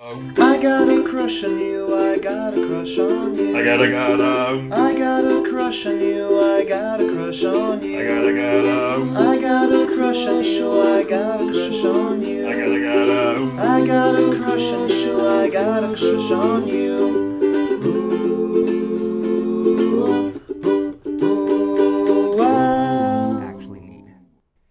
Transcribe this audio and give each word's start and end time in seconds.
I 0.00 0.60
got 0.62 0.88
a 0.88 1.02
crush 1.02 1.42
on 1.42 1.58
you, 1.58 1.92
I 1.92 2.18
got 2.18 2.56
a 2.56 2.64
crush 2.68 3.00
on 3.00 3.34
you. 3.34 3.56
I 3.56 3.64
gotta 3.64 3.90
gotta, 3.90 4.68
I 4.72 4.96
got 4.96 5.24
a 5.24 5.42
crush 5.50 5.86
on 5.86 5.98
you, 6.00 6.40
I 6.40 6.64
got 6.64 7.00
a 7.00 7.12
crush 7.12 7.42
on 7.42 7.82
you. 7.82 7.98
I 7.98 8.06
gotta 8.06 8.32
gotta, 8.32 9.18
I 9.18 9.40
got 9.40 9.72
a 9.72 9.86
crush 9.92 10.24
on 10.28 10.44
you, 10.44 10.80
I 10.82 11.02
got 11.02 11.40
a 11.40 11.50
crush 11.50 11.84
on 11.84 12.22
you. 12.22 12.48
I 12.48 12.52
gotta 12.52 12.80
gotta. 12.80 13.60
I 13.60 13.84
got 13.84 14.14
a 14.14 14.36
crush 14.36 14.72
on 14.72 14.88
you, 14.88 15.20
I 15.20 15.50
got 15.50 15.82
a 15.82 15.88
crush 15.88 16.30
on 16.30 16.68
you. 16.68 17.27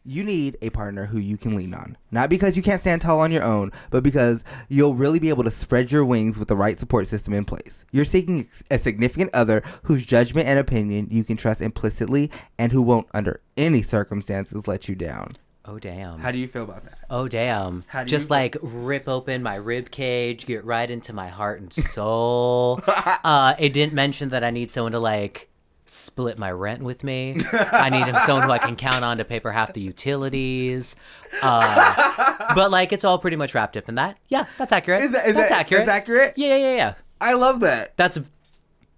You 0.10 0.24
need 0.24 0.58
a 0.62 0.70
partner 0.70 1.08
who 1.08 1.18
you 1.18 1.36
can 1.38 1.54
lean 1.54 1.74
on. 1.74 1.98
Not 2.12 2.30
because 2.30 2.56
you 2.56 2.64
can't 2.64 2.80
stand 2.80 3.02
tall 3.02 3.20
on 3.20 3.30
your 3.34 3.44
own, 3.44 3.74
but 3.90 4.04
because 4.04 4.42
you'll 4.70 4.96
really 4.96 5.20
be 5.20 5.28
able 5.28 5.44
to 5.44 5.52
spread 5.52 5.92
your 5.92 6.06
wings 6.06 6.38
with 6.38 6.48
the 6.48 6.56
right 6.56 6.80
support 6.80 7.10
system 7.10 7.34
in 7.34 7.44
place. 7.44 7.84
You're 7.92 8.06
seeking 8.06 8.48
a 8.72 8.80
significant 8.80 9.32
other 9.34 9.62
whose 9.84 10.06
judgment 10.06 10.48
and 10.48 10.58
opinion 10.58 11.10
you 11.12 11.26
can 11.26 11.36
trust 11.36 11.60
implicitly 11.60 12.32
and 12.58 12.72
who 12.72 12.82
won't, 12.82 13.08
under 13.14 13.42
any 13.58 13.84
circumstances, 13.84 14.66
let 14.66 14.88
you 14.88 14.96
down. 14.96 15.34
Oh 15.66 15.78
damn. 15.78 16.20
How 16.20 16.32
do 16.32 16.38
you 16.38 16.48
feel 16.48 16.64
about 16.64 16.86
that? 16.86 17.00
Oh 17.10 17.28
damn. 17.28 17.84
How 17.88 18.04
do 18.04 18.10
Just 18.10 18.28
you- 18.30 18.36
like 18.36 18.56
rip 18.62 19.10
open 19.10 19.44
my 19.44 19.56
rib 19.56 19.92
cage, 19.92 20.46
get 20.46 20.64
right 20.64 20.90
into 20.90 21.12
my 21.12 21.28
heart 21.28 21.60
and 21.60 21.74
soul. 21.74 22.80
uh 22.88 23.56
it 23.60 23.74
didn't 23.74 23.92
mention 23.94 24.30
that 24.30 24.46
I 24.46 24.52
need 24.52 24.72
someone 24.72 24.94
to 24.94 25.00
like 25.00 25.50
split 25.90 26.38
my 26.38 26.52
rent 26.52 26.82
with 26.84 27.04
me. 27.04 27.42
I 27.54 27.90
need 27.90 28.06
someone 28.26 28.44
who 28.48 28.52
I 28.52 28.58
can 28.60 28.76
count 28.76 29.04
on 29.04 29.18
to 29.18 29.26
pay 29.26 29.40
for 29.40 29.52
half 29.52 29.74
the 29.74 29.82
utilities. 29.82 30.96
Uh, 31.42 32.54
but 32.56 32.72
like 32.72 32.92
it's 32.94 33.04
all 33.04 33.20
pretty 33.20 33.38
much 33.38 33.54
wrapped 33.54 33.78
up 33.78 33.88
in 33.90 33.96
that. 33.96 34.18
Yeah, 34.30 34.46
that's 34.58 34.72
accurate. 34.72 35.02
Is 35.02 35.12
that- 35.12 35.28
is 35.28 35.34
that's 35.36 35.50
that- 35.50 35.60
accurate. 35.60 35.86
that's 35.86 35.96
accurate? 35.98 36.34
Yeah, 36.38 36.48
yeah, 36.50 36.58
yeah, 36.58 36.76
yeah. 36.76 36.94
I 37.20 37.34
love 37.34 37.62
that. 37.62 37.96
That's 37.98 38.20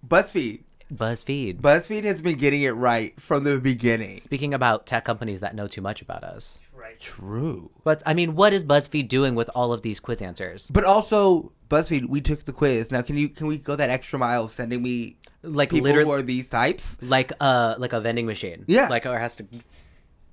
BuzzFeed. 0.08 0.64
BuzzFeed. 0.94 1.62
BuzzFeed 1.62 2.04
has 2.04 2.22
been 2.22 2.38
getting 2.38 2.64
it 2.64 2.72
right 2.72 3.20
from 3.20 3.44
the 3.44 3.60
beginning. 3.60 4.18
Speaking 4.20 4.54
about 4.54 4.86
tech 4.88 5.06
companies 5.06 5.40
that 5.40 5.54
know 5.56 5.68
too 5.68 5.82
much 5.82 6.02
about 6.02 6.24
us. 6.24 6.60
Right. 6.74 7.00
True. 7.00 7.70
But 7.84 8.02
I 8.06 8.14
mean, 8.14 8.36
what 8.36 8.54
is 8.54 8.64
BuzzFeed 8.64 9.08
doing 9.08 9.36
with 9.36 9.50
all 9.54 9.72
of 9.72 9.84
these 9.84 10.00
quiz 10.00 10.22
answers? 10.22 10.72
But 10.72 10.84
also, 10.86 11.52
BuzzFeed, 11.70 12.08
we 12.10 12.22
took 12.22 12.46
the 12.46 12.54
quiz. 12.54 12.90
Now, 12.92 13.02
can 13.04 13.18
you 13.18 13.30
can 13.30 13.46
we 13.48 13.58
go 13.60 13.76
that 13.76 13.90
extra 13.92 14.18
mile 14.18 14.46
of 14.46 14.52
sending 14.52 14.82
me 14.82 15.18
Like 15.42 15.70
people 15.70 15.86
literally 15.86 16.06
who 16.06 16.12
are 16.12 16.22
these 16.22 16.48
types? 16.48 16.98
like 17.02 17.32
uh 17.40 17.76
like 17.78 17.94
a 17.94 18.02
vending 18.02 18.26
machine. 18.26 18.66
Yeah. 18.68 18.90
Like 18.90 19.06
or 19.06 19.18
has 19.18 19.36
to 19.38 19.46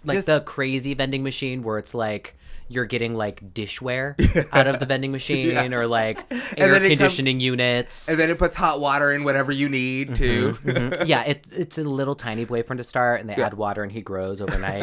like 0.05 0.17
Just- 0.19 0.27
the 0.27 0.41
crazy 0.41 0.95
vending 0.95 1.23
machine 1.23 1.63
where 1.63 1.79
it's 1.79 1.95
like 1.95 2.37
you're 2.69 2.85
getting 2.85 3.15
like 3.15 3.55
dishware 3.55 4.17
out 4.53 4.67
of 4.67 4.81
the 4.81 4.87
vending 4.87 5.13
machine 5.13 5.51
Yeah. 5.51 5.67
or 5.79 5.87
like 5.87 6.19
air 6.59 6.75
it 6.75 6.79
comes- 6.79 6.89
conditioning 6.89 7.39
units. 7.39 8.09
And 8.09 8.19
then 8.19 8.29
it 8.31 8.39
puts 8.39 8.57
hot 8.57 8.81
water 8.81 9.13
in 9.13 9.23
whatever 9.23 9.53
you 9.53 9.69
need 9.69 10.17
too. 10.17 10.59
Mhm. 10.65 11.07
yeah, 11.07 11.23
it, 11.23 11.45
it's 11.53 11.79
a 11.79 11.85
little 11.85 12.17
tiny 12.17 12.45
boyfriend 12.45 12.79
to 12.79 12.85
start, 12.85 13.21
and 13.21 13.31
they 13.31 13.35
add 13.37 13.55
water, 13.55 13.85
and 13.85 13.93
he 13.93 14.01
grows 14.01 14.41
overnight. 14.41 14.83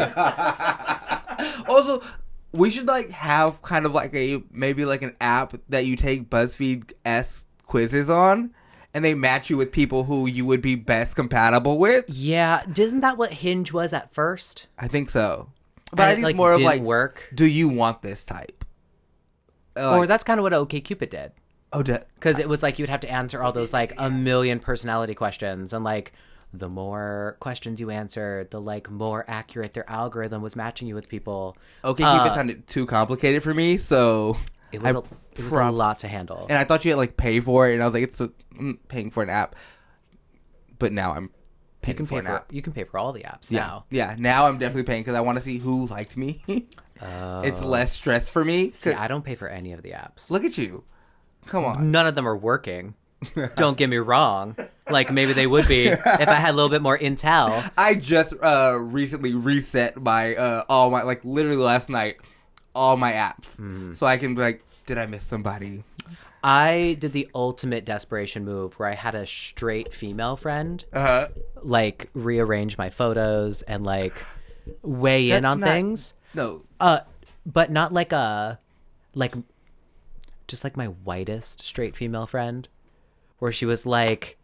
also, 1.67 2.01
we 2.51 2.69
should 2.69 2.87
like 2.87 3.09
have 3.11 3.61
kind 3.61 3.85
of 3.85 3.93
like 3.93 4.13
a 4.15 4.41
maybe 4.51 4.85
like 4.85 5.01
an 5.01 5.15
app 5.19 5.53
that 5.69 5.85
you 5.85 5.95
take 5.95 6.29
BuzzFeed 6.29 6.93
s 7.03 7.45
quizzes 7.65 8.09
on, 8.09 8.53
and 8.93 9.03
they 9.03 9.13
match 9.13 9.49
you 9.49 9.57
with 9.57 9.71
people 9.71 10.03
who 10.05 10.27
you 10.27 10.45
would 10.45 10.61
be 10.61 10.75
best 10.75 11.15
compatible 11.15 11.77
with. 11.79 12.05
yeah, 12.09 12.63
isn't 12.77 13.01
that 13.01 13.17
what 13.17 13.31
Hinge 13.33 13.71
was 13.73 13.93
at 13.93 14.13
first? 14.13 14.67
I 14.77 14.87
think 14.87 15.09
so. 15.09 15.49
But 15.91 16.01
And 16.01 16.09
I 16.09 16.13
think 16.15 16.23
like, 16.25 16.33
it's 16.33 16.37
more 16.37 16.53
of 16.53 16.61
like, 16.61 16.81
work? 16.81 17.29
do 17.33 17.45
you 17.45 17.69
want 17.69 18.01
this 18.01 18.25
type? 18.25 18.65
Uh, 19.75 19.97
or 19.97 20.07
that's 20.07 20.23
kind 20.23 20.39
of 20.39 20.43
what 20.43 20.53
OkCupid 20.53 21.09
did. 21.09 21.31
oh, 21.71 21.81
because 21.81 22.37
it 22.37 22.47
was 22.47 22.61
like 22.61 22.77
you'd 22.77 22.89
have 22.89 22.99
to 23.01 23.09
answer 23.11 23.41
all 23.41 23.51
those 23.51 23.73
like 23.73 23.93
a 23.97 24.09
million 24.09 24.59
personality 24.59 25.15
questions 25.15 25.73
and 25.73 25.83
like 25.83 26.13
the 26.53 26.69
more 26.69 27.35
questions 27.39 27.79
you 27.81 27.89
answered 27.89 28.51
the 28.51 28.61
like 28.61 28.91
more 28.91 29.25
accurate 29.27 29.73
their 29.73 29.89
algorithm 29.89 30.43
was 30.43 30.55
matching 30.55 30.87
you 30.87 30.93
with 30.93 31.09
people 31.09 31.57
okay, 31.83 32.03
Uh, 32.03 32.19
keep 32.23 32.31
it 32.31 32.35
sounded 32.35 32.67
too 32.67 32.85
complicated 32.85 33.41
for 33.41 33.55
me, 33.55 33.79
so 33.79 34.37
it 34.71 34.83
was, 34.83 34.95
I 34.95 34.99
a, 34.99 35.01
it 35.39 35.43
was 35.43 35.53
prob- 35.53 35.73
a 35.73 35.75
lot 35.75 35.99
to 35.99 36.07
handle 36.07 36.45
And 36.49 36.57
I 36.57 36.63
thought 36.63 36.85
you 36.85 36.91
had 36.91 36.97
like 36.97 37.17
pay 37.17 37.39
for 37.39 37.69
it, 37.69 37.73
and 37.73 37.83
I 37.83 37.85
was 37.85 37.93
like, 37.93 38.03
it's 38.03 38.21
a, 38.21 38.29
mm, 38.59 38.77
paying 38.87 39.11
for 39.11 39.23
an 39.23 39.29
app. 39.29 39.55
But 40.79 40.91
now 40.91 41.13
I'm 41.13 41.23
you 41.25 41.29
paying 41.81 41.97
can 41.97 42.05
for 42.05 42.09
pay 42.13 42.19
an 42.19 42.25
for 42.25 42.31
app. 42.31 42.53
you 42.53 42.61
can 42.61 42.73
pay 42.73 42.83
for 42.85 42.97
all 42.99 43.11
the 43.11 43.23
apps 43.23 43.51
Yeah, 43.51 43.59
now 43.59 43.85
yeah. 43.89 44.15
Now 44.17 44.47
I'm 44.47 44.57
definitely 44.57 44.83
paying 44.83 45.01
because 45.01 45.15
I 45.15 45.21
want 45.21 45.37
to 45.37 45.43
see 45.43 45.57
who 45.57 45.87
liked 45.87 46.15
me. 46.17 46.41
It's 47.05 47.59
less 47.59 47.91
stress 47.91 48.29
for 48.29 48.45
me. 48.45 48.67
Oh. 48.69 48.71
See, 48.75 48.91
I 48.93 49.09
don't 49.09 49.25
pay 49.25 49.35
for 49.35 49.49
any 49.49 49.73
of 49.73 49.81
the 49.83 49.91
apps 49.91 50.31
Look 50.31 50.45
at 50.45 50.57
you. 50.57 50.85
Come 51.47 51.65
on. 51.65 51.91
none 51.91 52.07
of 52.07 52.15
them 52.15 52.25
are 52.25 52.37
working 52.37 52.93
don't 53.55 53.77
get 53.77 53.89
me 53.89 53.97
wrong 53.97 54.55
like 54.89 55.11
maybe 55.11 55.31
they 55.33 55.47
would 55.47 55.67
be 55.67 55.87
if 55.87 56.05
I 56.05 56.35
had 56.35 56.51
a 56.51 56.53
little 56.53 56.69
bit 56.69 56.81
more 56.81 56.97
intel 56.97 57.69
I 57.77 57.95
just 57.95 58.33
uh 58.41 58.77
recently 58.81 59.33
reset 59.33 60.01
my 60.01 60.35
uh 60.35 60.63
all 60.69 60.89
my 60.89 61.03
like 61.03 61.23
literally 61.25 61.57
last 61.57 61.89
night 61.89 62.17
all 62.75 62.95
my 62.97 63.11
apps 63.13 63.55
Mm-hmm. 63.57 63.93
so 63.93 64.05
I 64.05 64.17
can 64.17 64.35
be 64.35 64.41
like, 64.41 64.63
did 64.85 64.97
I 64.97 65.05
miss 65.05 65.23
somebody? 65.23 65.83
I 66.43 66.97
did 66.99 67.13
the 67.13 67.29
ultimate 67.33 67.85
desperation 67.85 68.43
move 68.43 68.77
where 68.77 68.89
I 68.89 68.95
had 68.95 69.15
a 69.15 69.25
straight 69.25 69.93
female 69.93 70.35
friend 70.35 70.83
Uh, 70.91 71.27
like 71.61 72.09
rearrange 72.13 72.77
my 72.77 72.89
photos 72.89 73.61
and 73.61 73.85
like 73.85 74.13
weigh 74.81 75.31
in 75.31 75.45
on 75.45 75.59
not- 75.61 75.67
things. 75.69 76.13
no, 76.33 76.63
Uh 76.79 76.99
but 77.45 77.71
not 77.71 77.93
like 77.93 78.11
a 78.11 78.59
like 79.15 79.35
just 80.47 80.63
like 80.65 80.75
my 80.75 80.87
whitest 80.87 81.61
straight 81.61 81.95
female 81.95 82.25
friend 82.25 82.67
where 83.39 83.51
she 83.51 83.65
was 83.65 83.85
like 83.85 84.37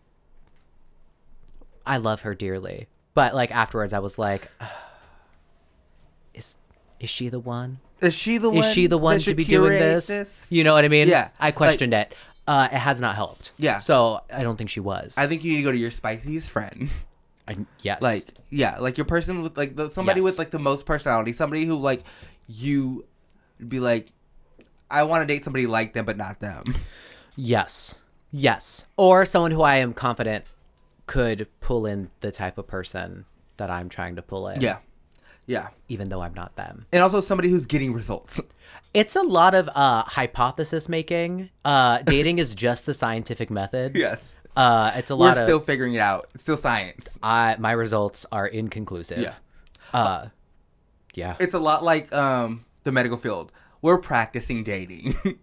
I 1.86 1.98
love 1.98 2.22
her 2.22 2.34
dearly. 2.36 2.88
But 3.14 3.34
like 3.36 3.52
afterwards 3.52 3.92
I 3.94 4.00
was 4.00 4.18
like 4.18 4.50
is 6.34 6.56
is 7.00 7.10
she 7.10 7.28
the 7.30 7.40
one? 7.40 7.80
Is 8.02 8.14
she 8.14 8.38
the 8.38 8.50
one? 8.50 8.64
Is 8.64 8.74
she 8.74 8.88
the 8.88 8.98
one 8.98 9.20
to 9.20 9.34
be 9.34 9.44
doing 9.46 9.78
curate 9.78 10.04
this? 10.06 10.46
You 10.50 10.64
know 10.64 10.74
what 10.74 10.86
I 10.86 10.88
mean? 10.88 11.08
Yeah, 11.08 11.30
I 11.40 11.52
questioned 11.52 11.94
it. 11.94 12.14
Uh, 12.48 12.68
it 12.72 12.78
has 12.78 13.00
not 13.00 13.16
helped. 13.16 13.52
Yeah. 13.58 13.80
So 13.80 14.22
I 14.34 14.42
don't 14.44 14.58
think 14.58 14.70
she 14.70 14.80
was. 14.80 15.16
I 15.18 15.28
think 15.28 15.44
you 15.44 15.52
need 15.52 15.58
to 15.60 15.64
go 15.64 15.72
to 15.72 15.78
your 15.78 15.92
spiciest 15.92 16.50
friend. 16.50 16.90
I, 17.48 17.58
yes. 17.82 18.02
like 18.04 18.28
yeah 18.52 18.78
like 18.78 18.96
your 18.98 19.06
person 19.06 19.42
with 19.42 19.58
like 19.58 19.76
the, 19.76 19.90
somebody 19.90 20.20
Yes. 20.20 20.24
with 20.26 20.38
like 20.38 20.52
the 20.52 20.60
most 20.60 20.86
personality 20.86 21.34
somebody 21.34 21.66
who 21.66 21.78
like 21.78 22.04
you 22.48 23.06
be 23.68 23.80
like 23.80 24.12
i 24.92 25.02
want 25.02 25.24
to 25.24 25.26
date 25.26 25.44
somebody 25.46 25.66
like 25.66 25.94
them 25.94 26.06
but 26.06 26.16
not 26.16 26.40
them 26.42 26.64
Yes. 27.36 28.00
Yes. 28.32 28.86
Or 28.98 29.26
someone 29.26 29.52
who 29.52 29.62
I 29.62 29.78
am 29.78 29.94
confident 29.94 30.46
could 31.08 31.48
pull 31.62 31.86
in 31.86 32.12
the 32.20 32.32
type 32.32 32.58
of 32.58 32.68
person 32.68 33.26
that 33.58 33.72
I'm 33.72 33.90
trying 33.90 34.16
to 34.18 34.22
pull 34.22 34.48
in. 34.48 34.62
yeah 34.62 34.78
yeah 35.50 35.68
Even 35.90 36.10
though 36.10 36.22
I'm 36.22 36.34
not 36.34 36.56
them. 36.56 36.86
and 36.94 37.02
also 37.04 37.20
somebody 37.22 37.50
who's 37.50 37.66
getting 37.66 37.92
results 37.94 38.40
It's 38.94 39.16
a 39.16 39.22
lot 39.22 39.54
of 39.56 39.70
uh, 39.76 40.04
hypothesis 40.04 40.88
making. 40.90 41.50
Uh, 41.66 42.00
dating 42.06 42.40
is 42.40 42.56
just 42.56 42.86
the 42.86 42.94
scientific 42.94 43.50
method. 43.50 43.96
yes 43.98 44.20
Uh, 44.56 44.92
it's 44.96 45.10
a 45.12 45.16
we're 45.16 45.26
lot 45.28 45.38
of. 45.38 45.46
still 45.46 45.60
figuring 45.60 45.94
it 45.96 46.00
out 46.00 46.28
it's 46.34 46.44
still 46.44 46.58
science 46.58 47.18
I, 47.24 47.56
my 47.60 47.72
results 47.72 48.26
are 48.32 48.48
inconclusive. 48.48 49.20
Yeah. 49.20 49.34
Uh, 49.94 50.28
yeah. 51.16 51.36
it's 51.40 51.54
a 51.56 51.60
lot 51.60 51.84
like 51.84 52.14
um 52.14 52.66
the 52.84 52.92
medical 52.92 53.18
field 53.18 53.52
we're 53.82 53.98
practicing 53.98 54.64
dating 54.64 55.18
Yes. 55.24 55.36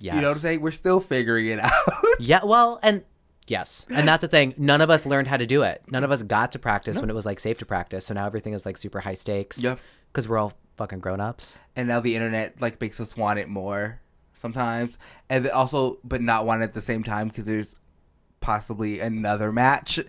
you 0.16 0.20
know 0.22 0.28
what 0.28 0.34
i'm 0.34 0.40
saying 0.40 0.60
we're 0.60 0.70
still 0.72 1.00
figuring 1.00 1.46
it 1.46 1.60
out 1.60 1.72
Yeah, 2.20 2.44
well, 2.44 2.78
and 2.82 3.04
yes, 3.46 3.86
and 3.90 4.06
that's 4.08 4.22
the 4.22 4.28
thing. 4.28 4.54
None 4.56 4.80
of 4.80 4.90
us 4.90 5.04
learned 5.06 5.28
how 5.28 5.36
to 5.36 5.46
do 5.46 5.62
it. 5.62 5.82
None 5.88 6.04
of 6.04 6.10
us 6.10 6.22
got 6.22 6.52
to 6.52 6.58
practice 6.58 6.98
when 7.00 7.10
it 7.10 7.14
was 7.14 7.26
like 7.26 7.40
safe 7.40 7.58
to 7.58 7.66
practice. 7.66 8.06
So 8.06 8.14
now 8.14 8.26
everything 8.26 8.52
is 8.52 8.64
like 8.66 8.76
super 8.76 9.00
high 9.00 9.14
stakes. 9.14 9.58
Yeah. 9.62 9.76
because 10.12 10.28
we're 10.28 10.38
all 10.38 10.52
fucking 10.76 10.98
grown 11.00 11.20
ups. 11.20 11.58
and 11.76 11.86
now 11.88 12.00
the 12.00 12.16
internet 12.16 12.60
like 12.60 12.80
makes 12.80 12.98
us 13.00 13.16
want 13.16 13.38
it 13.38 13.48
more 13.48 14.00
sometimes 14.34 14.98
and 15.30 15.48
also 15.48 15.98
but 16.02 16.20
not 16.20 16.44
want 16.44 16.60
it 16.62 16.64
at 16.64 16.74
the 16.74 16.80
same 16.82 17.04
time 17.04 17.28
because 17.28 17.44
there's 17.44 17.76
possibly 18.40 18.98
another 18.98 19.52
match 19.52 20.00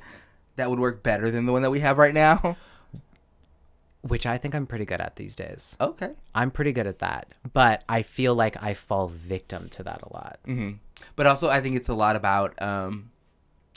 that 0.55 0.69
would 0.69 0.79
work 0.79 1.03
better 1.03 1.29
than 1.29 1.45
the 1.45 1.51
one 1.51 1.61
that 1.61 1.69
we 1.69 1.81
have 1.81 1.97
right 1.99 2.13
now 2.15 2.57
Which 4.01 4.27
I 4.27 4.37
think 4.37 4.53
I'm 4.53 4.67
pretty 4.67 4.85
good 4.85 5.01
at 5.01 5.15
these 5.15 5.35
days. 5.35 5.77
okay 5.81 6.11
I'm 6.35 6.51
pretty 6.51 6.71
good 6.71 6.85
at 6.87 6.99
that, 6.99 7.27
but 7.53 7.83
I 7.89 8.01
feel 8.03 8.35
like 8.35 8.55
I 8.61 8.73
fall 8.75 9.07
victim 9.07 9.67
to 9.69 9.83
that 9.83 10.01
a 10.03 10.13
lot. 10.13 10.39
hmm 10.45 10.71
but 11.15 11.27
also 11.27 11.49
i 11.49 11.59
think 11.61 11.75
it's 11.75 11.89
a 11.89 11.93
lot 11.93 12.15
about 12.15 12.59
um 12.61 13.11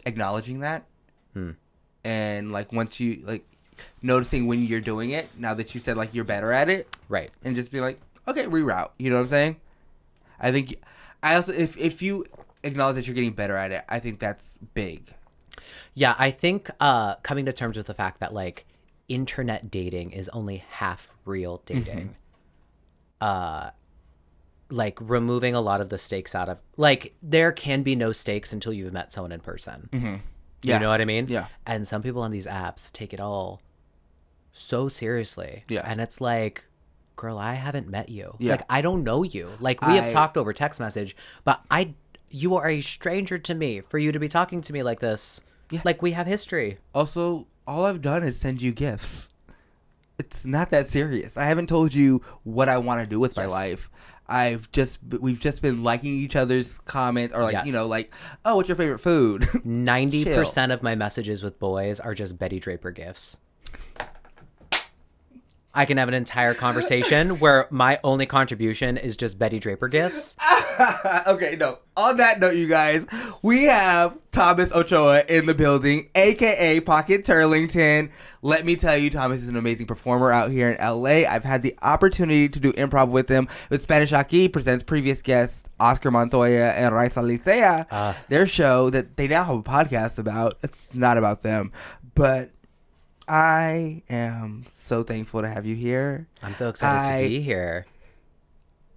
acknowledging 0.09 0.61
that 0.61 0.85
and 2.05 2.51
like 2.51 2.73
once 2.73 2.99
you 2.99 3.23
like 3.25 3.45
noticing 4.03 4.47
when 4.49 4.65
you're 4.65 4.81
doing 4.81 5.11
it 5.11 5.29
now 5.39 5.55
that 5.55 5.73
you 5.75 5.81
said 5.81 5.97
like 5.97 6.13
you're 6.13 6.25
better 6.25 6.53
at 6.53 6.69
it 6.69 6.89
Right. 7.09 7.31
and 7.45 7.55
just 7.55 7.71
be 7.71 7.81
like, 7.81 8.01
okay, 8.27 8.45
reroute. 8.45 8.91
You 8.99 9.11
know 9.11 9.17
what 9.17 9.23
I'm 9.23 9.29
saying? 9.29 9.57
I 10.41 10.51
think 10.51 10.75
I 11.23 11.37
also 11.37 11.53
if 11.53 11.77
if 11.77 12.03
you 12.03 12.25
acknowledge 12.65 12.97
that 12.97 13.07
you're 13.07 13.15
getting 13.15 13.33
better 13.33 13.57
at 13.57 13.71
it, 13.71 13.85
I 13.89 14.01
think 14.01 14.19
that's 14.19 14.59
big. 14.75 15.15
Yeah, 15.95 16.15
I 16.19 16.31
think 16.33 16.71
uh, 16.81 17.15
coming 17.17 17.45
to 17.47 17.53
terms 17.53 17.77
with 17.77 17.87
the 17.87 17.95
fact 17.95 18.19
that 18.21 18.35
like 18.35 18.67
internet 19.09 19.71
dating 19.71 20.11
is 20.11 20.29
only 20.31 20.65
half 20.71 21.13
real 21.25 21.63
dating. 21.67 22.17
Uh, 23.21 23.71
like 24.71 24.99
removing 25.01 25.55
a 25.55 25.61
lot 25.61 25.81
of 25.81 25.89
the 25.89 25.99
stakes 25.99 26.35
out 26.35 26.49
of 26.49 26.61
like 26.77 27.15
there 27.23 27.53
can 27.53 27.83
be 27.83 27.95
no 27.95 28.13
stakes 28.13 28.53
until 28.53 28.73
you've 28.73 28.93
met 28.93 29.13
someone 29.13 29.33
in 29.33 29.41
person. 29.41 29.89
Mm-hmm. 29.93 30.17
Yeah. 30.63 30.75
You 30.75 30.81
know 30.81 30.89
what 30.89 31.01
I 31.01 31.05
mean? 31.05 31.29
Yeah. 31.29 31.47
And 31.67 31.87
some 31.87 32.03
people 32.03 32.23
on 32.23 32.31
these 32.31 32.47
apps 32.47 32.93
take 32.93 33.13
it 33.13 33.21
all 33.21 33.63
so 34.53 34.89
seriously. 34.89 35.65
Yeah. 35.69 35.83
And 35.85 36.01
it's 36.01 36.21
like, 36.21 36.65
girl, 37.17 37.39
I 37.39 37.55
haven't 37.55 37.89
met 37.89 38.09
you. 38.09 38.35
Yeah. 38.39 38.53
Like 38.53 38.65
I 38.69 38.83
don't 38.83 39.05
know 39.05 39.23
you. 39.23 39.51
Like 39.61 39.87
we 39.87 39.97
have 39.97 40.13
talked 40.13 40.37
over 40.37 40.53
text 40.53 40.81
message, 40.81 41.17
but 41.45 41.63
I 41.71 41.95
you 42.31 42.57
are 42.57 42.69
a 42.69 42.81
stranger 42.81 43.39
to 43.39 43.55
me 43.55 43.81
for 43.81 43.99
you 43.99 44.13
to 44.13 44.19
be 44.19 44.29
talking 44.29 44.61
to 44.63 44.73
me 44.73 44.83
like 44.83 45.01
this. 45.01 45.41
Yeah. 45.71 45.81
Like 45.85 46.03
we 46.03 46.13
have 46.13 46.27
history. 46.27 46.79
Also, 46.95 47.47
all 47.67 47.85
I've 47.85 48.03
done 48.03 48.23
is 48.23 48.39
send 48.39 48.63
you 48.63 48.73
gifts. 48.73 49.29
It's 50.19 50.45
not 50.45 50.71
that 50.71 50.89
serious. 50.89 51.37
I 51.37 51.45
haven't 51.45 51.69
told 51.69 51.95
you 51.95 52.23
what 52.43 52.69
I 52.69 52.79
want 52.79 53.01
to 53.01 53.07
do 53.07 53.21
with 53.21 53.37
my 53.37 53.47
life. 53.47 53.89
I've 54.29 54.71
just 54.73 54.99
we've 55.21 55.41
just 55.41 55.63
been 55.63 55.83
liking 55.83 56.13
each 56.13 56.37
other's 56.37 56.79
comment 56.81 57.33
or 57.35 57.43
like 57.43 57.67
you 57.67 57.73
know 57.73 57.87
like 57.87 58.13
oh 58.45 58.57
what's 58.57 58.69
your 58.69 58.77
favorite 58.77 58.99
food? 58.99 59.49
Ninety 59.65 60.25
percent 60.25 60.73
of 60.73 60.83
my 60.83 60.95
messages 60.95 61.43
with 61.43 61.59
boys 61.59 61.99
are 62.01 62.15
just 62.15 62.39
Betty 62.39 62.61
Draper 62.61 62.91
gifts. 62.91 63.39
I 65.79 65.85
can 65.85 65.97
have 65.97 66.09
an 66.09 66.15
entire 66.15 66.55
conversation 66.55 67.39
where 67.39 67.69
my 67.71 68.01
only 68.03 68.27
contribution 68.27 68.97
is 68.97 69.17
just 69.17 69.39
Betty 69.39 69.61
Draper 69.61 69.87
gifts. 69.87 70.35
okay, 71.29 71.55
no. 71.55 71.79
On 71.97 72.17
that 72.17 72.41
note, 72.41 72.57
you 72.57 72.67
guys, 72.67 73.07
we 73.43 73.67
have 73.67 74.19
Thomas 74.33 74.73
Ochoa 74.73 75.23
in 75.29 75.47
the 75.47 75.55
building, 75.55 76.11
aka 76.17 76.81
Pocket 76.81 77.25
Turlington. 77.25 78.11
Let 78.43 78.65
me 78.65 78.75
tell 78.75 78.97
you, 78.97 79.09
Thomas 79.09 79.41
is 79.41 79.49
an 79.49 79.55
amazing 79.55 79.87
performer 79.87 80.33
out 80.33 80.51
here 80.51 80.69
in 80.69 80.85
LA. 80.85 81.29
I've 81.31 81.45
had 81.45 81.63
the 81.63 81.77
opportunity 81.81 82.49
to 82.49 82.59
do 82.59 82.73
improv 82.73 83.11
with 83.11 83.29
him 83.29 83.47
with 83.71 83.81
Spanish 83.81 84.11
Aquí 84.11 84.53
presents 84.53 84.83
previous 84.83 85.23
guests 85.23 85.69
Oscar 85.79 86.11
Montoya 86.11 86.73
and 86.73 86.93
Raisa 86.93 87.21
Licea. 87.21 87.87
Uh. 87.89 88.15
Their 88.29 88.49
show 88.49 88.91
that 88.91 89.17
they 89.17 89.29
now 89.29 89.45
have 89.45 89.57
a 89.57 89.63
podcast 89.63 90.19
about. 90.19 90.59
It's 90.65 90.89
not 90.93 91.19
about 91.19 91.43
them, 91.43 91.71
but 92.17 92.51
I 93.29 94.03
am 94.09 94.65
so 94.71 95.03
thankful 95.03 95.43
to 95.43 95.49
have 95.49 95.67
you 95.67 95.75
here. 95.77 96.27
I'm 96.43 96.55
so 96.55 96.69
excited 96.71 97.11
I- 97.11 97.23
to 97.23 97.29
be 97.29 97.41
here. 97.41 97.87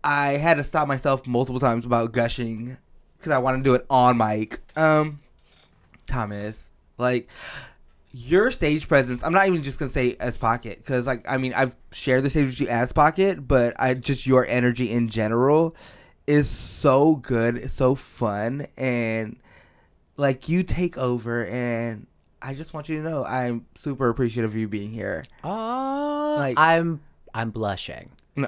I 0.04 0.38
had 0.38 0.56
to 0.56 0.64
stop 0.64 0.88
myself 0.88 1.28
multiple 1.28 1.60
times 1.60 1.86
about 1.86 2.12
gushing 2.12 2.78
because 3.18 3.32
I 3.32 3.38
want 3.38 3.58
to 3.58 3.64
do 3.64 3.76
it 3.76 3.86
on 3.88 4.18
mic. 4.18 4.60
Um, 4.76 5.20
Thomas, 6.08 6.70
like 6.98 7.28
your 8.12 8.50
stage 8.52 8.88
presence. 8.88 9.22
I'm 9.24 9.32
not 9.32 9.48
even 9.48 9.62
just 9.64 9.78
gonna 9.78 9.92
say 9.92 10.16
as 10.20 10.38
Pocket 10.38 10.80
because, 10.80 11.06
like, 11.06 11.24
I 11.28 11.38
mean, 11.38 11.54
I've 11.54 11.76
shared 11.92 12.24
the 12.24 12.30
stage 12.30 12.48
with 12.48 12.60
you 12.62 12.68
as 12.68 12.92
Pocket, 12.92 13.48
but 13.48 13.74
I 13.78 13.94
just 13.94 14.26
your 14.26 14.46
energy 14.48 14.90
in 14.90 15.10
general 15.10 15.76
is 16.26 16.50
so 16.50 17.16
good, 17.16 17.58
it's 17.58 17.76
so 17.76 17.94
fun, 17.94 18.68
and 18.78 19.38
like 20.18 20.50
you 20.50 20.64
take 20.64 20.98
over. 20.98 21.46
And 21.46 22.08
I 22.42 22.54
just 22.54 22.74
want 22.74 22.90
you 22.90 23.02
to 23.02 23.10
know 23.10 23.24
I'm 23.26 23.66
super 23.76 24.10
appreciative 24.10 24.52
of 24.52 24.58
you 24.58 24.68
being 24.68 24.92
here. 24.92 25.24
Oh, 25.44 26.36
Like- 26.38 26.58
I'm 26.58 27.02
I'm 27.34 27.52
blushing. 27.52 28.10
No. 28.36 28.48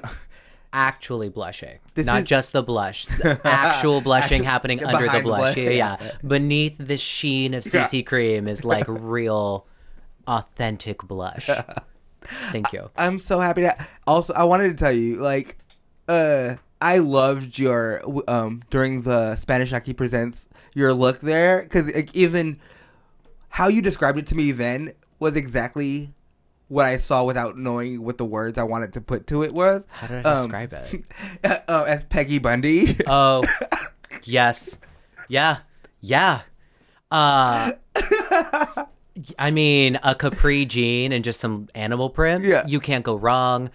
Actually 0.75 1.29
blushing, 1.29 1.77
This 1.93 2.05
not 2.07 2.23
is- 2.23 2.27
just 2.27 2.51
the 2.51 2.63
blush. 2.63 3.05
The 3.05 3.39
actual 3.47 4.01
blushing 4.01 4.37
Actual- 4.41 4.45
happening 4.45 4.79
yeah, 4.79 4.87
under 4.87 5.05
the 5.07 5.19
blush. 5.21 5.39
blush, 5.53 5.57
Yeah, 5.57 5.69
yeah, 5.69 5.97
yeah. 6.01 6.11
Beneath 6.25 6.75
the 6.79 6.97
sheen 6.97 7.53
of 7.53 7.63
Yeah. 7.65 7.85
CC 7.87 8.03
cream 8.03 8.47
is 8.47 8.65
like 8.65 8.85
real, 8.87 9.67
authentic 10.27 11.03
blush. 11.03 11.47
Thank 12.51 12.73
you. 12.73 12.89
I'm 12.97 13.19
so 13.19 13.39
happy 13.39 13.61
to. 13.61 13.75
Also, 14.07 14.33
I 14.33 14.45
wanted 14.45 14.69
to 14.69 14.83
tell 14.83 14.91
you, 14.91 15.17
like, 15.17 15.57
uh, 16.07 16.55
I 16.81 16.97
loved 16.97 17.59
your 17.59 18.01
um 18.27 18.63
during 18.69 19.01
the 19.01 19.35
Spanish 19.35 19.71
Aquí 19.71 19.95
presents 19.95 20.47
your 20.73 20.91
look 20.93 21.21
there 21.21 21.61
because 21.61 21.93
like, 21.93 22.15
even 22.15 22.59
how 23.57 23.67
you 23.67 23.81
described 23.81 24.17
it 24.17 24.25
to 24.27 24.35
me 24.35 24.51
then 24.51 24.93
was 25.19 25.35
exactly 25.35 26.13
what 26.69 26.85
I 26.87 26.97
saw 26.97 27.23
without 27.23 27.55
knowing 27.57 28.01
what 28.03 28.17
the 28.17 28.25
words 28.25 28.57
I 28.57 28.63
wanted 28.63 28.93
to 28.93 29.01
put 29.01 29.27
to 29.27 29.43
it 29.43 29.53
was. 29.53 29.83
How 29.89 30.07
did 30.07 30.25
I 30.25 30.35
describe 30.41 30.73
it? 30.73 31.03
uh, 31.67 31.83
as 31.87 32.03
Peggy 32.05 32.39
Bundy. 32.39 32.97
Oh, 33.05 33.43
yes, 34.23 34.79
yeah, 35.27 35.57
yeah. 36.01 36.41
Uh, 37.11 37.73
I 39.37 39.51
mean, 39.51 39.99
a 40.01 40.15
capri 40.15 40.65
jean 40.65 41.11
and 41.11 41.23
just 41.23 41.39
some 41.39 41.69
animal 41.75 42.09
print. 42.09 42.43
Yeah. 42.43 42.65
you 42.65 42.79
can't 42.79 43.03
go 43.05 43.15
wrong. 43.15 43.69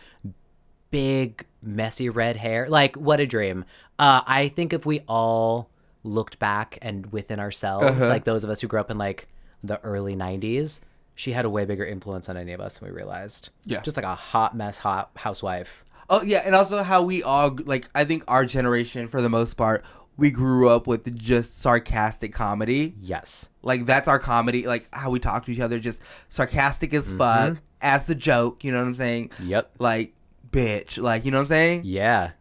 Big, 0.91 1.45
messy 1.63 2.09
red 2.09 2.37
hair. 2.37 2.69
Like, 2.69 2.97
what 2.97 3.21
a 3.21 3.27
dream. 3.27 3.65
Uh, 3.99 4.23
I 4.27 4.49
think 4.49 4.73
if 4.73 4.85
we 4.85 5.01
all 5.07 5.71
looked 6.03 6.39
back 6.41 6.79
and 6.83 7.07
within 7.13 7.39
ourselves, 7.39 7.87
Uh-huh. 7.87 8.09
like 8.09 8.25
those 8.25 8.43
of 8.43 8.51
us 8.51 8.61
who 8.61 8.67
grew 8.67 8.81
up 8.81 8.91
in 8.91 8.99
like 8.99 9.29
the 9.63 9.81
early 9.83 10.17
'90s, 10.17 10.81
she 11.15 11.33
had 11.33 11.45
a 11.45 11.51
way 11.51 11.65
bigger 11.65 11.85
influence 11.85 12.29
on 12.29 12.37
any 12.37 12.53
of 12.53 12.61
us 12.61 12.79
than 12.79 12.89
we 12.89 12.95
realized. 12.95 13.51
Yeah. 13.65 13.81
just 13.81 13.97
like 13.97 14.07
a 14.07 14.15
hot 14.15 14.57
mess, 14.57 14.79
hot 14.79 15.11
housewife. 15.17 15.85
Oh 16.11 16.23
yeah, 16.23 16.43
and 16.45 16.55
also 16.55 16.83
how 16.83 17.03
we 17.03 17.23
all 17.23 17.57
like 17.65 17.89
I 17.95 18.05
think 18.05 18.25
our 18.29 18.45
generation 18.45 19.09
for 19.09 19.21
the 19.21 19.29
most 19.29 19.57
part 19.57 19.85
we 20.19 20.33
grew 20.33 20.69
up 20.69 20.87
with 20.87 21.17
just 21.17 21.63
sarcastic 21.63 22.35
comedy. 22.35 22.95
Yes. 23.01 23.49
Like 23.63 23.87
that's 23.87 24.09
our 24.09 24.19
comedy, 24.19 24.67
like 24.67 24.89
how 24.93 25.11
we 25.11 25.21
talk 25.21 25.47
to 25.47 25.53
each 25.53 25.61
other, 25.61 25.79
just 25.79 26.01
sarcastic 26.29 26.93
as 26.93 27.05
mm-hmm. 27.05 27.19
fuck, 27.19 27.63
as 27.81 28.07
the 28.07 28.17
joke. 28.17 28.65
You 28.65 28.73
know 28.73 28.79
what 28.79 28.89
I'm 28.89 28.95
saying? 28.97 29.31
Yep. 29.41 29.77
Like 29.79 30.13
bitch, 30.51 31.01
like 31.01 31.25
you 31.25 31.31
know 31.31 31.39
what 31.39 31.43
I'm 31.43 31.49
saying? 31.49 31.83
Yeah. 31.85 32.33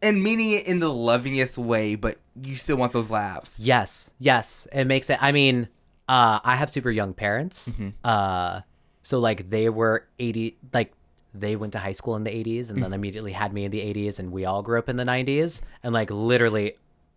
And 0.00 0.22
meaning 0.22 0.52
it 0.52 0.66
in 0.66 0.80
the 0.80 0.88
lovingest 0.88 1.58
way, 1.58 1.94
but 1.94 2.18
you 2.40 2.56
still 2.56 2.76
want 2.76 2.92
those 2.92 3.10
laughs. 3.10 3.54
Yes, 3.58 4.10
yes, 4.18 4.66
it 4.72 4.84
makes 4.86 5.08
it. 5.10 5.18
I 5.22 5.30
mean, 5.30 5.68
uh, 6.08 6.40
I 6.44 6.56
have 6.56 6.70
super 6.70 6.90
young 6.90 7.14
parents, 7.14 7.68
Mm-hmm. 7.70 7.88
uh, 8.04 8.60
so 9.02 9.18
like 9.18 9.50
they 9.50 9.68
were 9.68 10.06
eighty, 10.18 10.56
like 10.72 10.92
they 11.34 11.56
went 11.56 11.72
to 11.72 11.78
high 11.78 11.92
school 11.92 12.14
in 12.16 12.24
the 12.24 12.34
eighties, 12.34 12.70
and 12.70 12.78
Mm. 12.78 12.82
then 12.82 12.92
immediately 12.92 13.32
had 13.32 13.52
me 13.52 13.64
in 13.64 13.70
the 13.70 13.80
eighties, 13.80 14.18
and 14.18 14.30
we 14.32 14.44
all 14.44 14.62
grew 14.62 14.78
up 14.78 14.88
in 14.88 14.96
the 14.96 15.04
nineties, 15.04 15.62
and 15.82 15.92
like 15.94 16.10
literally 16.10 16.74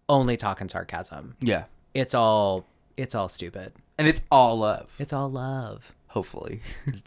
only 0.10 0.38
talking 0.38 0.70
sarcasm. 0.70 1.36
Yeah. 1.42 1.66
It's 1.94 2.14
all 2.14 2.66
it's 2.98 3.14
all 3.16 3.28
stupid. 3.30 3.74
And 3.98 4.08
it's 4.08 4.22
all 4.32 4.60
love, 4.60 4.90
It's 5.00 5.14
all 5.14 5.30
love. 5.30 5.94
hopefully. 6.08 6.62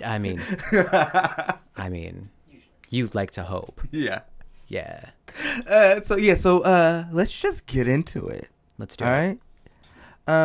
I 0.04 0.18
mean, 0.18 0.40
I 1.76 1.88
mean, 1.90 2.30
you'd 2.90 3.14
like 3.14 3.30
to 3.32 3.42
hope. 3.44 3.80
yeah. 3.90 4.20
Yeah. 4.68 5.10
Uh, 5.66 6.00
so 6.02 6.16
yeah, 6.16 6.34
so 6.34 6.60
uh, 6.60 7.04
let's 7.10 7.32
just 7.32 7.64
get 7.66 7.88
into 7.88 8.26
it. 8.28 8.48
Let's 8.78 8.96
do 8.96 9.04
All 9.06 9.10
it. 9.12 9.14
right. 9.14 9.38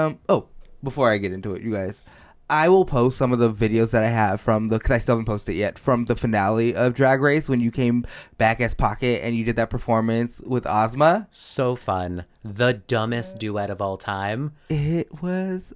Um. 0.06 0.20
Oh, 0.30 0.48
before 0.84 1.10
I 1.12 1.18
get 1.18 1.32
into 1.32 1.54
it, 1.54 1.62
you 1.62 1.72
guys, 1.72 2.02
I 2.50 2.70
will 2.70 2.86
post 2.86 3.18
some 3.18 3.32
of 3.32 3.40
the 3.40 3.52
videos 3.52 3.92
that 3.92 4.04
I 4.04 4.10
have 4.10 4.42
from 4.42 4.68
the 4.68 4.78
because 4.78 4.92
I 4.92 4.98
still 5.00 5.13
haven't 5.13 5.25
posted 5.25 5.56
it 5.56 5.58
yet 5.58 5.80
from 5.80 6.06
the 6.06 6.16
finale 6.16 6.75
of 6.75 6.94
Drag 6.94 7.22
Race 7.22 7.48
when 7.48 7.62
you 7.62 7.72
came 7.72 8.06
back 8.38 8.60
as 8.60 8.75
Pocket 8.75 9.24
and 9.24 9.36
you 9.36 9.44
did 9.44 9.56
that 9.56 9.70
performance 9.70 10.40
with 10.42 10.68
Ozma. 10.68 11.28
So 11.32 11.75
fun. 11.75 12.25
The 12.44 12.74
dumbest 12.74 13.40
duet 13.40 13.70
of 13.70 13.82
all 13.82 13.98
time. 13.98 14.52
It 14.70 15.22
was 15.22 15.74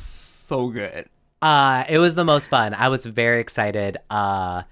so 0.00 0.68
good. 0.68 1.08
Uh, 1.42 1.84
it 1.88 1.98
was 1.98 2.14
the 2.14 2.24
most 2.24 2.48
fun. 2.48 2.74
I 2.74 2.88
was 2.88 3.04
very 3.04 3.40
excited 3.40 3.98
uh 4.08 4.62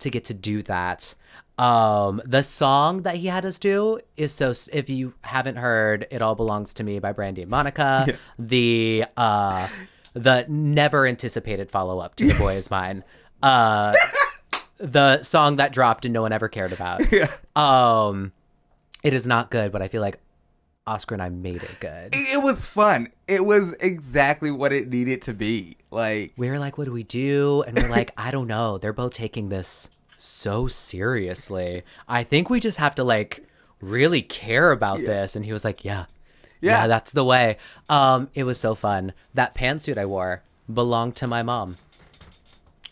to 0.00 0.10
get 0.10 0.24
to 0.26 0.34
do 0.34 0.62
that. 0.62 1.14
Um, 1.56 2.20
the 2.24 2.42
song 2.42 3.02
that 3.02 3.16
he 3.16 3.28
had 3.28 3.44
us 3.44 3.58
do 3.58 4.00
is 4.16 4.32
so. 4.32 4.52
If 4.72 4.90
you 4.90 5.14
haven't 5.22 5.56
heard, 5.56 6.06
"It 6.10 6.20
All 6.20 6.34
Belongs 6.34 6.74
to 6.74 6.84
Me" 6.84 6.98
by 6.98 7.12
Brandy 7.12 7.42
and 7.42 7.50
Monica, 7.50 8.18
the 8.38 9.04
uh, 9.16 9.68
the 10.14 10.46
never 10.48 11.06
anticipated 11.06 11.70
follow 11.70 12.00
up 12.00 12.16
to 12.16 12.26
"The 12.26 12.34
Boy 12.34 12.56
Is 12.56 12.70
Mine," 12.72 13.04
uh, 13.42 13.94
the 14.78 15.22
song 15.22 15.56
that 15.56 15.72
dropped 15.72 16.04
and 16.04 16.12
no 16.12 16.22
one 16.22 16.32
ever 16.32 16.48
cared 16.48 16.72
about. 16.72 17.02
Um, 17.56 18.32
it 19.04 19.12
is 19.12 19.28
not 19.28 19.48
good, 19.48 19.70
but 19.70 19.80
I 19.80 19.86
feel 19.86 20.00
like 20.00 20.18
Oscar 20.88 21.14
and 21.14 21.22
I 21.22 21.28
made 21.28 21.62
it 21.62 21.78
good. 21.78 22.14
It, 22.14 22.34
it 22.34 22.42
was 22.42 22.66
fun. 22.66 23.08
It 23.28 23.44
was 23.44 23.72
exactly 23.78 24.50
what 24.50 24.72
it 24.72 24.88
needed 24.88 25.22
to 25.22 25.34
be. 25.34 25.76
Like 25.92 26.32
we 26.36 26.50
were 26.50 26.58
like, 26.58 26.76
what 26.78 26.86
do 26.86 26.92
we 26.92 27.04
do? 27.04 27.62
And 27.62 27.78
we're 27.78 27.88
like, 27.88 28.10
I 28.16 28.32
don't 28.32 28.48
know. 28.48 28.78
They're 28.78 28.92
both 28.92 29.14
taking 29.14 29.50
this 29.50 29.88
so 30.24 30.66
seriously. 30.66 31.82
I 32.08 32.24
think 32.24 32.50
we 32.50 32.60
just 32.60 32.78
have 32.78 32.94
to 32.96 33.04
like 33.04 33.46
really 33.80 34.22
care 34.22 34.72
about 34.72 34.98
this. 34.98 35.36
And 35.36 35.44
he 35.44 35.52
was 35.52 35.64
like, 35.64 35.84
yeah. 35.84 36.06
Yeah. 36.60 36.86
that's 36.86 37.12
the 37.12 37.24
way. 37.24 37.58
Um, 37.90 38.30
it 38.34 38.44
was 38.44 38.58
so 38.58 38.74
fun. 38.74 39.12
That 39.34 39.54
pantsuit 39.54 39.98
I 39.98 40.06
wore 40.06 40.42
belonged 40.72 41.16
to 41.16 41.26
my 41.26 41.42
mom. 41.42 41.76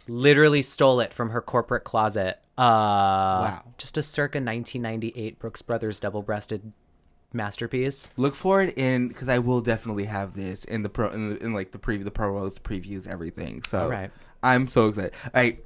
Literally 0.06 0.62
stole 0.62 1.00
it 1.00 1.14
from 1.14 1.30
her 1.30 1.40
corporate 1.40 1.84
closet. 1.84 2.38
Uh, 2.58 2.60
Wow. 2.62 3.62
Just 3.78 3.96
a 3.96 4.02
circa 4.02 4.38
1998 4.38 5.38
Brooks 5.38 5.62
Brothers 5.62 6.00
double-breasted 6.00 6.72
masterpiece. 7.32 8.10
look 8.18 8.34
for 8.34 8.60
it 8.60 8.76
in 8.76 9.08
because 9.08 9.28
I 9.30 9.38
will 9.38 9.62
definitely 9.62 10.04
have 10.04 10.34
this 10.34 10.64
in 10.64 10.82
the 10.82 10.90
pro 10.90 11.08
in, 11.10 11.30
the, 11.30 11.42
in 11.42 11.54
like 11.54 11.72
the 11.72 11.78
preview, 11.78 12.04
the 12.04 12.10
promos, 12.10 12.60
previews, 12.60 13.06
everything. 13.06 13.62
So 13.68 13.84
All 13.84 13.88
right. 13.88 14.10
I'm 14.42 14.68
so 14.68 14.88
excited. 14.88 15.12
All 15.24 15.30
right, 15.42 15.64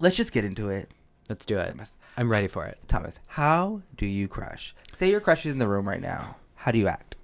let's 0.00 0.16
just 0.16 0.32
get 0.32 0.44
into 0.44 0.70
it. 0.70 0.90
Let's 1.28 1.46
do 1.46 1.58
it. 1.58 1.74
I'm 2.16 2.30
ready 2.30 2.48
for 2.48 2.66
it. 2.66 2.78
Thomas, 2.86 3.18
how 3.26 3.82
do 3.96 4.06
you 4.06 4.28
crush? 4.28 4.74
Say 4.94 5.10
your 5.10 5.20
crush 5.20 5.46
is 5.46 5.52
in 5.52 5.58
the 5.58 5.68
room 5.68 5.88
right 5.88 6.00
now. 6.00 6.36
How 6.54 6.70
do 6.70 6.78
you 6.78 6.86
act? 6.88 7.16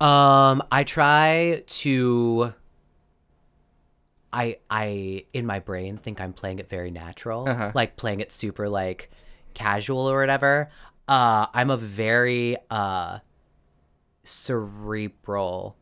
Um, 0.00 0.62
I 0.72 0.84
try 0.84 1.62
to. 1.66 2.52
I 4.32 4.56
I 4.70 5.26
in 5.32 5.46
my 5.46 5.58
brain 5.60 5.98
think 5.98 6.20
I'm 6.20 6.32
playing 6.32 6.58
it 6.58 6.68
very 6.68 6.90
natural, 6.90 7.48
Uh-huh. 7.48 7.70
like 7.74 7.96
playing 7.96 8.20
it 8.20 8.32
super 8.32 8.68
like 8.68 9.10
casual 9.54 10.08
or 10.10 10.18
whatever. 10.18 10.70
Uh, 11.06 11.46
I'm 11.52 11.70
a 11.70 11.76
very 11.76 12.56
uh 12.70 13.18
cerebral 14.24 15.76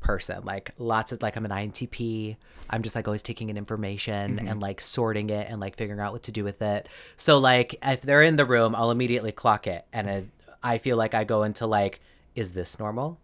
person. 0.00 0.44
Like 0.44 0.70
lots 0.78 1.12
of 1.12 1.22
like 1.22 1.36
I'm 1.36 1.44
an 1.44 1.50
INTP. 1.50 2.36
I'm 2.70 2.82
just 2.82 2.96
like 2.96 3.06
always 3.08 3.22
taking 3.22 3.48
in 3.48 3.56
information 3.56 4.38
and 4.48 4.60
like 4.60 4.80
sorting 4.80 5.30
it 5.30 5.48
and 5.50 5.60
like 5.60 5.76
figuring 5.76 6.00
out 6.00 6.12
what 6.12 6.24
to 6.24 6.32
do 6.32 6.44
with 6.44 6.60
it. 6.62 6.88
So 7.16 7.38
like 7.38 7.76
if 7.82 8.02
they're 8.02 8.22
in 8.22 8.36
the 8.36 8.44
room, 8.44 8.74
I'll 8.74 8.90
immediately 8.90 9.32
clock 9.32 9.66
it, 9.66 9.84
and 9.92 10.08
it, 10.08 10.26
I 10.62 10.78
feel 10.78 10.96
like 10.96 11.14
I 11.14 11.24
go 11.24 11.42
into 11.42 11.66
like, 11.66 12.00
is 12.34 12.52
this 12.52 12.78
normal? 12.78 13.18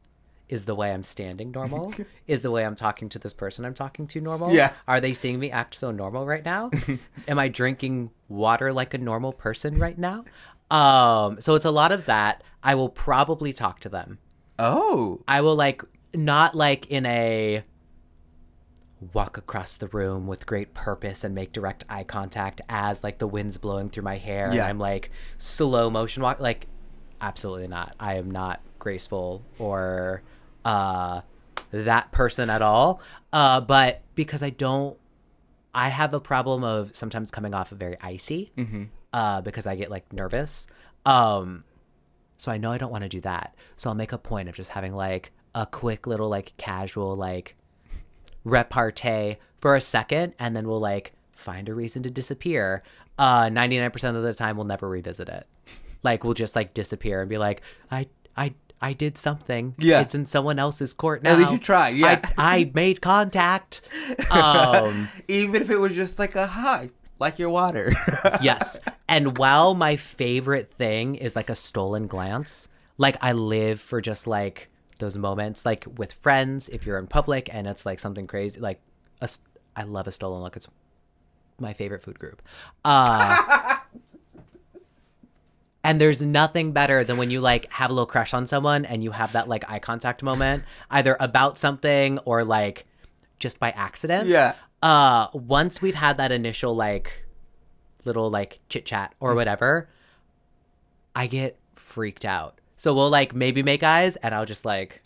Is 0.48 0.66
the 0.66 0.74
way 0.74 0.92
I'm 0.92 1.02
standing 1.02 1.50
normal? 1.50 1.94
is 2.26 2.42
the 2.42 2.50
way 2.50 2.66
I'm 2.66 2.74
talking 2.74 3.08
to 3.10 3.18
this 3.18 3.32
person 3.32 3.64
I'm 3.64 3.74
talking 3.74 4.06
to 4.08 4.20
normal? 4.20 4.52
Yeah. 4.52 4.72
Are 4.86 5.00
they 5.00 5.14
seeing 5.14 5.38
me 5.38 5.50
act 5.50 5.74
so 5.74 5.90
normal 5.90 6.26
right 6.26 6.44
now? 6.44 6.70
Am 7.28 7.38
I 7.38 7.48
drinking 7.48 8.10
water 8.28 8.70
like 8.72 8.92
a 8.92 8.98
normal 8.98 9.32
person 9.32 9.78
right 9.78 9.96
now? 9.96 10.24
Um, 10.70 11.40
so 11.40 11.54
it's 11.54 11.64
a 11.64 11.70
lot 11.70 11.90
of 11.90 12.04
that. 12.06 12.42
I 12.62 12.74
will 12.74 12.90
probably 12.90 13.52
talk 13.52 13.80
to 13.80 13.88
them. 13.88 14.18
Oh, 14.58 15.22
I 15.26 15.40
will 15.40 15.56
like 15.56 15.82
not 16.14 16.54
like 16.54 16.86
in 16.86 17.06
a 17.06 17.64
walk 19.12 19.36
across 19.36 19.76
the 19.76 19.88
room 19.88 20.26
with 20.26 20.46
great 20.46 20.74
purpose 20.74 21.24
and 21.24 21.34
make 21.34 21.52
direct 21.52 21.84
eye 21.88 22.04
contact 22.04 22.60
as 22.68 23.02
like 23.02 23.18
the 23.18 23.26
wind's 23.26 23.56
blowing 23.58 23.88
through 23.90 24.02
my 24.04 24.18
hair 24.18 24.46
and 24.64 24.70
I'm 24.70 24.78
like 24.78 25.10
slow 25.38 25.90
motion 25.90 26.22
walk 26.22 26.40
like 26.40 26.66
absolutely 27.20 27.68
not. 27.68 27.94
I 27.98 28.14
am 28.16 28.30
not 28.30 28.60
graceful 28.78 29.42
or 29.58 30.22
uh 30.64 31.22
that 31.70 32.12
person 32.12 32.50
at 32.50 32.62
all. 32.62 33.00
Uh 33.32 33.60
but 33.60 34.02
because 34.14 34.42
I 34.42 34.50
don't 34.50 34.96
I 35.74 35.88
have 35.88 36.12
a 36.14 36.20
problem 36.20 36.64
of 36.64 36.94
sometimes 36.94 37.30
coming 37.30 37.54
off 37.54 37.70
very 37.70 37.96
icy 38.00 38.52
uh 39.12 39.40
because 39.40 39.66
I 39.66 39.74
get 39.76 39.90
like 39.90 40.12
nervous. 40.12 40.66
Um 41.06 41.64
so 42.36 42.50
I 42.52 42.58
know 42.58 42.72
I 42.72 42.78
don't 42.78 42.90
want 42.90 43.02
to 43.02 43.08
do 43.08 43.20
that. 43.22 43.54
So 43.76 43.88
I'll 43.88 43.94
make 43.94 44.12
a 44.12 44.18
point 44.18 44.48
of 44.48 44.54
just 44.56 44.70
having 44.70 44.94
like 44.94 45.30
a 45.54 45.64
quick 45.66 46.06
little 46.06 46.28
like 46.28 46.54
casual 46.56 47.14
like 47.14 47.56
repartee 48.44 49.36
for 49.58 49.76
a 49.76 49.80
second 49.80 50.34
and 50.38 50.56
then 50.56 50.68
we'll 50.68 50.80
like 50.80 51.12
find 51.32 51.68
a 51.68 51.74
reason 51.74 52.02
to 52.02 52.10
disappear. 52.10 52.82
Uh 53.18 53.44
99% 53.44 54.16
of 54.16 54.22
the 54.22 54.34
time 54.34 54.56
we'll 54.56 54.66
never 54.66 54.88
revisit 54.88 55.28
it. 55.28 55.46
Like 56.02 56.24
we'll 56.24 56.34
just 56.34 56.56
like 56.56 56.74
disappear 56.74 57.20
and 57.20 57.30
be 57.30 57.38
like 57.38 57.62
I 57.90 58.08
I 58.36 58.54
I 58.80 58.92
did 58.94 59.16
something. 59.16 59.76
Yeah. 59.78 60.00
It's 60.00 60.14
in 60.14 60.26
someone 60.26 60.58
else's 60.58 60.92
court 60.92 61.22
now. 61.22 61.32
At 61.32 61.38
least 61.38 61.52
you 61.52 61.58
tried, 61.58 61.96
yeah. 61.96 62.20
I, 62.36 62.58
I 62.60 62.70
made 62.74 63.00
contact. 63.00 63.80
Um 64.30 65.08
even 65.28 65.62
if 65.62 65.70
it 65.70 65.78
was 65.78 65.94
just 65.94 66.18
like 66.18 66.34
a 66.34 66.46
hi, 66.46 66.90
like 67.18 67.38
your 67.38 67.50
water. 67.50 67.92
yes. 68.42 68.78
And 69.08 69.38
while 69.38 69.74
my 69.74 69.96
favorite 69.96 70.72
thing 70.72 71.14
is 71.14 71.36
like 71.36 71.50
a 71.50 71.54
stolen 71.54 72.06
glance, 72.06 72.68
like 72.98 73.16
I 73.20 73.32
live 73.32 73.80
for 73.80 74.00
just 74.00 74.26
like 74.26 74.68
those 75.02 75.18
moments, 75.18 75.66
like 75.66 75.86
with 75.96 76.14
friends, 76.14 76.68
if 76.70 76.86
you're 76.86 76.98
in 76.98 77.06
public 77.06 77.50
and 77.52 77.66
it's 77.66 77.84
like 77.84 77.98
something 77.98 78.26
crazy, 78.26 78.58
like 78.58 78.80
a, 79.20 79.28
I 79.76 79.82
love 79.82 80.06
a 80.06 80.12
stolen 80.12 80.42
look. 80.42 80.56
It's 80.56 80.68
my 81.58 81.74
favorite 81.74 82.02
food 82.02 82.18
group. 82.18 82.40
Uh, 82.84 83.76
and 85.84 86.00
there's 86.00 86.22
nothing 86.22 86.72
better 86.72 87.04
than 87.04 87.18
when 87.18 87.30
you 87.30 87.40
like 87.40 87.70
have 87.72 87.90
a 87.90 87.92
little 87.92 88.06
crush 88.06 88.32
on 88.32 88.46
someone 88.46 88.84
and 88.84 89.04
you 89.04 89.10
have 89.10 89.32
that 89.32 89.48
like 89.48 89.68
eye 89.70 89.78
contact 89.78 90.22
moment, 90.22 90.64
either 90.90 91.16
about 91.20 91.58
something 91.58 92.18
or 92.20 92.44
like 92.44 92.86
just 93.42 93.58
by 93.58 93.70
accident 93.72 94.28
yeah. 94.28 94.54
uh 94.82 95.26
once 95.32 95.82
we've 95.82 95.96
had 95.96 96.16
that 96.16 96.30
initial 96.30 96.76
like 96.76 97.24
little 98.04 98.30
like 98.30 98.60
chit 98.68 98.86
chat 98.86 99.12
or 99.18 99.34
whatever 99.34 99.88
i 101.16 101.26
get 101.26 101.58
freaked 101.74 102.24
out 102.24 102.60
so 102.82 102.92
we'll 102.92 103.10
like 103.10 103.32
maybe 103.32 103.62
make 103.62 103.82
eyes 103.84 104.16
and 104.16 104.34
i'll 104.34 104.44
just 104.44 104.64
like 104.64 105.02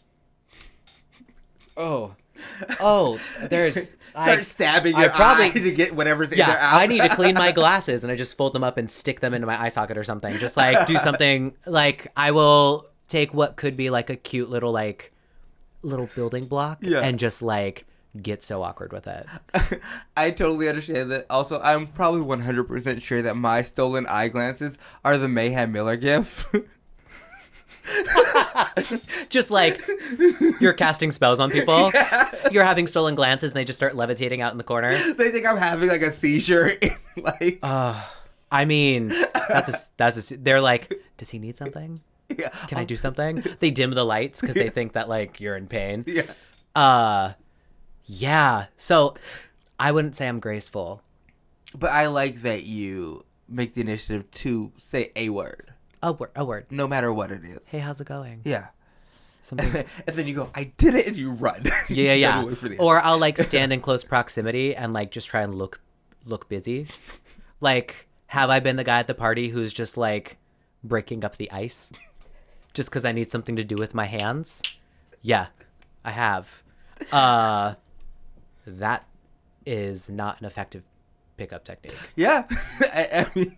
oh 1.76 2.14
oh 2.80 3.20
there's 3.50 3.90
Start 4.10 4.38
I, 4.38 4.42
stabbing 4.42 4.94
I 4.94 5.08
probably- 5.08 5.50
to 5.60 5.72
get 5.72 5.94
whatever's 5.94 6.32
in 6.32 6.38
there 6.38 6.48
yeah, 6.48 6.54
out. 6.74 6.80
I 6.80 6.86
need 6.86 7.02
to 7.02 7.08
clean 7.10 7.34
my 7.34 7.52
glasses, 7.60 8.02
and 8.02 8.10
I 8.10 8.16
just 8.16 8.34
fold 8.34 8.54
them 8.54 8.64
up 8.64 8.78
and 8.78 8.90
stick 8.90 9.20
them 9.20 9.34
into 9.34 9.46
my 9.46 9.60
eye 9.60 9.68
socket 9.68 9.98
or 9.98 10.04
something. 10.04 10.32
Just 10.38 10.56
like 10.56 10.86
do 10.86 10.96
something 10.96 11.54
like 11.66 12.10
I 12.16 12.30
will 12.30 12.86
take 13.08 13.34
what 13.34 13.56
could 13.56 13.76
be 13.76 13.90
like 13.90 14.08
a 14.08 14.16
cute 14.16 14.48
little 14.48 14.72
like 14.72 15.12
little 15.82 16.08
building 16.14 16.46
block 16.46 16.78
Yeah. 16.80 17.00
and 17.00 17.18
just 17.18 17.42
like 17.42 17.84
get 18.22 18.42
so 18.42 18.62
awkward 18.62 18.90
with 18.90 19.06
it. 19.06 19.26
I 20.16 20.30
totally 20.30 20.70
understand 20.70 21.10
that. 21.10 21.26
Also, 21.28 21.60
I'm 21.60 21.86
probably 21.88 22.22
100% 22.22 23.02
sure 23.02 23.20
that 23.20 23.36
my 23.36 23.60
stolen 23.60 24.06
eye 24.06 24.28
glances 24.28 24.78
are 25.04 25.18
the 25.18 25.28
Mayhem 25.28 25.72
Miller 25.72 25.96
gif. 25.98 26.46
just 29.28 29.50
like 29.50 29.80
you're 30.60 30.72
casting 30.72 31.10
spells 31.10 31.40
on 31.40 31.50
people. 31.50 31.92
You're 32.50 32.64
having 32.64 32.86
stolen 32.86 33.14
glances, 33.14 33.50
and 33.50 33.56
they 33.56 33.64
just 33.64 33.78
start 33.78 33.96
levitating 33.96 34.40
out 34.40 34.52
in 34.52 34.58
the 34.58 34.64
corner. 34.64 34.96
they 35.14 35.30
think 35.30 35.46
I'm 35.46 35.56
having 35.56 35.88
like 35.88 36.02
a 36.02 36.12
seizure. 36.12 36.72
like, 37.16 37.58
I 37.62 38.64
mean, 38.64 39.08
that's 39.48 39.68
a 39.68 39.78
that's 39.96 40.30
a. 40.30 40.36
They're 40.36 40.60
like, 40.60 41.00
does 41.16 41.30
he 41.30 41.38
need 41.38 41.56
something? 41.56 42.00
yeah. 42.28 42.48
Can 42.68 42.78
I 42.78 42.84
do 42.84 42.96
something? 42.96 43.44
They 43.60 43.70
dim 43.70 43.90
the 43.92 44.04
lights 44.04 44.40
because 44.40 44.54
they 44.54 44.70
think 44.70 44.92
that 44.92 45.08
like 45.08 45.40
you're 45.40 45.56
in 45.56 45.66
pain. 45.66 46.04
Yeah. 46.06 46.22
Uh, 46.74 47.32
yeah. 48.04 48.66
So 48.76 49.14
I 49.78 49.92
wouldn't 49.92 50.16
say 50.16 50.28
I'm 50.28 50.40
graceful. 50.40 51.02
But 51.74 51.90
I 51.90 52.06
like 52.06 52.42
that 52.42 52.64
you 52.64 53.24
make 53.48 53.74
the 53.74 53.80
initiative 53.80 54.30
to 54.30 54.72
say 54.76 55.12
a 55.14 55.28
word, 55.28 55.65
A 56.02 56.12
word. 56.12 56.30
A 56.36 56.44
word. 56.44 56.66
no 56.70 56.86
matter 56.86 57.12
what 57.12 57.30
it 57.30 57.44
is. 57.44 57.66
Hey, 57.68 57.78
how's 57.78 58.00
it 58.00 58.06
going? 58.06 58.42
Yeah. 58.44 58.68
Something 59.42 59.84
and 60.06 60.16
then 60.16 60.26
you 60.26 60.34
go, 60.34 60.50
I 60.54 60.64
did 60.76 60.94
it, 60.94 61.06
and 61.06 61.16
you 61.16 61.30
run. 61.30 61.64
Yeah, 61.88 62.12
yeah, 62.12 62.14
yeah. 62.14 62.42
away 62.42 62.54
for 62.54 62.68
the 62.68 62.78
Or 62.78 63.00
I'll 63.00 63.18
like 63.18 63.38
stand 63.50 63.72
in 63.72 63.80
close 63.80 64.02
proximity 64.04 64.74
and 64.74 64.92
like 64.92 65.10
just 65.10 65.28
try 65.28 65.42
and 65.42 65.54
look 65.54 65.80
look 66.24 66.48
busy. 66.48 66.88
Like, 67.60 68.08
have 68.26 68.50
I 68.50 68.58
been 68.60 68.76
the 68.76 68.84
guy 68.84 68.98
at 68.98 69.06
the 69.06 69.14
party 69.14 69.48
who's 69.48 69.72
just 69.72 69.96
like 69.96 70.36
breaking 70.82 71.24
up 71.24 71.36
the 71.36 71.50
ice 71.52 71.92
just 72.74 72.88
because 72.90 73.04
I 73.04 73.12
need 73.12 73.30
something 73.30 73.54
to 73.56 73.64
do 73.64 73.76
with 73.76 73.94
my 73.94 74.06
hands? 74.06 74.62
Yeah, 75.22 75.46
I 76.04 76.10
have. 76.10 76.62
Uh, 77.12 77.74
that 78.66 79.06
is 79.64 80.08
not 80.10 80.40
an 80.40 80.46
effective 80.46 80.82
pickup 81.36 81.64
technique. 81.64 81.96
yeah. 82.16 82.44
I, 82.80 83.26
I 83.26 83.38
mean, 83.38 83.56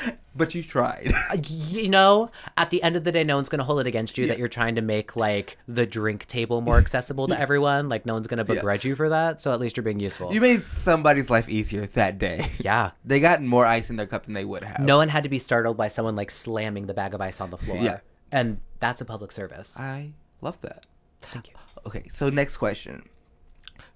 but 0.36 0.54
you 0.54 0.62
tried. 0.62 1.12
Uh, 1.30 1.36
You 1.42 1.88
know, 1.88 2.30
at 2.56 2.70
the 2.70 2.82
end 2.82 2.96
of 2.96 3.04
the 3.04 3.12
day, 3.12 3.24
no 3.24 3.36
one's 3.36 3.48
gonna 3.48 3.64
hold 3.64 3.80
it 3.80 3.86
against 3.86 4.18
you 4.18 4.26
that 4.26 4.38
you're 4.38 4.48
trying 4.48 4.74
to 4.76 4.80
make 4.82 5.16
like 5.16 5.58
the 5.68 5.86
drink 5.86 6.26
table 6.26 6.60
more 6.60 6.78
accessible 6.78 7.26
to 7.28 7.38
everyone. 7.46 7.88
Like, 7.88 8.04
no 8.06 8.14
one's 8.14 8.26
gonna 8.26 8.44
begrudge 8.44 8.84
you 8.84 8.94
for 8.96 9.08
that. 9.08 9.40
So 9.42 9.52
at 9.52 9.60
least 9.60 9.76
you're 9.76 9.84
being 9.84 10.00
useful. 10.00 10.32
You 10.32 10.40
made 10.40 10.62
somebody's 10.64 11.30
life 11.30 11.48
easier 11.48 11.86
that 11.86 12.18
day. 12.18 12.50
yeah. 12.58 12.90
They 13.04 13.20
got 13.20 13.42
more 13.42 13.66
ice 13.66 13.90
in 13.90 13.96
their 13.96 14.06
cup 14.06 14.24
than 14.24 14.34
they 14.34 14.44
would 14.44 14.64
have. 14.64 14.80
No 14.80 14.96
one 14.98 15.08
had 15.08 15.22
to 15.22 15.28
be 15.28 15.38
startled 15.38 15.76
by 15.76 15.88
someone 15.88 16.16
like 16.16 16.30
slamming 16.30 16.86
the 16.86 16.94
bag 16.94 17.14
of 17.14 17.20
ice 17.20 17.40
on 17.40 17.50
the 17.50 17.58
floor. 17.58 17.78
Yeah. 17.82 18.00
And 18.30 18.60
that's 18.80 19.00
a 19.00 19.04
public 19.04 19.32
service. 19.32 19.78
I 19.78 20.12
love 20.40 20.60
that. 20.62 20.86
Thank 21.20 21.48
you. 21.48 21.54
Okay, 21.86 22.08
so 22.12 22.28
next 22.30 22.56
question. 22.56 23.08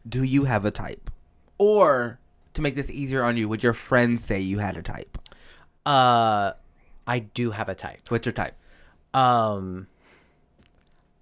Do 0.09 0.23
you 0.23 0.45
have 0.45 0.65
a 0.65 0.71
type? 0.71 1.11
Or 1.59 2.19
to 2.55 2.61
make 2.63 2.75
this 2.77 2.91
easier 2.91 3.23
on 3.25 3.37
you, 3.37 3.49
would 3.49 3.63
your 3.63 3.73
friends 3.75 4.25
say 4.25 4.41
you 4.41 4.59
had 4.59 4.77
a 4.77 4.83
type? 4.83 5.19
Uh, 5.87 6.53
I 7.07 7.19
do 7.21 7.53
have 7.53 7.69
a 7.69 7.75
type. 7.75 8.01
What's 8.09 8.27
your 8.27 8.33
type? 8.33 8.55
Um, 9.15 9.87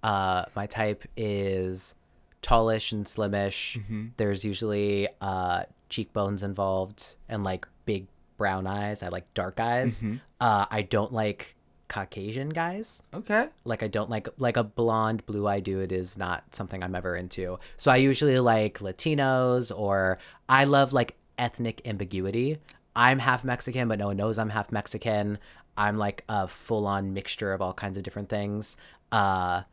uh, 0.03 0.45
my 0.55 0.65
type 0.65 1.03
is 1.15 1.93
tallish 2.41 2.91
and 2.91 3.05
slimish. 3.05 3.77
Mm-hmm. 3.77 4.07
There's 4.17 4.43
usually 4.43 5.07
uh 5.21 5.63
cheekbones 5.89 6.43
involved 6.43 7.15
and 7.29 7.43
like 7.43 7.67
big 7.85 8.07
brown 8.37 8.67
eyes. 8.67 9.01
I 9.03 9.09
like 9.09 9.31
dark 9.33 9.59
eyes. 9.59 10.01
Mm-hmm. 10.01 10.17
Uh, 10.41 10.65
I 10.69 10.81
don't 10.81 11.13
like 11.13 11.55
Caucasian 11.87 12.49
guys. 12.49 13.01
Okay. 13.13 13.47
like 13.63 13.83
I 13.83 13.87
don't 13.87 14.09
like 14.09 14.27
like 14.37 14.57
a 14.57 14.63
blonde 14.63 15.25
blue 15.25 15.47
eye 15.47 15.59
dude 15.59 15.91
is 15.91 16.17
not 16.17 16.43
something 16.53 16.83
I'm 16.83 16.95
ever 16.95 17.15
into. 17.15 17.59
So 17.77 17.91
I 17.91 17.97
usually 17.97 18.39
like 18.39 18.79
Latinos 18.79 19.71
or 19.75 20.17
I 20.49 20.63
love 20.65 20.93
like 20.93 21.15
ethnic 21.37 21.81
ambiguity. 21.85 22.57
I'm 22.95 23.19
half 23.19 23.43
Mexican, 23.43 23.87
but 23.87 23.99
no 23.99 24.07
one 24.07 24.17
knows 24.17 24.37
I'm 24.37 24.49
half 24.49 24.71
Mexican. 24.71 25.37
I'm 25.77 25.97
like 25.97 26.23
a 26.29 26.47
full 26.47 26.87
on 26.87 27.13
mixture 27.13 27.51
of 27.53 27.61
all 27.61 27.73
kinds 27.73 27.97
of 27.97 28.03
different 28.03 28.29
things. 28.29 28.77
Uh 29.11 29.63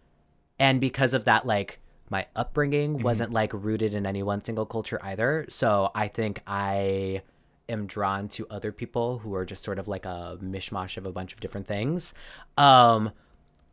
and 0.59 0.81
because 0.81 1.15
of 1.15 1.25
that 1.25 1.47
like 1.47 1.79
my 2.11 2.27
upbringing 2.37 3.03
wasn't 3.03 3.33
like 3.33 3.53
rooted 3.55 3.95
in 3.95 4.05
any 4.05 4.23
one 4.23 4.45
single 4.45 4.67
culture 4.67 5.01
either. 5.03 5.47
So 5.49 5.91
I 5.95 6.09
think 6.09 6.41
I 6.47 7.23
am 7.69 7.87
drawn 7.87 8.29
to 8.29 8.47
other 8.51 8.71
people 8.73 9.19
who 9.19 9.35
are 9.35 9.47
just 9.47 9.63
sort 9.63 9.79
of 9.79 9.89
like 9.89 10.05
a 10.05 10.37
mishmash 10.43 10.97
of 10.97 11.07
a 11.07 11.13
bunch 11.13 11.33
of 11.33 11.41
different 11.41 11.67
things. 11.67 12.13
Um 12.59 13.13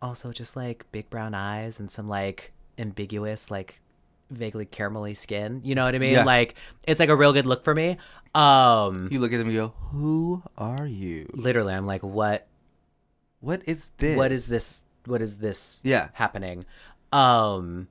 also 0.02 0.32
just 0.32 0.56
like 0.56 0.86
big 0.92 1.10
brown 1.10 1.34
eyes 1.34 1.80
and 1.80 1.92
some 1.92 2.08
like 2.08 2.54
ambiguous 2.78 3.52
like 3.52 3.82
vaguely 4.30 4.66
caramelly 4.66 5.16
skin. 5.16 5.62
You 5.64 5.76
know 5.76 5.86
what 5.86 5.96
I 5.96 6.00
mean? 6.00 6.12
Yeah. 6.14 6.24
Like 6.24 6.56
it's 6.84 7.00
like 7.00 7.10
a 7.10 7.16
real 7.16 7.34
good 7.34 7.46
look 7.46 7.64
for 7.64 7.74
me. 7.76 7.98
Um 8.36 9.08
You 9.12 9.20
look 9.20 9.34
at 9.34 9.38
them 9.38 9.48
and 9.48 9.56
go, 9.56 9.74
Who 9.92 10.44
are 10.58 10.86
you? 10.86 11.28
literally 11.34 11.74
I'm 11.74 11.86
like 11.88 12.04
what 12.04 12.48
What 13.40 13.62
is 13.66 13.90
this? 13.98 14.16
what 14.18 14.32
is 14.32 14.48
this 14.48 14.84
what 15.06 15.22
is 15.22 15.38
this 15.38 15.80
Yeah. 15.84 16.10
happening 16.14 16.66
um 17.12 17.88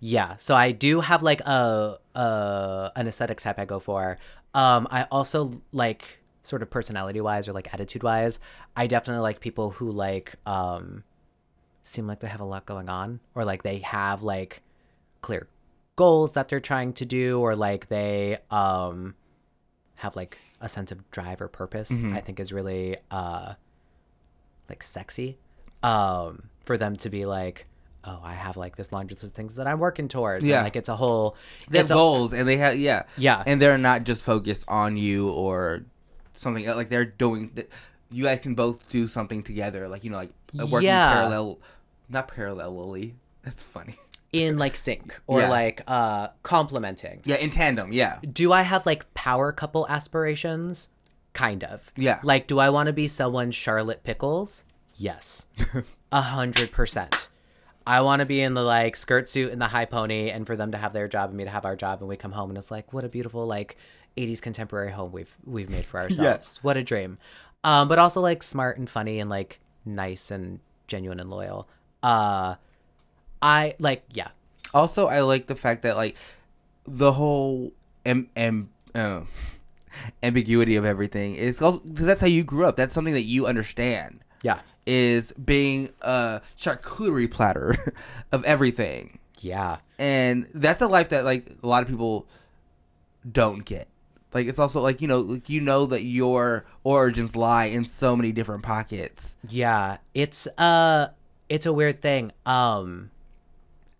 yeah 0.00 0.36
so 0.36 0.54
i 0.54 0.70
do 0.72 1.00
have 1.00 1.22
like 1.22 1.40
a 1.42 1.98
a 2.14 2.92
an 2.96 3.06
aesthetic 3.06 3.40
type 3.40 3.58
i 3.58 3.64
go 3.66 3.78
for 3.78 4.16
um 4.54 4.86
i 4.90 5.02
also 5.10 5.60
like 5.72 6.20
sort 6.42 6.62
of 6.62 6.70
personality 6.70 7.20
wise 7.20 7.48
or 7.48 7.52
like 7.52 7.72
attitude 7.74 8.02
wise 8.02 8.38
i 8.76 8.86
definitely 8.86 9.20
like 9.22 9.40
people 9.40 9.70
who 9.70 9.90
like 9.90 10.36
um 10.46 11.04
seem 11.82 12.06
like 12.06 12.20
they 12.20 12.28
have 12.28 12.40
a 12.40 12.44
lot 12.44 12.64
going 12.64 12.88
on 12.88 13.20
or 13.34 13.44
like 13.44 13.62
they 13.62 13.78
have 13.78 14.22
like 14.22 14.62
clear 15.24 15.46
goals 15.96 16.32
that 16.32 16.48
they're 16.48 16.60
trying 16.72 16.92
to 16.92 17.04
do 17.04 17.40
or 17.40 17.54
like 17.56 17.88
they 17.88 18.36
um 18.50 19.14
have 19.96 20.14
like 20.16 20.38
a 20.60 20.68
sense 20.68 20.90
of 20.92 20.98
drive 21.10 21.40
or 21.40 21.48
purpose 21.48 21.90
i 22.18 22.20
think 22.20 22.40
is 22.40 22.52
really 22.52 22.96
uh 23.10 23.52
like 24.68 24.82
sexy 24.82 25.38
um 25.82 26.44
for 26.66 26.76
them 26.76 26.96
to 26.96 27.08
be 27.10 27.24
like 27.24 27.66
oh 28.04 28.20
i 28.22 28.34
have 28.34 28.56
like 28.56 28.74
this 28.76 28.90
laundry 28.92 29.14
list 29.14 29.24
of 29.24 29.30
things 29.32 29.54
that 29.54 29.66
i'm 29.66 29.78
working 29.78 30.08
towards 30.08 30.44
Yeah. 30.44 30.56
and, 30.58 30.64
like 30.66 30.76
it's 30.76 30.88
a 30.88 30.96
whole 30.96 31.36
They 31.70 31.78
have 31.78 31.84
it's 31.84 31.90
a- 31.90 31.94
goals 31.94 32.32
and 32.32 32.46
they 32.48 32.56
have 32.58 32.76
yeah. 32.78 33.04
Yeah. 33.16 33.42
And 33.46 33.60
they're 33.60 33.78
not 33.78 34.04
just 34.04 34.22
focused 34.22 34.64
on 34.68 34.96
you 34.96 35.30
or 35.30 35.82
something 36.34 36.66
like 36.66 36.88
they're 36.90 37.04
doing 37.04 37.50
th- 37.50 37.70
you 38.10 38.24
guys 38.24 38.40
can 38.40 38.54
both 38.54 38.88
do 38.90 39.08
something 39.08 39.42
together, 39.42 39.88
like 39.88 40.04
you 40.04 40.10
know, 40.10 40.18
like 40.18 40.30
working 40.70 40.86
Yeah. 40.88 41.12
parallel 41.14 41.58
not 42.08 42.28
parallelly. 42.28 43.14
That's 43.42 43.62
funny. 43.62 43.96
In 44.34 44.58
like 44.58 44.76
sync 44.76 45.20
or 45.26 45.40
Yeah. 45.40 45.48
like 45.50 45.82
uh 45.86 46.28
complementing. 46.42 47.20
Yeah, 47.24 47.36
in 47.36 47.50
tandem, 47.50 47.92
yeah. 47.92 48.18
do 48.32 48.52
i 48.52 48.62
have 48.62 48.84
like 48.86 49.12
power 49.14 49.52
couple 49.52 49.86
aspirations? 49.88 50.88
Kind 51.32 51.64
of. 51.64 51.90
Yeah. 51.96 52.20
like 52.22 52.46
do 52.46 52.58
i 52.58 52.68
want 52.70 52.86
to 52.88 52.92
be 52.92 53.06
someone 53.08 53.50
charlotte 53.50 54.02
pickles? 54.04 54.64
Yes. 54.96 55.46
A 56.12 56.20
hundred 56.20 56.70
percent. 56.72 57.28
I 57.86 58.00
want 58.00 58.20
to 58.20 58.26
be 58.26 58.40
in 58.40 58.54
the 58.54 58.62
like 58.62 58.96
skirt 58.96 59.28
suit 59.28 59.52
and 59.52 59.60
the 59.60 59.68
high 59.68 59.84
pony 59.84 60.30
and 60.30 60.46
for 60.46 60.56
them 60.56 60.72
to 60.72 60.78
have 60.78 60.92
their 60.92 61.08
job 61.08 61.28
and 61.30 61.36
me 61.36 61.44
to 61.44 61.50
have 61.50 61.64
our 61.64 61.76
job 61.76 62.00
and 62.00 62.08
we 62.08 62.16
come 62.16 62.32
home 62.32 62.50
and 62.50 62.56
it's 62.58 62.70
like 62.70 62.92
what 62.92 63.04
a 63.04 63.08
beautiful 63.08 63.46
like 63.46 63.76
80s 64.16 64.40
contemporary 64.40 64.92
home 64.92 65.10
we've 65.12 65.34
we've 65.44 65.68
made 65.68 65.84
for 65.86 65.98
ourselves. 66.02 66.22
Yes. 66.22 66.58
what 66.62 66.76
a 66.76 66.82
dream. 66.82 67.18
Um 67.64 67.88
but 67.88 67.98
also 67.98 68.20
like 68.20 68.42
smart 68.42 68.78
and 68.78 68.88
funny 68.88 69.18
and 69.20 69.28
like 69.28 69.60
nice 69.84 70.30
and 70.30 70.60
genuine 70.86 71.20
and 71.20 71.28
loyal. 71.30 71.68
Uh 72.02 72.54
i 73.44 73.74
like 73.78 74.02
yeah 74.10 74.30
Also, 74.74 75.06
I 75.06 75.20
like 75.20 75.46
the 75.46 75.54
fact 75.54 75.82
that 75.82 75.94
like 75.96 76.16
the 76.84 77.12
whole 77.12 77.70
am, 78.04 78.28
am, 78.34 78.70
uh, 78.92 79.20
ambiguity 80.22 80.74
of 80.74 80.84
everything 80.84 81.36
is 81.36 81.58
because 81.58 81.80
that's 82.06 82.20
how 82.20 82.26
you 82.26 82.42
grew 82.42 82.66
up. 82.66 82.74
That's 82.74 82.92
something 82.92 83.14
that 83.14 83.22
you 83.22 83.46
understand. 83.46 84.24
yeah 84.42 84.60
Is 84.84 85.30
being 85.32 85.90
a 86.02 86.40
charcuterie 86.58 87.30
platter 87.30 87.94
of 88.32 88.42
everything, 88.44 89.20
yeah 89.40 89.78
and 89.98 90.48
that's 90.52 90.82
a 90.82 90.88
life 90.88 91.08
that 91.10 91.24
like 91.24 91.54
a 91.62 91.66
lot 91.66 91.82
of 91.84 91.88
people 91.88 92.26
don't 93.30 93.64
get. 93.64 93.86
Like 94.34 94.48
it's 94.48 94.58
also 94.58 94.80
like 94.82 95.00
you 95.00 95.06
know 95.08 95.20
like 95.20 95.48
you 95.48 95.60
know 95.60 95.86
that 95.86 96.02
your 96.02 96.66
origins 96.82 97.36
lie 97.36 97.66
in 97.66 97.84
so 97.84 98.16
many 98.16 98.32
different 98.32 98.64
pockets. 98.64 99.36
Yeah, 99.48 99.98
it's 100.12 100.48
uh 100.58 101.08
it's 101.48 101.64
a 101.66 101.72
weird 101.72 102.02
thing. 102.02 102.32
Um 102.44 103.10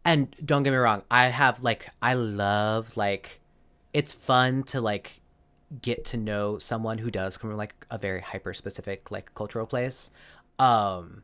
and 0.04 0.34
don't 0.44 0.62
get 0.62 0.70
me 0.70 0.76
wrong, 0.76 1.02
I 1.10 1.26
have 1.26 1.62
like 1.62 1.88
I 2.02 2.14
love 2.14 2.96
like 2.96 3.40
it's 3.92 4.12
fun 4.12 4.62
to 4.64 4.80
like 4.80 5.20
get 5.82 6.04
to 6.04 6.16
know 6.16 6.58
someone 6.58 6.98
who 6.98 7.10
does 7.10 7.36
come 7.36 7.50
from 7.50 7.56
like 7.56 7.74
a 7.90 7.98
very 7.98 8.20
hyper 8.20 8.52
specific 8.54 9.10
like 9.10 9.34
cultural 9.34 9.66
place. 9.66 10.10
Um 10.58 11.22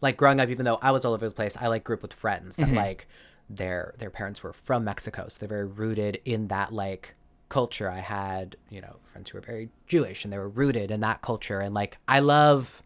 like 0.00 0.16
growing 0.16 0.40
up 0.40 0.48
even 0.50 0.64
though 0.64 0.78
I 0.82 0.90
was 0.92 1.04
all 1.04 1.14
over 1.14 1.28
the 1.28 1.34
place, 1.34 1.56
I 1.56 1.68
like 1.68 1.84
grew 1.84 1.96
up 1.96 2.02
with 2.02 2.12
friends 2.12 2.56
that 2.56 2.72
like 2.72 3.08
their 3.50 3.94
their 3.98 4.10
parents 4.10 4.42
were 4.42 4.52
from 4.52 4.84
Mexico, 4.84 5.26
so 5.28 5.38
they're 5.38 5.48
very 5.48 5.66
rooted 5.66 6.20
in 6.24 6.48
that 6.48 6.72
like 6.72 7.14
culture. 7.48 7.90
I 7.90 8.00
had, 8.00 8.56
you 8.68 8.82
know, 8.82 8.96
friends 9.04 9.30
who 9.30 9.38
were 9.38 9.42
very 9.42 9.70
Jewish 9.86 10.24
and 10.24 10.32
they 10.32 10.38
were 10.38 10.50
rooted 10.50 10.90
in 10.90 11.00
that 11.00 11.22
culture 11.22 11.60
and 11.60 11.74
like 11.74 11.96
I 12.06 12.18
love 12.20 12.82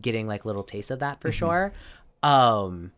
getting 0.00 0.26
like 0.26 0.44
little 0.44 0.64
taste 0.64 0.90
of 0.90 0.98
that 0.98 1.20
for 1.20 1.30
sure. 1.32 1.72
Um 2.22 2.92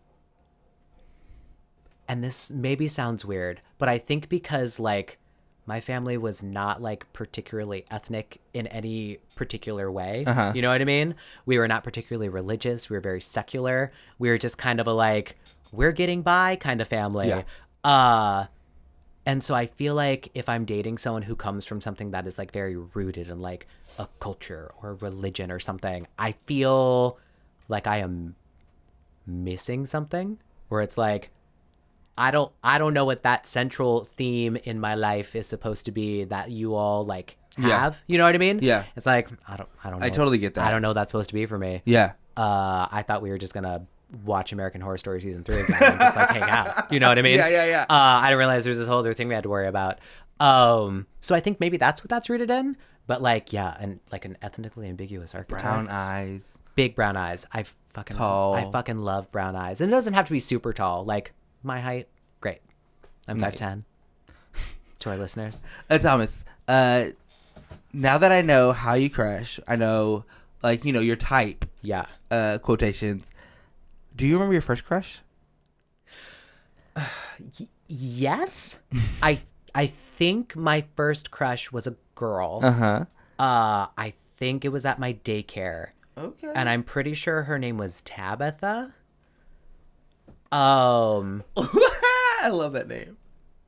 and 2.09 2.23
this 2.23 2.51
maybe 2.51 2.89
sounds 2.89 3.25
weird, 3.25 3.61
but 3.79 3.89
I 3.89 3.99
think 3.99 4.29
because 4.29 4.79
like 4.79 5.19
my 5.67 5.81
family 5.81 6.17
was 6.17 6.43
not 6.43 6.83
like 6.83 7.11
particularly 7.13 7.85
ethnic 7.91 8.41
in 8.53 8.67
any 8.69 9.19
particular 9.37 9.91
way. 9.91 10.25
Uh-huh. 10.27 10.53
You 10.55 10.63
know 10.63 10.71
what 10.71 10.81
I 10.81 10.85
mean? 10.85 11.15
We 11.47 11.59
were 11.59 11.69
not 11.69 11.85
particularly 11.85 12.29
religious. 12.29 12.91
We 12.91 12.97
were 12.97 13.01
very 13.01 13.21
secular. 13.21 13.93
We 14.19 14.29
were 14.29 14.39
just 14.39 14.59
kind 14.59 14.81
of 14.81 14.87
a 14.87 14.93
like 14.93 15.37
we're 15.71 15.93
getting 15.93 16.23
by 16.23 16.57
kind 16.57 16.81
of 16.81 16.89
family. 16.89 17.29
Yeah. 17.29 17.43
Uh 17.85 18.47
and 19.25 19.45
so 19.45 19.55
I 19.55 19.67
feel 19.67 19.95
like 19.95 20.31
if 20.35 20.49
I'm 20.49 20.65
dating 20.65 20.99
someone 20.99 21.23
who 21.23 21.37
comes 21.37 21.65
from 21.65 21.81
something 21.81 22.11
that 22.11 22.27
is 22.27 22.39
like 22.39 22.53
very 22.53 22.77
rooted 22.77 23.29
in 23.29 23.41
like 23.41 23.69
a 23.99 24.09
culture 24.19 24.73
or 24.83 24.95
religion 24.95 25.53
or 25.53 25.61
something, 25.61 26.09
I 26.19 26.33
feel 26.47 27.19
like 27.69 27.87
I 27.87 27.99
am 27.99 28.35
missing 29.25 29.87
something 29.87 30.39
where 30.69 30.81
it's 30.81 30.99
like 30.99 31.31
I 32.19 32.31
don't 32.31 32.53
I 32.63 32.79
don't 32.79 32.95
know 32.95 33.05
what 33.05 33.23
that 33.23 33.47
central 33.47 34.05
theme 34.05 34.57
in 34.65 34.79
my 34.81 34.95
life 34.95 35.35
is 35.35 35.47
supposed 35.47 35.87
to 35.87 35.93
be 35.93 36.25
that 36.25 36.51
you 36.51 36.75
all 36.75 37.05
like 37.07 37.37
Yeah. 37.59 37.81
have. 37.81 38.03
You 38.07 38.19
know 38.19 38.25
what 38.25 38.35
I 38.35 38.39
mean? 38.39 38.59
Yeah. 38.63 38.85
It's 38.97 39.07
like 39.07 39.29
I 39.49 39.57
don't 39.57 39.69
I 39.83 39.91
don't 39.91 40.01
know. 40.01 40.07
I 40.07 40.11
totally 40.11 40.39
get 40.39 40.55
that. 40.55 40.67
I 40.67 40.71
don't 40.71 40.83
know 40.83 40.89
what 40.89 40.95
that's 40.95 41.11
supposed 41.11 41.31
to 41.31 41.35
be 41.35 41.47
for 41.47 41.59
me. 41.59 41.83
Yeah. 41.85 42.13
Uh 42.37 42.87
I 42.91 43.03
thought 43.07 43.23
we 43.23 43.31
were 43.31 43.39
just 43.39 43.55
gonna 43.55 43.87
watch 44.27 44.53
American 44.53 44.83
Horror 44.83 44.99
Story 44.99 45.21
season 45.23 45.43
three 45.43 45.61
again 45.61 45.79
and 45.83 45.99
just 45.99 46.17
like 46.17 46.29
hang 46.31 46.43
out. 46.43 46.93
You 46.93 47.01
know 47.01 47.09
what 47.09 47.19
I 47.19 47.23
mean? 47.31 47.39
Yeah, 47.39 47.49
yeah, 47.49 47.65
yeah. 47.65 47.83
Uh, 47.89 47.95
I 48.21 48.27
didn't 48.29 48.39
realize 48.41 48.65
there's 48.65 48.77
this 48.77 48.87
whole 48.87 48.99
other 48.99 49.15
thing 49.15 49.27
we 49.29 49.35
had 49.35 49.45
to 49.45 49.49
worry 49.49 49.67
about. 49.69 50.01
Um, 50.39 51.07
so 51.23 51.35
I 51.35 51.41
think 51.41 51.61
maybe 51.61 51.77
that's 51.79 52.03
what 52.03 52.11
that's 52.11 52.29
rooted 52.29 52.51
in. 52.51 52.77
But 53.07 53.23
like, 53.23 53.53
yeah, 53.55 53.75
and 53.81 54.01
like 54.11 54.25
an 54.27 54.37
ethnically 54.43 54.89
ambiguous 54.89 55.35
archetype. 55.35 55.63
Brown 55.63 55.89
eyes. 55.89 56.43
big 56.75 56.95
brown 56.95 57.17
eyes. 57.17 57.47
I 57.53 57.65
fucking 57.89 58.17
Tall. 58.17 58.55
I 58.55 58.71
fucking 58.71 58.99
love 58.99 59.31
brown 59.33 59.57
eyes, 59.57 59.81
and 59.81 59.91
it 59.91 59.95
doesn't 59.97 60.13
have 60.15 60.27
to 60.27 60.33
be 60.33 60.41
super 60.41 60.73
tall. 60.73 61.05
Like 61.05 61.33
my 61.63 61.81
height, 61.81 62.09
great. 62.41 62.61
I'm 63.29 63.41
five 63.41 63.57
ten. 63.57 63.85
to 65.01 65.11
our 65.11 65.17
listeners, 65.17 65.61
Uh, 65.91 65.99
Thomas, 65.99 66.45
uh, 66.69 67.07
now 67.93 68.19
that 68.19 68.31
I 68.33 68.41
know 68.41 68.73
how 68.73 68.95
you 68.95 69.11
crush, 69.11 69.59
I 69.67 69.77
know, 69.77 70.25
like, 70.63 70.85
you 70.85 70.93
know, 70.93 71.01
your 71.01 71.17
type, 71.17 71.65
yeah. 71.83 72.07
uh, 72.31 72.59
quotations. 72.59 73.27
Do 74.15 74.27
you 74.27 74.35
remember 74.35 74.53
your 74.53 74.63
first 74.63 74.85
crush? 74.85 75.19
Yes, 77.89 78.79
I 79.23 79.43
I 79.75 79.87
think 79.87 80.57
my 80.57 80.85
first 80.97 81.31
crush 81.31 81.71
was 81.73 81.87
a 81.87 81.97
girl. 82.15 82.61
Uh 82.63 82.73
huh. 82.73 83.05
Uh, 83.39 83.87
I 83.99 84.15
think 84.39 84.65
it 84.65 84.69
was 84.71 84.85
at 84.87 84.99
my 84.99 85.15
daycare, 85.25 85.89
Okay. 86.17 86.53
and 86.55 86.69
I'm 86.69 86.83
pretty 86.85 87.13
sure 87.15 87.43
her 87.43 87.59
name 87.59 87.77
was 87.77 88.01
Tabitha. 88.03 88.95
Um, 90.53 91.43
I 91.57 92.49
love 92.51 92.75
that 92.75 92.87
name. 92.89 93.17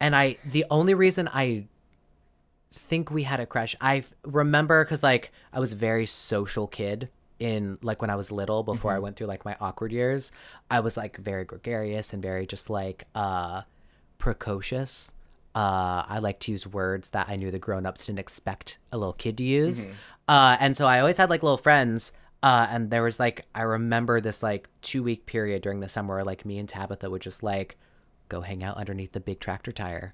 and 0.00 0.14
I 0.14 0.36
the 0.44 0.64
only 0.70 0.94
reason 0.94 1.28
I 1.32 1.64
think 2.72 3.10
we 3.10 3.22
had 3.22 3.40
a 3.40 3.46
crush, 3.46 3.74
I 3.80 4.04
remember 4.24 4.84
because 4.84 5.02
like 5.02 5.32
I 5.52 5.60
was 5.60 5.72
a 5.72 5.76
very 5.76 6.06
social 6.06 6.66
kid 6.66 7.08
in 7.38 7.78
like 7.82 8.00
when 8.00 8.10
I 8.10 8.16
was 8.16 8.30
little 8.30 8.62
before 8.62 8.92
I 8.92 8.98
went 8.98 9.16
through 9.16 9.28
like 9.28 9.44
my 9.44 9.56
awkward 9.60 9.92
years. 9.92 10.30
I 10.70 10.80
was 10.80 10.96
like 10.96 11.16
very 11.16 11.44
gregarious 11.44 12.12
and 12.12 12.20
very 12.22 12.46
just 12.46 12.68
like 12.70 13.04
uh 13.14 13.62
precocious. 14.18 15.12
Uh, 15.54 16.02
I 16.08 16.18
like 16.18 16.40
to 16.40 16.50
use 16.50 16.66
words 16.66 17.10
that 17.10 17.28
I 17.28 17.36
knew 17.36 17.52
the 17.52 17.60
grown-ups 17.60 18.06
didn't 18.06 18.18
expect 18.18 18.78
a 18.90 18.98
little 18.98 19.12
kid 19.12 19.36
to 19.38 19.44
use. 19.44 19.86
Uh, 20.26 20.56
and 20.58 20.76
so 20.76 20.86
I 20.88 20.98
always 20.98 21.16
had 21.16 21.30
like 21.30 21.44
little 21.44 21.56
friends. 21.58 22.12
Uh, 22.44 22.66
and 22.68 22.90
there 22.90 23.02
was 23.02 23.18
like 23.18 23.46
I 23.54 23.62
remember 23.62 24.20
this 24.20 24.42
like 24.42 24.68
two 24.82 25.02
week 25.02 25.24
period 25.24 25.62
during 25.62 25.80
the 25.80 25.88
summer 25.88 26.16
where 26.16 26.24
like 26.24 26.44
me 26.44 26.58
and 26.58 26.68
Tabitha 26.68 27.08
would 27.08 27.22
just 27.22 27.42
like 27.42 27.78
go 28.28 28.42
hang 28.42 28.62
out 28.62 28.76
underneath 28.76 29.12
the 29.12 29.20
big 29.20 29.40
tractor 29.40 29.72
tire. 29.72 30.12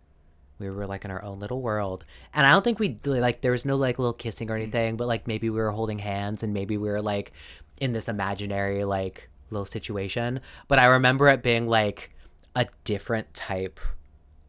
We 0.61 0.71
were 0.71 0.87
like 0.87 1.05
in 1.05 1.11
our 1.11 1.25
own 1.25 1.41
little 1.41 1.61
world, 1.61 2.05
and 2.33 2.47
I 2.47 2.53
don't 2.53 2.63
think 2.63 2.79
we 2.79 3.01
like 3.05 3.41
there 3.41 3.51
was 3.51 3.65
no 3.65 3.77
like 3.77 3.99
little 3.99 4.13
kissing 4.13 4.49
or 4.49 4.55
anything, 4.55 4.97
but 4.97 5.09
like 5.09 5.27
maybe 5.27 5.51
we 5.51 5.59
were 5.59 5.73
holding 5.73 5.99
hands 5.99 6.45
and 6.45 6.55
maybe 6.55 6.77
we 6.77 6.89
were 6.89 7.03
like 7.03 7.33
in 7.81 7.95
this 7.95 8.09
imaginary 8.09 8.85
like 8.85 9.29
little 9.51 9.67
situation. 9.67 10.39
But 10.69 10.79
I 10.79 10.85
remember 10.85 11.27
it 11.31 11.43
being 11.43 11.67
like 11.67 12.13
a 12.55 12.69
different 12.85 13.35
type 13.35 13.81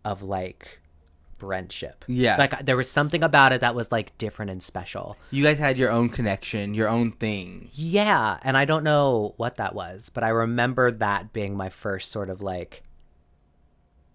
of 0.06 0.22
like 0.22 0.81
friendship. 1.42 2.06
Yeah. 2.08 2.38
like 2.38 2.66
there 2.66 2.78
was 2.78 2.90
something 2.90 3.24
about 3.24 3.52
it 3.52 3.62
that 3.62 3.74
was 3.74 3.92
like 3.92 4.16
different 4.20 4.52
and 4.52 4.62
special. 4.62 5.18
You 5.32 5.44
guys 5.44 5.58
had 5.58 5.78
your 5.78 5.90
own 5.92 6.10
connection, 6.10 6.74
your 6.76 6.88
own 6.88 7.12
thing. 7.12 7.70
Yeah, 7.74 8.38
and 8.44 8.56
I 8.56 8.66
don't 8.66 8.84
know 8.84 9.34
what 9.38 9.58
that 9.58 9.74
was, 9.74 10.10
but 10.10 10.24
I 10.24 10.30
remember 10.30 10.92
that 10.92 11.34
being 11.34 11.58
my 11.58 11.70
first 11.70 12.12
sort 12.12 12.30
of 12.30 12.42
like 12.42 12.84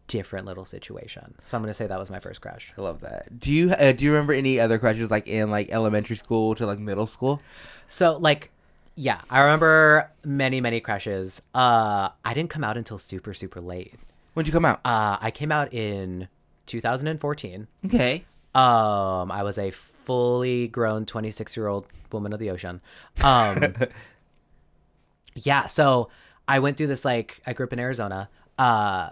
different 0.06 0.46
little 0.46 0.64
situation. 0.64 1.34
So 1.46 1.56
I'm 1.56 1.62
gonna 1.62 1.74
say 1.74 1.86
that 1.88 1.98
was 1.98 2.10
my 2.10 2.20
first 2.20 2.40
crush. 2.40 2.72
I 2.78 2.80
love 2.80 3.00
that. 3.00 3.38
Do 3.38 3.52
you 3.52 3.72
uh, 3.72 3.90
do 3.92 4.04
you 4.04 4.12
remember 4.12 4.32
any 4.32 4.60
other 4.60 4.78
crushes 4.78 5.10
like 5.10 5.26
in 5.26 5.50
like 5.50 5.68
elementary 5.70 6.16
school 6.16 6.54
to 6.54 6.66
like 6.66 6.78
middle 6.78 7.06
school? 7.08 7.42
So 7.88 8.16
like, 8.18 8.50
yeah, 8.94 9.22
I 9.28 9.40
remember 9.40 10.10
many 10.24 10.60
many 10.60 10.80
crushes. 10.80 11.42
Uh, 11.54 12.10
I 12.24 12.34
didn't 12.34 12.50
come 12.50 12.62
out 12.64 12.76
until 12.76 12.98
super 12.98 13.34
super 13.34 13.60
late. 13.60 13.94
When'd 14.34 14.46
you 14.46 14.52
come 14.52 14.66
out? 14.66 14.80
Uh, 14.84 15.16
I 15.20 15.30
came 15.30 15.50
out 15.50 15.72
in 15.72 16.28
2014. 16.66 17.66
okay. 17.86 18.24
Um, 18.54 19.30
I 19.30 19.42
was 19.42 19.58
a 19.58 19.70
fully 19.70 20.66
grown 20.68 21.04
26 21.04 21.56
year 21.56 21.66
old 21.66 21.86
woman 22.10 22.32
of 22.32 22.38
the 22.38 22.50
ocean. 22.50 22.80
Um, 23.22 23.74
yeah, 25.34 25.66
so 25.66 26.08
I 26.48 26.60
went 26.60 26.78
through 26.78 26.86
this 26.86 27.04
like 27.04 27.40
I 27.46 27.52
grew 27.52 27.66
up 27.66 27.72
in 27.74 27.78
Arizona. 27.78 28.30
Uh, 28.58 29.10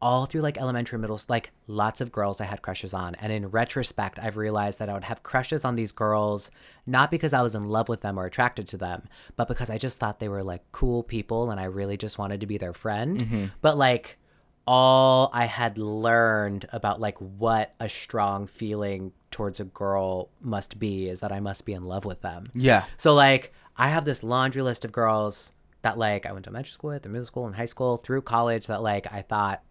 all 0.00 0.26
through 0.26 0.40
like 0.40 0.58
elementary, 0.58 0.98
middle, 0.98 1.20
like 1.28 1.52
lots 1.68 2.00
of 2.00 2.10
girls 2.10 2.40
I 2.40 2.44
had 2.44 2.60
crushes 2.60 2.92
on. 2.92 3.14
And 3.14 3.32
in 3.32 3.46
retrospect, 3.46 4.18
I've 4.18 4.36
realized 4.36 4.80
that 4.80 4.88
I 4.88 4.94
would 4.94 5.04
have 5.04 5.22
crushes 5.22 5.64
on 5.64 5.76
these 5.76 5.92
girls 5.92 6.50
not 6.86 7.10
because 7.10 7.32
I 7.32 7.40
was 7.40 7.54
in 7.54 7.68
love 7.68 7.88
with 7.88 8.00
them 8.00 8.18
or 8.18 8.26
attracted 8.26 8.66
to 8.68 8.76
them, 8.76 9.04
but 9.36 9.46
because 9.46 9.70
I 9.70 9.78
just 9.78 10.00
thought 10.00 10.18
they 10.18 10.28
were 10.28 10.42
like 10.42 10.64
cool 10.72 11.04
people 11.04 11.52
and 11.52 11.60
I 11.60 11.64
really 11.64 11.96
just 11.96 12.18
wanted 12.18 12.40
to 12.40 12.46
be 12.46 12.58
their 12.58 12.72
friend. 12.72 13.20
But 13.60 13.78
like 13.78 14.18
all 14.66 15.30
I 15.32 15.46
had 15.46 15.78
learned 15.78 16.66
about 16.72 17.00
like 17.00 17.18
what 17.18 17.74
a 17.80 17.88
strong 17.88 18.46
feeling 18.46 19.12
towards 19.30 19.60
a 19.60 19.64
girl 19.64 20.28
must 20.40 20.78
be 20.78 21.08
is 21.08 21.20
that 21.20 21.32
I 21.32 21.40
must 21.40 21.64
be 21.64 21.72
in 21.72 21.84
love 21.84 22.04
with 22.04 22.20
them. 22.22 22.50
Yeah. 22.54 22.84
So 22.98 23.14
like 23.14 23.52
I 23.76 23.88
have 23.88 24.04
this 24.04 24.22
laundry 24.22 24.62
list 24.62 24.84
of 24.84 24.92
girls 24.92 25.52
that 25.82 25.98
like 25.98 26.26
I 26.26 26.32
went 26.32 26.44
to 26.44 26.50
elementary 26.50 26.72
school 26.72 26.90
with, 26.90 27.06
middle 27.06 27.26
school 27.26 27.46
and 27.46 27.56
high 27.56 27.66
school, 27.66 27.96
through 27.96 28.22
college 28.22 28.68
that 28.68 28.82
like 28.82 29.12
I 29.12 29.22
thought 29.22 29.62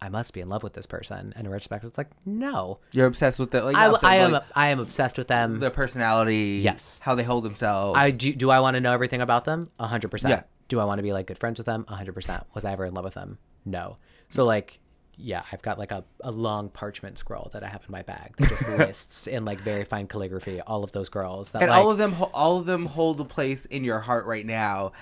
I 0.00 0.08
must 0.08 0.34
be 0.34 0.40
in 0.40 0.48
love 0.48 0.64
with 0.64 0.72
this 0.72 0.86
person. 0.86 1.32
And 1.36 1.46
in 1.46 1.52
retrospect, 1.52 1.84
it's 1.84 1.96
like 1.96 2.10
no, 2.26 2.80
You're 2.90 3.06
obsessed 3.06 3.38
with 3.38 3.52
the 3.52 3.62
like 3.62 3.76
I, 3.76 3.86
I 4.02 4.16
am 4.16 4.32
like, 4.32 4.42
I 4.56 4.66
am 4.68 4.80
obsessed 4.80 5.18
with 5.18 5.28
them. 5.28 5.60
their 5.60 5.70
personality. 5.70 6.60
Yes. 6.64 6.98
How 7.04 7.14
they 7.14 7.22
hold 7.22 7.44
themselves. 7.44 7.96
I 7.96 8.10
do. 8.10 8.32
Do 8.34 8.50
I 8.50 8.58
want 8.58 8.74
to 8.74 8.80
know 8.80 8.92
everything 8.92 9.20
about 9.20 9.44
them? 9.44 9.70
A 9.78 9.86
hundred 9.86 10.08
Yeah. 10.08 10.10
percent. 10.10 10.46
Do 10.66 10.80
I 10.80 10.84
want 10.84 10.98
to 10.98 11.02
be 11.02 11.12
like 11.12 11.26
good 11.26 11.38
friends 11.38 11.58
with 11.58 11.66
them? 11.66 11.84
A 11.86 11.94
hundred 11.94 12.14
percent. 12.14 12.42
Was 12.54 12.64
I 12.64 12.72
ever 12.72 12.84
in 12.86 12.94
love 12.94 13.04
with 13.04 13.14
them? 13.14 13.38
No. 13.64 13.98
So 14.32 14.44
like, 14.44 14.80
yeah, 15.16 15.42
I've 15.52 15.62
got 15.62 15.78
like 15.78 15.92
a, 15.92 16.04
a 16.20 16.30
long 16.30 16.68
parchment 16.68 17.18
scroll 17.18 17.50
that 17.52 17.62
I 17.62 17.68
have 17.68 17.82
in 17.86 17.92
my 17.92 18.02
bag 18.02 18.34
that 18.38 18.48
just 18.48 18.68
lists 18.78 19.26
in 19.26 19.44
like 19.44 19.60
very 19.60 19.84
fine 19.84 20.06
calligraphy 20.06 20.60
all 20.62 20.82
of 20.82 20.92
those 20.92 21.08
girls 21.08 21.50
that 21.52 21.62
and 21.62 21.70
like, 21.70 21.80
all 21.80 21.90
of 21.90 21.98
them 21.98 22.16
all 22.32 22.58
of 22.58 22.66
them 22.66 22.86
hold 22.86 23.20
a 23.20 23.24
place 23.24 23.66
in 23.66 23.84
your 23.84 24.00
heart 24.00 24.26
right 24.26 24.46
now 24.46 24.92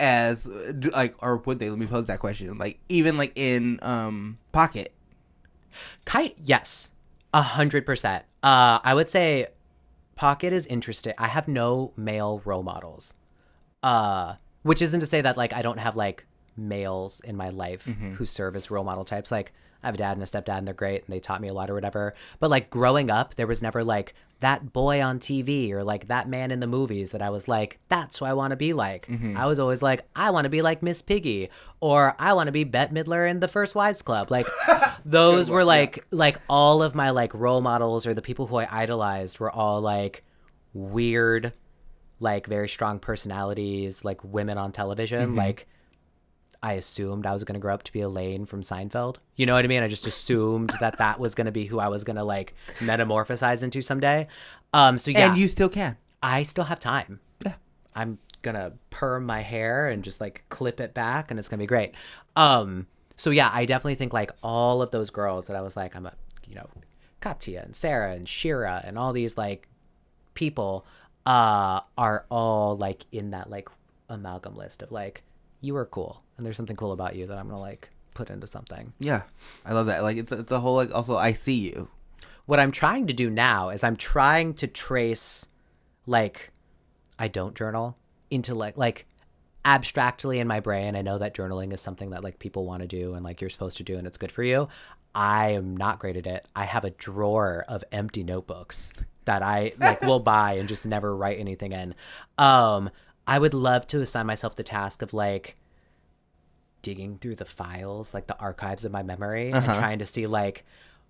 as 0.00 0.46
like 0.46 1.14
or 1.20 1.36
would 1.36 1.58
they? 1.58 1.70
Let 1.70 1.78
me 1.78 1.86
pose 1.86 2.06
that 2.06 2.18
question. 2.18 2.56
Like 2.58 2.80
even 2.88 3.16
like 3.16 3.32
in 3.36 3.78
um 3.82 4.38
pocket. 4.52 4.92
Kite, 6.04 6.36
yes, 6.42 6.90
a 7.32 7.42
hundred 7.42 7.86
percent. 7.86 8.24
Uh, 8.42 8.78
I 8.82 8.94
would 8.94 9.10
say 9.10 9.48
Pocket 10.18 10.52
is 10.52 10.66
interesting. 10.66 11.14
I 11.16 11.28
have 11.28 11.46
no 11.46 11.92
male 11.96 12.42
role 12.44 12.64
models, 12.64 13.14
uh, 13.84 14.34
which 14.64 14.82
isn't 14.82 14.98
to 14.98 15.06
say 15.06 15.20
that 15.20 15.36
like 15.36 15.52
I 15.52 15.62
don't 15.62 15.78
have 15.78 15.94
like 15.94 16.26
males 16.58 17.20
in 17.20 17.36
my 17.36 17.50
life 17.50 17.86
mm-hmm. 17.86 18.14
who 18.14 18.26
serve 18.26 18.56
as 18.56 18.70
role 18.70 18.84
model 18.84 19.04
types. 19.04 19.30
Like 19.30 19.52
I 19.82 19.86
have 19.86 19.94
a 19.94 19.98
dad 19.98 20.16
and 20.16 20.22
a 20.22 20.26
stepdad, 20.26 20.58
and 20.58 20.66
they're 20.66 20.74
great, 20.74 21.04
and 21.04 21.14
they 21.14 21.20
taught 21.20 21.40
me 21.40 21.48
a 21.48 21.52
lot 21.52 21.70
or 21.70 21.74
whatever. 21.74 22.14
But 22.40 22.50
like 22.50 22.68
growing 22.68 23.10
up, 23.10 23.36
there 23.36 23.46
was 23.46 23.62
never 23.62 23.84
like 23.84 24.14
that 24.40 24.72
boy 24.72 25.02
on 25.02 25.18
TV 25.18 25.70
or 25.70 25.82
like 25.82 26.08
that 26.08 26.28
man 26.28 26.50
in 26.50 26.60
the 26.60 26.66
movies 26.66 27.10
that 27.10 27.22
I 27.22 27.30
was 27.30 27.48
like, 27.48 27.78
that's 27.88 28.18
who 28.18 28.24
I 28.24 28.34
want 28.34 28.52
to 28.52 28.56
be 28.56 28.72
like. 28.72 29.06
Mm-hmm. 29.06 29.36
I 29.36 29.46
was 29.46 29.58
always 29.58 29.82
like, 29.82 30.06
I 30.14 30.30
want 30.30 30.44
to 30.44 30.50
be 30.50 30.62
like 30.62 30.82
Miss 30.82 31.02
Piggy, 31.02 31.50
or 31.80 32.14
I 32.18 32.32
want 32.32 32.46
to 32.46 32.52
be 32.52 32.64
Bette 32.64 32.94
Midler 32.94 33.28
in 33.28 33.40
the 33.40 33.48
First 33.48 33.74
Wives 33.74 34.02
Club. 34.02 34.30
Like 34.30 34.46
those 35.04 35.50
were 35.50 35.64
like 35.64 36.04
like 36.10 36.40
all 36.48 36.82
of 36.82 36.94
my 36.94 37.10
like 37.10 37.34
role 37.34 37.60
models 37.60 38.06
or 38.06 38.14
the 38.14 38.22
people 38.22 38.46
who 38.46 38.56
I 38.56 38.68
idolized 38.70 39.38
were 39.38 39.50
all 39.50 39.80
like 39.80 40.24
weird, 40.72 41.52
like 42.20 42.46
very 42.46 42.68
strong 42.68 42.98
personalities, 42.98 44.04
like 44.04 44.22
women 44.24 44.58
on 44.58 44.72
television, 44.72 45.28
mm-hmm. 45.28 45.38
like. 45.38 45.68
I 46.62 46.72
assumed 46.72 47.24
I 47.24 47.32
was 47.32 47.44
going 47.44 47.54
to 47.54 47.60
grow 47.60 47.74
up 47.74 47.84
to 47.84 47.92
be 47.92 48.00
Elaine 48.00 48.44
from 48.44 48.62
Seinfeld. 48.62 49.16
You 49.36 49.46
know 49.46 49.54
what 49.54 49.64
I 49.64 49.68
mean? 49.68 49.82
I 49.82 49.88
just 49.88 50.06
assumed 50.06 50.72
that 50.80 50.98
that 50.98 51.20
was 51.20 51.34
going 51.34 51.46
to 51.46 51.52
be 51.52 51.66
who 51.66 51.78
I 51.78 51.88
was 51.88 52.02
going 52.02 52.16
to 52.16 52.24
like 52.24 52.54
metamorphosize 52.80 53.62
into 53.62 53.80
someday. 53.80 54.26
Um, 54.72 54.98
so 54.98 55.10
yeah, 55.10 55.30
and 55.30 55.38
you 55.38 55.48
still 55.48 55.68
can 55.68 55.96
I 56.22 56.42
still 56.42 56.64
have 56.64 56.80
time. 56.80 57.20
Yeah. 57.44 57.54
I'm 57.94 58.18
gonna 58.42 58.72
perm 58.90 59.26
my 59.26 59.40
hair 59.40 59.88
and 59.88 60.04
just 60.04 60.20
like 60.20 60.44
clip 60.48 60.80
it 60.80 60.94
back, 60.94 61.30
and 61.30 61.38
it's 61.38 61.48
gonna 61.48 61.62
be 61.62 61.66
great. 61.66 61.92
Um, 62.36 62.86
so 63.16 63.30
yeah, 63.30 63.50
I 63.52 63.64
definitely 63.64 63.96
think 63.96 64.12
like 64.12 64.30
all 64.42 64.82
of 64.82 64.90
those 64.90 65.10
girls 65.10 65.46
that 65.46 65.56
I 65.56 65.60
was 65.60 65.76
like, 65.76 65.96
I'm 65.96 66.06
a, 66.06 66.12
you 66.46 66.54
know, 66.54 66.68
Katya 67.20 67.62
and 67.64 67.74
Sarah 67.74 68.12
and 68.12 68.28
Shira 68.28 68.82
and 68.84 68.98
all 68.98 69.12
these 69.12 69.36
like 69.36 69.68
people, 70.34 70.86
uh, 71.26 71.80
are 71.96 72.26
all 72.30 72.76
like 72.76 73.04
in 73.12 73.30
that 73.30 73.50
like 73.50 73.68
amalgam 74.08 74.56
list 74.56 74.82
of 74.82 74.90
like 74.90 75.22
you 75.60 75.76
are 75.76 75.84
cool 75.84 76.22
and 76.38 76.46
there's 76.46 76.56
something 76.56 76.76
cool 76.76 76.92
about 76.92 77.14
you 77.14 77.26
that 77.26 77.36
I'm 77.36 77.48
gonna 77.48 77.60
like 77.60 77.90
put 78.14 78.30
into 78.30 78.48
something. 78.48 78.92
yeah 78.98 79.22
i 79.64 79.72
love 79.72 79.86
that 79.86 80.02
like 80.02 80.16
it's, 80.16 80.32
it's 80.32 80.48
the 80.48 80.58
whole 80.58 80.74
like 80.74 80.92
also 80.92 81.16
i 81.16 81.32
see 81.32 81.54
you 81.54 81.88
what 82.48 82.58
I'm 82.58 82.72
trying 82.72 83.06
to 83.08 83.12
do 83.12 83.28
now 83.28 83.68
is 83.68 83.84
I'm 83.84 83.94
trying 83.94 84.54
to 84.54 84.66
trace 84.66 85.44
like 86.06 86.50
I 87.18 87.28
don't 87.28 87.54
journal 87.54 87.94
into 88.30 88.54
like 88.54 88.78
like 88.78 89.04
abstractly 89.66 90.38
in 90.38 90.48
my 90.48 90.58
brain. 90.60 90.96
I 90.96 91.02
know 91.02 91.18
that 91.18 91.34
journaling 91.34 91.74
is 91.74 91.82
something 91.82 92.08
that 92.10 92.24
like 92.24 92.38
people 92.38 92.64
want 92.64 92.80
to 92.80 92.88
do 92.88 93.12
and 93.12 93.22
like 93.22 93.42
you're 93.42 93.50
supposed 93.50 93.76
to 93.76 93.82
do 93.82 93.98
and 93.98 94.06
it's 94.06 94.16
good 94.16 94.32
for 94.32 94.42
you. 94.42 94.66
I 95.14 95.50
am 95.50 95.76
not 95.76 95.98
great 95.98 96.16
at 96.16 96.26
it. 96.26 96.48
I 96.56 96.64
have 96.64 96.86
a 96.86 96.90
drawer 96.90 97.66
of 97.68 97.84
empty 97.92 98.24
notebooks 98.24 98.94
that 99.26 99.42
I 99.42 99.74
like 99.78 100.00
will 100.00 100.20
buy 100.34 100.54
and 100.54 100.70
just 100.70 100.86
never 100.86 101.14
write 101.14 101.38
anything 101.38 101.72
in. 101.72 101.94
Um 102.38 102.88
I 103.26 103.38
would 103.38 103.52
love 103.52 103.86
to 103.88 104.00
assign 104.00 104.24
myself 104.24 104.56
the 104.56 104.62
task 104.62 105.02
of 105.02 105.12
like 105.12 105.58
digging 106.82 107.18
through 107.18 107.34
the 107.36 107.44
files, 107.44 108.12
like 108.14 108.26
the 108.26 108.38
archives 108.38 108.84
of 108.84 108.92
my 108.92 109.02
memory, 109.02 109.52
Uh-huh. 109.52 109.64
and 109.70 109.78
trying 109.78 109.98
to 110.00 110.06
see 110.06 110.26
like 110.26 110.64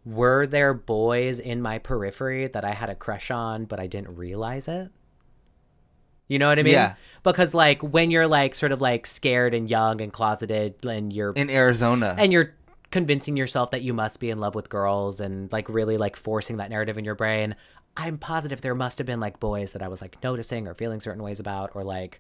were 0.05 0.47
there 0.47 0.73
boys 0.73 1.39
in 1.41 1.61
my 1.61 1.79
periphery 1.79 2.47
that 2.47 2.65
I 2.65 2.73
had 2.73 2.89
a 2.89 2.95
crush 2.95 3.31
on, 3.31 3.65
but 3.67 3.79
I 3.81 3.87
didn't 3.87 4.17
realize 4.17 4.69
it. 4.69 4.91
You 6.29 6.39
know 6.39 6.49
what 6.49 6.59
I 6.59 6.63
mean? 6.63 6.75
Yeah. 6.75 6.95
Because 7.23 7.53
like 7.55 7.83
when 7.83 8.11
you're 8.11 8.27
like 8.27 8.55
sort 8.55 8.73
of 8.73 8.81
like 8.81 9.07
scared 9.07 9.55
and 9.55 9.69
young 9.69 10.01
and 10.01 10.13
closeted, 10.13 10.85
and 10.87 11.13
you're 11.13 11.33
in 11.33 11.51
Arizona. 11.51 12.15
and 12.19 12.33
you're 12.33 12.55
convincing 12.91 13.37
yourself 13.37 13.71
that 13.73 13.83
you 13.83 13.93
must 13.93 14.19
be 14.21 14.31
in 14.31 14.39
love 14.39 14.55
with 14.55 14.69
girls 14.71 15.21
and 15.21 15.53
like 15.53 15.69
really 15.69 15.99
like 15.99 16.17
forcing 16.17 16.57
that 16.57 16.71
narrative 16.71 16.97
in 16.97 17.05
your 17.05 17.15
brain 17.15 17.55
i'm 17.99 18.17
positive 18.17 18.63
there 18.63 18.75
must 18.75 18.97
have 18.97 19.07
been 19.07 19.21
like 19.21 19.39
boys 19.39 19.73
that 19.73 19.83
i 19.83 19.89
was 19.89 20.01
like 20.01 20.17
noticing 20.25 20.67
or 20.67 20.73
feeling 20.73 20.99
certain 20.99 21.23
ways 21.23 21.39
about 21.39 21.71
or 21.75 21.85
like 21.85 22.19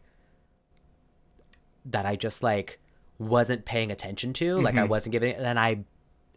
that 1.87 2.05
i 2.05 2.17
just 2.17 2.43
like 2.43 2.79
wasn't 3.19 3.65
paying 3.65 3.91
attention 3.91 4.33
to 4.33 4.61
like 4.61 4.77
i 4.77 4.85
wasn't 4.85 5.13
giving 5.13 5.31
it. 5.33 5.41
and 5.41 5.59
i 5.59 5.79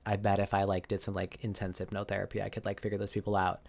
i 0.05 0.15
bet 0.15 0.39
if 0.39 0.53
i 0.53 0.63
like 0.63 0.87
did 0.87 1.01
some 1.03 1.13
like 1.13 1.37
intense 1.41 1.79
hypnotherapy 1.79 2.41
i 2.41 2.49
could 2.49 2.65
like 2.65 2.81
figure 2.81 2.97
those 2.97 3.11
people 3.11 3.35
out. 3.35 3.61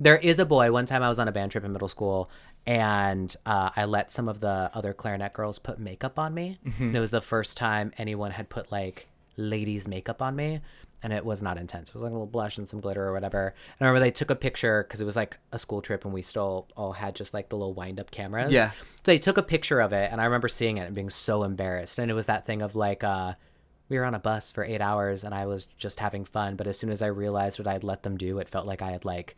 There 0.00 0.16
is 0.16 0.38
a 0.38 0.46
boy 0.46 0.72
one 0.72 0.86
time 0.86 1.02
i 1.02 1.08
was 1.10 1.18
on 1.18 1.28
a 1.28 1.32
band 1.32 1.52
trip 1.52 1.62
in 1.64 1.72
middle 1.72 1.88
school 1.88 2.30
and 2.66 3.34
uh, 3.44 3.68
i 3.76 3.84
let 3.84 4.10
some 4.12 4.28
of 4.28 4.40
the 4.40 4.70
other 4.72 4.94
clarinet 4.94 5.34
girls 5.34 5.58
put 5.58 5.78
makeup 5.78 6.18
on 6.18 6.32
me. 6.32 6.58
And 6.78 6.96
it 6.96 7.00
was 7.00 7.10
the 7.10 7.20
first 7.20 7.56
time 7.58 7.92
anyone 7.98 8.30
had 8.30 8.48
put 8.48 8.72
like 8.72 9.08
ladies 9.36 9.86
makeup 9.86 10.22
on 10.22 10.34
me 10.36 10.60
and 11.04 11.12
it 11.12 11.24
was 11.24 11.40
not 11.42 11.56
intense 11.58 11.90
it 11.90 11.94
was 11.94 12.02
like 12.02 12.10
a 12.10 12.14
little 12.14 12.26
blush 12.26 12.58
and 12.58 12.68
some 12.68 12.80
glitter 12.80 13.06
or 13.06 13.12
whatever 13.12 13.54
and 13.78 13.86
i 13.86 13.88
remember 13.88 14.04
they 14.04 14.10
took 14.10 14.30
a 14.30 14.34
picture 14.34 14.82
because 14.82 15.00
it 15.00 15.04
was 15.04 15.14
like 15.14 15.36
a 15.52 15.58
school 15.58 15.80
trip 15.80 16.04
and 16.04 16.12
we 16.12 16.22
still 16.22 16.66
all 16.76 16.92
had 16.94 17.14
just 17.14 17.32
like 17.32 17.48
the 17.50 17.56
little 17.56 17.74
wind 17.74 18.00
up 18.00 18.10
cameras 18.10 18.50
Yeah. 18.50 18.70
so 18.70 18.76
they 19.04 19.18
took 19.18 19.38
a 19.38 19.42
picture 19.42 19.80
of 19.80 19.92
it 19.92 20.10
and 20.10 20.20
i 20.20 20.24
remember 20.24 20.48
seeing 20.48 20.78
it 20.78 20.86
and 20.86 20.94
being 20.94 21.10
so 21.10 21.44
embarrassed 21.44 21.98
and 22.00 22.10
it 22.10 22.14
was 22.14 22.26
that 22.26 22.46
thing 22.46 22.62
of 22.62 22.74
like 22.74 23.04
uh 23.04 23.34
we 23.90 23.98
were 23.98 24.04
on 24.04 24.14
a 24.14 24.18
bus 24.18 24.50
for 24.50 24.64
eight 24.64 24.80
hours 24.80 25.22
and 25.24 25.34
i 25.34 25.44
was 25.46 25.66
just 25.76 26.00
having 26.00 26.24
fun 26.24 26.56
but 26.56 26.66
as 26.66 26.78
soon 26.78 26.90
as 26.90 27.02
i 27.02 27.06
realized 27.06 27.58
what 27.58 27.68
i'd 27.68 27.84
let 27.84 28.02
them 28.02 28.16
do 28.16 28.38
it 28.38 28.48
felt 28.48 28.66
like 28.66 28.80
i 28.82 28.90
had 28.90 29.04
like 29.04 29.36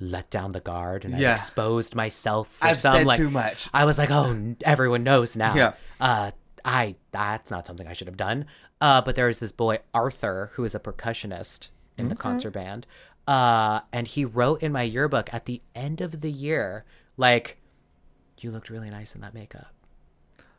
let 0.00 0.30
down 0.30 0.50
the 0.50 0.58
guard 0.60 1.04
and 1.04 1.14
I 1.14 1.30
exposed 1.32 1.94
myself 1.94 2.48
for 2.56 2.66
I've 2.66 2.76
some 2.78 2.96
said 2.96 3.06
like 3.06 3.18
too 3.18 3.30
much. 3.30 3.68
I 3.72 3.84
was 3.84 3.98
like, 3.98 4.10
oh, 4.10 4.56
everyone 4.64 5.04
knows 5.04 5.36
now. 5.36 5.54
Yeah. 5.54 5.72
Uh, 6.00 6.32
I 6.64 6.94
that's 7.10 7.50
not 7.50 7.66
something 7.66 7.86
I 7.86 7.92
should 7.92 8.06
have 8.08 8.16
done. 8.16 8.46
Uh, 8.80 9.00
but 9.00 9.14
there 9.16 9.26
was 9.26 9.38
this 9.38 9.52
boy 9.52 9.78
Arthur 9.94 10.50
who 10.54 10.64
is 10.64 10.74
a 10.74 10.80
percussionist 10.80 11.68
in 11.96 12.08
the 12.08 12.16
concert 12.16 12.50
band. 12.52 12.86
Uh, 13.28 13.80
and 13.92 14.08
he 14.08 14.24
wrote 14.24 14.62
in 14.62 14.72
my 14.72 14.82
yearbook 14.82 15.32
at 15.32 15.44
the 15.44 15.60
end 15.76 16.00
of 16.00 16.20
the 16.22 16.30
year, 16.30 16.84
like, 17.16 17.58
you 18.38 18.50
looked 18.50 18.68
really 18.70 18.90
nice 18.90 19.14
in 19.14 19.20
that 19.20 19.32
makeup. 19.34 19.72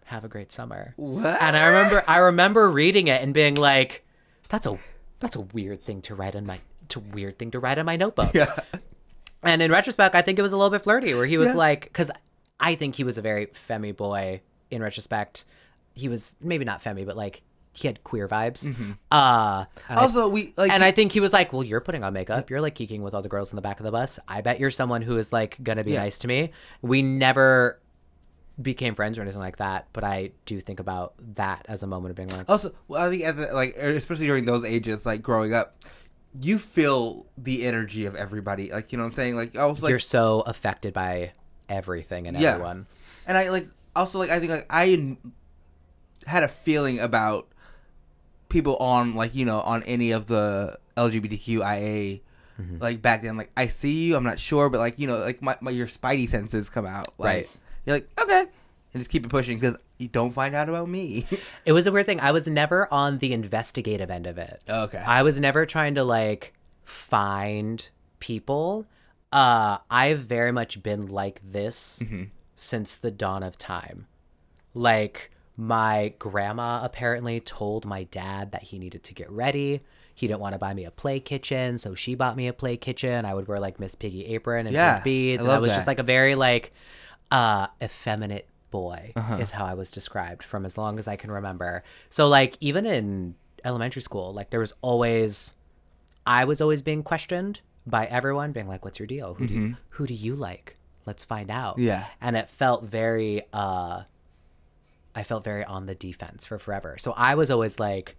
Have 0.05 0.23
a 0.23 0.29
great 0.29 0.51
summer. 0.53 0.93
What? 0.95 1.41
And 1.41 1.57
I 1.57 1.65
remember 1.67 2.03
I 2.07 2.17
remember 2.17 2.69
reading 2.69 3.07
it 3.07 3.21
and 3.21 3.33
being 3.33 3.55
like, 3.55 4.05
that's 4.49 4.65
a 4.67 4.77
that's 5.19 5.35
a 5.35 5.41
weird 5.41 5.83
thing 5.83 6.01
to 6.03 6.15
write 6.15 6.35
in 6.35 6.45
my 6.45 6.59
a 6.95 6.99
weird 6.99 7.39
thing 7.39 7.49
to 7.51 7.59
write 7.59 7.77
in 7.79 7.85
my 7.85 7.95
notebook. 7.95 8.33
yeah. 8.33 8.53
And 9.41 9.61
in 9.61 9.71
retrospect, 9.71 10.13
I 10.15 10.21
think 10.21 10.37
it 10.37 10.43
was 10.43 10.51
a 10.53 10.57
little 10.57 10.69
bit 10.69 10.83
flirty, 10.83 11.13
where 11.15 11.25
he 11.25 11.37
was 11.37 11.49
Yeah. 11.49 11.55
like, 11.55 11.81
because 11.83 12.11
I 12.59 12.75
think 12.75 12.95
he 12.95 13.03
was 13.03 13.17
a 13.17 13.21
very 13.21 13.47
femmy 13.47 13.91
boy. 13.91 14.41
In 14.71 14.81
retrospect, 14.81 15.43
he 15.93 16.09
was 16.09 16.35
maybe 16.41 16.65
not 16.65 16.81
femmy, 16.81 17.05
but 17.05 17.15
like 17.17 17.41
he 17.75 17.87
had 17.87 18.03
queer 18.03 18.27
vibes. 18.27 18.65
Uh, 19.11 19.65
and 19.89 19.99
I- 19.99 20.01
Also, 20.03 20.27
we 20.27 20.53
like 20.57 20.71
and 20.71 20.83
I 20.83 20.91
think 20.91 21.11
he 21.11 21.19
was 21.19 21.33
like, 21.33 21.51
"Well, 21.53 21.63
you're 21.63 21.81
putting 21.81 22.03
on 22.03 22.13
makeup. 22.13 22.49
You're 22.49 22.61
like 22.61 22.75
geeking 22.75 23.01
with 23.01 23.13
all 23.15 23.21
the 23.23 23.29
girls 23.29 23.51
in 23.51 23.55
the 23.55 23.61
back 23.63 23.79
of 23.79 23.83
the 23.83 23.91
bus. 23.91 24.19
I 24.27 24.41
bet 24.41 24.59
you're 24.59 24.69
someone 24.71 25.01
who 25.01 25.17
is 25.17 25.31
like 25.33 25.57
gonna 25.63 25.83
be 25.83 25.93
Yeah. 25.93 26.01
nice 26.01 26.17
to 26.19 26.27
me." 26.27 26.51
We 26.81 27.01
never 27.01 27.79
became 28.61 28.93
friends 28.93 29.17
or 29.17 29.21
anything 29.23 29.39
like 29.39 29.57
that, 29.57 29.87
but 29.93 30.03
I 30.03 30.29
do 30.45 30.59
think 30.61 30.79
about 30.79 31.15
that 31.35 31.65
as 31.67 31.81
a 31.81 31.87
moment 31.87 32.11
of 32.11 32.15
being 32.15 32.29
like, 32.29 32.47
Also, 32.47 32.71
well, 32.87 33.01
I 33.03 33.09
think 33.09 33.23
at 33.23 33.35
the, 33.35 33.51
like 33.51 33.75
especially 33.75 34.27
during 34.27 34.45
those 34.45 34.63
ages, 34.63 35.03
like 35.07 35.23
growing 35.23 35.53
up, 35.55 35.75
you 36.39 36.59
feel 36.59 37.25
the 37.35 37.65
energy 37.65 38.05
of 38.05 38.13
everybody. 38.15 38.71
Like 38.71 38.91
you 38.91 38.97
know 38.99 39.05
what 39.05 39.09
I'm 39.11 39.15
saying? 39.15 39.35
Like 39.35 39.55
I 39.55 39.65
was 39.65 39.81
like, 39.81 39.89
"You're 39.89 39.99
so 39.99 40.41
affected 40.41 40.93
by 40.93 41.31
everything 41.69 42.27
and 42.27 42.37
Yeah. 42.37 42.51
everyone." 42.51 42.85
and 43.25 43.35
I 43.37 43.49
like 43.49 43.67
also 43.95 44.19
like 44.19 44.29
I 44.29 44.39
think 44.39 44.51
like 44.51 44.67
I 44.69 45.17
had 46.27 46.43
a 46.43 46.47
feeling 46.47 46.99
about 46.99 47.47
people 48.49 48.75
on 48.77 49.15
like 49.15 49.33
you 49.35 49.45
know 49.45 49.61
on 49.61 49.83
any 49.83 50.11
of 50.11 50.27
the 50.27 50.77
LGBTQIA. 50.97 52.21
Mm-hmm. 52.61 52.77
Like 52.79 53.01
back 53.01 53.23
then, 53.23 53.35
like 53.35 53.49
I 53.57 53.67
see 53.67 54.05
you, 54.05 54.15
I'm 54.15 54.23
not 54.23 54.39
sure, 54.39 54.69
but 54.69 54.77
like 54.77 54.99
you 54.99 55.07
know, 55.07 55.17
like 55.19 55.41
my, 55.41 55.57
my 55.59 55.71
your 55.71 55.87
spidey 55.87 56.29
senses 56.29 56.69
come 56.69 56.85
out. 56.85 57.07
Like, 57.17 57.25
Right. 57.35 57.49
You're 57.85 57.95
like 57.97 58.09
okay, 58.21 58.45
and 58.93 59.01
just 59.01 59.09
keep 59.09 59.25
it 59.25 59.29
pushing 59.29 59.57
because 59.59 59.77
you 59.97 60.07
don't 60.07 60.31
find 60.31 60.53
out 60.55 60.69
about 60.69 60.87
me. 60.87 61.27
It 61.65 61.71
was 61.73 61.87
a 61.87 61.91
weird 61.91 62.05
thing. 62.05 62.19
I 62.19 62.31
was 62.31 62.47
never 62.47 62.87
on 62.93 63.17
the 63.17 63.33
investigative 63.33 64.11
end 64.11 64.27
of 64.27 64.37
it. 64.37 64.61
Okay. 64.69 64.99
I 64.99 65.23
was 65.23 65.39
never 65.39 65.65
trying 65.65 65.95
to 65.95 66.03
like 66.03 66.53
find 66.85 67.89
people. 68.19 68.85
Uh 69.31 69.79
I've 69.89 70.19
very 70.19 70.51
much 70.51 70.83
been 70.83 71.07
like 71.07 71.41
this 71.43 71.99
Mm-hmm. 72.03 72.23
since 72.53 72.95
the 72.95 73.09
dawn 73.11 73.41
of 73.41 73.57
time. 73.57 74.05
Like 74.75 75.31
my 75.55 76.13
grandma 76.19 76.83
apparently 76.83 77.39
told 77.39 77.85
my 77.85 78.03
dad 78.05 78.51
that 78.51 78.63
he 78.63 78.79
needed 78.79 79.03
to 79.03 79.13
get 79.13 79.29
ready. 79.31 79.81
He 80.15 80.27
didn't 80.27 80.39
want 80.41 80.53
to 80.53 80.59
buy 80.59 80.73
me 80.73 80.85
a 80.85 80.91
play 80.91 81.19
kitchen, 81.19 81.77
so 81.79 81.95
she 81.95 82.15
bought 82.15 82.35
me 82.35 82.47
a 82.47 82.53
play 82.53 82.77
kitchen. 82.77 83.25
I 83.25 83.33
would 83.33 83.47
wear 83.47 83.59
like 83.59 83.79
Miss 83.79 83.95
Piggy 83.95 84.25
apron 84.27 84.67
and 84.67 84.73
Yeah, 84.73 84.99
beads, 85.01 85.45
I 85.45 85.49
and 85.49 85.55
I 85.57 85.59
was 85.59 85.71
that. 85.71 85.75
just 85.77 85.87
like 85.87 85.99
a 85.99 86.03
very 86.03 86.35
like 86.35 86.71
uh 87.31 87.67
effeminate 87.81 88.47
boy 88.69 89.13
Uh-huh. 89.15 89.37
is 89.37 89.51
how 89.51 89.65
I 89.65 89.73
was 89.75 89.91
described 89.91 90.43
from 90.43 90.65
as 90.65 90.77
long 90.77 90.97
as 90.99 91.07
I 91.07 91.15
can 91.15 91.31
remember. 91.31 91.83
So 92.09 92.27
like 92.27 92.57
even 92.59 92.85
in 92.85 93.35
elementary 93.63 94.01
school, 94.01 94.33
like 94.33 94.49
there 94.49 94.59
was 94.59 94.73
always 94.81 95.53
I 96.25 96.45
was 96.45 96.61
always 96.61 96.81
being 96.81 97.03
questioned 97.03 97.61
by 97.85 98.05
everyone 98.05 98.51
being 98.51 98.67
like 98.67 98.83
what's 98.85 98.97
your 98.99 99.07
deal? 99.07 99.33
Who 99.35 99.47
do 99.47 99.53
you, 99.53 99.75
who 99.89 100.07
do 100.07 100.13
you 100.13 100.35
like? 100.35 100.77
Let's 101.05 101.25
find 101.25 101.49
out. 101.51 101.73
Mm-hmm. 101.75 101.87
Yeah. 101.87 102.05
And 102.21 102.35
it 102.37 102.49
felt 102.49 102.83
very 102.83 103.43
uh 103.51 104.03
I 105.15 105.23
felt 105.23 105.43
very 105.43 105.63
on 105.63 105.85
the 105.85 105.95
defense 105.95 106.45
for 106.45 106.57
forever. 106.57 106.97
So 106.99 107.11
I 107.13 107.35
was 107.35 107.51
always 107.51 107.79
like 107.79 108.15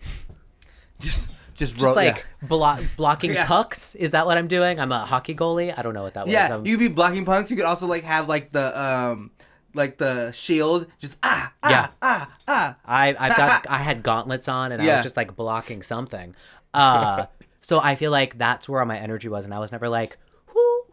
just 1.00 1.28
just, 1.54 1.74
just 1.74 1.82
ro- 1.84 1.92
like 1.94 2.24
yeah. 2.42 2.48
blo- 2.48 2.78
blocking 2.96 3.32
Yeah. 3.34 3.46
pucks. 3.46 3.94
Is 3.96 4.12
that 4.12 4.26
what 4.26 4.36
I'm 4.38 4.48
doing? 4.48 4.78
I'm 4.78 4.92
a 4.92 5.04
hockey 5.04 5.34
goalie. 5.34 5.74
I 5.76 5.82
don't 5.82 5.94
know 5.94 6.02
what 6.02 6.14
that 6.14 6.24
was. 6.26 6.32
Yeah, 6.32 6.60
you'd 6.64 6.78
be 6.78 6.88
blocking 6.88 7.24
punks. 7.24 7.50
You 7.50 7.56
could 7.56 7.64
also 7.66 7.86
like 7.86 8.04
have 8.04 8.28
like 8.28 8.52
the 8.52 8.80
um 8.80 9.30
like 9.74 9.98
the 9.98 10.32
shield, 10.32 10.86
just 10.98 11.16
ah 11.22 11.52
ah 11.62 11.70
Yeah. 11.70 11.88
ah 12.00 12.36
ah. 12.48 12.76
I 12.84 13.08
I've 13.18 13.36
got 13.36 13.66
I 13.70 13.78
had 13.78 14.02
gauntlets 14.02 14.48
on 14.48 14.72
and 14.72 14.80
I 14.82 14.96
was 14.96 15.02
just 15.04 15.16
like 15.16 15.34
blocking 15.36 15.82
something. 15.82 16.34
Uh 16.72 17.26
so 17.60 17.80
I 17.80 17.96
feel 17.96 18.10
like 18.10 18.38
that's 18.38 18.68
where 18.68 18.84
my 18.84 18.98
energy 18.98 19.28
was 19.28 19.44
and 19.44 19.52
I 19.52 19.58
was 19.58 19.72
never 19.72 19.88
like 19.88 20.16
who 20.46 20.84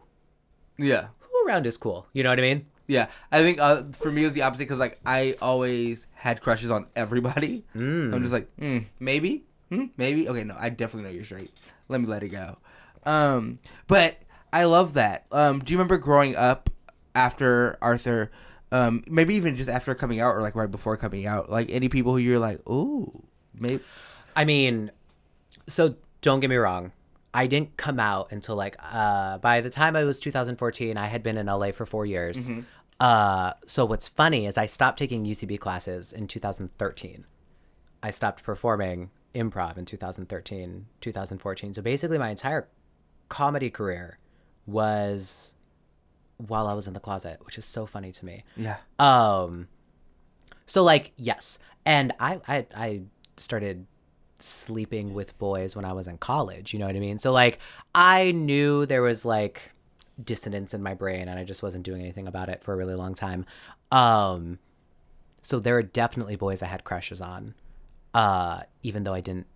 Yeah, 0.78 1.06
who 1.20 1.46
around 1.48 1.66
is 1.66 1.76
cool. 1.78 2.06
You 2.12 2.22
know 2.24 2.30
what 2.30 2.38
I 2.38 2.42
mean? 2.42 2.66
Yeah. 2.86 3.08
I 3.30 3.42
think 3.42 3.60
uh, 3.60 3.84
for 3.92 4.10
me 4.10 4.22
it 4.22 4.26
was 4.26 4.34
the 4.34 4.42
opposite 4.42 4.60
because 4.60 4.78
like 4.78 5.00
I 5.04 5.36
always 5.40 6.06
had 6.14 6.40
crushes 6.40 6.70
on 6.70 6.86
everybody. 6.96 7.64
Mm. 7.76 8.14
I'm 8.14 8.22
just 8.22 8.32
like 8.32 8.48
hmm, 8.58 8.78
maybe, 8.98 9.44
hmm, 9.70 9.86
maybe. 9.96 10.28
Okay, 10.28 10.44
no, 10.44 10.56
I 10.58 10.68
definitely 10.68 11.10
know 11.10 11.14
you're 11.14 11.24
straight. 11.24 11.52
Let 11.88 12.00
me 12.00 12.06
let 12.06 12.22
it 12.22 12.28
go. 12.28 12.56
Um, 13.04 13.58
but 13.86 14.18
I 14.52 14.64
love 14.64 14.94
that. 14.94 15.26
Um, 15.30 15.60
do 15.60 15.72
you 15.72 15.78
remember 15.78 15.98
growing 15.98 16.36
up 16.36 16.70
after 17.14 17.78
Arthur? 17.80 18.30
Um, 18.72 19.04
maybe 19.06 19.34
even 19.36 19.56
just 19.56 19.68
after 19.68 19.94
coming 19.94 20.18
out 20.18 20.34
or 20.34 20.42
like 20.42 20.56
right 20.56 20.70
before 20.70 20.96
coming 20.96 21.26
out, 21.26 21.50
like 21.50 21.70
any 21.70 21.88
people 21.88 22.12
who 22.12 22.18
you're 22.18 22.40
like, 22.40 22.68
ooh, 22.68 23.22
maybe. 23.54 23.80
I 24.34 24.44
mean, 24.44 24.90
so 25.68 25.94
don't 26.20 26.40
get 26.40 26.50
me 26.50 26.56
wrong. 26.56 26.92
I 27.36 27.46
didn't 27.46 27.76
come 27.76 28.00
out 28.00 28.32
until 28.32 28.56
like 28.56 28.76
uh 28.82 29.36
by 29.38 29.60
the 29.60 29.70
time 29.70 29.94
I 29.94 30.04
was 30.04 30.18
2014, 30.18 30.96
I 30.96 31.06
had 31.06 31.22
been 31.22 31.36
in 31.36 31.46
LA 31.46 31.70
for 31.72 31.84
4 31.84 32.06
years. 32.06 32.50
Uh 32.98 33.52
so 33.66 33.84
what's 33.84 34.08
funny 34.08 34.46
is 34.46 34.56
I 34.56 34.66
stopped 34.66 34.98
taking 34.98 35.24
UCB 35.26 35.60
classes 35.60 36.12
in 36.14 36.26
2013. 36.26 37.26
I 38.02 38.10
stopped 38.10 38.42
performing 38.42 39.10
improv 39.34 39.76
in 39.76 39.84
2013, 39.84 40.86
2014. 41.00 41.74
So 41.74 41.82
basically 41.82 42.16
my 42.18 42.30
entire 42.30 42.68
comedy 43.28 43.68
career 43.70 44.16
was 44.66 45.54
while 46.38 46.66
I 46.66 46.74
was 46.74 46.86
in 46.86 46.94
the 46.94 47.00
closet, 47.00 47.44
which 47.44 47.58
is 47.58 47.64
so 47.66 47.84
funny 47.84 48.12
to 48.12 48.24
me. 48.24 48.44
Yeah. 48.56 48.78
Um 48.98 49.68
so 50.64 50.82
like 50.82 51.12
yes. 51.16 51.58
And 51.84 52.14
I 52.18 52.40
I 52.48 52.66
I 52.74 53.02
started 53.36 53.86
sleeping 54.38 55.14
with 55.14 55.36
boys 55.38 55.74
when 55.74 55.84
I 55.84 55.92
was 55.92 56.08
in 56.08 56.18
college, 56.18 56.72
you 56.72 56.78
know 56.78 56.86
what 56.86 56.96
I 56.96 57.00
mean? 57.00 57.18
So 57.18 57.32
like 57.32 57.58
I 57.94 58.32
knew 58.32 58.86
there 58.86 59.02
was 59.02 59.24
like 59.24 59.72
dissonance 60.22 60.74
in 60.74 60.82
my 60.82 60.94
brain 60.94 61.28
and 61.28 61.38
I 61.38 61.44
just 61.44 61.62
wasn't 61.62 61.84
doing 61.84 62.02
anything 62.02 62.26
about 62.26 62.48
it 62.48 62.62
for 62.62 62.72
a 62.72 62.76
really 62.76 62.94
long 62.94 63.14
time. 63.14 63.46
Um 63.90 64.58
so 65.42 65.60
there 65.60 65.76
are 65.76 65.82
definitely 65.82 66.36
boys 66.36 66.62
I 66.62 66.66
had 66.66 66.84
crushes 66.84 67.20
on. 67.20 67.54
Uh 68.14 68.60
even 68.82 69.04
though 69.04 69.14
I 69.14 69.20
didn't 69.20 69.46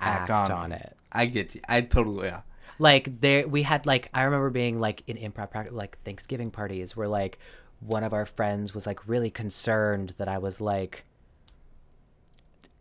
act, 0.00 0.30
on, 0.30 0.72
it 0.72 0.96
I 1.12 1.26
get 1.26 1.54
you. 1.54 1.60
I 1.68 1.80
totally 1.82 2.28
yeah. 2.28 2.40
like 2.78 3.20
there 3.20 3.46
we 3.46 3.62
had 3.62 3.86
like 3.86 4.08
i 4.12 4.22
remember 4.22 4.50
being 4.50 4.80
like 4.80 5.02
in 5.06 5.16
improv 5.16 5.50
practice 5.50 5.72
like 5.72 5.98
thanksgiving 6.04 6.50
parties 6.50 6.96
where 6.96 7.06
like 7.06 7.38
one 7.80 8.02
of 8.02 8.12
our 8.12 8.26
friends 8.26 8.74
was 8.74 8.86
like 8.86 9.06
really 9.06 9.30
concerned 9.30 10.14
that 10.18 10.28
i 10.28 10.38
was 10.38 10.60
like 10.60 11.04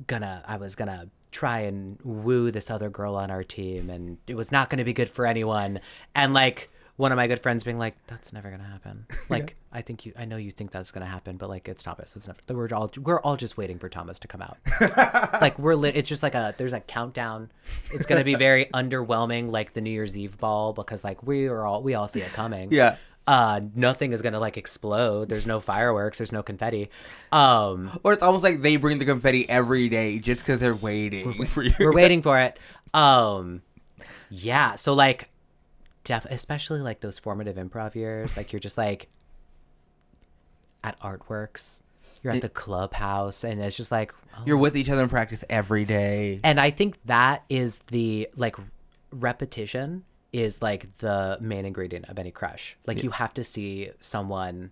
gonna 0.08 0.44
I 0.48 0.58
was 0.58 0.76
gonna 0.76 1.08
try 1.32 1.62
and 1.62 1.98
woo 2.04 2.52
this 2.52 2.70
other 2.70 2.90
girl 2.90 3.16
on 3.16 3.32
our 3.32 3.44
team 3.44 3.90
and 3.90 4.18
it 4.28 4.36
was 4.36 4.52
not 4.52 4.70
gonna 4.70 4.84
be 4.84 4.94
good 4.94 5.10
for 5.10 5.26
anyone. 5.26 5.80
And 6.14 6.34
like 6.34 6.70
one 6.98 7.12
of 7.12 7.16
my 7.16 7.26
good 7.26 7.42
friends 7.42 7.64
being 7.64 7.80
like 7.80 7.96
that's 8.08 8.34
never 8.34 8.50
gonna 8.52 8.64
happen. 8.64 9.06
Like 9.30 9.56
I 9.72 9.82
think 9.82 10.06
you 10.06 10.12
I 10.18 10.26
know 10.26 10.36
you 10.36 10.52
think 10.52 10.72
that's 10.72 10.92
gonna 10.92 11.06
happen 11.06 11.38
but 11.38 11.48
like 11.48 11.70
it's 11.70 11.84
Thomas 11.84 12.16
it's 12.16 12.28
never 12.28 12.40
we're 12.50 12.68
all 12.76 12.92
we're 13.02 13.22
all 13.22 13.38
just 13.38 13.56
waiting 13.58 13.80
for 13.80 13.88
Thomas 13.88 14.20
to 14.20 14.28
come 14.28 14.42
out. 14.42 14.58
Like 15.42 15.58
we're 15.58 15.76
lit 15.76 15.96
it's 15.96 16.10
just 16.10 16.22
like 16.22 16.36
a 16.36 16.54
there's 16.58 16.74
a 16.74 16.82
countdown. 16.82 17.50
It's 17.92 18.06
gonna 18.06 18.24
be 18.26 18.36
very 18.36 18.66
underwhelming 18.74 19.52
like 19.52 19.74
the 19.74 19.82
New 19.82 19.90
Year's 19.90 20.18
Eve 20.18 20.38
ball 20.38 20.74
because 20.74 21.04
like 21.04 21.24
we 21.24 21.48
are 21.48 21.66
all 21.66 21.82
we 21.82 21.94
all 21.94 22.08
see 22.08 22.22
it 22.22 22.34
coming. 22.34 22.72
Yeah. 22.72 22.98
Uh 23.28 23.62
nothing 23.76 24.14
is 24.14 24.22
gonna 24.22 24.40
like 24.40 24.58
explode 24.58 25.30
there's 25.30 25.46
no 25.46 25.60
fireworks 25.60 26.18
there's 26.18 26.32
no 26.32 26.42
confetti 26.42 26.90
um 27.32 28.00
Or 28.04 28.14
it's 28.14 28.24
almost 28.24 28.44
like 28.44 28.62
they 28.62 28.78
bring 28.78 28.98
the 28.98 29.06
confetti 29.06 29.48
every 29.48 29.90
day 29.90 30.18
just 30.20 30.42
because 30.42 30.60
they're 30.60 30.76
waiting 30.76 31.46
for 31.48 31.62
you. 31.64 31.74
we're 31.80 31.94
waiting 31.94 32.22
for 32.24 32.40
it 32.40 32.58
um 32.94 33.62
yeah 34.30 34.76
so 34.76 34.94
like 34.94 35.30
def 36.04 36.26
especially 36.26 36.80
like 36.80 37.02
those 37.02 37.20
formative 37.20 37.58
improv 37.58 37.94
years 37.94 38.36
like 38.36 38.52
you're 38.52 38.60
just 38.60 38.78
like 38.78 39.08
at 40.84 41.00
artworks 41.00 41.82
you're 42.24 42.34
at 42.34 42.42
the 42.42 42.50
clubhouse 42.50 43.44
and 43.44 43.62
it's 43.62 43.78
just 43.78 43.92
like 43.92 44.14
oh. 44.36 44.42
You're 44.46 44.58
with 44.58 44.76
each 44.76 44.90
other 44.90 45.04
in 45.04 45.10
practice 45.10 45.44
every 45.50 45.86
day. 45.86 46.40
and 46.44 46.60
i 46.60 46.72
think 46.72 46.98
that 47.06 47.44
is 47.50 47.80
the 47.88 48.28
like 48.36 48.56
repetition 49.12 50.04
is 50.34 50.62
like 50.62 50.98
the 51.00 51.38
main 51.42 51.66
ingredient 51.66 52.06
of 52.10 52.18
any 52.18 52.32
crush 52.32 52.78
like 52.88 53.04
you 53.04 53.12
have 53.12 53.34
to 53.34 53.44
see 53.44 53.90
someone 54.00 54.72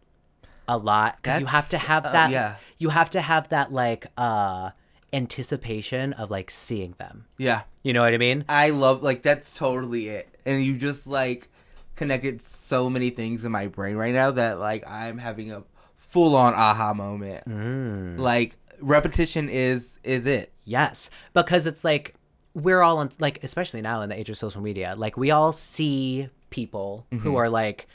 a 0.68 0.78
lot 0.78 1.18
because 1.18 1.40
you 1.40 1.46
have 1.48 1.68
to 1.70 1.78
have 1.78 2.06
uh, 2.06 2.12
that 2.12 2.32
yeah. 2.32 2.56
you 2.78 2.90
have 2.90 3.10
to 3.10 3.22
have 3.22 3.50
that 3.50 3.74
like 3.74 4.08
uh 4.18 4.70
anticipation 5.12 6.14
of 6.14 6.30
like 6.30 6.52
seeing 6.52 6.94
them 7.00 7.26
Yeah. 7.38 7.62
you 7.84 7.94
know 7.94 8.02
what 8.02 8.14
i 8.14 8.18
mean 8.18 8.46
I 8.48 8.70
love 8.70 9.02
like 9.04 9.22
that's 9.24 9.54
totally 9.56 10.08
it. 10.10 10.30
And 10.46 10.64
you 10.64 10.78
just 10.78 11.08
like 11.08 11.50
connected 11.96 12.42
so 12.42 12.90
many 12.90 13.10
things 13.10 13.44
in 13.44 13.52
my 13.52 13.68
brain 13.68 13.96
right 13.98 14.14
now 14.14 14.32
that 14.32 14.60
like 14.60 14.90
I'm 14.90 15.18
having 15.18 15.52
a 15.52 15.64
full 15.98 16.36
on 16.36 16.54
aha 16.54 16.94
moment. 16.94 17.46
Mm. 17.46 18.18
Like 18.18 18.56
repetition 18.80 19.50
is 19.50 20.00
is 20.04 20.26
it. 20.26 20.52
Yes, 20.64 21.10
because 21.34 21.68
it's 21.68 21.84
like 21.84 22.16
we're 22.62 22.82
all 22.82 22.98
on 22.98 23.10
like 23.20 23.44
especially 23.44 23.82
now 23.82 24.02
in 24.02 24.10
the 24.10 24.20
age 24.20 24.30
of 24.30 24.38
social 24.38 24.62
media, 24.62 24.94
like 24.98 25.18
we 25.18 25.32
all 25.32 25.52
see 25.52 26.30
people 26.50 27.06
who 27.22 27.36
are 27.36 27.50
like 27.50 27.88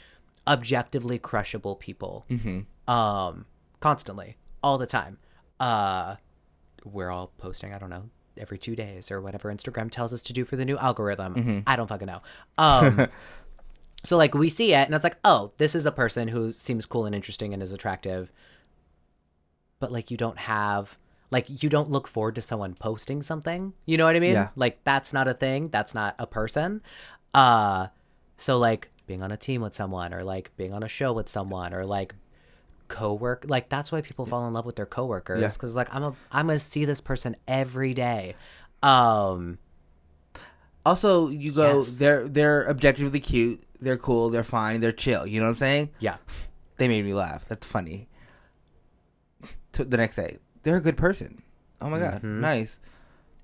objectively 0.47 1.17
crushable 1.19 1.75
people. 1.75 2.25
Um 2.87 3.45
constantly, 3.79 4.37
all 4.63 4.77
the 4.77 4.85
time. 4.87 5.17
Uh 5.59 6.15
we're 6.83 7.09
all 7.09 7.31
posting, 7.37 7.73
I 7.73 7.79
don't 7.79 7.89
know, 7.89 8.09
every 8.37 8.57
2 8.57 8.75
days 8.75 9.09
or 9.09 9.21
whatever 9.21 9.51
Instagram 9.53 9.89
tells 9.89 10.13
us 10.13 10.21
to 10.23 10.33
do 10.33 10.45
for 10.45 10.55
the 10.55 10.65
new 10.65 10.77
algorithm. 10.77 11.63
I 11.65 11.75
don't 11.75 11.87
fucking 11.87 12.07
know. 12.07 12.21
Um 12.57 13.07
So 14.03 14.17
like 14.17 14.35
we 14.35 14.49
see 14.49 14.73
it 14.73 14.85
and 14.85 14.93
it's 14.93 15.03
like, 15.03 15.17
"Oh, 15.25 15.51
this 15.57 15.73
is 15.73 15.87
a 15.87 15.91
person 15.91 16.27
who 16.27 16.51
seems 16.51 16.85
cool 16.85 17.05
and 17.07 17.15
interesting 17.15 17.53
and 17.53 17.63
is 17.63 17.71
attractive." 17.71 18.31
but 19.79 19.91
like 19.91 20.09
you 20.09 20.15
don't 20.17 20.37
have 20.37 20.97
like 21.31 21.63
you 21.63 21.69
don't 21.69 21.89
look 21.89 22.07
forward 22.07 22.35
to 22.35 22.41
someone 22.41 22.73
posting 22.75 23.21
something 23.21 23.73
you 23.85 23.97
know 23.97 24.05
what 24.05 24.15
i 24.15 24.19
mean 24.19 24.33
Yeah. 24.33 24.49
like 24.55 24.83
that's 24.83 25.11
not 25.13 25.27
a 25.27 25.33
thing 25.33 25.69
that's 25.69 25.93
not 25.95 26.15
a 26.19 26.27
person 26.27 26.81
uh 27.33 27.87
so 28.37 28.57
like 28.57 28.89
being 29.07 29.21
on 29.23 29.31
a 29.31 29.37
team 29.37 29.61
with 29.61 29.73
someone 29.73 30.13
or 30.13 30.23
like 30.23 30.51
being 30.57 30.73
on 30.73 30.83
a 30.83 30.87
show 30.87 31.13
with 31.13 31.27
someone 31.29 31.73
or 31.73 31.85
like 31.85 32.15
co-work 32.87 33.45
like 33.47 33.67
that's 33.69 33.91
why 33.91 34.01
people 34.01 34.25
fall 34.25 34.47
in 34.47 34.53
love 34.53 34.65
with 34.65 34.75
their 34.75 34.85
coworkers 34.85 35.41
Yeah. 35.41 35.49
because 35.49 35.75
like 35.75 35.93
i'm 35.93 36.03
a 36.03 36.15
i'm 36.31 36.47
gonna 36.47 36.59
see 36.59 36.85
this 36.85 37.01
person 37.01 37.35
every 37.47 37.93
day 37.93 38.35
um 38.83 39.57
Also, 40.85 41.29
you 41.29 41.51
go 41.51 41.77
Yes. 41.79 41.97
they're 41.97 42.27
they're 42.29 42.69
objectively 42.69 43.19
cute, 43.19 43.63
they're 43.81 43.97
cool, 43.97 44.29
they're 44.29 44.43
fine, 44.43 44.81
they're 44.81 44.91
chill. 44.91 45.25
You 45.25 45.39
know 45.39 45.47
what 45.47 45.53
I'm 45.53 45.57
saying? 45.57 45.89
yeah 45.99 46.17
They 46.77 46.87
made 46.87 47.03
me 47.03 47.13
laugh. 47.15 47.47
That's 47.47 47.65
funny. 47.65 48.07
The 49.71 49.97
next 49.97 50.15
day, 50.15 50.37
they're 50.65 50.75
a 50.75 50.81
good 50.81 50.97
person. 50.97 51.41
Oh 51.79 51.89
my 51.89 51.99
god, 51.99 52.15
Mm-hmm. 52.17 52.41
nice. 52.41 52.77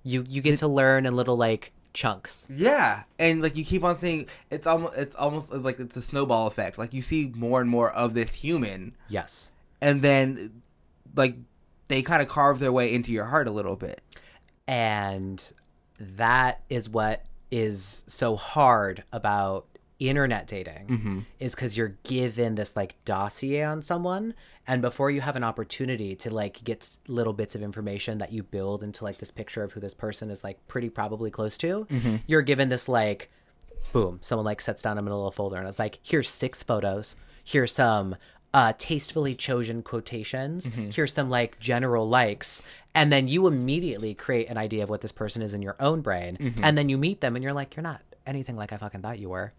you 0.03 0.25
you 0.27 0.41
get 0.41 0.57
to 0.59 0.67
learn 0.67 1.05
in 1.05 1.15
little 1.15 1.37
like 1.37 1.71
chunks 1.93 2.47
Yeah, 2.49 3.03
and 3.19 3.41
like 3.41 3.55
you 3.55 3.63
keep 3.65 3.83
on 3.83 3.97
seeing, 3.97 4.27
it's 4.49 4.65
almost 4.67 4.97
it's 4.97 5.15
almost 5.15 5.51
like 5.53 5.79
it's 5.79 5.95
a 5.95 6.01
snowball 6.01 6.47
effect. 6.47 6.77
Like 6.77 6.93
you 6.93 7.01
see 7.01 7.31
more 7.35 7.61
and 7.61 7.69
more 7.69 7.91
of 7.91 8.13
this 8.13 8.33
human, 8.33 8.95
yes 9.07 9.51
and 9.79 10.01
then 10.01 10.61
like 11.15 11.35
they 11.87 12.01
kind 12.01 12.21
of 12.21 12.27
carve 12.29 12.59
their 12.59 12.71
way 12.71 12.93
into 12.93 13.11
your 13.11 13.25
heart 13.25 13.47
a 13.47 13.51
little 13.51 13.75
bit. 13.75 14.01
and 14.67 15.51
that 15.99 16.61
is 16.69 16.89
what 16.89 17.25
is 17.51 18.03
so 18.07 18.35
hard 18.35 19.03
about 19.11 19.65
internet 19.99 20.47
dating 20.47 21.25
is 21.39 21.53
because 21.53 21.77
you're 21.77 21.95
given 22.03 22.55
this 22.55 22.75
like 22.75 22.95
dossier 23.05 23.61
on 23.63 23.83
someone 23.83 24.33
and 24.67 24.81
before 24.81 25.09
you 25.09 25.21
have 25.21 25.35
an 25.35 25.43
opportunity 25.43 26.15
to 26.15 26.33
like 26.33 26.63
get 26.63 26.89
little 27.07 27.33
bits 27.33 27.55
of 27.55 27.63
information 27.63 28.19
that 28.19 28.31
you 28.31 28.43
build 28.43 28.83
into 28.83 29.03
like 29.03 29.17
this 29.17 29.31
picture 29.31 29.63
of 29.63 29.71
who 29.71 29.79
this 29.79 29.93
person 29.93 30.29
is 30.29 30.43
like 30.43 30.67
pretty 30.67 30.89
probably 30.89 31.31
close 31.31 31.57
to 31.57 31.85
mm-hmm. 31.85 32.17
you're 32.27 32.41
given 32.41 32.69
this 32.69 32.87
like 32.87 33.31
boom 33.93 34.19
someone 34.21 34.45
like 34.45 34.61
sets 34.61 34.81
down 34.81 34.97
a 34.97 35.01
little 35.01 35.31
folder 35.31 35.57
and 35.57 35.67
it's 35.67 35.79
like 35.79 35.99
here's 36.03 36.29
six 36.29 36.63
photos. 36.63 37.15
Here's 37.43 37.73
some 37.73 38.15
uh 38.53 38.73
tastefully 38.77 39.35
chosen 39.35 39.81
quotations. 39.81 40.69
Mm-hmm. 40.69 40.91
Here's 40.91 41.13
some 41.13 41.29
like 41.29 41.59
general 41.59 42.07
likes. 42.07 42.61
And 42.93 43.11
then 43.11 43.27
you 43.27 43.47
immediately 43.47 44.13
create 44.13 44.49
an 44.49 44.57
idea 44.57 44.83
of 44.83 44.89
what 44.89 45.01
this 45.01 45.11
person 45.11 45.41
is 45.41 45.53
in 45.53 45.61
your 45.61 45.75
own 45.79 46.01
brain. 46.01 46.37
Mm-hmm. 46.37 46.63
And 46.63 46.77
then 46.77 46.89
you 46.89 46.97
meet 46.97 47.21
them 47.21 47.35
and 47.35 47.43
you're 47.43 47.53
like 47.53 47.75
you're 47.75 47.83
not 47.83 48.01
anything 48.25 48.55
like 48.55 48.71
i 48.71 48.77
fucking 48.77 49.01
thought 49.01 49.19
you 49.19 49.29
were 49.29 49.51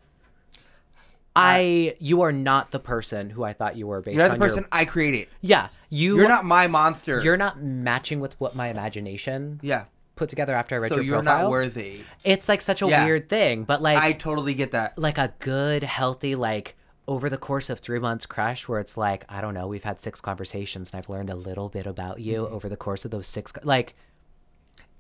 I, 1.34 1.96
you 1.98 2.20
are 2.22 2.32
not 2.32 2.70
the 2.72 2.78
person 2.78 3.30
who 3.30 3.42
I 3.42 3.52
thought 3.54 3.76
you 3.76 3.86
were 3.86 4.00
based 4.02 4.16
You're 4.16 4.24
not 4.28 4.32
on 4.34 4.38
the 4.38 4.46
person 4.46 4.62
your 4.64 4.68
I 4.72 4.84
created. 4.84 5.28
yeah 5.40 5.68
you 5.88 6.16
You're 6.18 6.28
not 6.28 6.44
my 6.44 6.66
monster. 6.66 7.20
you're 7.22 7.36
not 7.38 7.62
matching 7.62 8.20
with 8.20 8.38
what 8.40 8.54
my 8.54 8.68
imagination 8.68 9.58
Yeah. 9.62 9.84
put 10.16 10.28
together 10.28 10.54
after 10.54 10.74
I 10.74 10.78
read 10.78 10.90
So 10.90 10.96
your 10.96 11.04
you're 11.04 11.22
profile. 11.22 11.42
not 11.44 11.50
worthy. 11.50 12.04
It's 12.24 12.48
like 12.48 12.60
such 12.60 12.82
a 12.82 12.86
Yeah. 12.86 13.04
weird 13.04 13.28
thing, 13.30 13.64
but 13.64 13.80
like 13.80 13.98
I 13.98 14.12
totally 14.12 14.52
get 14.54 14.72
that. 14.72 14.98
like 14.98 15.16
a 15.18 15.32
good, 15.38 15.82
healthy, 15.84 16.34
like 16.34 16.76
over 17.08 17.28
the 17.30 17.38
course 17.38 17.68
of 17.70 17.80
three 17.80 17.98
months 17.98 18.26
crush 18.26 18.68
where 18.68 18.78
it's 18.78 18.96
like, 18.96 19.24
I 19.28 19.40
don't 19.40 19.54
know, 19.54 19.66
we've 19.66 19.82
had 19.84 20.00
six 20.00 20.20
conversations 20.20 20.90
and 20.92 20.98
I've 20.98 21.08
learned 21.08 21.30
a 21.30 21.34
little 21.34 21.68
bit 21.68 21.86
about 21.86 22.20
you 22.20 22.42
Mm-hmm. 22.44 22.54
over 22.54 22.68
the 22.68 22.76
course 22.76 23.04
of 23.04 23.10
those 23.10 23.26
six. 23.26 23.52
co- 23.52 23.60
Like, 23.64 23.94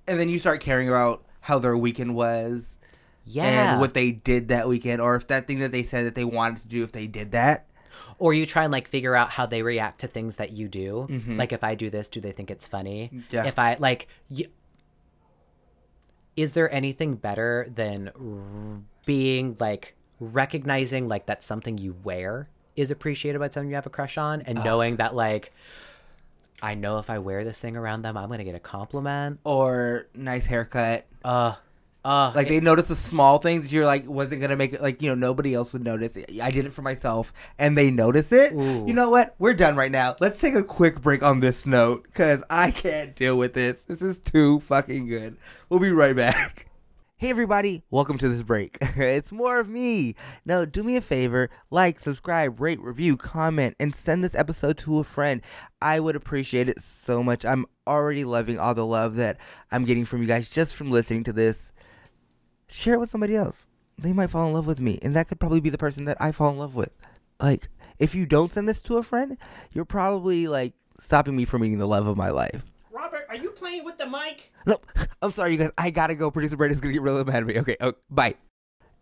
And 0.06 0.18
then 0.18 0.28
you 0.28 0.38
start 0.38 0.60
caring 0.60 0.88
about 0.88 1.24
how 1.42 1.58
their 1.58 1.76
weekend 1.76 2.14
was 2.14 2.71
yeah. 3.24 3.72
and 3.72 3.80
what 3.80 3.94
they 3.94 4.10
did 4.10 4.48
that 4.48 4.68
weekend, 4.68 5.00
or 5.00 5.14
if 5.16 5.26
that 5.28 5.46
thing 5.46 5.58
that 5.60 5.72
they 5.72 5.82
said 5.82 6.06
that 6.06 6.14
they 6.14 6.24
wanted 6.24 6.62
to 6.62 6.68
do, 6.68 6.82
if 6.82 6.92
they 6.92 7.06
did 7.06 7.32
that. 7.32 7.66
or 8.18 8.32
you 8.34 8.46
try 8.46 8.62
and 8.64 8.72
like 8.72 8.86
figure 8.88 9.14
out 9.16 9.30
how 9.30 9.46
they 9.46 9.62
react 9.62 10.00
to 10.00 10.06
things 10.06 10.36
that 10.36 10.50
you 10.52 10.68
do. 10.68 11.06
Like, 11.36 11.52
if 11.52 11.64
I 11.64 11.74
do 11.74 11.90
this, 11.90 12.08
do 12.08 12.20
they 12.20 12.32
think 12.32 12.50
it's 12.50 12.66
funny? 12.68 13.06
Mm-hmm. 13.12 13.20
Yeah. 13.34 13.46
If 13.46 13.58
I, 13.58 13.76
like, 13.80 14.06
y- 14.30 14.46
is 16.36 16.52
there 16.54 16.72
anything 16.72 17.14
better 17.16 17.68
than 17.74 18.08
r- 18.18 18.80
being 19.04 19.56
like 19.60 19.94
recognizing 20.20 21.08
like 21.08 21.26
that 21.26 21.42
something 21.42 21.78
you 21.78 21.96
wear 22.04 22.48
is 22.76 22.90
appreciated 22.90 23.38
by 23.38 23.50
someone 23.50 23.68
you 23.68 23.74
have 23.74 23.86
a 23.86 23.90
crush 23.90 24.16
on 24.16 24.40
and 24.42 24.62
knowing 24.64 24.96
that 24.96 25.14
like 25.14 25.52
I 26.62 26.74
know 26.74 26.98
if 26.98 27.10
I 27.10 27.18
wear 27.18 27.42
this 27.44 27.58
thing 27.58 27.76
around 27.76 28.02
them, 28.02 28.16
I'm 28.16 28.30
gonna 28.30 28.44
get 28.44 28.54
a 28.54 28.60
compliment. 28.60 29.40
Or 29.42 30.06
nice 30.14 30.46
haircut. 30.46 31.06
Uh, 31.24 31.54
uh, 32.04 32.32
Like 32.34 32.48
they 32.48 32.60
notice 32.60 32.88
the 32.88 32.96
small 32.96 33.38
things. 33.38 33.72
You're 33.72 33.86
like, 33.86 34.06
wasn't 34.08 34.40
gonna 34.40 34.56
make 34.56 34.72
it. 34.72 34.82
Like 34.82 35.00
you 35.00 35.08
know, 35.08 35.14
nobody 35.14 35.54
else 35.54 35.72
would 35.72 35.84
notice. 35.84 36.16
I 36.42 36.50
did 36.50 36.66
it 36.66 36.72
for 36.72 36.82
myself, 36.82 37.32
and 37.58 37.76
they 37.76 37.90
notice 37.90 38.32
it. 38.32 38.52
Ooh. 38.52 38.84
You 38.86 38.92
know 38.92 39.10
what? 39.10 39.34
We're 39.38 39.54
done 39.54 39.76
right 39.76 39.90
now. 39.92 40.16
Let's 40.20 40.40
take 40.40 40.54
a 40.54 40.64
quick 40.64 41.00
break 41.00 41.22
on 41.22 41.40
this 41.40 41.66
note 41.66 42.04
because 42.04 42.42
I 42.50 42.70
can't 42.70 43.14
deal 43.14 43.36
with 43.36 43.54
this. 43.54 43.82
This 43.86 44.02
is 44.02 44.18
too 44.18 44.60
fucking 44.60 45.06
good. 45.06 45.36
We'll 45.68 45.80
be 45.80 45.92
right 45.92 46.16
back. 46.16 46.66
Hey 47.22 47.30
everybody, 47.30 47.84
welcome 47.88 48.18
to 48.18 48.28
this 48.28 48.42
break. 48.42 48.78
it's 48.80 49.30
more 49.30 49.60
of 49.60 49.68
me. 49.68 50.16
Now, 50.44 50.64
do 50.64 50.82
me 50.82 50.96
a 50.96 51.00
favor, 51.00 51.50
like, 51.70 52.00
subscribe, 52.00 52.60
rate, 52.60 52.80
review, 52.80 53.16
comment, 53.16 53.76
and 53.78 53.94
send 53.94 54.24
this 54.24 54.34
episode 54.34 54.76
to 54.78 54.98
a 54.98 55.04
friend. 55.04 55.40
I 55.80 56.00
would 56.00 56.16
appreciate 56.16 56.68
it 56.68 56.82
so 56.82 57.22
much. 57.22 57.44
I'm 57.44 57.64
already 57.86 58.24
loving 58.24 58.58
all 58.58 58.74
the 58.74 58.84
love 58.84 59.14
that 59.16 59.36
I'm 59.70 59.84
getting 59.84 60.04
from 60.04 60.20
you 60.22 60.26
guys 60.26 60.50
just 60.50 60.74
from 60.74 60.90
listening 60.90 61.22
to 61.22 61.32
this. 61.32 61.70
Share 62.72 62.94
it 62.94 63.00
with 63.00 63.10
somebody 63.10 63.36
else. 63.36 63.68
They 63.98 64.12
might 64.12 64.30
fall 64.30 64.46
in 64.48 64.54
love 64.54 64.66
with 64.66 64.80
me, 64.80 64.98
and 65.02 65.14
that 65.14 65.28
could 65.28 65.38
probably 65.38 65.60
be 65.60 65.68
the 65.70 65.78
person 65.78 66.06
that 66.06 66.16
I 66.20 66.32
fall 66.32 66.50
in 66.50 66.58
love 66.58 66.74
with. 66.74 66.90
Like, 67.38 67.68
if 67.98 68.14
you 68.14 68.24
don't 68.26 68.50
send 68.52 68.68
this 68.68 68.80
to 68.82 68.96
a 68.96 69.02
friend, 69.02 69.36
you're 69.72 69.84
probably 69.84 70.48
like 70.48 70.72
stopping 70.98 71.36
me 71.36 71.44
from 71.44 71.60
meeting 71.62 71.78
the 71.78 71.86
love 71.86 72.06
of 72.06 72.16
my 72.16 72.30
life. 72.30 72.64
Robert, 72.90 73.26
are 73.28 73.36
you 73.36 73.50
playing 73.50 73.84
with 73.84 73.98
the 73.98 74.06
mic? 74.06 74.50
No, 74.66 74.78
I'm 75.22 75.32
sorry, 75.32 75.52
you 75.52 75.58
guys. 75.58 75.70
I 75.76 75.90
gotta 75.90 76.14
go. 76.14 76.30
Producer 76.30 76.56
Brandon's 76.56 76.80
gonna 76.80 76.94
get 76.94 77.02
really 77.02 77.22
mad 77.24 77.36
at 77.36 77.46
me. 77.46 77.58
Okay, 77.60 77.76
oh, 77.80 77.92
bye. 78.10 78.34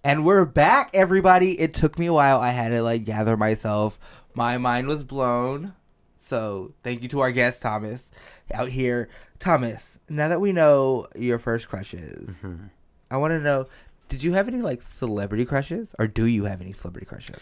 And 0.02 0.24
we're 0.24 0.44
back, 0.46 0.90
everybody. 0.94 1.60
It 1.60 1.72
took 1.74 1.98
me 1.98 2.06
a 2.06 2.12
while. 2.12 2.40
I 2.40 2.50
had 2.50 2.70
to 2.70 2.82
like 2.82 3.04
gather 3.04 3.36
myself. 3.36 3.98
My 4.34 4.58
mind 4.58 4.88
was 4.88 5.04
blown. 5.04 5.74
So 6.16 6.74
thank 6.82 7.02
you 7.02 7.08
to 7.10 7.20
our 7.20 7.30
guest 7.32 7.62
Thomas. 7.62 8.10
out 8.52 8.68
here. 8.70 9.08
Thomas, 9.38 9.98
now 10.08 10.28
that 10.28 10.40
we 10.40 10.52
know 10.52 11.06
your 11.16 11.38
first 11.38 11.68
crushes, 11.68 12.28
Mm-hmm. 12.42 12.66
I 13.10 13.16
want 13.16 13.32
to 13.32 13.40
know: 13.40 13.66
Did 14.08 14.22
you 14.22 14.32
have 14.34 14.48
any 14.48 14.62
like 14.62 14.82
celebrity 14.82 15.44
crushes, 15.44 15.94
or 15.98 16.06
do 16.06 16.26
you 16.26 16.44
have 16.44 16.60
any 16.60 16.72
celebrity 16.72 17.06
crushes? 17.06 17.36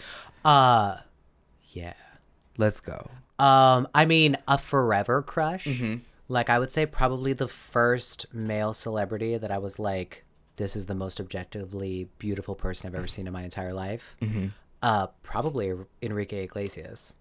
Uh, 0.44 0.98
yeah. 1.70 1.94
Let's 2.56 2.80
go. 2.80 3.10
Um, 3.38 3.86
I 3.94 4.04
mean, 4.04 4.36
a 4.48 4.58
forever 4.58 5.22
crush. 5.22 5.64
Mm-hmm. 5.64 5.96
Like, 6.28 6.50
I 6.50 6.58
would 6.58 6.72
say 6.72 6.86
probably 6.86 7.32
the 7.32 7.48
first 7.48 8.26
male 8.32 8.74
celebrity 8.74 9.38
that 9.38 9.50
I 9.50 9.58
was 9.58 9.78
like, 9.78 10.24
this 10.56 10.74
is 10.74 10.86
the 10.86 10.94
most 10.94 11.20
objectively 11.20 12.08
beautiful 12.18 12.54
person 12.54 12.88
I've 12.88 12.96
ever 12.96 13.06
seen 13.06 13.26
in 13.26 13.32
my 13.32 13.44
entire 13.44 13.72
life. 13.72 14.16
Mm-hmm. 14.20 14.48
Uh, 14.82 15.06
probably 15.22 15.72
Enrique 16.02 16.44
Iglesias. 16.44 17.14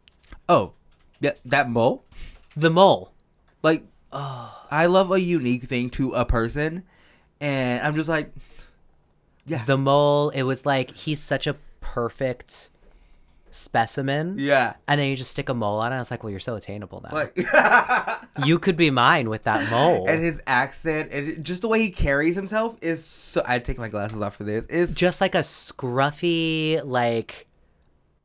Oh, 0.49 0.73
yeah, 1.19 1.33
that 1.45 1.69
mole. 1.69 2.03
The 2.55 2.71
mole. 2.71 3.13
Like, 3.61 3.83
I 4.11 4.87
love 4.87 5.11
a 5.11 5.21
unique 5.21 5.65
thing 5.65 5.89
to 5.91 6.13
a 6.13 6.25
person, 6.25 6.83
and 7.41 7.85
I'm 7.85 7.95
just 7.95 8.09
like, 8.09 8.31
yeah, 9.45 9.63
The 9.65 9.77
mole, 9.77 10.29
it 10.31 10.43
was 10.43 10.65
like, 10.65 10.91
he's 10.91 11.19
such 11.19 11.47
a 11.47 11.55
perfect 11.79 12.69
specimen. 13.49 14.35
yeah. 14.38 14.73
And 14.88 14.99
then 14.99 15.09
you 15.09 15.15
just 15.15 15.31
stick 15.31 15.47
a 15.49 15.53
mole 15.53 15.79
on 15.79 15.93
it. 15.93 15.99
It's 16.01 16.11
like, 16.11 16.21
well, 16.23 16.29
you're 16.31 16.39
so 16.39 16.55
attainable 16.55 17.01
now. 17.03 17.11
Like, 17.15 17.38
you 18.45 18.59
could 18.59 18.75
be 18.77 18.91
mine 18.91 19.29
with 19.29 19.43
that 19.43 19.69
mole. 19.71 20.05
and 20.07 20.21
his 20.21 20.41
accent 20.45 21.11
and 21.11 21.43
just 21.43 21.61
the 21.61 21.67
way 21.67 21.79
he 21.79 21.89
carries 21.89 22.35
himself 22.35 22.77
is 22.81 23.05
so. 23.05 23.41
I'd 23.45 23.63
take 23.65 23.77
my 23.77 23.88
glasses 23.88 24.21
off 24.21 24.35
for 24.35 24.43
this. 24.43 24.65
It's 24.69 24.93
just 24.93 25.21
like 25.21 25.33
a 25.33 25.39
scruffy, 25.39 26.81
like 26.83 27.47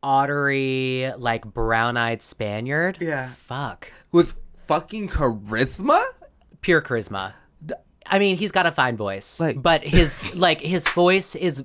ottery, 0.03 1.13
like 1.19 1.45
brown-eyed 1.47 2.23
Spaniard. 2.23 2.99
Yeah. 3.01 3.29
Fuck. 3.39 3.93
with 4.11 4.37
fucking 4.57 5.09
charisma. 5.09 6.03
Pure 6.61 6.83
charisma. 6.83 7.33
I 8.07 8.19
mean, 8.19 8.37
he's 8.37 8.53
got 8.53 8.67
a 8.67 8.73
fine 8.73 8.97
voice, 8.97 9.39
Like- 9.41 9.63
but 9.63 9.83
his 9.85 10.35
like 10.35 10.61
his 10.61 10.87
voice 10.89 11.35
is 11.35 11.65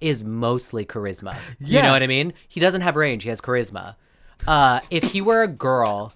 is 0.00 0.22
mostly 0.22 0.84
charisma. 0.86 1.36
You 1.60 1.82
know 1.82 1.92
what 1.92 2.02
I 2.02 2.06
mean? 2.06 2.32
He 2.46 2.60
doesn't 2.60 2.82
have 2.82 2.94
range. 2.96 3.24
He 3.24 3.28
has 3.30 3.40
charisma. 3.40 3.96
Uh, 4.46 4.80
if 4.90 5.02
he 5.02 5.20
were 5.20 5.42
a 5.42 5.48
girl, 5.48 6.12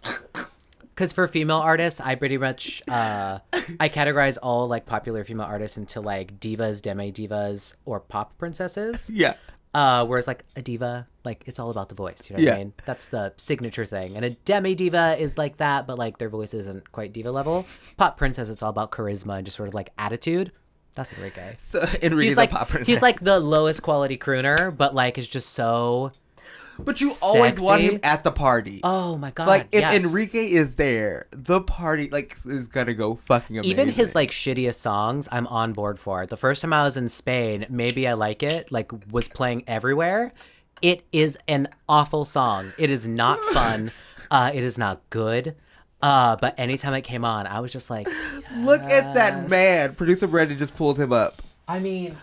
because 0.94 1.12
for 1.12 1.26
female 1.26 1.57
artists, 1.57 2.00
I 2.00 2.14
pretty 2.14 2.38
much 2.38 2.80
uh, 2.86 3.40
I 3.80 3.88
categorize 3.88 4.38
all 4.40 4.68
like 4.68 4.86
popular 4.86 5.24
female 5.24 5.46
artists 5.46 5.76
into 5.76 6.00
like 6.00 6.38
divas, 6.38 6.80
demi 6.80 7.11
divas, 7.11 7.74
or 7.84 7.98
pop 7.98 8.38
princesses. 8.38 9.11
Yeah, 9.11 9.34
Uh, 9.74 10.04
whereas 10.04 10.26
like 10.26 10.44
a 10.54 10.60
diva, 10.62 11.06
like 11.24 11.44
it's 11.46 11.58
all 11.58 11.70
about 11.70 11.88
the 11.88 11.94
voice. 11.94 12.28
You 12.28 12.36
know 12.36 12.40
what 12.42 12.46
Yeah. 12.46 12.54
I 12.54 12.58
mean? 12.58 12.72
That's 12.84 13.06
the 13.06 13.32
signature 13.38 13.86
thing. 13.86 14.16
And 14.16 14.24
a 14.24 14.30
demi 14.30 14.74
diva 14.74 15.16
is 15.18 15.38
like 15.38 15.56
that, 15.58 15.86
but 15.86 15.98
like 15.98 16.18
their 16.18 16.28
voice 16.28 16.52
isn't 16.52 16.92
quite 16.92 17.12
diva 17.12 17.30
level. 17.32 17.64
Pop 17.96 18.18
princess, 18.18 18.48
it's 18.50 18.62
all 18.62 18.70
about 18.70 18.90
charisma 18.92 19.36
and 19.38 19.44
just 19.46 19.56
sort 19.56 19.68
of 19.68 19.74
like 19.74 19.90
attitude. 19.96 20.52
That's 20.94 21.10
Enrique. 21.14 21.56
so 21.70 21.80
Enrique's 22.02 22.28
He's 22.30 22.36
like 22.36 22.50
pop 22.50 22.68
princess. 22.68 22.86
he's 22.86 23.00
like 23.02 23.20
the 23.20 23.40
lowest 23.40 23.82
quality 23.82 24.18
crooner, 24.18 24.76
but 24.76 24.94
like 24.94 25.16
is 25.16 25.26
just 25.26 25.54
so. 25.54 26.12
But 26.85 27.01
you 27.01 27.12
always 27.22 27.61
want 27.61 27.83
him 27.83 28.01
at 28.03 28.24
the 28.24 28.30
party. 28.30 28.80
Oh 28.83 29.16
my 29.16 29.30
god! 29.30 29.47
like 29.47 29.68
if 29.72 29.80
yes. 29.80 30.03
Enrique 30.03 30.51
is 30.51 30.74
there, 30.74 31.26
the 31.30 31.61
party 31.61 32.09
like 32.11 32.37
is 32.45 32.66
gonna 32.66 32.95
go 32.95 33.14
fucking 33.14 33.59
amazing. 33.59 33.70
Even 33.70 33.89
his 33.89 34.14
like 34.14 34.30
shittiest 34.30 34.76
songs, 34.76 35.28
I'm 35.33 35.47
on 35.47 35.72
board 35.72 35.99
for. 35.99 36.26
The 36.26 36.37
first 36.37 36.62
time 36.62 36.72
I 36.72 36.85
was 36.85 36.97
in 36.97 37.09
Spain, 37.09 37.66
maybe 37.68 38.07
I 38.07 38.14
like 38.14 38.43
it, 38.43 38.70
like 38.70 38.93
was 39.11 39.28
playing 39.28 39.64
everywhere. 39.66 40.33
It 40.80 41.05
is 41.12 41.39
an 41.47 41.68
awful 41.89 42.24
song. 42.24 42.72
It 42.78 42.91
is 42.91 43.07
not 43.07 43.41
fun. 43.53 43.93
Uh, 44.30 44.51
it 44.53 44.64
is 44.64 44.78
not 44.78 45.01
good. 45.11 45.55
Uh, 46.01 46.35
but 46.37 46.59
anytime 46.59 46.95
it 46.95 47.03
came 47.03 47.24
on, 47.24 47.47
I 47.47 47.61
was 47.61 47.70
just 47.70 47.89
like, 47.89 48.09
look 48.57 48.80
at 48.83 49.14
that 49.14 49.49
man. 49.49 49.95
Producer 49.95 50.26
Brandon 50.26 50.59
just 50.59 50.74
pulled 50.76 50.99
him 50.99 51.12
up 51.12 51.41
I 51.68 51.78
mean, 51.78 52.18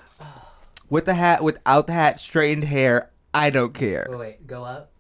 with 0.90 1.06
the 1.06 1.14
hat, 1.14 1.44
without 1.44 1.88
the 1.88 1.94
hat, 1.94 2.20
straightened 2.20 2.66
hair. 2.66 3.10
I 3.34 3.50
don't 3.50 3.74
care. 3.74 4.08
wait, 4.10 4.18
wait, 4.20 4.48
go 4.48 4.64
up. 4.64 4.92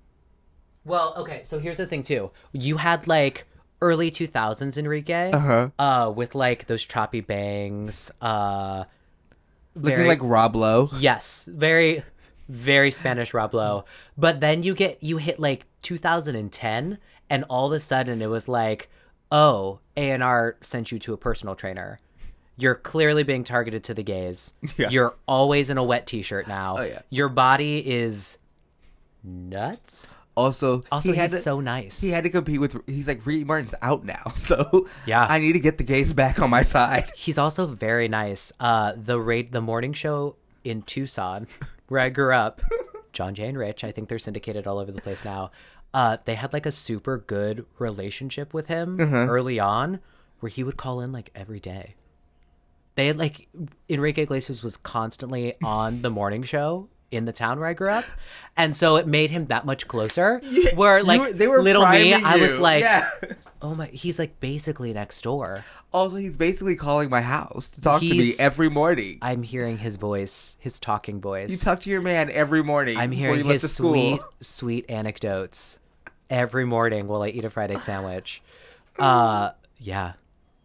Well, 0.85 1.13
okay, 1.17 1.41
so 1.43 1.59
here's 1.59 1.77
the 1.77 1.85
thing 1.87 2.03
too. 2.03 2.31
You 2.51 2.77
had 2.77 3.07
like 3.07 3.45
early 3.81 4.11
2000s 4.11 4.77
Enrique, 4.77 5.31
Uh-huh. 5.31 5.69
uh, 5.79 6.11
with 6.15 6.35
like 6.35 6.67
those 6.67 6.85
choppy 6.85 7.21
bangs, 7.21 8.11
uh, 8.21 8.85
Looking 9.75 9.97
very- 9.97 10.07
like 10.09 10.19
Rob 10.21 10.55
Lowe. 10.55 10.89
Yes, 10.97 11.47
very, 11.51 12.03
very 12.47 12.91
Spanish 12.91 13.33
Rob 13.33 13.53
Lowe. 13.53 13.85
But 14.17 14.39
then 14.41 14.63
you 14.63 14.73
get 14.73 15.01
you 15.01 15.17
hit 15.17 15.39
like 15.39 15.65
2010, 15.81 16.97
and 17.29 17.43
all 17.49 17.67
of 17.67 17.73
a 17.73 17.79
sudden 17.79 18.21
it 18.21 18.27
was 18.27 18.47
like, 18.47 18.89
oh, 19.31 19.79
A 19.95 20.09
and 20.11 20.23
R 20.23 20.57
sent 20.61 20.91
you 20.91 20.99
to 20.99 21.13
a 21.13 21.17
personal 21.17 21.55
trainer. 21.55 21.99
You're 22.59 22.75
clearly 22.75 23.23
being 23.23 23.43
targeted 23.43 23.83
to 23.85 23.93
the 23.93 24.03
gays. 24.03 24.53
Yeah. 24.77 24.89
You're 24.89 25.15
always 25.27 25.69
in 25.69 25.77
a 25.77 25.83
wet 25.83 26.05
T-shirt 26.05 26.47
now. 26.47 26.77
Oh, 26.79 26.83
yeah. 26.83 27.01
Your 27.09 27.29
body 27.29 27.79
is 27.89 28.37
nuts. 29.23 30.17
Also, 30.35 30.81
Also, 30.91 31.11
he 31.11 31.19
he's 31.19 31.31
to, 31.31 31.37
so 31.37 31.59
nice. 31.59 31.99
He 31.99 32.09
had 32.09 32.23
to 32.23 32.29
compete 32.29 32.61
with. 32.61 32.77
He's 32.87 33.07
like 33.07 33.25
Ricky 33.25 33.43
Martin's 33.43 33.73
out 33.81 34.05
now, 34.05 34.31
so 34.35 34.87
Yeah. 35.05 35.25
I 35.29 35.39
need 35.39 35.53
to 35.53 35.59
get 35.59 35.77
the 35.77 35.83
gays 35.83 36.13
back 36.13 36.39
on 36.39 36.49
my 36.49 36.63
side. 36.63 37.11
He's 37.15 37.37
also 37.37 37.65
very 37.67 38.07
nice. 38.07 38.53
Uh, 38.59 38.93
the 38.95 39.19
rate, 39.19 39.51
the 39.51 39.59
morning 39.61 39.91
show 39.91 40.37
in 40.63 40.81
Tucson, 40.83 41.47
where 41.89 41.99
I 41.99 42.07
grew 42.09 42.33
up, 42.33 42.61
John 43.11 43.35
Jay 43.35 43.47
and 43.49 43.57
Rich. 43.57 43.83
I 43.83 43.91
think 43.91 44.07
they're 44.07 44.19
syndicated 44.19 44.65
all 44.65 44.79
over 44.79 44.91
the 44.93 45.01
place 45.01 45.25
now. 45.25 45.51
Uh, 45.93 46.17
they 46.23 46.35
had 46.35 46.53
like 46.53 46.65
a 46.65 46.71
super 46.71 47.17
good 47.17 47.65
relationship 47.77 48.53
with 48.53 48.67
him 48.67 49.01
early 49.01 49.59
on, 49.59 49.99
where 50.39 50.49
he 50.49 50.63
would 50.63 50.77
call 50.77 51.01
in 51.01 51.11
like 51.11 51.31
every 51.35 51.59
day. 51.59 51.95
They 52.99 53.07
had 53.07 53.17
like 53.17 53.47
Enrique 53.87 54.23
Iglesias 54.23 54.61
was 54.61 54.75
constantly 54.77 55.55
on 55.63 56.01
the 56.01 56.09
morning 56.09 56.43
show 56.43 56.89
in 57.11 57.23
the 57.25 57.31
town 57.31 57.57
where 57.59 57.67
I 57.67 57.73
grew 57.73 57.89
up, 57.89 58.03
and 58.57 58.75
so 58.75 58.97
it 58.97 59.07
made 59.07 59.31
him 59.31 59.45
that 59.47 59.65
much 59.65 59.87
closer. 59.87 60.39
where 60.75 61.01
like 61.01 61.21
were- 61.21 61.31
they 61.33 61.47
were 61.47 61.61
little 61.61 61.81
me, 61.83 62.11
priming 62.11 62.25
I 62.25 62.35
was 62.35 62.57
like, 62.59 62.81
Yeah. 62.81 63.09
oh 63.61 63.73
my, 63.73 63.87
he's 63.87 64.19
like 64.19 64.39
basically 64.41 64.91
next 64.93 65.21
door. 65.21 65.63
Also, 65.93 66.17
he's 66.17 66.37
basically 66.37 66.75
calling 66.75 67.09
my 67.09 67.21
house 67.21 67.69
to 67.71 67.81
talk 67.81 68.01
to 68.01 68.09
me 68.09 68.33
every 68.37 68.69
morning. 68.69 69.17
I'm 69.23 69.41
hearing 69.43 69.77
his 69.79 69.95
voice, 69.95 70.55
his 70.59 70.79
talking 70.79 71.19
voice. 71.21 71.49
you 71.49 71.57
talk 71.57 71.79
to 71.81 71.89
your 71.89 72.01
man 72.01 72.29
every 72.29 72.63
morning. 72.63 72.97
I'm 72.97 73.09
before 73.11 73.27
hearing 73.35 73.45
you 73.45 73.51
his 73.53 73.71
school. 73.71 73.91
sweet, 73.93 74.21
sweet 74.41 74.85
anecdotes 74.89 75.79
every 76.29 76.65
morning 76.65 77.07
while 77.07 77.23
I 77.23 77.29
eat 77.29 77.43
a 77.45 77.49
fried 77.49 77.71
egg 77.71 77.81
sandwich. 77.81 78.41
Uh, 78.99 79.51
yeah, 79.77 80.13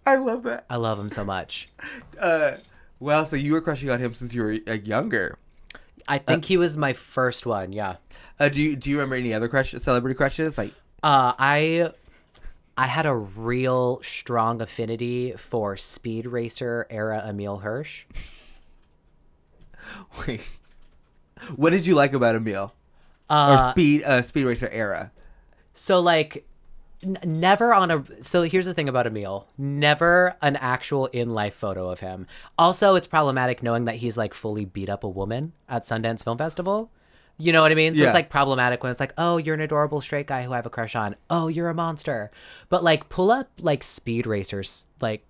I 0.06 0.16
love 0.16 0.42
that. 0.44 0.66
I 0.68 0.76
love 0.76 0.98
him 0.98 1.10
so 1.10 1.24
much. 1.24 1.68
Uh, 2.20 2.52
well, 3.00 3.26
so 3.26 3.36
you 3.36 3.52
were 3.52 3.60
crushing 3.60 3.90
on 3.90 4.00
him 4.00 4.14
since 4.14 4.34
you 4.34 4.42
were 4.42 4.56
uh, 4.68 4.72
younger. 4.74 5.38
I 6.06 6.18
think 6.18 6.44
he 6.44 6.56
was 6.56 6.76
my 6.76 6.92
first 6.92 7.46
one. 7.46 7.72
Yeah. 7.72 7.96
Uh, 8.38 8.48
do 8.50 8.60
you 8.60 8.76
do 8.76 8.90
you 8.90 8.96
remember 8.96 9.16
any 9.16 9.32
other 9.32 9.48
crush 9.48 9.72
celebrity 9.72 10.14
crushes? 10.14 10.58
Like, 10.58 10.72
Uh, 11.02 11.32
I, 11.38 11.90
I 12.76 12.86
had 12.86 13.06
a 13.06 13.14
real 13.14 14.00
strong 14.02 14.60
affinity 14.60 15.32
for 15.32 15.76
Speed 15.76 16.26
Racer 16.26 16.86
era 16.90 17.24
Emile 17.26 17.58
Hirsch. 17.58 18.04
wait, 20.26 20.40
what 21.56 21.70
did 21.70 21.86
you 21.86 21.94
like 21.94 22.12
about 22.12 22.34
Emile 22.34 22.74
Uh, 23.30 23.64
or 23.66 23.70
Speed 23.72 24.02
uh, 24.04 24.22
Speed 24.22 24.44
Racer 24.44 24.68
era? 24.70 25.10
So 25.74 26.00
like 26.00 26.46
never 27.24 27.72
on 27.74 27.90
a 27.90 28.04
so 28.22 28.42
here's 28.42 28.64
the 28.66 28.74
thing 28.74 28.88
about 28.88 29.06
Emile. 29.06 29.48
Never 29.58 30.36
an 30.42 30.56
actual 30.56 31.06
in 31.06 31.34
life 31.34 31.54
photo 31.54 31.90
of 31.90 32.00
him. 32.00 32.26
Also, 32.58 32.94
it's 32.94 33.06
problematic 33.06 33.62
knowing 33.62 33.84
that 33.86 33.96
he's 33.96 34.16
like 34.16 34.34
fully 34.34 34.64
beat 34.64 34.88
up 34.88 35.04
a 35.04 35.08
woman 35.08 35.52
at 35.68 35.84
Sundance 35.84 36.22
Film 36.24 36.38
Festival. 36.38 36.90
You 37.36 37.52
know 37.52 37.62
what 37.62 37.72
I 37.72 37.74
mean? 37.74 37.94
So 37.94 38.02
Yeah. 38.02 38.08
it's 38.08 38.14
like 38.14 38.30
problematic 38.30 38.82
when 38.82 38.92
it's 38.92 39.00
like, 39.00 39.12
"Oh, 39.18 39.38
you're 39.38 39.54
an 39.56 39.60
adorable 39.60 40.00
straight 40.00 40.26
guy 40.28 40.44
who 40.44 40.52
I 40.52 40.56
have 40.56 40.66
a 40.66 40.70
crush 40.70 40.94
on. 40.94 41.16
Oh, 41.28 41.48
you're 41.48 41.68
a 41.68 41.74
monster." 41.74 42.30
But 42.68 42.84
like 42.84 43.08
pull 43.08 43.30
up 43.32 43.48
like 43.60 43.82
Speed 43.82 44.26
Racers 44.26 44.86
like 45.00 45.24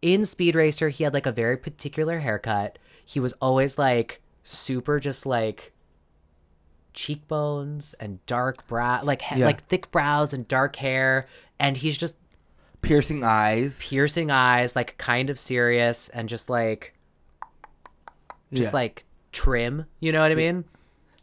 in 0.00 0.24
Speed 0.24 0.54
Racer, 0.54 0.88
he 0.88 1.04
had 1.04 1.12
like 1.14 1.26
a 1.26 1.32
very 1.32 1.56
particular 1.56 2.20
haircut. 2.20 2.78
He 3.04 3.20
was 3.20 3.34
always 3.42 3.76
like 3.78 4.22
super 4.42 4.98
just 5.00 5.26
like 5.26 5.72
cheekbones 7.02 7.94
and 8.00 8.24
dark 8.26 8.66
brow, 8.66 9.00
like 9.04 9.22
ha- 9.22 9.36
Yeah. 9.36 9.46
like 9.46 9.66
thick 9.68 9.90
brows 9.90 10.32
and 10.32 10.46
dark 10.48 10.76
hair, 10.76 11.26
and 11.58 11.76
he's 11.76 11.96
just 11.96 12.16
Piercing 12.82 13.22
eyes. 13.24 13.76
piercing 13.80 14.30
eyes, 14.30 14.74
like 14.76 14.96
kind 14.98 15.30
of 15.30 15.38
serious 15.38 16.08
and 16.10 16.28
just 16.28 16.48
like 16.50 16.94
just 18.52 18.68
Yeah. 18.68 18.72
like 18.72 19.04
trim. 19.32 19.86
You 20.00 20.12
know 20.12 20.20
what 20.22 20.32
I 20.32 20.34
mean? 20.34 20.64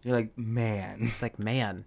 You're 0.04 0.16
like, 0.16 0.38
man. 0.38 1.00
It's 1.02 1.22
like 1.22 1.40
man. 1.40 1.86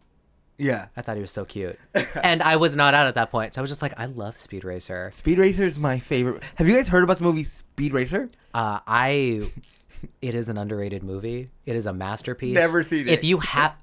Yeah. 0.58 0.86
I 0.96 1.02
thought 1.02 1.14
he 1.16 1.20
was 1.20 1.30
so 1.30 1.44
cute, 1.44 1.78
and 2.22 2.42
I 2.42 2.56
was 2.56 2.74
not 2.76 2.92
out 2.92 3.06
at 3.06 3.14
that 3.14 3.30
point, 3.30 3.54
so 3.54 3.60
I 3.60 3.62
was 3.62 3.70
just 3.70 3.80
like, 3.82 3.94
I 3.96 4.06
love 4.06 4.36
Speed 4.36 4.64
Racer. 4.64 5.12
Speed 5.14 5.38
Racer 5.38 5.64
is 5.64 5.78
my 5.78 5.98
favorite. 5.98 6.42
Have 6.56 6.66
you 6.68 6.74
guys 6.76 6.88
heard 6.88 7.04
about 7.04 7.18
the 7.18 7.24
movie 7.24 7.44
Speed 7.44 7.92
Racer? 7.94 8.28
Uh, 8.52 8.80
I, 8.86 9.50
it 10.22 10.34
is 10.34 10.48
an 10.48 10.58
underrated 10.58 11.02
movie. 11.02 11.50
It 11.66 11.76
is 11.76 11.86
a 11.86 11.92
masterpiece. 11.92 12.54
Never 12.54 12.84
seen 12.84 13.08
If 13.08 13.24
you 13.24 13.38
have, 13.38 13.74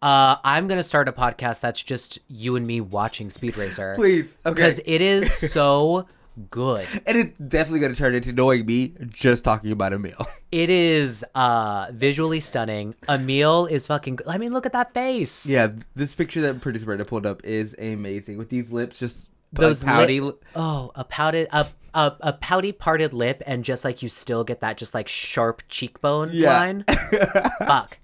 Uh, 0.00 0.36
I'm 0.44 0.68
gonna 0.68 0.82
start 0.82 1.08
a 1.08 1.12
podcast 1.12 1.60
that's 1.60 1.82
just 1.82 2.18
you 2.28 2.54
and 2.56 2.66
me 2.66 2.80
watching 2.80 3.30
Speed 3.30 3.56
Racer. 3.56 3.94
Please, 3.96 4.26
okay. 4.46 4.54
because 4.54 4.80
it 4.86 5.00
is 5.00 5.32
so 5.52 6.06
good. 6.50 6.86
And 7.04 7.18
it's 7.18 7.36
definitely 7.38 7.80
going 7.80 7.92
to 7.92 7.98
turn 7.98 8.14
into 8.14 8.32
knowing 8.32 8.64
me 8.64 8.94
just 9.08 9.42
talking 9.42 9.72
about 9.72 9.92
a 9.92 9.98
meal. 9.98 10.24
It 10.50 10.70
is 10.70 11.26
uh 11.34 11.88
visually 11.92 12.40
stunning. 12.40 12.94
Emile 13.06 13.66
is 13.66 13.86
fucking. 13.86 14.20
I 14.26 14.38
mean, 14.38 14.50
look 14.54 14.64
at 14.64 14.72
that 14.72 14.94
face. 14.94 15.44
yeah, 15.44 15.72
this 15.94 16.14
picture 16.14 16.40
that 16.40 16.62
producer 16.62 16.86
Brenda 16.86 17.04
pulled 17.04 17.26
up 17.26 17.44
is 17.44 17.74
amazing 17.78 18.38
with 18.38 18.48
these 18.48 18.70
lips 18.72 18.98
just 18.98 19.18
those 19.52 19.84
pouty. 19.84 20.20
lip- 20.20 20.42
oh, 20.56 20.90
a 20.94 21.04
pouted 21.04 21.48
a, 21.52 21.66
a 21.98 22.16
a 22.20 22.32
pouty 22.32 22.72
parted 22.72 23.12
lip, 23.12 23.42
and 23.46 23.64
just 23.64 23.84
like 23.84 24.02
you 24.02 24.08
still 24.08 24.44
get 24.44 24.60
that 24.60 24.76
just 24.76 24.94
like 24.94 25.08
sharp 25.08 25.62
cheekbone 25.68 26.30
Yeah. 26.32 26.58
line. 26.58 26.84
Fuck. 27.58 27.98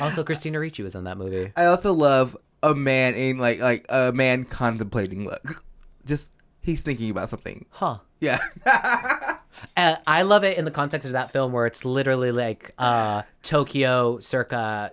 Also, 0.00 0.24
Christina 0.24 0.58
Ricci 0.58 0.82
was 0.82 0.94
in 0.94 1.04
that 1.04 1.16
movie. 1.18 1.52
I 1.56 1.66
also 1.66 1.92
love 1.92 2.36
a 2.62 2.74
man 2.74 3.14
in 3.14 3.38
like 3.38 3.60
like 3.60 3.86
a 3.88 4.12
man 4.12 4.44
contemplating 4.44 5.24
look. 5.24 5.64
Just 6.04 6.30
he's 6.60 6.80
thinking 6.82 7.10
about 7.10 7.30
something. 7.30 7.66
Huh. 7.70 7.98
Yeah. 8.20 8.38
Uh, 9.76 9.96
I 10.06 10.22
love 10.22 10.42
it 10.44 10.58
in 10.58 10.64
the 10.64 10.70
context 10.70 11.06
of 11.06 11.12
that 11.12 11.30
film 11.32 11.52
where 11.52 11.64
it's 11.64 11.84
literally 11.84 12.32
like 12.32 12.72
uh, 12.76 13.22
Tokyo 13.42 14.18
circa, 14.18 14.90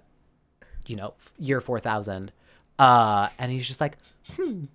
you 0.86 0.96
know, 0.96 1.16
year 1.40 1.60
4000. 1.60 2.32
Uh, 2.80 3.28
and 3.40 3.52
he's 3.52 3.68
just 3.68 3.82
like, 3.82 3.98
hmm. 4.36 4.66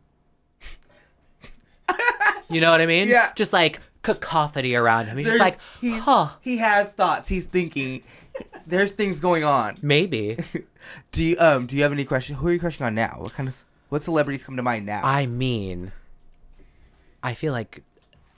You 2.48 2.60
know 2.60 2.70
what 2.70 2.80
I 2.80 2.86
mean? 2.86 3.08
Yeah. 3.08 3.32
Just 3.34 3.52
like 3.52 3.80
cacophony 4.02 4.74
around 4.74 5.06
him. 5.06 5.16
He's 5.18 5.26
just 5.26 5.38
There's- 5.38 5.52
like, 5.52 5.60
he, 5.80 5.98
huh, 5.98 6.30
he 6.40 6.58
has 6.58 6.88
thoughts. 6.90 7.28
He's 7.28 7.46
thinking. 7.46 8.02
There's 8.66 8.90
things 8.92 9.18
going 9.20 9.44
on. 9.44 9.78
maybe. 9.82 10.36
Do 11.12 11.22
you 11.22 11.36
um 11.40 11.66
do 11.66 11.74
you 11.74 11.82
have 11.82 11.90
any 11.90 12.04
questions? 12.04 12.38
Who 12.38 12.46
are 12.48 12.52
you 12.52 12.60
crushing 12.60 12.86
on 12.86 12.94
now? 12.94 13.16
What 13.18 13.32
kind 13.32 13.48
of 13.48 13.64
what 13.88 14.02
celebrities 14.02 14.44
come 14.44 14.56
to 14.56 14.62
mind 14.62 14.86
now? 14.86 15.00
I 15.04 15.26
mean, 15.26 15.90
I 17.24 17.34
feel 17.34 17.52
like 17.52 17.82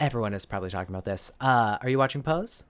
everyone 0.00 0.32
is 0.32 0.46
probably 0.46 0.70
talking 0.70 0.94
about 0.94 1.04
this. 1.04 1.30
Uh, 1.42 1.76
are 1.82 1.88
you 1.90 1.98
watching 1.98 2.22
Pose? 2.22 2.64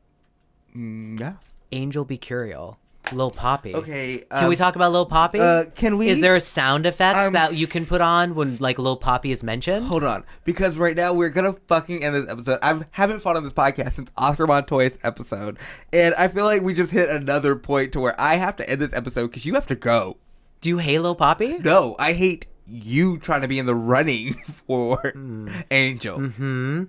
Mm, 0.77 1.21
yeah. 1.21 1.35
Angel 1.71 2.05
Be 2.05 2.19
Curiel. 2.19 2.77
Lil 3.13 3.31
Papi. 3.31 3.75
Okay. 3.75 4.25
Can 4.31 4.49
we 4.49 4.55
um, 4.55 4.59
talk 4.59 4.77
about 4.77 4.93
Lil 4.93 5.09
Papi? 5.09 5.39
uh, 5.41 5.71
can 5.75 5.97
we- 5.99 6.09
Is 6.09 6.21
there 6.21 6.35
a 6.37 6.41
sound 6.41 6.87
effect 6.87 7.19
Um, 7.27 7.33
that 7.33 7.55
you 7.55 7.67
can 7.67 7.87
put 7.87 8.01
on 8.01 8.35
when 8.35 8.57
like 8.59 8.79
Lil 8.79 8.99
Papi 8.99 9.31
is 9.33 9.43
mentioned? 9.43 9.87
Hold 9.87 10.05
on, 10.05 10.25
because 10.45 10.77
right 10.77 10.97
now 10.97 11.13
we're 11.13 11.29
gonna 11.31 11.55
fucking 11.67 12.03
end 12.05 12.15
this 12.15 12.27
episode. 12.29 12.59
I 12.63 12.81
haven't 12.93 13.21
fought 13.21 13.37
on 13.37 13.45
this 13.45 13.53
podcast 13.53 13.93
since 13.95 14.11
Oscar 14.17 14.47
Montoya's 14.47 14.99
episode, 15.03 15.59
and 15.93 16.15
I 16.17 16.29
feel 16.29 16.45
like 16.45 16.63
we 16.63 16.75
just 16.75 16.93
hit 16.93 17.09
another 17.09 17.57
point 17.57 17.93
to 17.93 18.01
where 18.01 18.19
I 18.21 18.37
have 18.37 18.57
to 18.57 18.69
end 18.69 18.81
this 18.81 18.93
episode 18.93 19.29
because 19.29 19.45
you 19.47 19.55
have 19.55 19.67
to 19.69 19.77
go. 19.77 20.17
Do 20.61 20.69
you 20.69 20.79
hate 20.79 20.99
Lil 20.99 21.15
Papi? 21.17 21.63
No, 21.65 21.95
I 21.99 22.13
hate 22.15 22.47
you 22.67 23.17
trying 23.19 23.43
to 23.43 23.49
be 23.49 23.59
in 23.59 23.67
the 23.67 23.75
running 23.75 24.35
for 24.67 24.99
Hmm. 25.15 25.49
Angel. 25.71 26.19
Mm-hmm. 26.19 26.85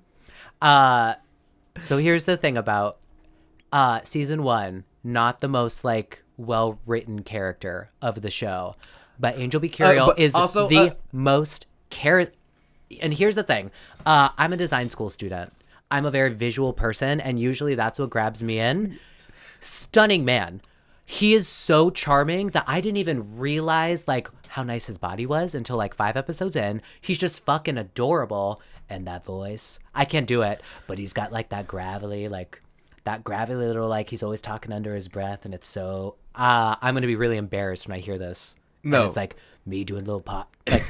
Uh, 0.62 1.14
so 1.80 1.98
here's 1.98 2.26
the 2.26 2.36
thing 2.36 2.58
about 2.58 2.98
uh 3.72 4.02
season 4.04 4.44
one, 4.44 4.84
not 5.04 5.40
the 5.40 5.48
most 5.48 5.84
like 5.84 6.24
well 6.38 6.80
written 6.86 7.24
character 7.24 7.92
of 8.02 8.22
the 8.22 8.30
show, 8.30 8.76
but 9.20 9.38
Angel 9.38 9.60
Be 9.60 9.70
Curiel 9.70 10.08
but 10.08 10.20
is 10.20 10.36
also, 10.36 10.68
the 10.68 10.92
uh, 10.92 10.94
most 11.12 11.66
care. 11.90 12.32
And 13.02 13.14
here's 13.14 13.36
the 13.36 13.44
thing, 13.44 13.72
uh, 14.06 14.30
I'm 14.38 14.54
a 14.54 14.58
design 14.58 14.90
school 14.90 15.10
student. 15.10 15.54
I'm 15.92 16.06
a 16.06 16.12
very 16.12 16.34
visual 16.34 16.74
person, 16.74 17.20
and 17.20 17.40
usually 17.40 17.76
that's 17.76 18.00
what 18.00 18.10
grabs 18.10 18.44
me 18.44 18.60
in. 18.60 19.00
Stunning 19.60 20.24
man. 20.24 20.62
He 21.06 21.34
is 21.34 21.48
so 21.48 21.90
charming 21.90 22.50
that 22.50 22.66
I 22.68 22.82
didn't 22.82 22.98
even 22.98 23.40
realize 23.40 24.08
like 24.08 24.30
how 24.50 24.62
nice 24.62 24.86
his 24.86 25.00
body 25.00 25.26
was 25.26 25.56
until 25.56 25.76
like 25.76 25.96
five 25.96 26.16
episodes 26.16 26.56
in. 26.56 26.84
He's 27.02 27.18
just 27.18 27.44
fucking 27.44 27.78
adorable. 27.78 28.62
And 28.88 29.08
that 29.08 29.26
voice, 29.26 29.80
I 29.94 30.06
can't 30.06 30.28
do 30.28 30.42
it, 30.44 30.62
but 30.88 30.98
he's 30.98 31.14
got 31.14 31.32
like 31.32 31.50
that 31.50 31.68
gravelly, 31.68 32.28
like 32.28 32.62
that 33.06 33.24
gravelly 33.24 33.66
little 33.66 33.88
like 33.88 34.10
he's 34.10 34.24
always 34.24 34.42
talking 34.42 34.72
under 34.72 34.94
his 34.96 35.08
breath, 35.08 35.46
and 35.46 35.54
it's 35.54 35.68
so. 35.68 36.16
Uh, 36.36 36.76
I'm 36.82 36.94
gonna 36.96 37.08
be 37.08 37.16
really 37.16 37.38
embarrassed 37.38 37.88
when 37.88 37.98
I 37.98 38.00
hear 38.00 38.18
this. 38.18 38.56
And 38.84 38.92
No. 38.94 39.08
it's 39.08 39.16
like 39.16 39.36
me 39.66 39.84
doing 39.84 40.06
little 40.06 40.22
pop, 40.22 40.56
like 40.70 40.90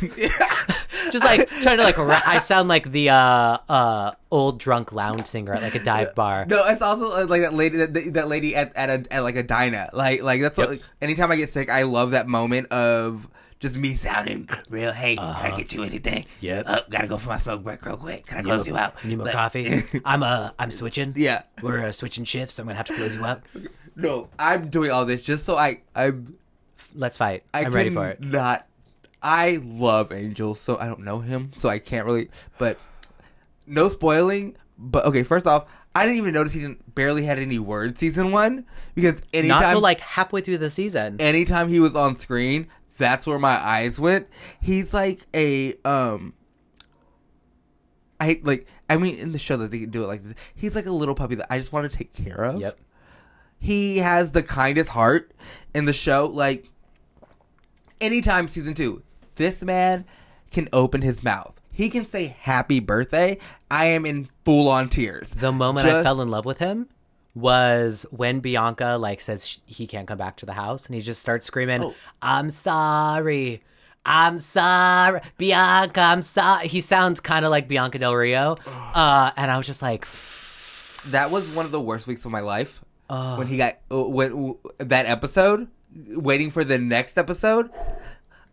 just 1.12 1.24
like 1.24 1.50
trying 1.50 1.78
to 1.78 1.84
like. 1.84 1.98
Ra- 1.98 2.22
I 2.26 2.38
sound 2.40 2.70
like 2.70 2.92
the 2.92 3.10
uh 3.10 3.58
uh 3.68 4.12
old 4.32 4.60
drunk 4.60 4.94
lounge 4.94 5.26
singer 5.26 5.54
at 5.54 5.62
like 5.64 5.76
a 5.76 5.84
dive 5.84 6.14
bar. 6.16 6.46
No, 6.48 6.66
it's 6.68 6.82
also 6.82 7.06
uh, 7.22 7.26
like 7.26 7.42
that 7.42 7.54
lady 7.54 7.78
that, 7.78 8.14
that 8.14 8.28
lady 8.28 8.56
at 8.56 8.76
at, 8.76 8.90
a, 8.90 9.14
at 9.14 9.24
like 9.24 9.36
a 9.36 9.44
diner. 9.44 9.90
Like 9.92 10.22
like 10.22 10.42
that's 10.42 10.58
what, 10.58 10.70
like, 10.70 10.82
anytime 11.02 11.32
I 11.32 11.36
get 11.36 11.50
sick, 11.50 11.70
I 11.70 11.82
love 11.84 12.12
that 12.12 12.28
moment 12.28 12.72
of 12.72 13.28
just 13.60 13.76
me 13.76 13.94
sounding 13.94 14.48
real. 14.70 14.92
Hey, 14.94 15.16
can 15.16 15.26
I 15.26 15.56
get 15.56 15.74
you 15.74 15.84
anything? 15.84 16.20
Uh-huh. 16.24 16.38
Yep. 16.42 16.64
Uh, 16.68 16.82
gotta 16.90 17.08
go 17.08 17.18
for 17.18 17.30
my 17.30 17.38
smoke 17.38 17.64
break 17.64 17.86
real 17.86 17.98
quick. 17.98 18.26
Can 18.26 18.38
I 18.38 18.42
close 18.42 18.66
you 18.68 18.78
out? 18.78 19.04
Need 19.04 19.18
more 19.18 19.26
Like- 19.26 19.36
coffee? 19.36 19.84
I'm 20.06 20.24
uh 20.24 20.50
I'm 20.58 20.72
switching. 20.72 21.14
Yeah. 21.16 21.44
We're 21.62 21.86
uh, 21.88 21.92
switching 21.92 22.24
shifts. 22.26 22.56
So 22.56 22.64
I'm 22.64 22.68
gonna 22.68 22.78
have 22.78 22.88
to 22.88 22.96
close 22.96 23.16
you 23.16 23.26
out. 23.26 23.42
No, 23.96 24.30
I'm 24.40 24.70
doing 24.70 24.92
all 24.92 25.06
this 25.06 25.22
just 25.24 25.46
so 25.46 25.58
I 25.58 25.82
I'm 25.94 26.38
Let's 26.96 27.18
fight. 27.18 27.44
I 27.54 27.66
I'm 27.66 27.74
ready 27.74 27.90
for 27.90 28.08
it. 28.08 28.22
Not. 28.22 28.66
I 29.22 29.60
love 29.62 30.14
Angel, 30.14 30.56
so 30.56 30.78
I 30.78 30.88
don't 30.88 31.02
know 31.02 31.20
him, 31.20 31.52
so 31.54 31.68
I 31.68 31.80
can't 31.80 32.06
really. 32.06 32.30
But 32.58 32.80
no 33.68 33.90
spoiling. 33.90 34.56
But 34.78 35.04
okay, 35.06 35.24
first 35.24 35.46
off, 35.46 35.66
I 35.94 36.06
didn't 36.06 36.20
even 36.20 36.34
notice 36.34 36.54
he 36.54 36.62
didn't 36.62 36.96
barely 36.96 37.26
had 37.26 37.40
any 37.40 37.60
words 37.60 38.00
season 38.00 38.32
one 38.32 38.66
because 38.96 39.22
anytime 39.34 39.62
Not 39.64 39.72
till 39.72 39.82
like 39.82 40.00
halfway 40.00 40.40
through 40.40 40.60
the 40.60 40.70
season. 40.70 41.18
anytime 41.20 41.68
he 41.68 41.82
was 41.82 41.94
on 41.96 42.18
screen, 42.20 42.68
that's 43.00 43.26
where 43.26 43.40
my 43.40 43.56
eyes 43.56 44.00
went. 44.00 44.28
He's 44.62 44.94
like 44.94 45.26
a 45.34 45.74
um. 45.84 46.34
I 48.20 48.40
like. 48.44 48.68
I 48.88 48.98
mean, 48.98 49.18
in 49.18 49.32
the 49.32 49.40
show 49.40 49.58
that 49.58 49.72
they 49.72 49.80
can 49.80 49.90
do 49.90 50.04
it 50.04 50.08
like 50.08 50.22
this, 50.22 50.36
he's 50.54 50.76
like 50.76 50.86
a 50.86 50.92
little 50.92 51.16
puppy 51.16 51.36
that 51.36 51.48
I 51.52 51.58
just 51.58 51.74
want 51.74 51.92
to 51.92 51.98
take 51.98 52.14
care 52.14 52.44
of. 52.44 52.62
Yep. 52.62 52.78
He 53.58 53.98
has 53.98 54.32
the 54.32 54.44
kindest 54.44 54.92
heart 54.92 55.32
in 55.74 55.86
the 55.86 55.94
show. 55.94 56.30
Like, 56.32 56.70
anytime 58.00 58.48
season 58.48 58.74
two, 58.74 59.04
this 59.36 59.62
man 59.62 60.06
can 60.52 60.70
open 60.72 61.02
his 61.02 61.24
mouth. 61.24 61.60
He 61.72 61.90
can 61.90 62.06
say 62.06 62.36
happy 62.40 62.80
birthday. 62.80 63.38
I 63.72 63.86
am 63.86 64.06
in 64.06 64.30
full 64.44 64.68
on 64.68 64.90
tears. 64.90 65.30
The 65.30 65.52
moment 65.52 65.88
I 65.88 66.04
fell 66.04 66.22
in 66.22 66.30
love 66.30 66.46
with 66.46 66.60
him 66.60 66.90
was 67.36 68.06
when 68.12 68.40
Bianca 68.40 68.98
like 69.00 69.22
says 69.22 69.60
he 69.66 69.88
can't 69.88 70.08
come 70.08 70.18
back 70.18 70.38
to 70.38 70.46
the 70.46 70.54
house, 70.54 70.86
and 70.86 70.96
he 70.96 71.02
just 71.02 71.22
starts 71.22 71.48
screaming, 71.48 71.84
Oh. 71.84 71.94
"I'm 72.22 72.50
sorry." 72.50 73.64
I'm 74.06 74.40
sorry, 74.40 75.20
Bianca. 75.38 76.00
I'm 76.02 76.22
sorry. 76.22 76.68
He 76.70 76.80
sounds 76.82 77.20
kind 77.20 77.44
of 77.46 77.52
like 77.52 77.68
Bianca 77.68 78.00
Del 78.00 78.16
Rio, 78.16 78.58
uh, 78.66 79.32
and 79.36 79.52
I 79.52 79.58
was 79.58 79.68
just 79.68 79.82
like, 79.82 80.08
that 81.08 81.30
was 81.30 81.48
one 81.50 81.66
of 81.66 81.72
the 81.72 81.82
worst 81.82 82.08
weeks 82.08 82.24
of 82.26 82.32
my 82.32 82.40
life 82.40 82.82
when 83.08 83.48
he 83.48 83.58
got 83.58 83.78
uh, 83.92 84.02
when 84.04 84.56
that 84.78 85.06
episode 85.06 85.68
waiting 86.08 86.50
for 86.50 86.64
the 86.64 86.78
next 86.78 87.18
episode 87.18 87.70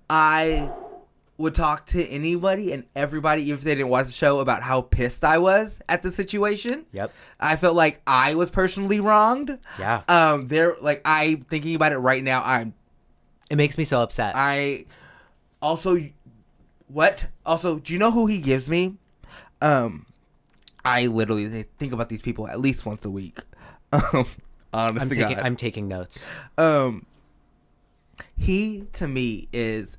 i 0.09 0.70
would 1.39 1.55
talk 1.55 1.84
to 1.87 2.03
anybody 2.09 2.72
and 2.72 2.84
everybody 2.95 3.43
even 3.43 3.55
if 3.59 3.62
they 3.64 3.74
didn't 3.74 3.89
watch 3.91 4.07
the 4.07 4.12
show 4.12 4.41
about 4.41 4.62
how 4.62 4.80
pissed 4.80 5.22
i 5.24 5.37
was 5.37 5.80
at 5.89 6.03
the 6.03 6.11
situation 6.11 6.87
Yep. 6.93 7.12
i 7.39 7.57
felt 7.57 7.76
like 7.76 8.01
i 8.07 8.34
was 8.34 8.51
personally 8.51 9.01
wronged 9.01 9.59
Yeah. 9.78 10.03
um 10.09 10.49
they're 10.49 10.76
like 10.80 11.03
i 11.05 11.43
thinking 11.51 11.74
about 11.74 11.93
it 11.93 11.99
right 11.99 12.24
now 12.24 12.43
i'm 12.45 12.72
it 13.51 13.57
makes 13.57 13.76
me 13.76 13.84
so 13.84 14.01
upset. 14.01 14.32
i 14.34 14.87
also 15.61 16.09
what 16.89 17.26
also 17.45 17.78
do 17.80 17.93
you 17.93 17.99
know 17.99 18.11
who 18.12 18.26
he 18.26 18.39
gives 18.39 18.66
me 18.68 18.97
um 19.61 20.07
i 20.84 21.07
literally 21.07 21.64
think 21.78 21.93
about 21.93 22.09
these 22.09 22.22
people 22.22 22.49
at 22.49 22.61
least 22.61 22.87
once 22.87 23.05
a 23.05 23.11
week 23.11 23.41
um 23.93 24.26
honest 24.72 25.03
I'm 25.03 25.09
taking, 25.11 25.37
God. 25.37 25.45
I'm 25.47 25.57
taking 25.57 25.89
notes. 25.89 26.28
um 26.57 27.05
he 28.37 28.84
to 28.95 29.07
me 29.09 29.49
is 29.53 29.97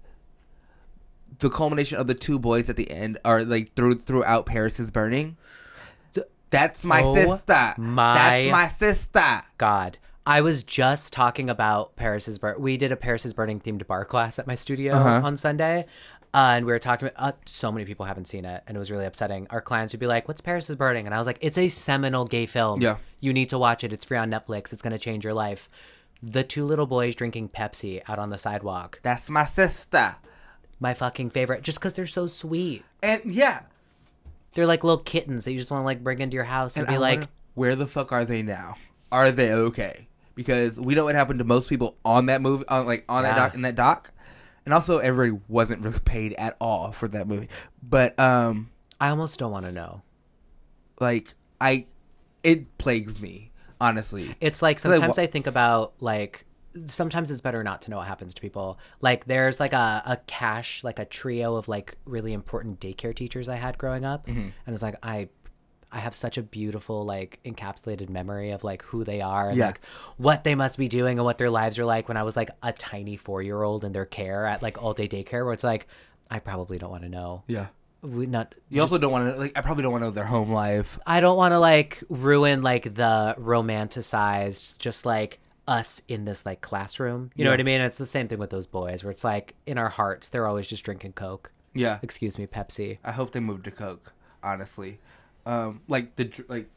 the 1.39 1.49
culmination 1.49 1.97
of 1.97 2.07
the 2.07 2.13
two 2.15 2.39
boys 2.39 2.69
at 2.69 2.75
the 2.75 2.89
end 2.91 3.17
are 3.25 3.43
like 3.43 3.73
through 3.75 3.95
throughout 3.95 4.45
paris 4.45 4.79
is 4.79 4.91
burning 4.91 5.37
that's 6.49 6.85
my 6.85 7.01
Oh 7.03 7.13
sister 7.15 7.73
my 7.77 8.13
that's 8.13 8.51
my 8.51 8.67
sister 8.69 9.43
God. 9.57 9.97
I 10.25 10.41
was 10.41 10.63
just 10.63 11.13
talking 11.13 11.49
about 11.49 11.95
Paris's 11.95 12.37
Burn. 12.37 12.55
We 12.59 12.75
did 12.77 12.91
a 12.91 12.95
Paris 12.97 13.25
is 13.25 13.33
Burning 13.33 13.59
themed 13.61 13.85
bar 13.87 14.03
class 14.05 14.37
at 14.39 14.47
my 14.47 14.55
studio 14.55 14.93
Uh-huh. 14.95 15.25
on 15.25 15.37
Sunday. 15.37 15.85
Uh, 16.33 16.55
and 16.55 16.65
we 16.65 16.71
were 16.73 16.79
talking 16.79 17.07
about, 17.07 17.21
uh, 17.33 17.37
so 17.45 17.71
many 17.71 17.85
people 17.85 18.05
haven't 18.05 18.27
seen 18.27 18.43
it, 18.43 18.61
and 18.67 18.75
it 18.75 18.79
was 18.79 18.91
really 18.91 19.05
upsetting. 19.05 19.47
Our 19.49 19.61
clients 19.61 19.93
would 19.93 20.01
be 20.01 20.07
like, 20.07 20.27
What's 20.27 20.41
Paris 20.41 20.69
is 20.69 20.75
Burning? 20.75 21.05
And 21.05 21.15
I 21.15 21.17
was 21.17 21.27
like, 21.27 21.37
It's 21.41 21.57
a 21.57 21.67
seminal 21.69 22.25
gay 22.25 22.45
film. 22.45 22.81
Yeah. 22.81 22.97
You 23.21 23.31
need 23.33 23.47
to 23.49 23.57
watch 23.57 23.83
it. 23.85 23.91
It's 23.93 24.03
free 24.05 24.17
on 24.17 24.29
Netflix. 24.29 24.71
It's 24.73 24.81
going 24.81 24.91
to 24.91 24.99
change 24.99 25.23
your 25.23 25.33
life. 25.33 25.69
The 26.21 26.43
two 26.43 26.65
little 26.65 26.85
boys 26.87 27.15
drinking 27.15 27.49
Pepsi 27.49 28.01
out 28.07 28.19
on 28.19 28.29
the 28.29 28.37
sidewalk. 28.37 28.99
that's 29.03 29.29
my 29.29 29.45
sister 29.45 30.15
My 30.79 30.93
fucking 30.93 31.31
favorite, 31.31 31.63
just 31.63 31.79
because 31.79 31.93
they're 31.93 32.05
so 32.05 32.27
sweet. 32.27 32.83
and 33.01 33.21
yeah 33.25 33.61
They're 34.53 34.67
like 34.67 34.83
little 34.83 34.99
kittens 35.03 35.45
that 35.45 35.51
you 35.51 35.57
just 35.59 35.71
want 35.71 35.81
to 35.81 35.85
like 35.85 36.03
bring 36.03 36.19
into 36.19 36.35
your 36.35 36.43
house 36.45 36.75
and, 36.77 36.83
And 36.87 36.89
be 36.93 36.95
I 36.95 36.99
like, 36.99 37.19
wonder, 37.19 37.31
where 37.55 37.75
the 37.75 37.87
fuck 37.87 38.11
are 38.11 38.25
they 38.25 38.41
now? 38.43 38.75
Are 39.11 39.31
they 39.31 39.51
okay? 39.53 40.07
because 40.35 40.79
we 40.79 40.93
know 40.93 41.05
what 41.05 41.15
happened 41.15 41.39
to 41.39 41.45
most 41.45 41.67
people 41.67 41.97
on 42.05 42.27
that 42.27 42.43
movie, 42.43 42.63
on 42.67 42.85
like 42.85 43.03
on 43.09 43.23
that 43.23 43.29
Yeah. 43.35 43.35
doc 43.47 43.55
in 43.55 43.61
that 43.63 43.73
doc, 43.75 44.11
and 44.65 44.73
also 44.73 44.99
everybody 44.99 45.41
wasn't 45.47 45.81
really 45.81 45.99
paid 45.99 46.33
at 46.33 46.55
all 46.61 46.91
for 46.91 47.07
that 47.07 47.27
movie. 47.27 47.49
But 47.81 48.19
um, 48.19 48.69
I 49.01 49.09
almost 49.09 49.39
don't 49.39 49.51
want 49.51 49.65
to 49.65 49.71
know. 49.71 50.03
like 50.99 51.33
I, 51.59 51.85
it 52.43 52.77
plagues 52.77 53.19
me 53.19 53.49
honestly. 53.81 54.35
It's 54.39 54.61
like 54.61 54.75
Like, 54.77 54.79
sometimes 54.93 55.17
wha- 55.17 55.23
I 55.23 55.25
think 55.27 55.47
about 55.47 55.93
like 55.99 56.45
sometimes 56.85 57.31
it's 57.31 57.41
better 57.41 57.61
not 57.63 57.81
to 57.83 57.89
know 57.91 57.97
what 57.97 58.07
happens 58.07 58.33
to 58.35 58.41
people. 58.41 58.77
Like 59.01 59.25
there's 59.25 59.59
like 59.59 59.73
a, 59.73 60.03
a 60.05 60.17
cache, 60.27 60.83
like 60.83 60.99
a 60.99 61.05
trio 61.05 61.55
of 61.55 61.67
like 61.67 61.95
really 62.05 62.33
important 62.33 62.79
daycare 62.79 63.15
teachers 63.15 63.49
I 63.49 63.55
had 63.55 63.77
growing 63.77 64.05
up. 64.05 64.27
Mm-hmm. 64.27 64.39
And 64.65 64.73
it's 64.73 64.83
like 64.83 64.95
I 65.03 65.29
I 65.91 65.99
have 65.99 66.13
such 66.13 66.37
a 66.37 66.43
beautiful 66.43 67.05
like 67.05 67.39
encapsulated 67.45 68.09
memory 68.09 68.49
of 68.51 68.63
like 68.63 68.83
who 68.83 69.03
they 69.03 69.21
are 69.21 69.49
and 69.49 69.57
Yeah. 69.57 69.67
like 69.67 69.81
what 70.17 70.43
they 70.43 70.53
must 70.53 70.77
be 70.77 70.87
doing 70.89 71.17
and 71.17 71.25
what 71.25 71.37
their 71.37 71.49
lives 71.49 71.79
are 71.79 71.85
like 71.85 72.07
when 72.09 72.17
I 72.17 72.23
was 72.23 72.35
like 72.35 72.49
a 72.61 72.73
tiny 72.73 73.15
four 73.15 73.41
year 73.41 73.63
old 73.63 73.85
in 73.85 73.93
their 73.93 74.05
care 74.05 74.45
at 74.45 74.61
like 74.61 74.81
all 74.81 74.93
day 74.93 75.07
daycare 75.07 75.43
where 75.45 75.53
it's 75.53 75.63
like 75.63 75.87
I 76.29 76.39
probably 76.39 76.77
don't 76.77 76.91
want 76.91 77.03
to 77.03 77.09
know. 77.09 77.43
Yeah. 77.47 77.67
We 78.01 78.25
not 78.27 78.53
You 78.69 78.81
also 78.81 78.97
don't 78.99 79.11
want 79.11 79.33
to 79.33 79.39
like. 79.39 79.57
I 79.57 79.61
probably 79.61 79.81
don't 79.81 79.91
want 79.91 80.03
to 80.03 80.07
know 80.09 80.11
their 80.11 80.25
home 80.25 80.51
life. 80.51 80.99
I 81.07 81.19
don't 81.19 81.35
want 81.35 81.53
to 81.53 81.59
like 81.59 82.03
ruin 82.09 82.61
like 82.61 82.93
the 82.93 83.35
romanticized 83.39 84.77
just 84.77 85.05
like 85.05 85.39
us 85.67 86.01
in 86.07 86.25
this 86.25 86.45
like 86.45 86.61
classroom. 86.61 87.31
You 87.35 87.43
know 87.43 87.49
Yeah. 87.51 87.53
what 87.53 87.59
I 87.59 87.63
mean? 87.63 87.81
It's 87.81 87.97
the 87.97 88.05
same 88.05 88.27
thing 88.27 88.39
with 88.39 88.49
those 88.49 88.67
boys 88.67 89.03
where 89.03 89.11
it's 89.11 89.23
like 89.23 89.55
in 89.65 89.77
our 89.77 89.89
hearts 89.89 90.29
they're 90.29 90.47
always 90.47 90.67
just 90.67 90.83
drinking 90.83 91.13
Coke. 91.13 91.51
Yeah. 91.73 91.99
Excuse 92.01 92.37
me, 92.39 92.47
Pepsi. 92.47 92.97
I 93.03 93.11
hope 93.11 93.31
they 93.31 93.39
moved 93.39 93.65
to 93.65 93.71
Coke. 93.71 94.13
Honestly, 94.43 94.99
um, 95.45 95.81
like 95.87 96.15
the 96.15 96.31
like 96.47 96.69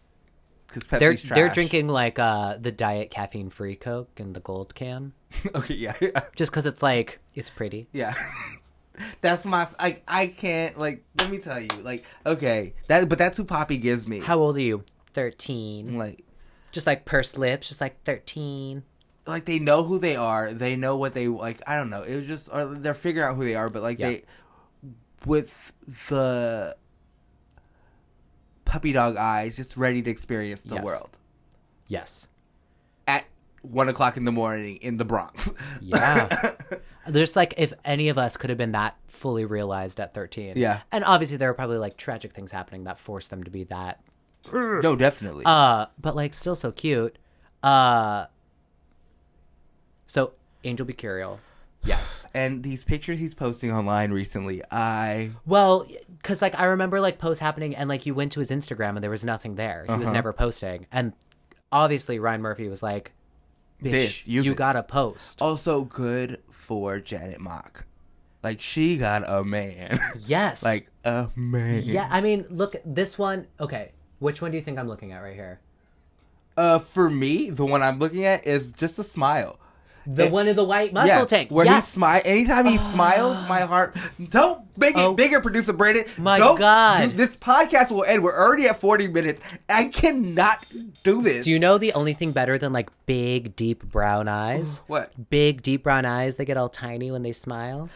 because 0.67 0.85
Pepsi's 0.85 0.99
They're 1.01 1.15
trash. 1.15 1.29
they're 1.35 1.49
drinking 1.49 1.89
like 1.89 2.19
uh 2.19 2.57
the 2.61 2.73
diet 2.73 3.11
caffeine 3.11 3.51
free 3.51 3.77
Coke 3.77 4.11
in 4.19 4.33
the 4.33 4.41
gold 4.41 4.75
can 4.75 5.13
okay, 5.55 5.75
yeah, 5.75 5.95
just 6.37 6.53
cuz 6.53 6.67
it's 6.67 6.83
like 6.83 7.21
it's 7.35 7.51
pretty. 7.51 7.87
Yeah. 7.93 8.15
That's 9.23 9.45
my 9.45 9.67
like 9.81 10.03
I 10.09 10.27
can't 10.27 10.79
like 10.79 11.05
let 11.19 11.31
me 11.31 11.39
tell 11.39 11.59
you 11.61 11.69
like 11.83 12.05
okay 12.27 12.75
that 12.89 13.09
but 13.09 13.17
that's 13.19 13.37
who 13.39 13.45
Papi 13.45 13.81
gives 13.81 14.07
me 14.07 14.19
How 14.21 14.39
old 14.39 14.57
are 14.57 14.61
you? 14.61 14.85
13. 15.15 15.97
like 15.97 16.23
Just 16.73 16.87
like 16.87 17.05
pursed 17.05 17.37
lips, 17.39 17.69
just 17.69 17.81
like 17.81 18.03
13. 18.05 18.83
like 19.27 19.45
they 19.45 19.59
know 19.59 19.83
who 19.85 19.99
they 19.99 20.17
are 20.17 20.53
they 20.53 20.75
know 20.77 20.97
what 20.97 21.15
they 21.15 21.29
like 21.29 21.61
I 21.67 21.77
don't 21.77 21.91
know 21.91 22.03
it 22.03 22.17
was 22.17 22.27
just 22.27 22.49
or 22.53 22.75
they're 22.75 22.95
figuring 22.95 23.29
out 23.29 23.37
who 23.37 23.45
they 23.45 23.55
are 23.55 23.69
but 23.71 23.83
like 23.83 23.99
Yeah. 23.99 24.09
they 24.09 24.25
with 25.27 25.73
the 26.09 26.75
puppy 28.65 28.93
dog 28.93 29.17
eyes 29.17 29.57
just 29.57 29.77
ready 29.77 30.03
to 30.03 30.11
experience 30.11 30.63
the 30.63 30.77
Yes. 30.77 30.85
world 30.85 31.17
Yes. 31.89 32.29
at 33.07 33.25
one 33.63 33.89
o'clock 33.89 34.17
in 34.17 34.25
the 34.25 34.33
morning 34.33 34.77
in 34.77 34.97
the 34.97 35.05
Bronx 35.05 35.51
Yeah. 35.81 36.55
There's 37.07 37.37
like 37.37 37.55
if 37.57 37.73
any 37.85 38.09
of 38.09 38.19
us 38.19 38.37
could 38.37 38.51
have 38.51 38.59
been 38.59 38.73
that 38.73 38.97
fully 39.09 39.45
realized 39.45 40.01
at 40.01 40.15
13. 40.15 40.55
Yeah. 40.57 40.81
And 40.93 41.05
obviously 41.05 41.37
there 41.37 41.49
were 41.49 41.55
probably 41.55 41.79
like 41.79 41.97
tragic 41.97 42.33
things 42.33 42.53
happening 42.53 42.85
that 42.85 42.99
forced 42.99 43.31
them 43.31 43.43
to 43.45 43.51
be 43.51 43.65
that. 43.65 44.01
No 44.53 44.97
definitely 44.97 45.45
Uh 45.47 45.87
but 46.01 46.17
like 46.17 46.35
still 46.35 46.57
so 46.57 46.73
cute. 46.73 47.17
Uh 47.63 48.27
So 50.07 50.33
Angel 50.65 50.87
Be 50.87 50.93
Curiel. 50.95 51.39
Yes. 51.85 52.27
and 52.35 52.63
these 52.63 52.85
pictures 52.85 53.19
he's 53.19 53.35
posting 53.35 53.73
online 53.73 54.13
recently 54.13 54.63
I 54.71 55.31
Well, 55.47 55.87
cuz 56.23 56.43
like 56.43 56.59
I 56.59 56.65
remember 56.65 57.01
like 57.01 57.19
posts 57.19 57.41
happening 57.41 57.75
and 57.77 57.89
like 57.89 58.07
you 58.07 58.15
went 58.15 58.33
to 58.33 58.41
his 58.41 58.51
Instagram 58.51 58.91
and 58.97 59.03
there 59.03 59.11
was 59.11 59.25
nothing 59.25 59.55
there. 59.57 59.85
He 59.89 59.95
was 59.95 60.09
Uh-huh. 60.09 60.13
never 60.15 60.33
posting. 60.33 60.87
And 60.93 61.13
obviously 61.73 62.19
Ryan 62.19 62.43
Murphy 62.43 62.69
was 62.69 62.83
like 62.83 63.13
Bitch, 63.83 63.91
This, 63.93 64.27
use 64.27 64.45
you 64.45 64.53
it." 64.53 64.59
gotta 64.59 64.83
post. 64.83 65.41
also 65.41 65.85
good 65.85 66.43
for 66.51 66.99
Janet 66.99 67.41
Mock 67.41 67.87
like 68.43 68.61
she 68.61 68.97
got 68.99 69.23
a 69.29 69.45
man 69.45 70.01
Yes. 70.27 70.63
like 70.63 70.91
a 71.05 71.29
man 71.37 71.83
Yeah, 71.85 72.07
I 72.11 72.21
mean, 72.21 72.45
look, 72.51 72.77
this 72.85 73.19
one. 73.19 73.47
Okay, 73.59 73.93
which 74.21 74.41
one 74.41 74.53
do 74.53 74.57
you 74.57 74.63
think 74.63 74.79
I'm 74.79 74.89
looking 74.89 75.11
at 75.13 75.19
right 75.23 75.35
here? 75.35 75.59
Uh, 76.57 76.79
for 76.79 77.11
me, 77.11 77.51
the 77.51 77.65
one 77.67 77.83
I'm 77.83 77.99
looking 77.99 78.25
at 78.25 78.47
is 78.47 78.71
just 78.73 78.99
a 78.99 79.03
smile. 79.05 79.57
The 80.07 80.25
It- 80.27 80.33
one 80.33 80.49
in 80.49 80.57
the 80.57 80.65
white 80.65 80.93
muscle 80.95 81.09
yeah, 81.09 81.25
tank. 81.27 81.51
Where 81.51 81.65
yes. 81.67 81.87
he 81.87 81.93
smile, 81.93 82.23
anytime 82.25 82.65
he 82.67 82.79
smiles, 82.79 83.37
my 83.49 83.61
heart. 83.61 83.95
Don't 84.31 84.63
make 84.77 84.97
it 84.97 85.01
Oh. 85.01 85.13
bigger, 85.15 85.41
producer 85.41 85.75
Brandon. 85.75 86.05
My 86.19 86.39
Don't 86.39 86.59
God. 86.59 87.11
do- 87.11 87.17
this 87.17 87.37
podcast 87.37 87.91
will 87.91 88.05
end. 88.05 88.23
We're 88.25 88.37
already 88.37 88.67
at 88.67 88.81
40 88.81 89.09
minutes. 89.09 89.43
I 89.69 89.85
cannot 89.85 90.65
do 91.05 91.21
this. 91.23 91.45
Do 91.45 91.51
you 91.51 91.59
know 91.59 91.77
the 91.77 91.93
only 91.93 92.15
thing 92.15 92.33
better 92.33 92.57
than 92.57 92.73
like 92.73 92.89
big, 93.07 93.55
deep 93.57 93.85
brown 93.85 94.27
eyes? 94.27 94.81
what? 94.87 95.13
Big, 95.29 95.61
deep 95.63 95.83
brown 95.83 96.07
eyes. 96.07 96.37
They 96.37 96.45
get 96.47 96.57
all 96.57 96.71
tiny 96.71 97.11
when 97.11 97.23
they 97.23 97.33
smile. 97.33 97.91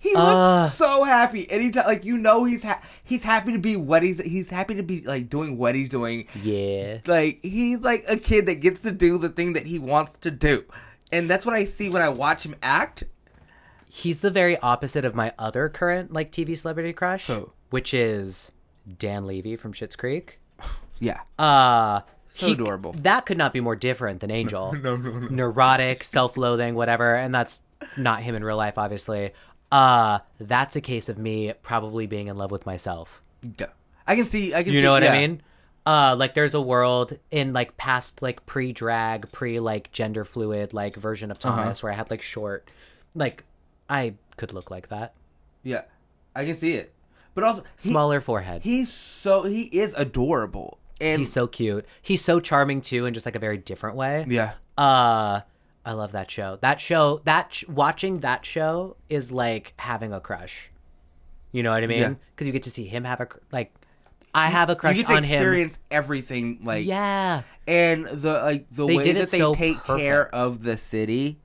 He 0.00 0.10
looks 0.14 0.22
Uh. 0.24 0.70
so 0.70 1.02
happy 1.04 1.50
anytime. 1.50 1.86
Like 1.86 2.04
you 2.04 2.16
know, 2.18 2.44
he's 2.44 2.62
ha- 2.62 2.80
he's 3.02 3.24
happy 3.24 3.52
to 3.52 3.58
be 3.58 3.74
what 3.76 4.02
he's 4.02 4.20
he's 4.22 4.48
happy 4.50 4.74
to 4.76 4.82
be 4.82 5.00
like 5.02 5.28
doing 5.28 5.58
what 5.58 5.74
he's 5.74 5.88
doing. 5.88 6.26
Yeah. 6.42 6.98
Like 7.06 7.40
he's 7.42 7.78
like 7.80 8.04
a 8.08 8.16
kid 8.16 8.46
that 8.46 8.60
gets 8.60 8.82
to 8.82 8.92
do 8.92 9.18
the 9.18 9.28
thing 9.28 9.54
that 9.54 9.66
he 9.66 9.78
wants 9.78 10.16
to 10.18 10.30
do, 10.30 10.64
and 11.10 11.28
that's 11.28 11.44
what 11.44 11.54
I 11.56 11.64
see 11.64 11.88
when 11.88 12.00
I 12.02 12.08
watch 12.10 12.44
him 12.44 12.54
act. 12.62 13.04
He's 13.90 14.20
the 14.20 14.30
very 14.30 14.56
opposite 14.58 15.04
of 15.04 15.14
my 15.14 15.32
other 15.38 15.68
current 15.68 16.12
like 16.12 16.30
TV 16.30 16.56
celebrity 16.56 16.92
crush, 16.92 17.26
Who? 17.26 17.50
which 17.70 17.92
is 17.94 18.52
Dan 18.98 19.26
Levy 19.26 19.56
from 19.56 19.72
Schitt's 19.72 19.96
Creek. 19.96 20.40
Yeah. 21.00 21.20
Uh 21.38 22.00
So 22.34 22.46
he- 22.46 22.52
adorable. 22.52 22.92
That 22.92 23.24
could 23.26 23.38
not 23.38 23.52
be 23.52 23.60
more 23.60 23.76
different 23.76 24.20
than 24.20 24.30
Angel. 24.30 24.72
no, 24.82 24.96
no, 24.96 25.10
no. 25.18 25.28
Neurotic, 25.28 26.02
self-loathing, 26.04 26.74
whatever, 26.74 27.14
and 27.14 27.32
that's 27.34 27.60
not 27.96 28.22
him 28.22 28.34
in 28.34 28.42
real 28.44 28.56
life, 28.56 28.76
obviously. 28.78 29.32
Uh, 29.70 30.18
that's 30.40 30.76
a 30.76 30.80
case 30.80 31.08
of 31.08 31.18
me 31.18 31.52
probably 31.62 32.06
being 32.06 32.28
in 32.28 32.36
love 32.38 32.50
with 32.50 32.64
myself. 32.66 33.20
Yeah. 33.58 33.66
I 34.06 34.16
can 34.16 34.26
see. 34.26 34.54
I 34.54 34.62
can. 34.62 34.72
You 34.72 34.78
see, 34.78 34.82
know 34.82 34.92
what 34.92 35.02
yeah. 35.02 35.12
I 35.12 35.18
mean? 35.26 35.42
Uh, 35.86 36.16
like 36.16 36.34
there's 36.34 36.54
a 36.54 36.60
world 36.60 37.16
in 37.30 37.52
like 37.52 37.76
past 37.76 38.20
like 38.22 38.44
pre-drag, 38.46 39.30
pre 39.32 39.60
like 39.60 39.90
gender 39.92 40.24
fluid 40.24 40.72
like 40.74 40.96
version 40.96 41.30
of 41.30 41.38
Uh-huh. 41.42 41.56
Thomas 41.62 41.82
where 41.82 41.92
I 41.92 41.96
had 41.96 42.10
like 42.10 42.22
short, 42.22 42.70
like 43.14 43.44
I 43.88 44.14
could 44.36 44.52
look 44.52 44.70
like 44.70 44.88
that. 44.88 45.14
Yeah, 45.62 45.82
I 46.34 46.44
can 46.44 46.56
see 46.56 46.74
it. 46.74 46.92
But 47.34 47.44
also, 47.44 47.64
he- 47.80 47.90
Smaller 47.90 48.20
forehead. 48.20 48.62
He's 48.62 48.92
so 48.92 49.42
he 49.44 49.62
is 49.64 49.94
adorable, 49.96 50.78
and 51.00 51.20
He's 51.20 51.32
so 51.32 51.46
cute. 51.46 51.86
He's 52.02 52.22
so 52.22 52.40
charming 52.40 52.80
too, 52.80 53.06
in 53.06 53.14
just 53.14 53.24
like 53.26 53.36
a 53.36 53.38
very 53.38 53.58
different 53.58 53.96
way. 53.96 54.24
yeah, 54.28 54.52
Uh, 54.76 55.40
I 55.88 55.92
love 55.92 56.12
that 56.12 56.30
show. 56.30 56.58
That 56.60 56.82
show, 56.82 57.22
that 57.24 57.54
sh- 57.54 57.64
watching 57.66 58.20
that 58.20 58.44
show 58.44 58.96
is 59.08 59.32
like 59.32 59.72
having 59.78 60.12
a 60.12 60.20
crush. 60.20 60.70
You 61.50 61.62
know 61.62 61.70
what 61.70 61.82
I 61.82 61.86
mean? 61.86 61.98
Yeah. 62.00 62.14
Because 62.34 62.46
you 62.46 62.52
get 62.52 62.64
to 62.64 62.70
see 62.70 62.84
him 62.86 63.04
have 63.04 63.20
a 63.22 63.26
cr- 63.26 63.38
like. 63.50 63.72
I 64.34 64.48
have 64.48 64.68
a 64.68 64.76
crush 64.76 64.96
you 64.98 65.02
get 65.04 65.08
to 65.08 65.16
on 65.16 65.22
him. 65.22 65.38
experience 65.38 65.78
everything. 65.90 66.60
Like 66.62 66.84
Yeah. 66.84 67.40
and 67.66 68.04
the 68.04 68.34
like 68.34 68.66
the 68.70 68.86
They 68.86 68.96
way 68.98 69.12
that 69.12 69.30
they 69.30 69.38
so 69.38 69.54
take 69.54 69.82
care 69.82 70.28
of 70.34 70.62
the 70.62 70.76
city 70.76 71.38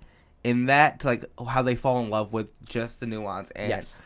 in 0.43 0.65
that 0.65 0.99
to 0.99 1.07
like 1.07 1.25
how 1.47 1.61
they 1.61 1.75
fall 1.75 2.03
in 2.03 2.09
love 2.09 2.33
with 2.33 2.51
just 2.65 2.99
the 2.99 3.05
nuance 3.07 3.49
and 3.55 3.69
Yes. 3.69 4.03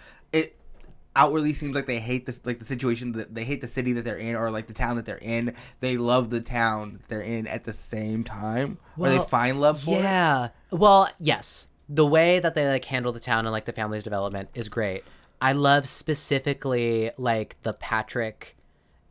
It 1.18 1.20
outwardly 1.20 1.54
seems 1.54 1.76
like 1.76 1.86
they 1.86 2.00
hate 2.00 2.26
this 2.26 2.40
like 2.44 2.60
the 2.60 2.66
situation 2.66 3.14
that 3.14 3.34
they 3.34 3.44
hate 3.44 3.62
the 3.62 3.68
city 3.68 3.94
that 3.94 4.04
they're 4.06 4.18
in 4.18 4.36
or 4.36 4.52
like 4.52 4.68
the 4.68 4.74
town 4.74 4.96
that 4.98 5.06
they're 5.06 5.18
in 5.18 5.54
they 5.80 5.98
love 5.98 6.30
the 6.30 6.42
town 6.42 6.94
that 6.94 7.08
they're 7.08 7.22
in 7.22 7.48
at 7.48 7.64
the 7.64 7.74
same 7.74 8.24
time 8.24 8.78
or 8.98 9.10
they 9.10 9.20
find 9.20 9.60
love 9.60 9.82
for 9.82 9.96
it 9.98 10.02
Yeah. 10.04 10.50
Well, 10.72 11.10
yes. 11.20 11.70
The 11.90 12.06
way 12.06 12.40
that 12.40 12.54
they 12.56 12.68
like 12.68 12.86
handle 12.86 13.12
the 13.14 13.20
town 13.20 13.46
and 13.46 13.52
like 13.52 13.66
the 13.66 13.72
family's 13.74 14.04
development 14.04 14.50
is 14.54 14.68
great. 14.70 15.04
I 15.42 15.54
love 15.54 15.88
specifically 15.88 17.12
like 17.18 17.56
the 17.64 17.74
Patrick 17.74 18.56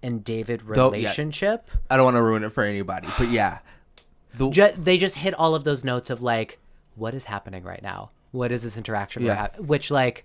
and 0.03 0.23
David 0.23 0.61
Though- 0.61 0.93
yeah. 0.93 0.99
relationship. 0.99 1.69
i 1.91 1.97
don't 1.97 2.05
want 2.05 2.17
to 2.17 2.23
ruin 2.23 2.45
it 2.45 2.53
for 2.53 2.63
anybody 2.65 3.09
but 3.19 3.29
yeah 3.31 3.59
the, 4.35 4.75
they 4.77 4.99
just 4.99 5.17
hit 5.17 5.33
all 5.35 5.55
of 5.55 5.65
those 5.65 5.83
notes 5.83 6.11
of 6.11 6.23
like, 6.23 6.59
what 6.95 7.15
is 7.15 7.25
happening 7.25 7.63
right 7.65 7.83
now? 7.83 8.11
What 8.33 8.53
is 8.53 8.63
this 8.63 8.77
interaction? 8.77 9.23
Yeah. 9.23 9.35
hap- 9.35 9.61
Which 9.61 9.91
like 9.91 10.25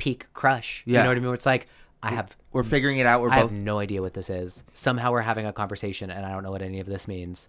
peak 0.00 0.26
crush. 0.34 0.82
Yeah. 0.86 0.98
You 0.98 1.02
know 1.04 1.10
what 1.10 1.16
I 1.16 1.20
mean? 1.20 1.26
Where 1.28 1.34
it's 1.34 1.46
like, 1.46 1.68
I 2.02 2.10
have 2.10 2.36
we're 2.52 2.64
figuring 2.64 2.98
it 2.98 3.06
out 3.06 3.20
we're 3.20 3.30
I 3.30 3.42
both 3.42 3.50
have 3.50 3.60
no 3.60 3.78
idea 3.78 4.00
what 4.02 4.14
this 4.14 4.28
is. 4.30 4.64
Somehow 4.72 5.12
we're 5.12 5.20
having 5.20 5.46
a 5.46 5.52
conversation 5.52 6.10
and 6.10 6.24
I 6.26 6.32
don't 6.32 6.42
know 6.42 6.50
what 6.50 6.62
any 6.62 6.80
of 6.80 6.86
this 6.86 7.06
means. 7.06 7.48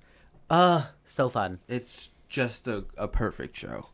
Uh, 0.49 0.83
so 1.05 1.29
fun. 1.29 1.59
it's 1.67 2.09
just 2.29 2.67
a, 2.67 2.83
a 2.97 3.07
perfect 3.07 3.55
show 3.57 3.87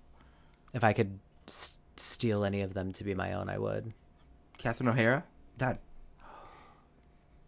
If 0.73 0.83
I 0.83 0.91
could 0.93 1.19
s- 1.47 1.77
steal 1.95 2.43
any 2.43 2.61
of 2.61 2.73
them 2.73 2.91
to 2.93 3.03
be 3.03 3.13
my 3.13 3.33
own, 3.33 3.47
I 3.49 3.57
would. 3.59 3.93
catherine 4.57 4.89
o'hara 4.89 5.23
done 5.57 5.77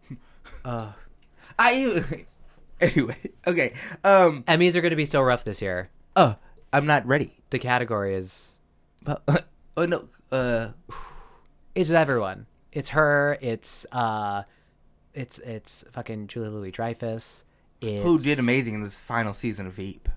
Uh, 0.64 0.92
i 1.58 2.24
anyway 2.80 3.16
okay 3.46 3.72
um 4.04 4.42
Emmys 4.44 4.74
are 4.74 4.80
going 4.80 4.90
to 4.90 4.96
be 4.96 5.04
so 5.06 5.20
rough 5.22 5.42
this 5.44 5.60
year. 5.62 5.90
oh 6.16 6.36
i'm 6.72 6.86
not 6.86 7.06
ready 7.06 7.38
The 7.50 7.58
category 7.58 8.14
is 8.14 8.60
But 9.02 9.22
oh 9.76 9.86
no, 9.86 10.08
uh, 10.32 10.68
it's 11.74 11.90
everyone. 11.90 12.46
It's 12.72 12.90
her. 12.90 13.38
It's 13.40 13.86
uh, 13.92 14.44
it's 15.14 15.38
it's 15.40 15.84
fucking 15.92 16.28
Julia 16.28 16.50
Louis 16.50 16.70
Dreyfus. 16.70 17.44
Who 17.80 18.18
did 18.18 18.38
amazing 18.38 18.74
in 18.74 18.82
this 18.82 18.98
final 18.98 19.32
season 19.32 19.66
of 19.66 19.72
Veep? 19.72 20.08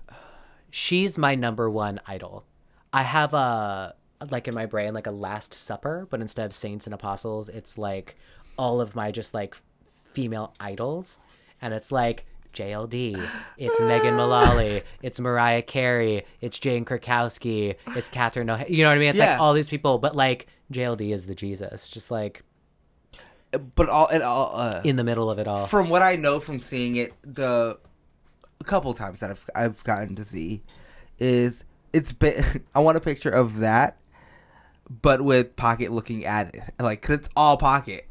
She's 0.70 1.16
my 1.16 1.34
number 1.34 1.70
one 1.70 2.00
idol. 2.06 2.44
I 2.92 3.02
have 3.02 3.32
a 3.34 3.94
like 4.30 4.48
in 4.48 4.54
my 4.54 4.66
brain 4.66 4.94
like 4.94 5.06
a 5.06 5.12
Last 5.12 5.52
Supper, 5.54 6.06
but 6.10 6.20
instead 6.20 6.46
of 6.46 6.52
saints 6.52 6.86
and 6.86 6.94
apostles, 6.94 7.48
it's 7.48 7.78
like 7.78 8.16
all 8.58 8.80
of 8.80 8.94
my 8.94 9.10
just 9.10 9.34
like 9.34 9.56
female 10.12 10.54
idols, 10.60 11.18
and 11.60 11.74
it's 11.74 11.90
like 11.90 12.26
JLD, 12.54 13.28
it's 13.58 13.80
Megan 13.80 14.14
Mullally, 14.14 14.82
it's 15.02 15.20
Mariah 15.20 15.62
Carey, 15.62 16.24
it's 16.40 16.58
Jane 16.58 16.84
Krakowski, 16.84 17.74
it's 17.96 18.08
Catherine 18.08 18.48
O'Hara. 18.48 18.70
You 18.70 18.84
know 18.84 18.90
what 18.90 18.96
I 18.96 19.00
mean? 19.00 19.08
It's 19.10 19.18
Yeah. 19.18 19.32
like 19.32 19.40
all 19.40 19.52
these 19.54 19.68
people, 19.68 19.98
but 19.98 20.14
like 20.16 20.46
JLD 20.72 21.12
is 21.12 21.26
the 21.26 21.34
Jesus, 21.34 21.88
just 21.88 22.10
like 22.10 22.42
But 23.74 23.88
all 23.88 24.06
and 24.08 24.22
all 24.22 24.52
uh, 24.58 24.80
in 24.84 24.96
the 24.96 25.04
middle 25.04 25.30
of 25.30 25.38
it 25.38 25.46
all. 25.46 25.66
from 25.66 25.88
what 25.88 26.02
I 26.02 26.16
know 26.16 26.40
from 26.40 26.60
seeing 26.60 26.96
it, 26.96 27.12
the 27.22 27.78
a 28.60 28.64
couple 28.64 28.94
times 28.94 29.20
that 29.20 29.30
I've 29.30 29.44
I've 29.54 29.84
gotten 29.84 30.14
to 30.16 30.24
see 30.24 30.62
is 31.18 31.64
it's 31.92 32.12
been. 32.12 32.64
I 32.74 32.80
want 32.80 32.96
a 32.96 33.00
picture 33.00 33.30
of 33.30 33.58
that, 33.58 33.96
but 34.88 35.22
with 35.22 35.54
Pocket 35.56 35.92
looking 35.92 36.24
at 36.24 36.54
it, 36.54 36.62
like 36.80 37.02
because 37.02 37.18
it's 37.20 37.28
all 37.36 37.56
Pocket. 37.56 38.06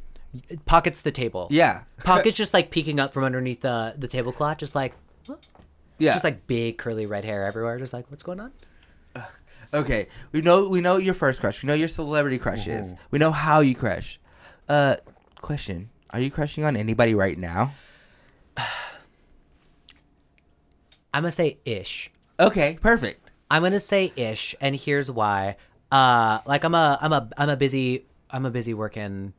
Pockets 0.66 1.02
the 1.02 1.12
table. 1.12 1.48
Yeah, 1.52 1.84
Pocket's 2.04 2.38
just 2.38 2.54
like 2.54 2.72
peeking 2.72 3.00
up 3.00 3.14
from 3.14 3.24
underneath 3.24 3.62
the 3.62 3.94
the 3.98 4.08
tablecloth, 4.08 4.58
just 4.58 4.76
like 4.76 4.94
yeah. 5.98 6.14
just 6.14 6.24
like 6.24 6.48
big 6.48 6.78
curly 6.78 7.06
red 7.06 7.26
hair 7.26 7.46
everywhere, 7.46 7.78
just 7.78 7.94
like 7.94 8.10
what's 8.10 8.24
going 8.24 8.40
on? 8.40 8.52
okay, 9.74 10.08
we 10.32 10.42
know 10.42 10.68
we 10.70 10.82
know 10.82 10.98
your 10.98 11.14
first 11.14 11.40
crush. 11.40 11.64
We 11.64 11.68
know 11.68 11.74
your 11.74 11.88
celebrity 11.88 12.38
crushes. 12.38 12.94
We 13.12 13.20
know 13.20 13.32
how 13.32 13.62
you 13.62 13.76
crush. 13.76 14.20
Uh, 14.68 14.98
question: 15.36 15.90
Are 16.12 16.20
you 16.20 16.32
crushing 16.32 16.64
on 16.64 16.76
anybody 16.76 17.14
right 17.14 17.38
now? 17.38 17.74
I'm 21.14 21.24
gonna 21.24 21.32
say 21.32 21.58
ish. 21.66 22.12
Okay, 22.40 22.78
perfect. 22.82 23.30
I'm 23.52 23.62
gonna 23.62 23.80
say 23.80 24.12
ish, 24.16 24.56
and 24.60 24.76
here's 24.76 25.12
why. 25.12 25.58
Uh, 25.92 26.40
like 26.46 26.64
I'm 26.64 26.74
a 26.74 26.98
I'm 27.02 27.14
a 27.14 27.30
I'm 27.38 27.50
a 27.50 27.56
busy 27.56 28.06
I'm 28.32 28.46
a 28.46 28.52
busy 28.52 28.74
working 28.74 29.34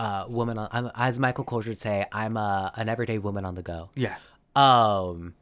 uh 0.00 0.24
woman. 0.28 0.58
On, 0.58 0.68
I'm 0.72 0.90
as 0.94 1.20
Michael 1.20 1.44
Kors 1.44 1.66
would 1.66 1.78
say, 1.78 2.06
I'm 2.10 2.36
a 2.36 2.72
an 2.76 2.88
everyday 2.88 3.18
woman 3.18 3.44
on 3.44 3.54
the 3.54 3.62
go. 3.62 3.90
Yeah. 3.94 4.16
Um. 4.56 5.34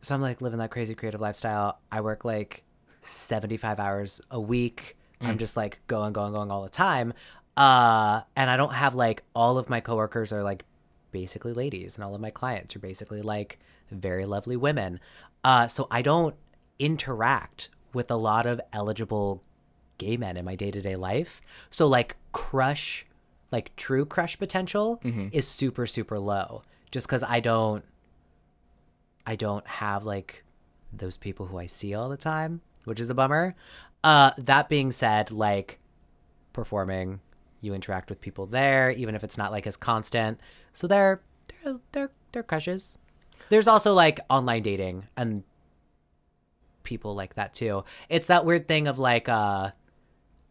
So 0.00 0.14
I'm 0.14 0.22
like 0.22 0.40
living 0.40 0.60
that 0.60 0.70
crazy 0.70 0.94
creative 0.94 1.20
lifestyle. 1.20 1.78
I 1.92 2.00
work 2.00 2.24
like 2.24 2.62
75 3.02 3.78
hours 3.78 4.20
a 4.30 4.40
week. 4.40 4.96
I'm 5.22 5.36
just 5.36 5.54
like 5.54 5.80
going, 5.86 6.14
going, 6.14 6.32
going 6.32 6.50
all 6.50 6.62
the 6.62 6.70
time. 6.70 7.12
Uh, 7.54 8.22
and 8.36 8.48
I 8.48 8.56
don't 8.56 8.72
have 8.72 8.94
like 8.94 9.22
all 9.34 9.58
of 9.58 9.68
my 9.68 9.80
coworkers 9.80 10.32
are 10.32 10.42
like 10.42 10.64
basically 11.12 11.52
ladies, 11.52 11.96
and 11.96 12.04
all 12.04 12.14
of 12.14 12.20
my 12.20 12.30
clients 12.30 12.74
are 12.74 12.78
basically 12.78 13.20
like 13.20 13.58
very 13.90 14.24
lovely 14.24 14.56
women. 14.56 15.00
Uh, 15.44 15.66
so 15.66 15.86
I 15.90 16.00
don't 16.00 16.34
interact 16.78 17.68
with 17.92 18.10
a 18.10 18.16
lot 18.16 18.46
of 18.46 18.60
eligible 18.72 19.42
gay 20.00 20.16
men 20.16 20.36
in 20.36 20.44
my 20.44 20.56
day 20.56 20.70
to 20.72 20.80
day 20.80 20.96
life. 20.96 21.40
So 21.70 21.86
like 21.86 22.16
crush, 22.32 23.06
like 23.52 23.74
true 23.76 24.04
crush 24.04 24.38
potential 24.38 24.98
is 25.32 25.46
super 25.46 25.86
super 25.86 26.18
low, 26.18 26.62
just 26.90 27.06
because 27.06 27.22
I 27.22 27.40
don't, 27.40 27.84
I 29.26 29.36
don't 29.36 29.66
have 29.66 30.04
like 30.04 30.42
those 30.92 31.16
people 31.16 31.46
who 31.46 31.58
I 31.58 31.66
see 31.66 31.94
all 31.94 32.08
the 32.08 32.16
time, 32.16 32.62
which 32.84 33.00
is 33.00 33.10
a 33.10 33.14
bummer. 33.14 33.54
Uh, 34.02 34.30
that 34.38 34.68
being 34.68 34.90
said, 34.90 35.30
like 35.30 35.78
performing, 36.52 37.20
you 37.60 37.74
interact 37.74 38.08
with 38.08 38.20
people 38.20 38.46
there, 38.46 38.90
even 38.90 39.14
if 39.14 39.22
it's 39.22 39.38
not 39.38 39.52
like 39.52 39.66
as 39.66 39.76
constant. 39.76 40.40
So 40.72 40.86
they're 40.86 41.20
they're 41.62 41.80
they're 41.92 42.10
they're 42.32 42.42
crushes. 42.42 42.98
There's 43.50 43.68
also 43.68 43.94
like 43.94 44.20
online 44.30 44.62
dating 44.62 45.06
and 45.16 45.42
people 46.82 47.14
like 47.14 47.34
that 47.34 47.52
too. 47.54 47.84
It's 48.08 48.28
that 48.28 48.44
weird 48.44 48.66
thing 48.66 48.88
of 48.88 48.98
like 48.98 49.28
uh 49.28 49.70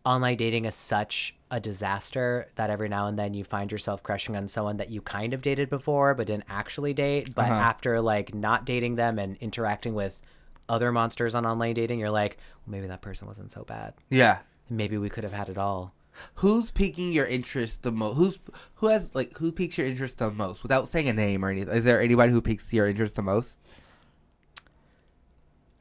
online 0.05 0.37
dating 0.37 0.65
is 0.65 0.75
such 0.75 1.35
a 1.51 1.59
disaster 1.59 2.47
that 2.55 2.69
every 2.69 2.89
now 2.89 3.07
and 3.07 3.17
then 3.17 3.33
you 3.33 3.43
find 3.43 3.71
yourself 3.71 4.03
crushing 4.03 4.35
on 4.35 4.47
someone 4.47 4.77
that 4.77 4.89
you 4.89 5.01
kind 5.01 5.33
of 5.33 5.41
dated 5.41 5.69
before 5.69 6.13
but 6.13 6.27
didn't 6.27 6.45
actually 6.47 6.93
date. 6.93 7.33
But 7.33 7.45
uh-huh. 7.45 7.53
after 7.53 8.01
like 8.01 8.33
not 8.33 8.65
dating 8.65 8.95
them 8.95 9.19
and 9.19 9.37
interacting 9.37 9.93
with 9.93 10.21
other 10.67 10.91
monsters 10.91 11.35
on 11.35 11.45
online 11.45 11.73
dating, 11.73 11.99
you're 11.99 12.11
like, 12.11 12.37
well, 12.65 12.71
maybe 12.71 12.87
that 12.87 13.01
person 13.01 13.27
wasn't 13.27 13.51
so 13.51 13.63
bad. 13.63 13.93
Yeah. 14.09 14.39
Maybe 14.69 14.97
we 14.97 15.09
could 15.09 15.23
have 15.23 15.33
had 15.33 15.49
it 15.49 15.57
all. 15.57 15.93
Who's 16.35 16.69
piquing 16.69 17.11
your 17.11 17.25
interest 17.25 17.81
the 17.81 17.91
most? 17.91 18.17
Who's 18.17 18.39
who 18.75 18.87
has 18.87 19.09
like 19.13 19.37
who 19.37 19.51
piques 19.51 19.77
your 19.77 19.87
interest 19.87 20.17
the 20.17 20.29
most? 20.29 20.63
Without 20.63 20.89
saying 20.89 21.07
a 21.07 21.13
name 21.13 21.45
or 21.45 21.49
anything, 21.49 21.73
is 21.73 21.85
there 21.85 22.01
anybody 22.01 22.31
who 22.31 22.41
piques 22.41 22.71
your 22.73 22.87
interest 22.87 23.15
the 23.15 23.21
most? 23.21 23.57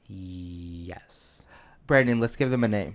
Yes. 0.07 1.47
Brandon, 1.87 2.21
let's 2.21 2.37
give 2.37 2.51
them 2.51 2.62
a 2.62 2.69
name. 2.69 2.95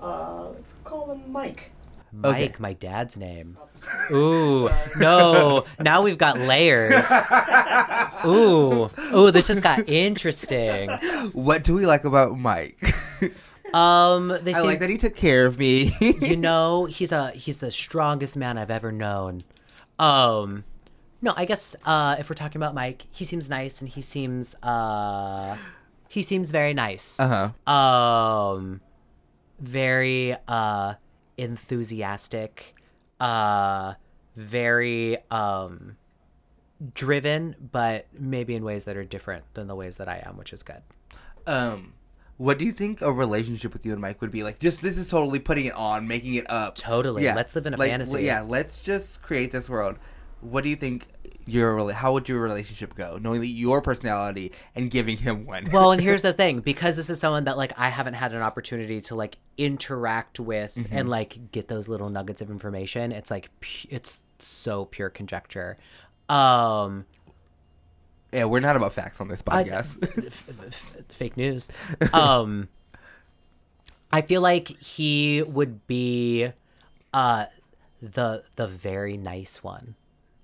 Uh, 0.00 0.48
let's 0.54 0.74
call 0.84 1.12
him 1.12 1.30
Mike. 1.30 1.70
Mike, 2.12 2.34
Okay. 2.34 2.52
my 2.58 2.72
dad's 2.72 3.16
name. 3.16 3.56
Ooh, 4.10 4.68
no. 4.98 5.64
Now 5.78 6.02
we've 6.02 6.18
got 6.18 6.38
layers. 6.38 7.08
Ooh, 8.26 8.90
ooh, 9.14 9.30
this 9.30 9.46
just 9.46 9.62
got 9.62 9.88
interesting. 9.88 10.90
What 11.32 11.62
do 11.62 11.74
we 11.74 11.86
like 11.86 12.04
about 12.04 12.38
Mike? 12.38 12.78
Um, 13.72 14.36
they 14.42 14.52
I 14.52 14.62
like 14.62 14.80
that 14.80 14.90
he 14.90 14.98
took 14.98 15.14
care 15.14 15.46
of 15.46 15.56
me. 15.56 15.94
you 16.00 16.36
know, 16.36 16.86
he's 16.86 17.12
a 17.12 17.30
he's 17.30 17.58
the 17.58 17.70
strongest 17.70 18.36
man 18.36 18.58
I've 18.58 18.68
ever 18.72 18.90
known. 18.90 19.42
Um, 19.96 20.64
no, 21.22 21.34
I 21.36 21.44
guess 21.44 21.76
uh, 21.84 22.16
if 22.18 22.28
we're 22.28 22.34
talking 22.34 22.58
about 22.60 22.74
Mike, 22.74 23.06
he 23.12 23.24
seems 23.24 23.48
nice 23.48 23.80
and 23.80 23.88
he 23.88 24.00
seems 24.00 24.56
uh, 24.64 25.56
he 26.08 26.22
seems 26.22 26.50
very 26.50 26.74
nice. 26.74 27.20
uh 27.20 27.52
huh. 27.64 27.72
um 27.72 28.80
very 29.60 30.36
uh 30.48 30.94
enthusiastic 31.36 32.74
uh 33.20 33.94
very 34.36 35.18
um 35.30 35.96
driven 36.94 37.54
but 37.72 38.06
maybe 38.18 38.54
in 38.54 38.64
ways 38.64 38.84
that 38.84 38.96
are 38.96 39.04
different 39.04 39.44
than 39.54 39.66
the 39.66 39.74
ways 39.74 39.96
that 39.96 40.08
i 40.08 40.22
am 40.26 40.36
which 40.36 40.52
is 40.52 40.62
good 40.62 40.82
Um, 41.46 41.94
what 42.36 42.58
do 42.58 42.64
you 42.64 42.72
think 42.72 43.02
a 43.02 43.12
relationship 43.12 43.72
with 43.74 43.84
you 43.84 43.92
and 43.92 44.00
Mike 44.00 44.20
would 44.22 44.30
be 44.30 44.42
like? 44.42 44.60
Just 44.60 44.80
this 44.80 44.96
is 44.96 45.08
totally 45.10 45.38
putting 45.40 45.66
it 45.66 45.74
on, 45.74 46.06
making 46.08 46.34
it 46.34 46.50
up. 46.50 46.74
Totally. 46.74 47.22
Yeah. 47.24 47.34
Let's 47.34 47.54
live 47.54 47.66
in 47.66 47.74
a 47.74 47.76
Like, 47.76 47.90
fantasy. 47.90 48.22
Yeah, 48.22 48.40
let's 48.40 48.78
just 48.78 49.20
create 49.20 49.52
this 49.52 49.68
world. 49.68 49.96
What 50.40 50.64
do 50.64 50.70
you 50.70 50.76
think 50.76 51.06
your 51.46 51.92
how 51.92 52.12
would 52.12 52.28
your 52.28 52.40
relationship 52.40 52.94
go, 52.94 53.18
knowing 53.20 53.42
your 53.44 53.80
personality 53.82 54.52
and 54.74 54.90
giving 54.90 55.16
him 55.16 55.46
one? 55.46 55.68
well 55.72 55.92
and 55.92 56.00
here's 56.02 56.22
the 56.22 56.32
thing 56.42 56.60
because 56.60 56.96
this 56.96 57.08
is 57.10 57.18
someone 57.20 57.44
that 57.44 57.56
like 57.56 57.72
i 57.76 57.88
haven't 57.88 58.14
had 58.14 58.32
an 58.32 58.42
opportunity 58.42 59.00
to 59.00 59.14
like 59.14 59.36
interact 59.56 60.38
with 60.40 60.74
Mm-hmm. 60.74 60.96
and 60.96 61.08
like 61.08 61.50
get 61.52 61.68
those 61.68 61.88
little 61.88 62.08
nuggets 62.10 62.40
of 62.40 62.50
information 62.50 63.12
it's 63.12 63.30
like 63.30 63.48
it's 63.90 64.20
so 64.38 64.84
pure 64.86 65.10
conjecture 65.10 65.76
um 66.28 67.04
yeah, 68.32 68.44
we're 68.44 68.60
not 68.60 68.76
about 68.76 68.92
facts 68.92 69.20
on 69.20 69.26
this 69.26 69.42
I- 69.48 69.64
podcast. 69.64 70.26
f- 70.26 70.48
f- 70.64 71.04
fake 71.08 71.36
news. 71.36 71.68
Um, 72.12 72.68
I 74.12 74.22
feel 74.22 74.40
like 74.40 74.68
he 74.80 75.42
would 75.42 75.84
be 75.88 76.52
uh 77.12 77.46
the 78.00 78.44
the 78.54 78.68
very 78.68 79.16
nice 79.16 79.64
one. 79.64 79.96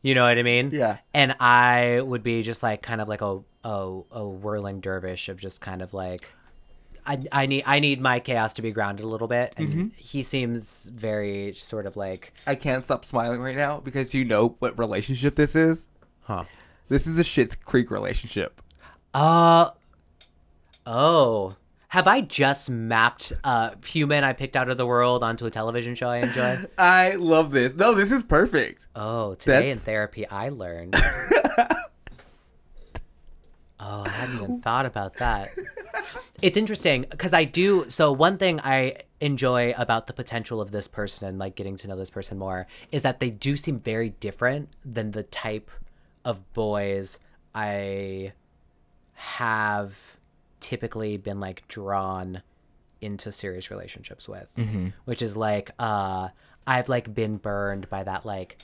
You 0.06 0.14
know 0.14 0.22
what 0.22 0.38
I 0.38 0.42
mean? 0.42 0.70
Yeah. 0.72 0.98
And 1.12 1.34
I 1.40 2.00
would 2.00 2.22
be 2.22 2.42
just 2.44 2.62
like 2.62 2.80
kind 2.82 3.00
of 3.00 3.08
like 3.08 3.22
a 3.22 3.40
a, 3.64 4.00
a 4.12 4.28
whirling 4.28 4.80
dervish 4.80 5.28
of 5.28 5.40
just 5.40 5.60
kind 5.60 5.82
of 5.82 5.92
like 5.92 6.28
I, 7.04 7.24
I 7.32 7.46
need 7.46 7.64
I 7.66 7.80
need 7.80 8.00
my 8.00 8.20
chaos 8.20 8.54
to 8.54 8.62
be 8.62 8.70
grounded 8.70 9.04
a 9.04 9.08
little 9.08 9.26
bit, 9.28 9.52
and 9.56 9.68
Mm-hmm. 9.68 9.86
he 9.96 10.22
seems 10.22 10.84
very 10.94 11.54
sort 11.56 11.86
of 11.86 11.96
like, 11.96 12.32
I 12.46 12.54
can't 12.54 12.84
stop 12.84 13.04
smiling 13.04 13.40
right 13.40 13.56
now 13.56 13.80
because 13.80 14.14
you 14.14 14.24
know 14.24 14.54
what 14.60 14.78
relationship 14.78 15.34
this 15.36 15.54
is. 15.56 15.86
huh? 16.22 16.44
This 16.88 17.06
is 17.08 17.18
a 17.18 17.24
Schitt's 17.24 17.56
Creek 17.56 17.90
relationship. 17.90 18.60
Uh 19.12 19.70
oh. 20.86 21.56
Have 21.96 22.06
I 22.06 22.20
just 22.20 22.68
mapped 22.68 23.32
uh 23.42 23.70
human 23.82 24.22
I 24.22 24.34
picked 24.34 24.54
out 24.54 24.68
of 24.68 24.76
the 24.76 24.84
world 24.84 25.22
onto 25.22 25.46
a 25.46 25.50
television 25.50 25.94
show 25.94 26.10
I 26.10 26.18
enjoy? 26.18 26.58
I 26.76 27.14
love 27.14 27.52
this. 27.52 27.72
No, 27.74 27.94
this 27.94 28.12
is 28.12 28.22
perfect. 28.22 28.82
Oh, 28.94 29.34
today 29.36 29.70
in 29.70 29.78
therapy 29.78 30.28
I 30.28 30.50
learned. 30.50 30.94
oh, 33.80 34.02
I 34.04 34.08
hadn't 34.10 34.34
even 34.34 34.60
thought 34.60 34.84
about 34.84 35.14
that. 35.14 35.48
It's 36.42 36.58
interesting 36.58 37.06
because 37.08 37.32
I 37.32 37.44
do. 37.44 37.86
So 37.88 38.12
one 38.12 38.36
thing 38.36 38.60
I 38.60 38.98
enjoy 39.22 39.72
about 39.78 40.06
the 40.06 40.12
potential 40.12 40.60
of 40.60 40.72
this 40.72 40.88
person 40.88 41.26
and 41.26 41.38
like 41.38 41.54
getting 41.54 41.76
to 41.76 41.88
know 41.88 41.96
this 41.96 42.10
person 42.10 42.36
more 42.36 42.66
is 42.92 43.00
that 43.04 43.20
they 43.20 43.30
do 43.30 43.56
seem 43.56 43.80
very 43.80 44.10
different 44.10 44.68
than 44.84 45.12
the 45.12 45.22
type 45.22 45.70
of 46.26 46.52
boys 46.52 47.20
I 47.54 48.34
have 49.14 50.15
typically 50.70 51.16
been 51.16 51.38
like 51.40 51.62
drawn 51.68 52.42
into 53.00 53.30
serious 53.30 53.70
relationships 53.70 54.28
with 54.28 54.48
which 55.04 55.22
is 55.22 55.36
like 55.36 55.70
uh 55.78 56.28
i've 56.66 56.88
like 56.88 57.14
been 57.14 57.36
burned 57.36 57.88
by 57.90 58.02
that 58.02 58.26
like 58.26 58.58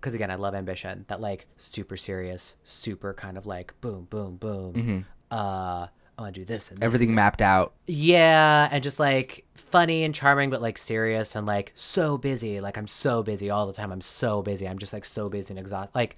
because 0.00 0.14
again, 0.14 0.30
I 0.30 0.36
love 0.36 0.54
ambition. 0.54 1.04
That 1.08 1.20
like 1.20 1.46
super 1.56 1.96
serious, 1.96 2.54
super 2.62 3.12
kind 3.14 3.36
of 3.36 3.46
like 3.46 3.74
boom, 3.80 4.06
boom, 4.08 4.36
boom. 4.36 4.72
Mhm. 4.74 5.04
Uh, 5.36 5.88
I 6.16 6.22
want 6.22 6.34
to 6.36 6.40
do 6.40 6.44
this 6.44 6.70
and 6.70 6.78
this 6.78 6.84
Everything 6.86 7.08
and 7.08 7.16
mapped 7.16 7.40
out. 7.42 7.72
yeah, 7.88 8.68
and 8.70 8.80
just 8.80 9.00
like 9.00 9.44
funny 9.56 10.04
and 10.04 10.14
charming, 10.14 10.50
but 10.50 10.62
like 10.62 10.78
serious 10.78 11.34
and 11.34 11.48
like 11.48 11.72
so 11.74 12.16
busy. 12.16 12.60
Like 12.60 12.78
I'm 12.78 12.86
so 12.86 13.24
busy 13.24 13.50
all 13.50 13.66
the 13.66 13.72
time. 13.72 13.90
I'm 13.90 14.00
so 14.00 14.40
busy. 14.40 14.68
I'm 14.68 14.78
just 14.78 14.92
like 14.92 15.04
so 15.04 15.28
busy 15.28 15.50
and 15.52 15.58
exhausted. 15.58 15.96
Like 15.96 16.14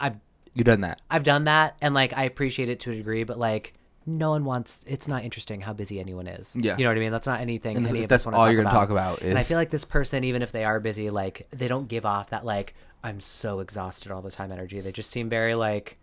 I've 0.00 0.16
You 0.54 0.64
done 0.64 0.82
that? 0.82 1.00
I've 1.10 1.22
done 1.22 1.44
that, 1.44 1.76
and 1.80 1.94
like 1.94 2.12
I 2.16 2.24
appreciate 2.24 2.68
it 2.68 2.80
to 2.80 2.90
a 2.92 2.94
degree, 2.94 3.24
but 3.24 3.38
like 3.38 3.74
no 4.04 4.30
one 4.30 4.44
wants. 4.44 4.84
It's 4.86 5.06
not 5.08 5.22
interesting 5.24 5.60
how 5.60 5.72
busy 5.72 6.00
anyone 6.00 6.26
is. 6.26 6.56
Yeah. 6.58 6.76
you 6.76 6.84
know 6.84 6.90
what 6.90 6.96
I 6.96 7.00
mean. 7.00 7.12
That's 7.12 7.26
not 7.26 7.40
anything. 7.40 7.76
And 7.76 7.86
any 7.86 8.06
that's 8.06 8.26
all 8.26 8.32
talk 8.32 8.46
you're 8.52 8.62
gonna 8.62 8.68
about. 8.74 8.80
talk 8.80 8.90
about 8.90 9.22
And 9.22 9.38
I 9.38 9.44
feel 9.44 9.56
like 9.56 9.70
this 9.70 9.84
person, 9.84 10.24
even 10.24 10.42
if 10.42 10.50
they 10.52 10.64
are 10.64 10.80
busy, 10.80 11.08
like 11.10 11.46
they 11.52 11.68
don't 11.68 11.88
give 11.88 12.04
off 12.04 12.30
that 12.30 12.44
like 12.44 12.74
I'm 13.04 13.20
so 13.20 13.60
exhausted 13.60 14.10
all 14.12 14.20
the 14.22 14.30
time 14.30 14.50
energy. 14.52 14.80
They 14.80 14.92
just 14.92 15.10
seem 15.10 15.28
very 15.28 15.54
like 15.54 15.98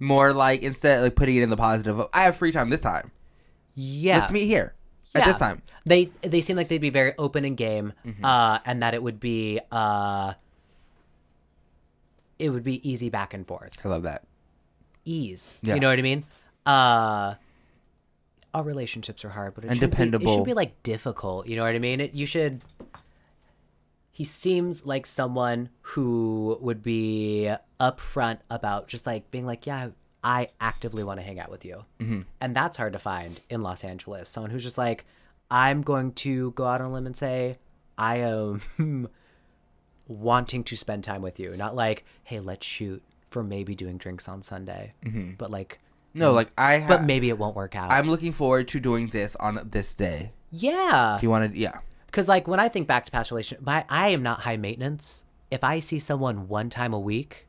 More 0.00 0.32
like 0.32 0.62
instead 0.62 0.98
of 0.98 1.04
like 1.04 1.16
putting 1.16 1.36
it 1.36 1.42
in 1.42 1.50
the 1.50 1.56
positive. 1.56 1.98
Of, 2.00 2.08
I 2.12 2.22
have 2.24 2.36
free 2.36 2.50
time 2.52 2.70
this 2.70 2.80
time. 2.80 3.10
yeah. 3.74 4.18
Let's 4.20 4.32
meet 4.32 4.46
here 4.46 4.74
at 5.14 5.24
this 5.26 5.38
time. 5.38 5.62
They 5.86 6.10
they 6.22 6.40
seem 6.40 6.56
like 6.56 6.68
they'd 6.68 6.78
be 6.78 6.90
very 6.90 7.12
open 7.18 7.44
in 7.44 7.54
game, 7.54 7.92
Mm-hmm. 8.06 8.24
uh, 8.24 8.58
and 8.64 8.82
that 8.82 8.94
it 8.94 9.02
would 9.02 9.20
be 9.20 9.60
uh, 9.70 10.34
it 12.38 12.50
would 12.50 12.64
be 12.64 12.88
easy 12.88 13.08
back 13.10 13.34
and 13.34 13.46
forth. 13.46 13.84
I 13.84 13.88
love 13.88 14.02
that. 14.04 14.24
Ease. 15.04 15.56
Yeah. 15.62 15.74
You 15.74 15.80
know 15.80 15.88
what 15.88 15.98
I 15.98 16.02
mean? 16.02 16.24
Uh, 16.66 17.34
all 18.54 18.64
relationships 18.64 19.24
are 19.24 19.30
hard, 19.30 19.54
but 19.54 19.64
it 19.64 19.68
And 19.68 19.78
shouldn't 19.78 20.18
be- 20.20 20.24
it 20.30 20.34
should 20.34 20.44
be 20.44 20.54
like 20.54 20.82
difficult. 20.82 21.46
You 21.46 21.56
know 21.56 21.62
what 21.64 21.74
I 21.74 21.78
mean? 21.78 22.00
It, 22.00 22.14
you 22.14 22.26
should. 22.26 22.60
He 24.10 24.24
seems 24.24 24.84
like 24.84 25.06
someone 25.06 25.68
who 25.82 26.58
would 26.60 26.82
be 26.82 27.50
upfront 27.78 28.38
about 28.50 28.88
just 28.88 29.06
like 29.06 29.30
being 29.30 29.46
like, 29.46 29.64
yeah, 29.66 29.90
I 30.24 30.48
actively 30.60 31.04
want 31.04 31.20
to 31.20 31.24
hang 31.24 31.38
out 31.38 31.50
with 31.50 31.64
you. 31.64 31.84
Mm-hmm. 32.00 32.22
And 32.40 32.56
that's 32.56 32.76
hard 32.76 32.94
to 32.94 32.98
find 32.98 33.38
in 33.48 33.62
Los 33.62 33.84
Angeles. 33.84 34.28
Someone 34.28 34.50
who's 34.50 34.64
just 34.64 34.76
like, 34.78 35.04
I'm 35.50 35.82
going 35.82 36.12
to 36.14 36.50
go 36.52 36.64
out 36.66 36.80
on 36.80 36.88
a 36.88 36.92
limb 36.92 37.06
and 37.06 37.16
say, 37.16 37.58
I 37.96 38.16
am 38.16 39.08
wanting 40.08 40.64
to 40.64 40.76
spend 40.76 41.04
time 41.04 41.22
with 41.22 41.38
you. 41.38 41.56
Not 41.56 41.76
like, 41.76 42.04
hey, 42.24 42.40
let's 42.40 42.66
shoot 42.66 43.02
for 43.30 43.42
maybe 43.44 43.74
doing 43.74 43.98
drinks 43.98 44.28
on 44.28 44.42
Sunday. 44.42 44.94
Mm-hmm. 45.04 45.32
But 45.38 45.50
like, 45.50 45.78
No, 46.14 46.32
like 46.32 46.50
I. 46.58 46.78
Ha- 46.78 46.88
but 46.88 47.04
maybe 47.04 47.28
it 47.28 47.38
won't 47.38 47.54
work 47.54 47.76
out. 47.76 47.90
I'm 47.92 48.08
looking 48.08 48.32
forward 48.32 48.68
to 48.68 48.80
doing 48.80 49.08
this 49.08 49.36
on 49.36 49.60
this 49.70 49.94
day. 49.94 50.32
yeah. 50.50 51.16
If 51.16 51.22
you 51.22 51.30
wanted, 51.30 51.54
yeah. 51.54 51.78
Because 52.06 52.26
like 52.26 52.48
when 52.48 52.58
I 52.58 52.68
think 52.68 52.88
back 52.88 53.04
to 53.04 53.10
past 53.12 53.30
relationship, 53.30 53.64
my, 53.64 53.84
I 53.88 54.08
am 54.08 54.22
not 54.22 54.40
high 54.40 54.56
maintenance. 54.56 55.24
If 55.50 55.62
I 55.62 55.78
see 55.78 55.98
someone 55.98 56.48
one 56.48 56.70
time 56.70 56.92
a 56.94 56.98
week, 56.98 57.46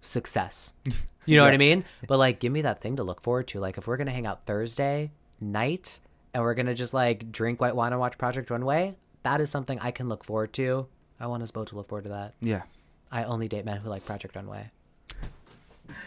success. 0.00 0.74
You 1.26 1.36
know 1.36 1.42
what 1.44 1.52
I 1.52 1.58
mean? 1.58 1.84
But 2.06 2.16
like, 2.16 2.40
give 2.40 2.50
me 2.50 2.62
that 2.62 2.80
thing 2.80 2.96
to 2.96 3.02
look 3.02 3.20
forward 3.22 3.48
to. 3.48 3.60
Like, 3.60 3.76
if 3.76 3.86
we're 3.86 3.98
gonna 3.98 4.10
hang 4.12 4.26
out 4.26 4.46
Thursday 4.46 5.10
night 5.42 6.00
and 6.32 6.42
we're 6.42 6.54
gonna 6.54 6.74
just 6.74 6.94
like 6.94 7.30
drink 7.30 7.60
white 7.60 7.76
wine 7.76 7.92
and 7.92 8.00
watch 8.00 8.16
Project 8.16 8.48
Runway, 8.48 8.96
that 9.24 9.38
is 9.42 9.50
something 9.50 9.78
I 9.80 9.90
can 9.90 10.08
look 10.08 10.24
forward 10.24 10.54
to. 10.54 10.86
I 11.20 11.26
want 11.26 11.42
us 11.42 11.50
both 11.50 11.68
to 11.68 11.76
look 11.76 11.88
forward 11.88 12.04
to 12.04 12.10
that. 12.10 12.34
Yeah. 12.40 12.62
I 13.10 13.24
only 13.24 13.48
date 13.48 13.64
men 13.64 13.78
who 13.78 13.88
like 13.88 14.04
Project 14.04 14.36
Runway. 14.36 14.70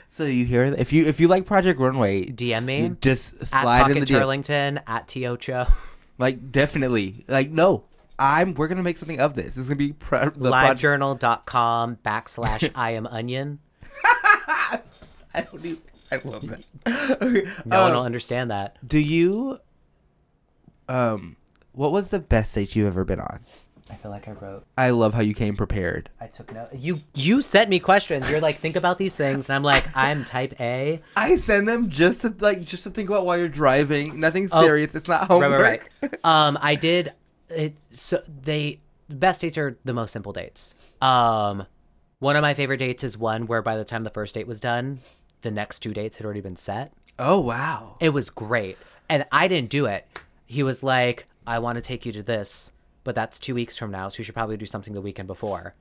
So 0.10 0.26
you 0.26 0.46
hear 0.46 0.64
if 0.64 0.94
you 0.94 1.06
if 1.06 1.20
you 1.20 1.28
like 1.28 1.46
Project 1.46 1.80
Runway, 1.80 2.26
DM 2.26 2.66
me 2.66 2.96
just 3.02 3.34
at 3.42 3.48
slide 3.48 3.92
in 3.92 3.98
Pocket 3.98 4.08
the 4.08 4.14
DM. 4.14 4.22
Turlington 4.22 4.84
at 4.88 5.08
Tiocho. 5.08 5.72
Like 6.18 6.52
definitely, 6.52 7.26
like 7.28 7.50
no, 7.50 7.86
I'm. 8.20 8.54
We're 8.54 8.68
gonna 8.68 8.84
make 8.84 9.00
something 9.00 9.20
of 9.20 9.34
this. 9.34 9.58
It's 9.58 9.68
gonna 9.68 9.76
be 9.76 9.94
pro- 9.94 10.30
the 10.30 10.52
livejournal.com 10.52 11.98
backslash 12.06 12.70
I 12.76 12.92
am 12.92 13.08
onion. 13.08 13.58
I 14.04 14.82
don't 15.34 15.66
even. 15.66 15.82
I 16.12 16.22
love 16.24 16.48
that. 16.48 17.22
Okay, 17.24 17.50
No 17.66 17.82
one 17.82 17.92
um, 17.92 17.98
will 17.98 18.04
understand 18.04 18.52
that. 18.52 18.78
Do 18.88 19.00
you? 19.00 19.60
Um, 20.88 21.38
what 21.72 21.92
was 21.92 22.10
the 22.10 22.20
best 22.20 22.54
date 22.54 22.76
you've 22.76 22.86
ever 22.86 23.04
been 23.04 23.20
on? 23.22 23.40
I 23.92 23.96
feel 23.96 24.10
like 24.12 24.28
I 24.28 24.32
wrote. 24.32 24.66
I 24.78 24.92
love 24.92 25.14
how 25.14 25.22
you 25.22 25.34
came 25.34 25.58
prepared. 25.58 26.10
I 26.20 26.28
took 26.28 26.54
note. 26.54 26.70
You 26.74 27.02
you 27.14 27.42
sent 27.42 27.70
me 27.70 27.80
questions. 27.80 28.30
You're 28.30 28.40
like, 28.40 28.58
think 28.60 28.76
about 28.78 28.98
these 28.98 29.16
things, 29.16 29.50
and 29.50 29.56
I'm 29.56 29.64
like, 29.64 29.86
I'm 29.96 30.24
type 30.24 30.60
A. 30.62 31.02
I 31.18 31.36
send 31.36 31.68
them 31.68 31.90
just 31.90 32.22
to 32.22 32.34
like 32.40 32.64
just 32.64 32.84
to 32.84 32.90
think 32.90 33.10
about 33.10 33.26
while 33.26 33.38
you're 33.38 33.50
driving. 33.50 34.20
Nothing 34.20 34.48
Oh, 34.52 34.64
serious. 34.64 34.96
it's 34.96 35.08
not 35.10 35.22
Right, 35.22 35.28
homework. 35.28 35.62
right, 35.62 35.82
right. 36.02 36.20
Um, 36.26 36.58
I 36.62 36.76
did. 36.76 37.14
It 37.50 37.76
so 37.92 38.24
they 38.44 38.80
the 39.10 39.16
best 39.16 39.42
dates 39.42 39.58
are 39.58 39.78
the 39.84 39.94
most 39.94 40.12
simple 40.14 40.32
dates. 40.32 40.74
Um, 41.02 41.66
one 42.20 42.36
of 42.38 42.42
my 42.42 42.54
favorite 42.54 42.78
dates 42.78 43.04
is 43.04 43.18
one 43.18 43.46
where 43.46 43.62
by 43.62 43.76
the 43.76 43.84
time 43.84 44.04
the 44.06 44.10
first 44.10 44.36
date 44.36 44.48
was 44.48 44.62
done, 44.62 45.00
the 45.42 45.52
next 45.52 45.80
two 45.80 45.94
dates 45.94 46.16
had 46.18 46.26
already 46.26 46.40
been 46.42 46.56
set. 46.56 46.94
Oh 47.20 47.40
wow. 47.42 47.98
It 48.00 48.10
was 48.10 48.30
great. 48.30 48.78
And 49.10 49.26
I 49.34 49.50
didn't 49.50 49.70
do 49.70 49.86
it. 49.86 50.08
He 50.46 50.64
was 50.64 50.82
like, 50.82 51.26
I 51.46 51.60
want 51.60 51.76
to 51.76 51.82
take 51.82 52.06
you 52.06 52.14
to 52.14 52.24
this, 52.24 52.72
but 53.04 53.16
that's 53.16 53.40
two 53.40 53.56
weeks 53.56 53.76
from 53.78 53.92
now, 53.92 54.10
so 54.10 54.18
you 54.20 54.24
should 54.24 54.36
probably 54.36 54.58
do 54.58 54.66
something 54.66 54.94
the 54.94 55.02
weekend 55.02 55.28
before. 55.28 55.76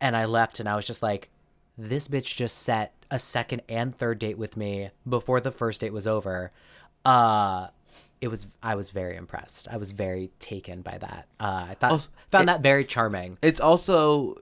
And 0.00 0.16
I 0.16 0.24
left 0.24 0.60
and 0.60 0.68
I 0.68 0.76
was 0.76 0.86
just 0.86 1.02
like, 1.02 1.28
this 1.76 2.08
bitch 2.08 2.36
just 2.36 2.58
set 2.58 2.92
a 3.10 3.18
second 3.18 3.62
and 3.68 3.96
third 3.96 4.18
date 4.18 4.38
with 4.38 4.56
me 4.56 4.90
before 5.08 5.40
the 5.40 5.50
first 5.50 5.80
date 5.80 5.92
was 5.92 6.06
over. 6.06 6.52
Uh 7.04 7.68
it 8.20 8.28
was 8.28 8.46
I 8.62 8.74
was 8.74 8.90
very 8.90 9.16
impressed. 9.16 9.66
I 9.70 9.78
was 9.78 9.92
very 9.92 10.30
taken 10.38 10.82
by 10.82 10.98
that. 10.98 11.26
Uh 11.40 11.66
I 11.70 11.74
thought 11.74 11.92
Also, 11.92 12.08
found 12.30 12.44
it- 12.44 12.46
that 12.52 12.60
very 12.60 12.84
charming. 12.84 13.38
It's 13.42 13.60
also 13.60 14.36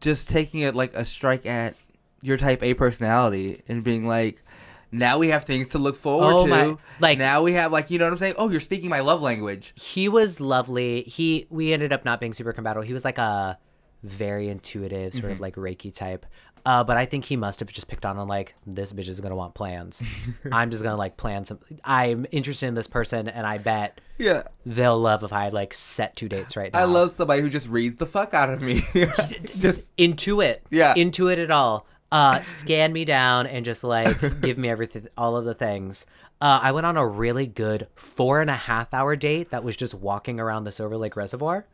just 0.00 0.28
taking 0.28 0.60
it 0.60 0.74
like 0.74 0.94
a 0.94 1.04
strike 1.04 1.44
at 1.46 1.74
your 2.22 2.36
type 2.36 2.62
A 2.62 2.74
personality 2.74 3.62
and 3.68 3.82
being 3.82 4.06
like, 4.06 4.42
now 4.90 5.18
we 5.18 5.28
have 5.28 5.44
things 5.44 5.68
to 5.70 5.78
look 5.78 5.96
forward 5.96 6.32
Oh 6.32 6.44
to. 6.46 6.50
my- 6.50 6.76
like- 7.00 7.18
now 7.18 7.42
we 7.42 7.52
have 7.52 7.72
like 7.72 7.90
you 7.90 7.98
know 7.98 8.06
what 8.06 8.12
I'm 8.12 8.18
saying. 8.18 8.34
Oh, 8.38 8.48
you're 8.50 8.60
speaking 8.60 8.88
my 8.90 9.00
love 9.00 9.20
language. 9.22 9.72
he 9.76 10.08
was 10.08 10.40
lovely. 10.40 11.02
He 11.02 11.46
we 11.50 11.72
ended 11.72 11.92
up 11.92 12.04
not 12.04 12.20
being 12.20 12.32
super 12.32 12.52
compatible. 12.52 12.82
He 12.86 12.92
was 12.92 13.04
like 13.04 13.18
a 13.18 13.58
very 14.02 14.48
intuitive 14.48 15.12
sort 15.14 15.32
of 15.32 15.40
like 15.40 15.56
Reiki 15.56 15.94
type. 15.94 16.24
Uh, 16.66 16.84
but 16.84 16.96
I 16.98 17.06
think 17.06 17.24
he 17.24 17.36
must 17.36 17.60
have 17.60 17.72
just 17.72 17.88
picked 17.88 18.04
on 18.04 18.18
on 18.18 18.28
like 18.28 18.54
this 18.66 18.92
bitch 18.92 19.08
is 19.08 19.20
gonna 19.20 19.36
want 19.36 19.54
plans. 19.54 20.02
I'm 20.52 20.70
just 20.70 20.82
gonna 20.82 20.96
like 20.96 21.16
plan 21.16 21.44
some. 21.46 21.60
I'm 21.84 22.26
interested 22.30 22.66
in 22.66 22.74
this 22.74 22.86
person, 22.88 23.26
and 23.28 23.46
I 23.46 23.58
bet 23.58 24.00
Yeah. 24.18 24.42
they'll 24.66 24.98
love 24.98 25.24
if 25.24 25.32
I 25.32 25.48
like 25.48 25.72
set 25.72 26.14
two 26.16 26.28
dates 26.28 26.56
right 26.56 26.72
now. 26.72 26.80
I 26.80 26.84
love 26.84 27.14
somebody 27.16 27.40
who 27.42 27.48
just 27.48 27.68
reads 27.68 27.96
the 27.98 28.06
fuck 28.06 28.34
out 28.34 28.50
of 28.50 28.60
me. 28.60 28.82
just 29.58 29.80
into 29.96 30.40
it. 30.40 30.62
Yeah. 30.70 30.94
into 30.96 31.28
it 31.28 31.38
at 31.38 31.50
all. 31.50 31.86
Uh, 32.10 32.40
scan 32.40 32.92
me 32.92 33.04
down 33.04 33.46
and 33.46 33.64
just 33.64 33.84
like 33.84 34.18
give 34.40 34.56
me 34.56 34.68
everything, 34.68 35.08
all 35.16 35.36
of 35.36 35.44
the 35.44 35.54
things. 35.54 36.06
Uh, 36.40 36.60
I 36.62 36.72
went 36.72 36.86
on 36.86 36.96
a 36.96 37.06
really 37.06 37.46
good 37.46 37.88
four 37.96 38.40
and 38.40 38.48
a 38.48 38.54
half 38.54 38.94
hour 38.94 39.16
date 39.16 39.50
that 39.50 39.64
was 39.64 39.76
just 39.76 39.94
walking 39.94 40.40
around 40.40 40.64
the 40.64 40.72
Silver 40.72 40.96
Lake 40.96 41.16
Reservoir. 41.16 41.66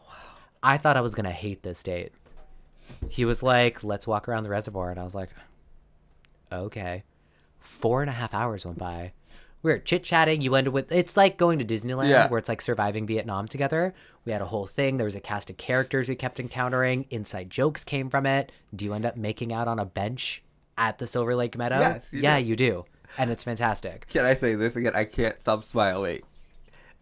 Wow. 0.00 0.14
I 0.62 0.76
thought 0.76 0.96
I 0.96 1.00
was 1.00 1.14
gonna 1.14 1.32
hate 1.32 1.62
this 1.62 1.82
date. 1.82 2.12
He 3.08 3.24
was 3.24 3.42
like, 3.42 3.82
"Let's 3.82 4.06
walk 4.06 4.28
around 4.28 4.44
the 4.44 4.50
reservoir," 4.50 4.90
and 4.90 5.00
I 5.00 5.04
was 5.04 5.14
like, 5.14 5.30
"Okay." 6.52 7.02
Four 7.58 8.02
and 8.02 8.10
a 8.10 8.14
half 8.14 8.34
hours 8.34 8.66
went 8.66 8.78
by. 8.78 9.12
We 9.64 9.72
were 9.72 9.78
chit 9.78 10.04
chatting. 10.04 10.42
You 10.42 10.54
ended 10.54 10.72
with 10.72 10.92
it's 10.92 11.16
like 11.16 11.36
going 11.38 11.58
to 11.58 11.64
Disneyland, 11.64 12.08
Yeah. 12.10 12.28
where 12.28 12.38
it's 12.38 12.48
like 12.48 12.60
surviving 12.62 13.06
Vietnam 13.06 13.48
together. 13.48 13.94
We 14.24 14.30
had 14.32 14.40
a 14.42 14.46
whole 14.46 14.66
thing. 14.66 14.98
There 14.98 15.06
was 15.06 15.16
a 15.16 15.20
cast 15.20 15.48
of 15.50 15.56
characters 15.56 16.08
we 16.08 16.14
kept 16.16 16.38
encountering. 16.38 17.06
Inside 17.10 17.48
jokes 17.50 17.82
came 17.82 18.08
from 18.10 18.26
it. 18.26 18.52
Do 18.76 18.84
you 18.84 18.92
end 18.94 19.04
up 19.06 19.16
making 19.16 19.52
out 19.52 19.66
on 19.66 19.78
a 19.78 19.84
bench 19.84 20.42
at 20.78 20.98
the 20.98 21.06
Silver 21.06 21.34
Lake 21.34 21.56
Meadow? 21.56 21.80
Yes, 21.80 22.06
you 22.12 22.20
yeah, 22.20 22.38
do. 22.38 22.44
you 22.44 22.56
do, 22.56 22.84
and 23.18 23.30
it's 23.30 23.42
fantastic. 23.42 24.06
Can 24.10 24.24
I 24.26 24.34
say 24.34 24.54
this 24.54 24.76
again? 24.76 24.92
I 24.94 25.04
can't 25.04 25.40
stop 25.40 25.64
smiling. 25.64 26.20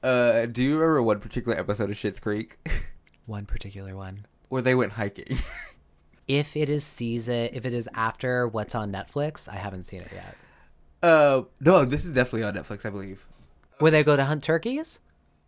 Uh, 0.02 0.46
do 0.46 0.62
you 0.62 0.74
remember 0.78 1.02
one 1.02 1.18
particular 1.20 1.58
episode 1.58 1.90
of 1.90 1.96
Schitt's 1.96 2.20
Creek 2.20 2.58
One 3.26 3.44
particular 3.46 3.94
one. 3.96 4.26
where 4.48 4.62
they 4.62 4.74
went 4.74 4.92
hiking? 4.92 5.38
If 6.28 6.56
it 6.56 6.68
is 6.68 6.84
season, 6.84 7.50
if 7.52 7.66
it 7.66 7.74
is 7.74 7.88
after 7.94 8.46
what's 8.46 8.76
on 8.76 8.92
Netflix, 8.92 9.48
I 9.48 9.56
haven't 9.56 9.84
seen 9.88 10.02
it 10.02 10.10
yet. 10.14 10.36
Uh, 11.02 11.42
no, 11.60 11.84
this 11.84 12.04
is 12.04 12.12
definitely 12.12 12.44
on 12.44 12.54
Netflix, 12.54 12.86
I 12.86 12.90
believe. 12.90 13.24
Where 13.78 13.90
they 13.90 14.04
go 14.04 14.16
to 14.16 14.24
hunt 14.24 14.44
turkeys? 14.44 15.00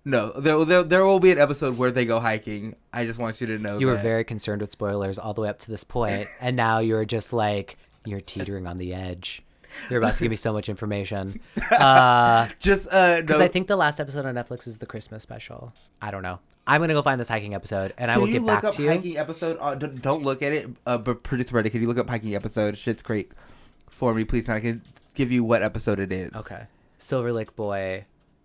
No, 0.05 0.33
there, 0.33 0.63
there, 0.65 0.83
there 0.83 1.05
will 1.07 1.21
be 1.21 1.33
an 1.33 1.39
episode 1.39 1.79
where 1.79 1.91
they 1.91 2.05
go 2.05 2.21
hiking. 2.21 2.77
I 2.93 3.07
just 3.07 3.19
want 3.19 3.41
you 3.41 3.47
to 3.47 3.59
know 3.59 3.79
You 3.79 3.87
were 3.87 3.97
very 3.97 4.25
concerned 4.25 4.61
with 4.61 4.71
spoilers 4.71 5.19
all 5.19 5.33
the 5.33 5.41
way 5.41 5.49
up 5.49 5.59
to 5.61 5.71
this 5.71 5.83
point, 5.83 6.29
and 6.41 6.57
now 6.57 6.81
you're 6.81 7.07
just 7.07 7.33
like 7.33 7.79
you're 8.05 8.21
teetering 8.21 8.67
on 8.67 8.77
the 8.77 8.93
edge. 8.93 9.43
You're 9.89 9.99
about 9.99 10.17
to 10.17 10.23
give 10.23 10.31
me 10.31 10.37
so 10.37 10.53
much 10.53 10.69
information. 10.69 11.41
Uh, 11.71 12.49
just 12.61 12.87
uh, 12.93 13.21
because 13.21 13.39
no. 13.39 13.45
I 13.45 13.49
think 13.49 13.67
the 13.67 13.77
last 13.77 13.99
episode 13.99 14.27
on 14.27 14.35
Netflix 14.35 14.69
is 14.69 14.79
the 14.79 14.87
Christmas 14.87 15.23
special. 15.23 15.73
I 16.01 16.11
don't 16.11 16.23
know. 16.23 16.39
I'm 16.67 16.81
gonna 16.81 16.93
go 16.93 17.03
find 17.03 17.21
this 17.21 17.29
hiking 17.29 17.55
episode, 17.55 17.95
and 17.99 18.11
I 18.11 18.19
will 18.19 18.27
get 18.27 18.45
back 18.45 18.71
to 18.71 18.83
you. 18.83 18.89
hiking 18.89 19.17
episode? 19.17 19.59
Uh, 19.61 19.75
don't, 19.75 20.01
don't 20.01 20.23
look 20.23 20.43
at 20.43 20.53
it. 20.53 20.69
Uh, 20.87 20.99
but 20.99 21.23
producer 21.23 21.51
Brenda, 21.53 21.71
can 21.71 21.81
you 21.81 21.89
look 21.89 21.99
up 21.99 22.09
hiking 22.09 22.35
episode 22.35 22.75
Schitt's 22.75 23.03
Creek 23.03 23.33
for 23.89 24.15
me, 24.15 24.25
please? 24.25 24.47
And 24.47 24.55
I 24.55 24.61
can 24.61 24.83
give 25.15 25.33
you 25.33 25.45
what 25.45 25.63
episode 25.63 25.99
it 25.99 26.13
is. 26.13 26.33
Okay. 26.35 26.67
Silver 26.99 27.33
Lake 27.33 27.55
Boy 27.57 28.05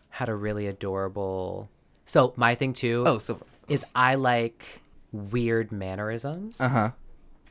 had 0.10 0.30
a 0.30 0.36
really 0.36 0.68
adorable. 0.68 1.70
So 2.06 2.34
my 2.36 2.56
thing 2.56 2.74
too. 2.74 3.04
Oh, 3.06 3.20
Silver. 3.20 3.46
is 3.68 3.86
I 3.96 4.16
like 4.16 4.82
weird 5.12 5.72
mannerisms. 5.72 6.60
Uh 6.60 6.70
huh. 6.70 6.92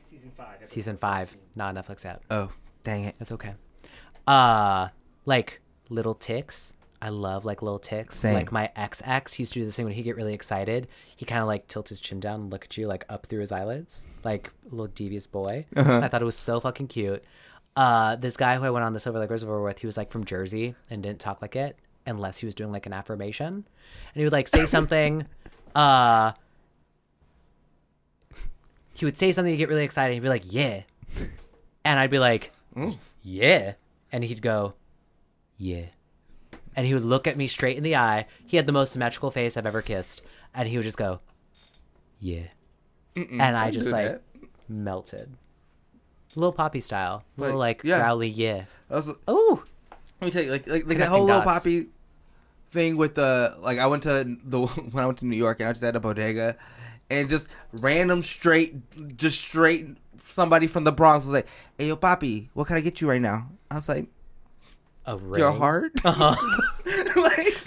Season 0.01 0.31
five. 0.35 0.57
Season 0.63 0.97
five, 0.97 1.35
not 1.55 1.75
Netflix 1.75 2.03
yet. 2.03 2.21
Oh, 2.29 2.51
dang 2.83 3.05
it. 3.05 3.15
That's 3.19 3.31
okay. 3.33 3.53
Uh, 4.27 4.89
like 5.25 5.61
little 5.89 6.13
ticks. 6.15 6.73
I 7.01 7.09
love 7.09 7.45
like 7.45 7.61
little 7.61 7.79
ticks. 7.79 8.17
Same. 8.17 8.33
Like 8.33 8.51
my 8.51 8.69
ex 8.75 9.01
ex 9.05 9.39
used 9.39 9.53
to 9.53 9.59
do 9.59 9.65
this 9.65 9.75
thing 9.77 9.85
when 9.85 9.93
he 9.93 10.03
get 10.03 10.17
really 10.17 10.33
excited. 10.33 10.87
He 11.15 11.25
kind 11.25 11.41
of 11.41 11.47
like 11.47 11.67
tilt 11.67 11.89
his 11.89 12.01
chin 12.01 12.19
down 12.19 12.41
and 12.41 12.49
look 12.51 12.65
at 12.65 12.75
you 12.77 12.87
like 12.87 13.05
up 13.07 13.25
through 13.25 13.39
his 13.39 13.51
eyelids, 13.53 14.05
like 14.23 14.51
a 14.67 14.69
little 14.71 14.87
devious 14.87 15.25
boy. 15.25 15.65
Uh-huh. 15.75 16.01
I 16.03 16.09
thought 16.09 16.21
it 16.21 16.25
was 16.25 16.35
so 16.35 16.59
fucking 16.59 16.87
cute. 16.87 17.23
Uh, 17.79 18.17
this 18.17 18.35
guy 18.35 18.57
who 18.57 18.65
I 18.65 18.71
went 18.71 18.83
on 18.83 18.91
the 18.91 18.99
Silver 18.99 19.19
Lake 19.19 19.29
reservoir 19.29 19.61
with, 19.61 19.79
he 19.79 19.85
was 19.85 19.95
like 19.95 20.11
from 20.11 20.25
Jersey 20.25 20.75
and 20.89 21.01
didn't 21.01 21.21
talk 21.21 21.41
like 21.41 21.55
it 21.55 21.77
unless 22.05 22.37
he 22.39 22.45
was 22.45 22.53
doing 22.53 22.73
like 22.73 22.85
an 22.85 22.91
affirmation, 22.91 23.47
and 23.53 24.15
he 24.15 24.23
would 24.25 24.33
like 24.33 24.49
say 24.49 24.65
something. 24.65 25.25
uh, 25.75 26.33
he 28.93 29.05
would 29.05 29.17
say 29.17 29.31
something 29.31 29.53
to 29.53 29.57
get 29.57 29.69
really 29.69 29.85
excited. 29.85 30.13
He'd 30.13 30.19
be 30.19 30.27
like, 30.27 30.43
"Yeah," 30.51 30.81
and 31.85 31.97
I'd 31.97 32.11
be 32.11 32.19
like, 32.19 32.51
"Yeah," 33.23 33.75
and 34.11 34.25
he'd 34.25 34.41
go, 34.41 34.73
"Yeah," 35.57 35.85
and 36.75 36.85
he 36.85 36.93
would 36.93 37.03
look 37.03 37.27
at 37.27 37.37
me 37.37 37.47
straight 37.47 37.77
in 37.77 37.83
the 37.83 37.95
eye. 37.95 38.25
He 38.45 38.57
had 38.57 38.65
the 38.65 38.73
most 38.73 38.91
symmetrical 38.91 39.31
face 39.31 39.55
I've 39.55 39.65
ever 39.65 39.81
kissed, 39.81 40.21
and 40.53 40.67
he 40.67 40.75
would 40.75 40.83
just 40.83 40.97
go, 40.97 41.21
"Yeah," 42.19 42.47
and 43.15 43.41
I 43.41 43.71
just 43.71 43.87
like 43.87 44.05
that. 44.05 44.21
melted, 44.67 45.29
little 46.35 46.53
Papi 46.53 46.81
style, 46.81 47.23
little 47.37 47.57
Like, 47.57 47.79
like 47.83 47.89
yeah. 47.89 47.99
growly, 48.01 48.27
yeah. 48.29 48.65
Ooh, 49.29 49.63
let 50.21 50.25
me 50.25 50.31
tell 50.31 50.43
you, 50.43 50.51
like, 50.51 50.67
like, 50.67 50.85
like 50.87 50.97
that 50.97 51.09
whole 51.09 51.25
little 51.25 51.41
Papi 51.41 51.87
thing 52.71 52.97
with 52.97 53.15
the 53.15 53.55
like. 53.59 53.79
I 53.79 53.87
went 53.87 54.03
to 54.03 54.37
the 54.43 54.59
when 54.91 55.03
I 55.03 55.05
went 55.07 55.19
to 55.19 55.25
New 55.25 55.37
York 55.37 55.59
and 55.59 55.69
I 55.69 55.71
just 55.71 55.83
had 55.83 55.95
a 55.95 55.99
bodega, 55.99 56.55
and 57.09 57.29
just 57.29 57.47
random 57.71 58.23
straight, 58.23 58.75
just 59.17 59.39
straight 59.39 59.87
somebody 60.25 60.67
from 60.67 60.83
the 60.83 60.91
Bronx 60.91 61.25
was 61.25 61.33
like, 61.33 61.47
"Hey, 61.77 61.87
yo, 61.87 61.95
Papi, 61.97 62.49
what 62.53 62.67
can 62.67 62.77
I 62.77 62.81
get 62.81 63.01
you 63.01 63.09
right 63.09 63.21
now?" 63.21 63.47
I 63.71 63.75
was 63.75 63.87
like, 63.89 64.07
a 65.05 65.15
ring? 65.17 65.39
"Your 65.39 65.51
heart." 65.51 65.91
Uh-huh. 66.05 66.35
like, 67.15 67.57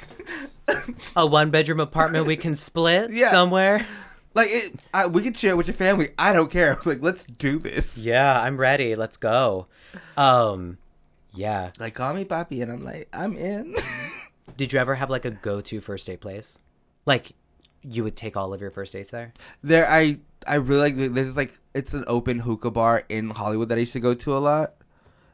a 1.16 1.26
one 1.26 1.50
bedroom 1.50 1.80
apartment 1.80 2.26
we 2.26 2.36
can 2.36 2.54
split 2.54 3.10
Yeah. 3.12 3.30
somewhere. 3.30 3.86
Like 4.34 4.48
it. 4.50 4.80
I, 4.94 5.06
we 5.06 5.22
can 5.22 5.34
share 5.34 5.56
with 5.56 5.66
your 5.66 5.74
family. 5.74 6.10
I 6.18 6.32
don't 6.32 6.50
care. 6.50 6.78
Like, 6.86 7.02
let's 7.02 7.24
do 7.24 7.58
this. 7.58 7.96
Yeah, 7.96 8.40
I'm 8.40 8.56
ready. 8.58 8.94
Let's 8.94 9.16
go. 9.16 9.66
Um, 10.16 10.78
yeah. 11.32 11.70
Like, 11.78 11.94
call 11.94 12.12
me 12.12 12.24
Papi, 12.24 12.62
and 12.62 12.72
I'm 12.72 12.84
like, 12.84 13.08
I'm 13.12 13.36
in. 13.36 13.76
Did 14.56 14.72
you 14.72 14.78
ever 14.78 14.96
have 14.96 15.10
like 15.10 15.24
a 15.24 15.30
go-to 15.30 15.80
first 15.80 16.06
date 16.06 16.20
place? 16.20 16.58
Like, 17.06 17.32
you 17.82 18.04
would 18.04 18.16
take 18.16 18.36
all 18.36 18.52
of 18.52 18.60
your 18.60 18.70
first 18.70 18.92
dates 18.92 19.10
there? 19.10 19.32
there, 19.62 19.88
I 19.88 20.18
I 20.46 20.56
really 20.56 20.92
like. 20.92 21.14
There's 21.14 21.36
like 21.36 21.58
it's 21.74 21.94
an 21.94 22.04
open 22.06 22.40
hookah 22.40 22.70
bar 22.70 23.04
in 23.08 23.30
Hollywood 23.30 23.68
that 23.68 23.76
I 23.76 23.80
used 23.80 23.92
to 23.94 24.00
go 24.00 24.14
to 24.14 24.36
a 24.36 24.38
lot. 24.38 24.74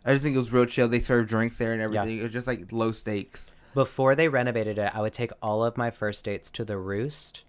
I 0.04 0.12
just 0.12 0.22
think 0.22 0.36
it 0.36 0.38
was 0.38 0.52
real 0.52 0.66
chill. 0.66 0.88
They 0.88 1.00
serve 1.00 1.28
drinks 1.28 1.58
there 1.58 1.72
and 1.72 1.82
everything. 1.82 2.18
It 2.18 2.22
was 2.22 2.32
just 2.32 2.46
like 2.46 2.70
low 2.72 2.92
stakes. 2.92 3.52
Before 3.74 4.14
they 4.14 4.28
renovated 4.28 4.78
it, 4.78 4.94
I 4.94 5.00
would 5.00 5.12
take 5.12 5.32
all 5.42 5.64
of 5.64 5.76
my 5.76 5.90
first 5.90 6.24
dates 6.24 6.50
to 6.52 6.64
the 6.64 6.78
Roost 6.78 7.44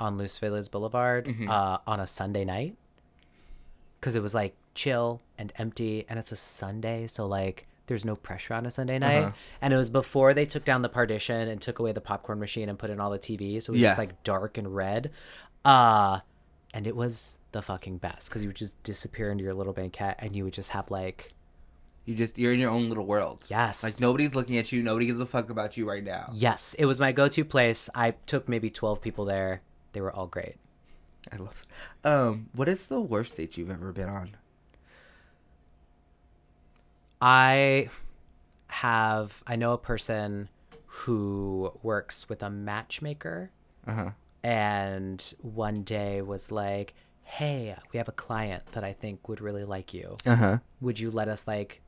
on 0.00 0.18
Los 0.18 0.36
Feliz 0.38 0.68
Boulevard 0.68 1.26
Mm-hmm. 1.26 1.48
uh, 1.50 1.78
on 1.86 2.00
a 2.00 2.06
Sunday 2.06 2.44
night 2.44 2.76
because 4.00 4.16
it 4.16 4.22
was 4.22 4.34
like 4.34 4.54
chill 4.74 5.20
and 5.38 5.52
empty, 5.56 6.04
and 6.08 6.18
it's 6.18 6.32
a 6.32 6.36
Sunday, 6.36 7.06
so 7.06 7.26
like 7.26 7.66
there's 7.86 8.04
no 8.04 8.16
pressure 8.16 8.54
on 8.54 8.64
a 8.66 8.70
Sunday 8.70 8.98
night. 8.98 9.24
Uh-huh. 9.24 9.32
And 9.60 9.74
it 9.74 9.76
was 9.76 9.90
before 9.90 10.32
they 10.34 10.46
took 10.46 10.64
down 10.64 10.82
the 10.82 10.88
partition 10.88 11.48
and 11.48 11.60
took 11.60 11.78
away 11.78 11.92
the 11.92 12.00
popcorn 12.00 12.38
machine 12.40 12.68
and 12.70 12.78
put 12.78 12.90
in 12.90 12.98
all 13.00 13.10
the 13.10 13.18
TVs, 13.18 13.64
so 13.64 13.70
it 13.70 13.74
was 13.74 13.80
Yeah. 13.80 13.88
just 13.90 13.98
like 13.98 14.22
dark 14.24 14.56
and 14.58 14.74
red. 14.74 15.10
Uh, 15.64 16.20
and 16.72 16.86
it 16.86 16.96
was 16.96 17.36
the 17.52 17.62
fucking 17.62 17.98
best 17.98 18.28
because 18.28 18.42
you 18.42 18.48
would 18.48 18.56
just 18.56 18.82
disappear 18.82 19.30
into 19.30 19.44
your 19.44 19.54
little 19.54 19.72
banquette 19.72 20.16
and 20.18 20.34
you 20.34 20.44
would 20.44 20.52
just 20.54 20.70
have 20.70 20.90
like 20.90 21.32
You 22.04 22.14
just 22.14 22.36
you're 22.36 22.52
in 22.52 22.58
your 22.58 22.70
own 22.70 22.88
little 22.88 23.06
world. 23.06 23.44
Yes. 23.48 23.82
Like 23.84 24.00
nobody's 24.00 24.34
looking 24.34 24.56
at 24.58 24.72
you. 24.72 24.82
Nobody 24.82 25.06
gives 25.06 25.20
a 25.20 25.26
fuck 25.26 25.50
about 25.50 25.76
you 25.76 25.88
right 25.88 26.02
now. 26.04 26.30
Yes, 26.34 26.74
it 26.78 26.86
was 26.86 26.98
my 26.98 27.12
go-to 27.12 27.44
place. 27.44 27.88
I 27.94 28.12
took 28.26 28.48
maybe 28.48 28.70
12 28.70 29.00
people 29.00 29.24
there. 29.24 29.62
They 29.94 30.02
were 30.02 30.12
all 30.12 30.26
great. 30.26 30.56
I 31.32 31.36
love. 31.36 31.62
It. 32.04 32.06
Um, 32.06 32.50
what 32.54 32.68
is 32.68 32.86
the 32.86 33.00
worst 33.00 33.36
date 33.36 33.56
you've 33.56 33.70
ever 33.70 33.90
been 33.92 34.10
on? 34.10 34.36
I 37.20 37.88
have 38.68 39.42
I 39.46 39.56
know 39.56 39.72
a 39.72 39.78
person 39.78 40.48
who 40.86 41.72
works 41.82 42.28
with 42.28 42.42
a 42.42 42.50
matchmaker 42.50 43.50
Uh 43.86 43.92
huh. 43.94 44.10
and 44.42 45.34
one 45.40 45.82
day 45.82 46.20
was 46.22 46.50
like, 46.50 46.94
"Hey, 47.22 47.74
we 47.92 47.98
have 47.98 48.08
a 48.08 48.12
client 48.12 48.66
that 48.72 48.84
I 48.84 48.92
think 48.92 49.28
would 49.28 49.40
really 49.40 49.64
like 49.64 49.94
you. 49.94 50.16
Uh 50.26 50.36
huh. 50.36 50.58
Would 50.80 50.98
you 50.98 51.10
let 51.10 51.28
us 51.28 51.46
like 51.46 51.80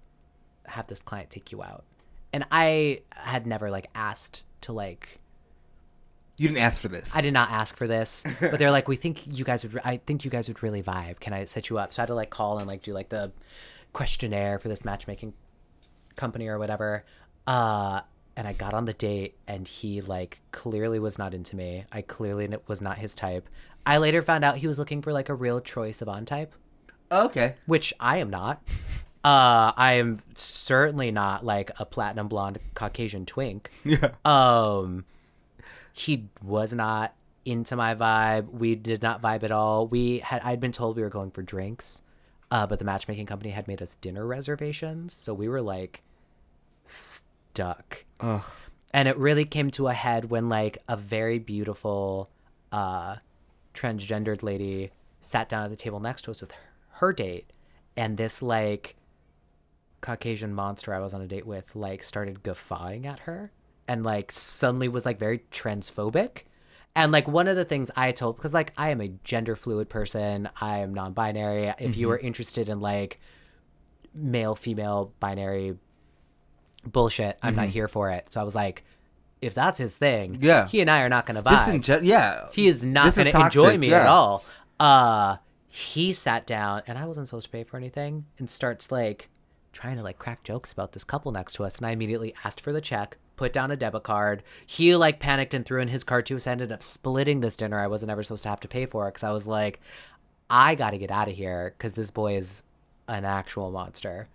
have 0.66 0.86
this 0.86 1.00
client 1.00 1.30
take 1.30 1.52
you 1.52 1.62
out?" 1.62 1.84
And 2.32 2.44
I 2.50 3.02
had 3.11 3.46
never 3.46 3.70
like 3.70 3.90
asked 3.94 4.44
to 4.62 4.72
like 4.72 5.18
You 6.39 6.49
didn't 6.49 6.61
ask 6.62 6.80
for 6.80 6.89
this. 6.89 7.11
I 7.14 7.20
did 7.22 7.32
not 7.32 7.51
ask 7.51 7.76
for 7.76 7.87
this, 7.87 8.22
but 8.41 8.59
they're 8.59 8.70
like, 8.78 8.89
we 8.89 8.97
think 8.97 9.26
you 9.26 9.45
guys 9.45 9.62
would. 9.64 9.80
I 9.84 9.99
think 9.99 10.24
you 10.24 10.30
guys 10.30 10.49
would 10.49 10.62
really 10.62 10.82
vibe. 10.82 11.18
Can 11.20 11.32
I 11.32 11.45
set 11.47 11.70
you 11.70 11.78
up? 11.78 11.93
So 11.95 12.01
I 12.01 12.03
had 12.03 12.09
to 12.09 12.14
like 12.14 12.30
call 12.30 12.59
and 12.59 12.66
like 12.66 12.82
do 12.82 12.93
like 12.93 13.09
the 13.09 13.32
questionnaire 13.93 14.59
for 14.59 14.68
this 14.68 14.84
matchmaking 14.84 15.32
company 16.16 16.49
or 16.49 16.59
whatever. 16.59 17.05
Uh, 17.47 18.01
and 18.37 18.47
I 18.47 18.53
got 18.53 18.74
on 18.74 18.84
the 18.84 18.93
date, 18.93 19.39
and 19.49 19.66
he 19.66 20.03
like 20.03 20.41
clearly 20.53 20.99
was 20.99 21.18
not 21.18 21.32
into 21.32 21.57
me. 21.57 21.84
I 21.91 22.03
clearly 22.03 22.49
was 22.66 22.80
not 22.82 22.99
his 22.99 23.14
type. 23.14 23.49
I 23.87 23.97
later 23.99 24.20
found 24.20 24.45
out 24.45 24.59
he 24.59 24.66
was 24.66 24.78
looking 24.78 25.01
for 25.01 25.12
like 25.12 25.28
a 25.28 25.34
real 25.34 25.61
Troye 25.61 25.91
Sivan 25.91 26.26
type, 26.26 26.55
okay. 27.11 27.55
which 27.66 27.95
I 28.01 28.18
am 28.18 28.28
not. 28.28 28.62
Uh, 29.24 29.72
I 29.76 29.95
am 29.95 30.20
certainly 30.37 31.11
not 31.11 31.45
like 31.45 31.70
a 31.78 31.84
platinum 31.87 32.28
blonde 32.28 32.59
Caucasian 32.74 33.26
twink 33.26 33.70
Yeah. 33.84 34.11
um 34.24 35.05
he 35.97 36.28
was 36.42 36.74
not 36.74 37.14
into 37.47 37.74
my 37.74 37.94
vibe. 37.94 38.51
We 38.51 38.74
did 38.74 39.03
not 39.03 39.22
vibe 39.22 39.42
at 39.44 39.51
all. 39.51 39.86
We 39.86 40.18
had 40.18 40.42
i'd 40.42 40.61
been 40.61 40.72
told 40.72 40.97
we 40.97 41.03
were 41.03 41.09
going 41.09 41.30
for 41.30 41.42
drinks 41.42 42.03
uh 42.51 42.66
but 42.66 42.78
the 42.78 42.84
matchmaking 42.84 43.26
company 43.26 43.51
had 43.51 43.66
made 43.66 43.80
us 43.80 43.94
dinner 43.97 44.26
reservations. 44.26 45.14
So 45.14 45.32
we 45.32 45.49
were 45.49 45.62
like 45.62 46.03
stuck. 46.84 48.05
Ugh. 48.20 48.42
and 48.92 49.09
it 49.09 49.16
really 49.16 49.44
came 49.47 49.70
to 49.72 49.88
a 49.88 49.94
head 49.94 50.30
when 50.30 50.49
like 50.49 50.78
a 50.86 50.97
very 50.97 51.38
beautiful 51.38 52.28
uh 52.72 53.16
transgendered 53.72 54.42
lady 54.42 54.90
sat 55.20 55.49
down 55.49 55.64
at 55.64 55.70
the 55.70 55.76
table 55.76 56.01
next 56.01 56.22
to 56.22 56.30
us 56.30 56.40
with 56.42 56.53
her, 56.53 56.70
her 56.90 57.12
date. 57.12 57.51
And 57.97 58.18
this 58.18 58.42
like 58.42 58.97
caucasian 60.03 60.53
monster 60.53 60.92
i 60.92 61.01
was 61.01 61.14
on 61.14 61.22
a 61.22 61.26
date 61.26 61.47
with 61.47 61.74
like 61.74 62.05
started 62.05 62.42
guffawing 62.42 63.07
at 63.07 63.20
her 63.20 63.51
and 63.89 64.05
like 64.05 64.32
suddenly 64.32 64.89
was 64.89 65.05
like 65.05 65.18
very 65.18 65.41
transphobic 65.51 66.43
and 66.95 67.12
like 67.12 67.26
one 67.28 67.49
of 67.49 67.57
the 67.57 67.64
things 67.64 67.91
i 67.97 68.11
told 68.12 68.37
because 68.37 68.55
like 68.55 68.72
i 68.76 68.91
am 68.91 69.01
a 69.01 69.09
gender 69.24 69.55
fluid 69.57 69.89
person 69.89 70.49
i 70.61 70.78
am 70.78 70.93
non-binary 70.95 71.72
if 71.78 71.97
you 71.97 72.11
are 72.11 72.18
interested 72.18 72.68
in 72.68 72.80
like 72.80 73.20
male 74.14 74.55
female 74.55 75.12
binary 75.20 75.76
bullshit 76.84 77.39
i'm 77.43 77.55
not 77.57 77.68
here 77.68 77.89
for 77.89 78.11
it 78.11 78.26
so 78.32 78.41
i 78.41 78.45
was 78.45 78.55
like 78.55 78.84
if 79.43 79.53
that's 79.55 79.78
his 79.78 79.95
thing 79.95 80.39
Yeah. 80.41 80.66
he 80.66 80.80
and 80.80 80.91
i 80.91 81.01
are 81.03 81.09
not 81.09 81.26
gonna 81.26 81.43
vibe 81.43 81.68
in 81.68 81.82
gen- 81.82 82.05
yeah. 82.05 82.47
he 82.53 82.66
is 82.68 82.84
not 82.84 83.14
going 83.14 83.30
to 83.30 83.41
enjoy 83.41 83.76
me 83.76 83.91
yeah. 83.91 84.01
at 84.03 84.07
all. 84.07 84.45
Uh, 84.78 85.37
he 85.68 86.12
sat 86.12 86.47
down, 86.47 86.82
and 86.87 86.99
I 86.99 87.05
wasn't 87.05 87.28
supposed 87.28 87.47
to 87.47 87.53
pay 87.53 87.62
for 87.64 87.76
anything, 87.76 88.24
and 88.39 88.49
starts 88.49 88.91
like 88.91 89.28
trying 89.72 89.97
to 89.97 90.03
like 90.03 90.18
crack 90.18 90.43
jokes 90.43 90.72
about 90.72 90.93
this 90.93 91.05
couple 91.05 91.32
next 91.32 91.53
to 91.55 91.64
us. 91.64 91.76
And 91.76 91.87
I 91.87 91.91
immediately 91.91 92.34
asked 92.45 92.61
for 92.62 92.72
the 92.72 92.80
check, 92.80 93.18
put 93.37 93.53
down 93.53 93.70
a 93.70 93.76
debit 93.76 94.03
card. 94.03 94.43
He 94.66 94.97
like 94.97 95.18
panicked 95.20 95.55
and 95.55 95.64
threw 95.64 95.80
in 95.80 95.89
his 95.89 96.05
card 96.05 96.26
too, 96.26 96.39
so 96.39 96.51
I 96.51 96.53
ended 96.53 96.72
up 96.72 96.82
splitting 96.82 97.41
this 97.41 97.57
dinner 97.57 97.78
I 97.78 97.87
wasn't 97.87 98.11
ever 98.11 98.22
supposed 98.22 98.43
to 98.45 98.49
have 98.49 98.61
to 98.61 98.68
pay 98.68 98.87
for 98.87 99.07
because 99.07 99.22
I 99.22 99.32
was 99.32 99.47
like, 99.47 99.80
I 100.49 100.74
got 100.74 100.91
to 100.91 100.99
get 100.99 101.11
out 101.11 101.28
of 101.28 101.34
here 101.34 101.74
because 101.76 101.95
this 101.95 102.11
boy 102.11 102.37
is 102.37 102.62
an 103.09 103.24
actual 103.24 103.70
monster. 103.70 104.28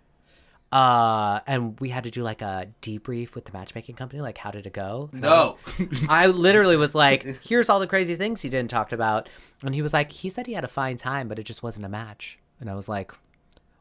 Uh, 0.70 1.40
and 1.46 1.78
we 1.80 1.90
had 1.90 2.04
to 2.04 2.10
do 2.10 2.22
like 2.22 2.40
a 2.40 2.66
debrief 2.80 3.34
with 3.34 3.44
the 3.44 3.52
matchmaking 3.52 3.94
company, 3.94 4.22
like 4.22 4.38
how 4.38 4.50
did 4.50 4.66
it 4.66 4.72
go? 4.72 5.10
And 5.12 5.24
I 5.26 5.28
was 5.28 5.54
No. 5.78 5.96
I 6.08 6.26
literally 6.28 6.78
was 6.78 6.94
like, 6.94 7.44
here's 7.44 7.68
all 7.68 7.78
the 7.78 7.86
crazy 7.86 8.16
things 8.16 8.40
he 8.40 8.48
didn't 8.48 8.70
talk 8.70 8.90
about. 8.90 9.28
And 9.62 9.74
he 9.74 9.82
was 9.82 9.92
like, 9.92 10.12
he 10.12 10.30
said 10.30 10.46
he 10.46 10.54
had 10.54 10.64
a 10.64 10.68
fine 10.68 10.96
time, 10.96 11.28
but 11.28 11.38
it 11.38 11.42
just 11.42 11.62
wasn't 11.62 11.84
a 11.84 11.90
match. 11.90 12.38
And 12.58 12.70
I 12.70 12.74
was 12.74 12.88
like, 12.88 13.12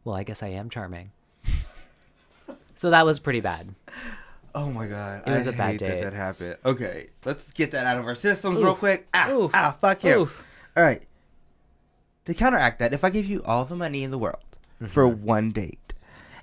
well, 0.03 0.15
I 0.15 0.23
guess 0.23 0.43
I 0.43 0.47
am 0.47 0.69
charming. 0.69 1.11
so 2.75 2.89
that 2.89 3.05
was 3.05 3.19
pretty 3.19 3.39
bad. 3.39 3.73
Oh 4.53 4.69
my 4.71 4.87
god. 4.87 5.23
It 5.27 5.31
was 5.31 5.47
I 5.47 5.51
a 5.51 5.53
bad 5.53 5.71
hate 5.71 5.79
date. 5.79 5.87
That 6.01 6.11
that 6.11 6.13
happened. 6.13 6.57
Okay, 6.65 7.07
let's 7.25 7.51
get 7.53 7.71
that 7.71 7.85
out 7.85 7.97
of 7.99 8.05
our 8.05 8.15
systems 8.15 8.61
real 8.61 8.75
quick. 8.75 9.07
Ah, 9.13 9.29
Oof. 9.31 9.51
ah, 9.53 9.75
fuck 9.79 10.01
him. 10.01 10.21
Oof. 10.21 10.43
All 10.75 10.83
right. 10.83 11.01
To 12.25 12.33
counteract 12.33 12.79
that, 12.79 12.93
if 12.93 13.03
I 13.03 13.09
give 13.09 13.25
you 13.25 13.41
all 13.43 13.65
the 13.65 13.75
money 13.75 14.03
in 14.03 14.11
the 14.11 14.17
world 14.17 14.37
for 14.89 15.07
Mm-hmm. 15.07 15.25
one 15.25 15.51
date, 15.51 15.93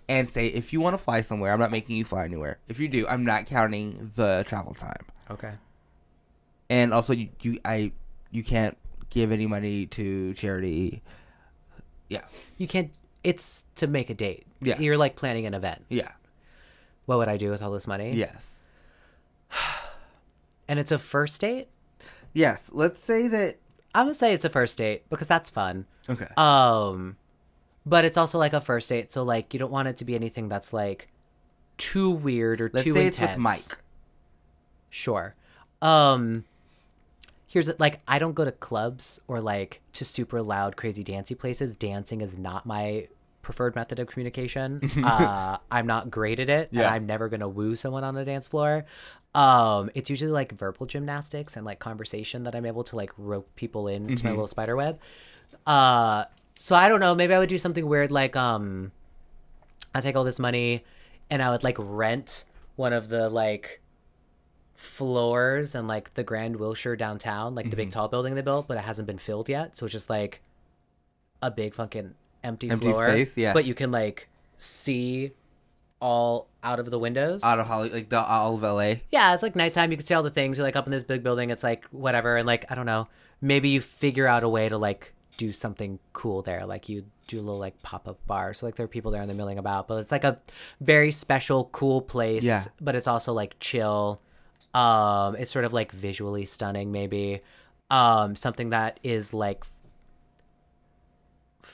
and 0.09 0.29
say 0.31 0.47
if 0.49 0.73
you 0.73 0.81
want 0.81 0.95
to 0.95 0.99
fly 0.99 1.21
somewhere, 1.23 1.53
I'm 1.53 1.59
not 1.61 1.71
making 1.71 1.97
you 1.97 2.05
fly 2.05 2.25
anywhere. 2.25 2.59
If 2.69 2.79
you 2.81 2.89
do, 2.89 3.07
I'm 3.09 3.25
not 3.25 3.47
counting 3.47 4.11
the 4.17 4.45
travel 4.47 4.75
time, 4.75 5.05
Okay. 5.31 5.53
and 6.71 6.93
also 6.95 7.13
you, 7.13 7.29
you 7.43 7.59
I, 7.65 7.93
you 8.31 8.43
can't 8.43 8.77
give 9.11 9.31
any 9.33 9.47
money 9.47 9.87
to 9.87 10.35
charity. 10.35 11.03
Yeah. 12.09 12.23
You 12.57 12.67
can't. 12.69 12.91
It's 13.25 13.65
to 13.77 13.87
make 13.87 14.09
a 14.11 14.15
date. 14.15 14.47
Yeah. 14.63 14.79
You're 14.81 14.97
like 14.97 15.15
planning 15.17 15.45
an 15.47 15.53
event. 15.55 15.85
Yeah. 15.89 16.13
What 17.09 17.17
would 17.17 17.29
I 17.29 17.39
do 17.39 17.49
with 17.51 17.63
all 17.63 17.71
this 17.71 17.87
money? 17.87 18.13
Yes. 18.15 18.53
And 20.69 20.79
it's 20.79 20.93
a 20.93 20.99
first 20.99 21.41
date. 21.41 21.69
Yes. 22.35 22.61
Let's 22.71 23.03
say 23.03 23.29
that. 23.29 23.57
I'm 23.95 24.05
gonna 24.05 24.15
say 24.15 24.35
it's 24.35 24.45
a 24.45 24.51
first 24.51 24.77
date 24.77 25.09
because 25.09 25.27
that's 25.27 25.49
fun. 25.49 25.87
Okay. 26.11 26.27
Um, 26.37 27.17
but 27.87 28.05
it's 28.05 28.19
also 28.19 28.39
like 28.39 28.53
a 28.53 28.61
first 28.61 28.91
date, 28.91 29.11
so 29.11 29.23
like 29.23 29.55
you 29.55 29.59
don't 29.59 29.73
want 29.73 29.89
it 29.89 29.97
to 29.97 30.05
be 30.05 30.15
anything 30.15 30.51
that's 30.51 30.75
like 30.75 31.09
too 31.79 32.11
weird 32.11 32.61
or 32.61 32.71
Let's 32.71 32.85
too 32.85 32.93
say 32.93 33.07
intense. 33.07 33.19
it's 33.31 33.37
with 33.37 33.43
Mike. 33.43 33.79
Sure. 34.91 35.35
Um, 35.81 36.45
here's 37.47 37.67
the- 37.67 37.77
like 37.79 38.01
I 38.07 38.19
don't 38.19 38.35
go 38.35 38.45
to 38.45 38.53
clubs 38.53 39.19
or 39.29 39.41
like 39.41 39.81
to 39.95 40.05
super 40.05 40.43
loud, 40.43 40.77
crazy 40.77 41.03
dancey 41.03 41.35
places. 41.35 41.75
Dancing 41.75 42.21
is 42.21 42.37
not 42.37 42.67
my 42.67 43.09
preferred 43.43 43.75
method 43.75 43.99
of 43.99 44.09
communication. 44.09 44.81
uh, 45.05 45.59
I'm 45.71 45.87
not 45.87 46.11
great 46.11 46.39
at 46.41 46.49
it, 46.51 46.71
and 46.71 46.81
Yeah. 46.81 46.91
I'm 46.93 47.07
never 47.07 47.29
gonna 47.29 47.49
woo 47.49 47.77
someone 47.77 48.05
on 48.05 48.15
the 48.15 48.25
dance 48.25 48.49
floor. 48.49 48.85
Um, 49.35 49.91
it's 49.95 50.09
usually 50.11 50.31
like 50.33 50.53
verbal 50.53 50.87
gymnastics 50.87 51.57
and 51.57 51.65
like 51.65 51.79
conversation 51.79 52.45
that 52.45 52.55
I'm 52.55 52.65
able 52.67 52.85
to 52.85 52.97
like 52.97 53.13
rope 53.19 53.49
people 53.57 53.89
into 53.89 54.15
Mm-hmm. 54.15 54.27
my 54.27 54.31
little 54.31 54.47
spider 54.47 54.75
web. 54.77 54.99
Uh, 55.67 56.25
so 56.57 56.75
I 56.75 56.89
don't 56.89 57.01
know. 57.01 57.15
Maybe 57.15 57.35
I 57.35 57.39
would 57.39 57.49
do 57.49 57.59
something 57.59 57.87
weird 57.87 58.11
like 58.11 58.37
um, 58.37 58.91
I 59.95 60.01
take 60.01 60.17
all 60.17 60.25
this 60.25 60.39
money 60.39 60.85
and 61.31 61.43
I 61.43 61.51
would 61.51 61.63
like 61.63 61.77
rent 61.79 62.45
one 62.77 62.93
of 62.93 63.09
the 63.09 63.29
like 63.29 63.81
floors 64.75 65.75
and 65.75 65.87
like 65.89 66.15
the 66.15 66.23
Grand 66.23 66.57
Wilshire 66.57 66.97
downtown, 66.97 67.55
like 67.55 67.67
the 67.67 67.71
Mm-hmm. 67.71 67.77
big 67.77 67.91
tall 67.91 68.09
building 68.09 68.35
they 68.35 68.43
built, 68.43 68.67
but 68.69 68.77
it 68.77 68.85
hasn't 68.85 69.07
been 69.07 69.19
filled 69.19 69.49
yet. 69.49 69.77
So 69.77 69.87
it's 69.87 69.93
just 69.93 70.09
like 70.11 70.41
a 71.43 71.51
big 71.51 71.75
fucking 71.75 72.15
empty, 72.45 72.71
Empty 72.71 72.87
floor. 72.87 73.09
space, 73.11 73.37
yeah. 73.37 73.53
But 73.53 73.65
you 73.65 73.75
can 73.75 73.91
like 73.91 74.29
see 74.57 75.33
all 76.01 76.49
out 76.63 76.79
of 76.81 76.91
the 76.91 76.99
windows. 76.99 77.43
Out 77.43 77.59
of 77.59 77.67
Holly, 77.67 77.91
like 77.91 78.09
the 78.09 78.21
all 78.21 78.55
of 78.55 78.63
LA. 78.63 78.95
yeah, 79.11 79.35
it's 79.35 79.43
like 79.43 79.57
nighttime. 79.57 79.91
You 79.91 79.97
can 79.97 80.07
see 80.07 80.15
all 80.15 80.23
the 80.23 80.31
things. 80.31 80.59
You're 80.59 80.67
like 80.67 80.77
up 80.77 80.87
in 80.87 80.93
this 80.93 81.03
big 81.03 81.23
building. 81.23 81.51
It's 81.51 81.63
like 81.63 81.85
whatever. 81.87 82.37
And 82.37 82.47
like, 82.47 82.71
I 82.71 82.75
don't 82.75 82.87
know. 82.87 83.09
Maybe 83.41 83.69
you 83.69 83.81
figure 83.81 84.27
out 84.27 84.43
a 84.43 84.49
way 84.49 84.69
to 84.69 84.79
like 84.79 85.13
do 85.37 85.53
something 85.53 85.99
cool 86.13 86.43
there. 86.43 86.67
Like 86.67 86.89
you 86.89 87.05
do 87.29 87.39
a 87.39 87.43
little 87.43 87.59
like 87.61 87.81
pop 87.83 88.09
up 88.09 88.19
bar. 88.27 88.55
So 88.55 88.67
like 88.67 88.75
there 88.77 88.85
are 88.85 88.89
people 88.89 89.11
there 89.11 89.21
and 89.21 89.29
they're 89.29 89.37
milling 89.37 89.59
about. 89.59 89.87
But 89.89 89.99
it's 89.99 90.11
like 90.13 90.25
a 90.25 90.39
very 90.81 91.11
special, 91.11 91.67
cool 91.73 92.01
place. 92.01 92.43
Yeah. 92.45 92.65
But 92.81 92.97
it's 92.97 93.07
also 93.07 93.33
like 93.33 93.57
chill. 93.61 94.21
Um, 94.75 95.37
it's 95.37 95.51
sort 95.53 95.65
of 95.65 95.73
like 95.73 95.93
visually 95.93 96.45
stunning, 96.45 96.93
maybe. 96.93 97.41
Um, 97.91 98.37
something 98.37 98.71
that 98.71 99.01
is 99.03 99.33
like 99.33 99.65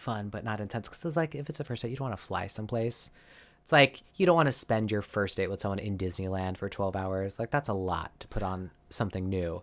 fun 0.04 0.28
but 0.28 0.44
not 0.44 0.60
intense. 0.60 0.88
Because 0.88 1.04
it's 1.04 1.16
like 1.16 1.34
if 1.34 1.48
it's 1.48 1.60
a 1.60 1.64
first 1.64 1.82
date, 1.82 1.90
you 1.90 1.96
don't 1.96 2.08
want 2.08 2.18
to 2.18 2.24
fly 2.24 2.46
someplace. 2.46 3.10
It's 3.62 3.72
like 3.72 4.02
you 4.16 4.26
don't 4.26 4.36
want 4.36 4.46
to 4.46 4.52
spend 4.52 4.90
your 4.90 5.02
first 5.02 5.36
date 5.38 5.48
with 5.50 5.60
someone 5.60 5.78
in 5.78 5.96
Disneyland 5.96 6.58
for 6.58 6.68
12 6.68 6.94
hours. 6.94 7.38
Like 7.38 7.50
that's 7.50 7.68
a 7.68 7.74
lot 7.74 8.12
to 8.20 8.28
put 8.28 8.42
on 8.42 8.70
something 8.90 9.28
new. 9.28 9.62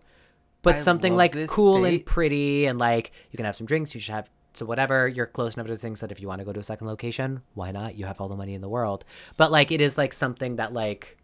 But 0.62 0.76
I 0.76 0.78
something 0.78 1.16
like 1.16 1.46
cool 1.48 1.84
and 1.84 2.04
pretty 2.04 2.66
and 2.66 2.78
like 2.78 3.12
you 3.30 3.36
can 3.36 3.46
have 3.46 3.56
some 3.56 3.66
drinks, 3.66 3.94
you 3.94 4.00
should 4.00 4.14
have 4.14 4.28
so 4.54 4.66
whatever, 4.66 5.08
you're 5.08 5.26
close 5.26 5.54
enough 5.54 5.66
to 5.68 5.76
things 5.78 6.00
that 6.00 6.12
if 6.12 6.20
you 6.20 6.28
want 6.28 6.40
to 6.40 6.44
go 6.44 6.52
to 6.52 6.60
a 6.60 6.64
second 6.64 6.86
location, 6.86 7.42
why 7.54 7.72
not? 7.72 7.94
You 7.96 8.04
have 8.06 8.20
all 8.20 8.28
the 8.28 8.36
money 8.36 8.54
in 8.54 8.60
the 8.60 8.68
world. 8.68 9.04
But 9.36 9.50
like 9.50 9.70
it 9.70 9.80
is 9.80 9.96
like 9.96 10.12
something 10.12 10.56
that 10.56 10.72
like 10.72 11.16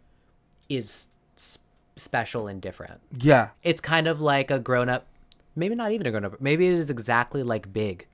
is 0.67 1.07
s- 1.37 1.59
special 1.95 2.47
and 2.47 2.61
different. 2.61 3.01
Yeah. 3.17 3.49
It's 3.63 3.81
kind 3.81 4.07
of 4.07 4.19
like 4.21 4.49
a 4.49 4.59
grown 4.59 4.89
up, 4.89 5.05
maybe 5.55 5.75
not 5.75 5.91
even 5.91 6.07
a 6.07 6.11
grown 6.11 6.25
up, 6.25 6.41
maybe 6.41 6.67
it 6.67 6.73
is 6.73 6.89
exactly 6.89 7.43
like 7.43 7.71
Big, 7.71 8.07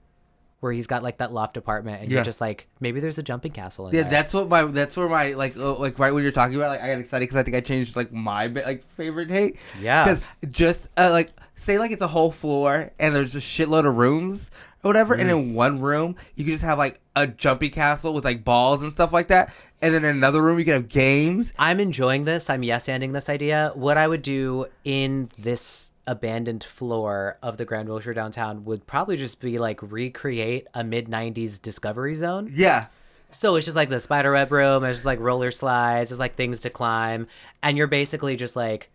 where 0.62 0.72
he's 0.72 0.88
got 0.88 1.04
like 1.04 1.18
that 1.18 1.32
loft 1.34 1.58
apartment 1.58 2.02
and 2.02 2.10
Yeah. 2.10 2.16
you're 2.18 2.24
just 2.24 2.42
like, 2.42 2.68
maybe 2.80 3.00
there's 3.00 3.18
a 3.18 3.24
jumping 3.24 3.52
castle 3.52 3.88
in 3.88 3.94
there. 3.94 4.04
Yeah, 4.04 4.10
there. 4.10 4.22
that's 4.22 4.34
what 4.34 4.50
my 4.50 4.64
that's 4.64 4.98
where 4.98 5.08
my 5.10 5.34
like 5.34 5.56
uh, 5.58 5.76
like 5.76 6.00
right 6.00 6.14
when 6.14 6.24
you're 6.24 6.32
talking 6.32 6.56
about 6.56 6.70
like 6.70 6.82
I 6.82 6.88
got 6.88 7.00
excited 7.00 7.24
because 7.24 7.38
I 7.38 7.44
think 7.44 7.56
I 7.56 7.62
changed 7.62 7.96
like 7.96 8.12
my 8.12 8.48
like 8.48 8.84
favorite 8.92 9.28
date. 9.28 9.58
Yeah. 9.80 10.06
because 10.06 10.24
just 10.52 10.90
uh, 10.98 11.12
like 11.12 11.32
say 11.56 11.78
like 11.78 11.92
it's 11.92 12.02
a 12.02 12.08
whole 12.08 12.32
floor 12.32 12.92
and 13.00 13.16
there's 13.16 13.36
a 13.36 13.40
shitload 13.40 13.86
of 13.88 13.96
rooms 13.96 14.50
or 14.84 14.90
whatever, 14.90 15.14
and 15.16 15.30
Mm. 15.30 15.34
in 15.40 15.54
one 15.56 15.82
room 15.82 16.16
you 16.36 16.46
can 16.46 16.54
just 16.54 16.64
have 16.64 16.78
like 16.78 17.00
a 17.16 17.26
jumpy 17.28 17.70
castle 17.70 18.14
with 18.14 18.24
like 18.26 18.44
balls 18.44 18.84
and 18.84 18.92
stuff 18.94 19.12
like 19.14 19.28
that, 19.30 19.54
and 19.82 19.94
then 19.94 20.04
in 20.06 20.16
another 20.16 20.42
room 20.42 20.60
you 20.60 20.66
can 20.66 20.74
have 20.74 20.90
games. 20.90 21.54
I'm 21.58 21.80
enjoying 21.80 22.26
this. 22.26 22.50
I'm 22.50 22.64
yes 22.64 22.88
anding 22.88 23.14
this 23.14 23.30
idea. 23.30 23.72
What 23.76 23.98
I 23.98 24.08
would 24.08 24.22
do 24.22 24.66
in 24.84 25.30
this 25.38 25.92
abandoned 26.08 26.64
floor 26.64 27.38
of 27.42 27.58
the 27.58 27.66
Grand 27.66 27.90
Wilshire 27.90 28.14
downtown 28.14 28.64
would 28.66 28.86
probably 28.86 29.18
just 29.18 29.40
be 29.42 29.58
like 29.58 29.80
recreate 29.82 30.68
a 30.74 30.84
mid 30.84 31.08
90s 31.08 31.62
Discovery 31.62 32.14
Zone. 32.14 32.52
Yeah, 32.54 32.88
So 33.32 33.56
it's 33.56 33.66
just 33.66 33.76
like 33.76 33.90
the 33.90 34.00
spider 34.00 34.32
web 34.32 34.52
room, 34.52 34.84
there's 34.84 35.04
like 35.04 35.20
roller 35.20 35.52
slides, 35.52 36.10
there's 36.10 36.20
like 36.20 36.36
things 36.36 36.62
to 36.62 36.70
climb, 36.70 37.28
and 37.64 37.78
you're 37.78 37.88
basically 37.88 38.36
just 38.36 38.56
like 38.56 38.90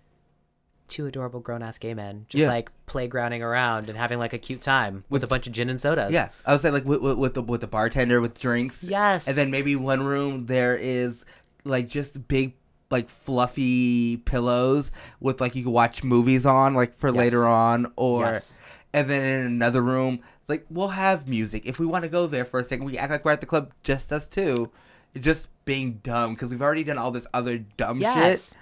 two 0.91 1.07
adorable 1.07 1.41
grown 1.41 1.62
ass 1.62 1.78
gay 1.78 1.95
men 1.95 2.26
just 2.28 2.43
Yeah. 2.43 2.49
like 2.49 2.70
playgrounding 2.86 3.41
around 3.41 3.88
and 3.88 3.97
having 3.97 4.18
like 4.18 4.32
a 4.34 4.38
cute 4.38 4.61
time 4.61 5.05
with, 5.09 5.24
a 5.24 5.26
bunch 5.26 5.47
of 5.47 5.53
gin 5.55 5.70
and 5.70 5.80
sodas. 5.80 6.12
yeah. 6.12 6.28
I 6.45 6.53
would 6.53 6.61
say 6.61 6.70
like 6.70 6.84
with, 6.84 7.01
with, 7.01 7.16
with 7.16 7.34
the 7.34 7.43
with 7.43 7.61
the 7.62 7.66
bartender 7.68 8.20
with 8.20 8.38
drinks. 8.38 8.82
Yes. 8.84 9.26
and 9.28 9.36
then 9.36 9.51
maybe 9.51 9.74
one 9.76 10.03
room 10.03 10.47
there 10.47 10.76
is 10.76 11.24
like 11.64 11.88
just 11.88 12.28
big 12.28 12.55
like 12.91 13.09
fluffy 13.09 14.16
pillows 14.18 14.91
with 15.20 15.41
like 15.41 15.55
you 15.55 15.62
can 15.62 15.72
watch 15.72 16.03
movies 16.05 16.45
on 16.45 16.74
like 16.74 16.99
for 16.99 17.11
later 17.12 17.47
on 17.47 17.91
or 17.97 18.24
Yes. 18.24 18.61
and 18.93 19.09
then 19.09 19.22
in 19.24 19.47
another 19.47 19.80
room 19.82 20.20
like 20.49 20.66
we'll 20.68 20.88
have 20.88 21.28
music 21.28 21.62
if 21.66 21.78
we 21.78 21.86
want 21.86 22.03
to 22.05 22.11
go 22.11 22.26
there 22.26 22.45
for 22.45 22.59
a 22.61 22.64
second 22.64 22.84
we 22.84 22.99
act 22.99 23.11
like 23.12 23.24
we're 23.24 23.30
at 23.32 23.41
the 23.41 23.47
club 23.47 23.72
just 23.84 24.12
us 24.12 24.26
two 24.28 24.70
just 25.18 25.49
being 25.64 26.01
dumb 26.03 26.34
because 26.34 26.51
we've 26.51 26.62
already 26.62 26.82
done 26.84 26.99
all 26.99 27.11
this 27.12 27.26
other 27.32 27.59
dumb 27.59 28.01
Yes. 28.01 28.51
shit 28.51 28.59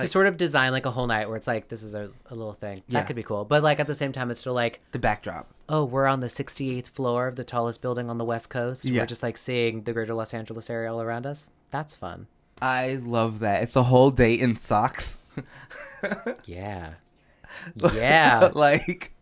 to 0.00 0.08
sort 0.08 0.26
of 0.26 0.36
design 0.36 0.72
like 0.72 0.86
a 0.86 0.90
whole 0.90 1.06
night 1.06 1.28
where 1.28 1.36
it's 1.36 1.46
like 1.46 1.68
this 1.68 1.82
is 1.82 1.94
a, 1.94 2.10
a 2.30 2.34
little 2.34 2.52
thing. 2.52 2.82
Yeah. 2.88 3.00
that 3.00 3.06
could 3.06 3.16
be 3.16 3.22
cool. 3.22 3.44
But 3.44 3.62
like 3.62 3.80
at 3.80 3.86
the 3.86 3.94
same 3.94 4.12
time 4.12 4.30
it's 4.30 4.40
still 4.40 4.54
like 4.54 4.80
the 4.92 4.98
backdrop. 4.98 5.48
Oh 5.68 5.84
we're 5.84 6.06
on 6.06 6.20
the 6.20 6.26
68th 6.26 6.88
floor 6.88 7.28
of 7.28 7.36
the 7.36 7.44
tallest 7.44 7.80
building 7.82 8.10
on 8.10 8.18
the 8.18 8.24
west 8.24 8.50
coast. 8.50 8.84
Yeah. 8.84 9.02
we're 9.02 9.06
just 9.06 9.22
like 9.22 9.36
seeing 9.36 9.82
the 9.82 9.92
greater 9.92 10.14
los 10.14 10.34
angeles 10.34 10.68
area 10.68 10.92
all 10.92 11.00
around 11.00 11.26
us. 11.26 11.50
That's 11.70 11.96
fun. 11.96 12.26
I 12.60 13.00
love 13.02 13.40
that. 13.40 13.62
It's 13.62 13.76
a 13.76 13.84
whole 13.84 14.10
day 14.10 14.34
in 14.34 14.56
socks. 14.56 15.18
Yeah. 16.44 16.94
Yeah. 17.94 18.50
like 18.52 19.12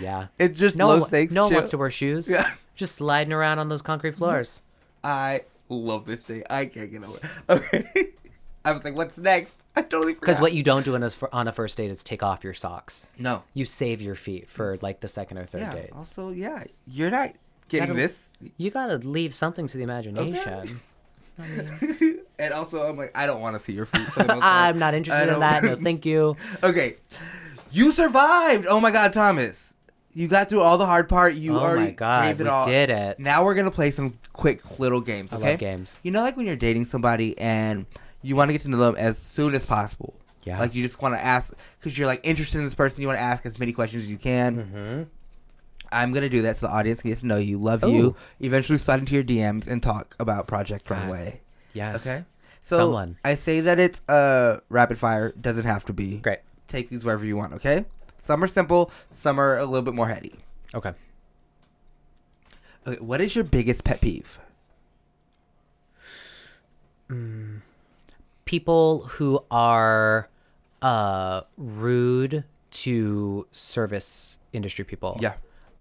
yeah. 0.00 0.28
it's 0.38 0.56
just 0.56 0.76
no 0.76 0.86
low 0.88 1.00
one, 1.00 1.08
stakes 1.08 1.34
no 1.34 1.46
one 1.46 1.54
wants 1.54 1.70
to 1.70 1.78
wear 1.78 1.90
shoes. 1.90 2.30
Yeah. 2.30 2.48
just 2.76 2.94
sliding 2.94 3.32
around 3.32 3.58
on 3.58 3.68
those 3.68 3.82
concrete 3.82 4.14
floors. 4.14 4.62
I 5.02 5.42
love 5.68 6.06
this 6.06 6.22
day 6.22 6.42
i 6.50 6.66
can't 6.66 6.90
get 6.90 7.02
over 7.02 7.18
it 7.18 7.24
okay 7.48 7.84
i 8.64 8.72
was 8.72 8.82
like 8.84 8.96
what's 8.96 9.18
next? 9.18 9.54
I 9.76 9.82
totally 9.82 10.14
forgot. 10.14 10.20
because 10.26 10.40
what 10.40 10.52
you 10.52 10.62
don't 10.62 10.84
do 10.84 10.94
on 10.94 11.02
a, 11.02 11.10
on 11.32 11.48
a 11.48 11.52
first 11.52 11.76
date 11.76 11.90
is 11.90 12.04
take 12.04 12.22
off 12.22 12.44
your 12.44 12.54
socks. 12.54 13.08
No. 13.18 13.42
You 13.54 13.64
save 13.64 14.00
your 14.00 14.14
feet 14.14 14.48
for 14.48 14.78
like 14.82 15.00
the 15.00 15.08
second 15.08 15.38
or 15.38 15.46
third 15.46 15.62
yeah 15.62 15.72
date. 15.74 15.90
also 15.94 16.30
yeah 16.30 16.64
you're 16.86 17.10
not 17.10 17.32
getting 17.68 17.88
Gotta- 17.88 18.00
this. 18.00 18.28
You 18.56 18.70
gotta 18.70 18.96
leave 18.98 19.34
something 19.34 19.66
to 19.66 19.76
the 19.76 19.82
imagination. 19.82 20.80
And 22.38 22.52
also 22.52 22.88
i'm 22.88 22.96
like 22.96 23.10
i 23.16 23.26
don't 23.26 23.40
want 23.40 23.56
to 23.56 23.62
see 23.62 23.72
your 23.72 23.86
feet 23.86 24.02
for 24.08 24.20
the 24.20 24.26
most 24.34 24.40
part. 24.40 24.44
i'm 24.44 24.78
not 24.78 24.94
interested 24.94 25.32
in 25.32 25.40
that 25.40 25.62
no 25.64 25.76
thank 25.76 26.04
you. 26.06 26.36
Okay. 26.62 26.96
You 27.72 27.92
survived! 27.92 28.66
Oh 28.68 28.80
my 28.80 28.90
god 28.92 29.12
thomas. 29.12 29.74
You 30.12 30.28
got 30.28 30.48
through 30.48 30.60
all 30.60 30.78
the 30.78 30.86
hard 30.86 31.08
part. 31.08 31.34
You 31.34 31.58
Oh 31.58 31.74
my 31.74 31.90
God, 31.90 32.24
gave 32.26 32.40
it 32.40 32.44
we 32.44 32.48
all. 32.50 32.66
did 32.66 32.88
it. 32.90 33.18
now 33.18 33.44
we're 33.44 33.54
gonna 33.54 33.70
play 33.72 33.90
some 33.90 34.18
quick 34.32 34.78
little 34.78 35.00
games 35.00 35.32
I 35.32 35.36
okay? 35.36 35.50
love 35.50 35.58
games. 35.58 36.00
you 36.04 36.10
know 36.12 36.22
like 36.22 36.36
when 36.36 36.46
you're 36.46 36.54
dating 36.56 36.86
somebody 36.86 37.36
and 37.38 37.86
you 38.24 38.34
want 38.34 38.48
to 38.48 38.52
get 38.52 38.62
to 38.62 38.68
know 38.68 38.78
them 38.78 38.96
as 38.96 39.16
soon 39.18 39.54
as 39.54 39.64
possible 39.64 40.14
Yeah. 40.44 40.58
like 40.58 40.74
you 40.74 40.82
just 40.82 41.00
want 41.00 41.14
to 41.14 41.20
ask 41.24 41.52
because 41.78 41.96
you're 41.96 42.06
like 42.08 42.20
interested 42.24 42.58
in 42.58 42.64
this 42.64 42.74
person 42.74 43.00
you 43.02 43.06
want 43.06 43.18
to 43.18 43.22
ask 43.22 43.44
as 43.46 43.58
many 43.58 43.72
questions 43.72 44.04
as 44.04 44.10
you 44.10 44.16
can 44.18 44.56
Mm-hmm. 44.56 45.02
I'm 45.92 46.12
gonna 46.12 46.28
do 46.30 46.42
that 46.42 46.56
so 46.56 46.66
the 46.66 46.72
audience 46.72 47.02
can 47.02 47.10
get 47.12 47.20
to 47.20 47.26
know 47.26 47.36
you, 47.36 47.56
love 47.56 47.84
you, 47.84 48.16
eventually 48.40 48.78
slide 48.78 48.98
into 48.98 49.14
your 49.14 49.22
DMs 49.22 49.68
and 49.68 49.80
talk 49.80 50.16
about 50.18 50.48
Project 50.48 50.86
God. 50.88 51.02
Runway. 51.02 51.40
yes 51.72 52.04
Okay. 52.04 52.24
So 52.62 52.78
Someone. 52.78 53.18
I 53.24 53.34
say 53.36 53.60
that 53.60 53.78
it's 53.78 54.00
uh 54.08 54.58
rapid 54.70 54.98
fire. 54.98 55.32
Doesn't 55.40 55.66
have 55.66 55.84
to 55.84 55.92
be. 55.92 56.16
great 56.16 56.40
Take 56.66 56.88
these 56.88 57.04
wherever 57.04 57.24
you 57.24 57.36
want. 57.36 57.52
Okay. 57.52 57.84
Some 58.20 58.42
are 58.42 58.48
simple. 58.48 58.90
Some 59.12 59.38
are 59.38 59.56
a 59.58 59.66
little 59.66 59.82
bit 59.82 59.94
more 59.94 60.08
heady. 60.08 60.34
okay 60.74 60.94
Okay. 62.86 62.98
What 63.00 63.20
is 63.20 63.36
your 63.36 63.44
biggest 63.44 63.84
pet 63.84 64.00
peeve? 64.00 64.38
People 68.44 69.04
who 69.04 69.44
are 69.50 70.28
uh 70.82 71.42
rude 71.56 72.44
to 72.70 73.46
service 73.52 74.38
industry 74.52 74.84
people. 74.84 75.18
Yeah. 75.20 75.34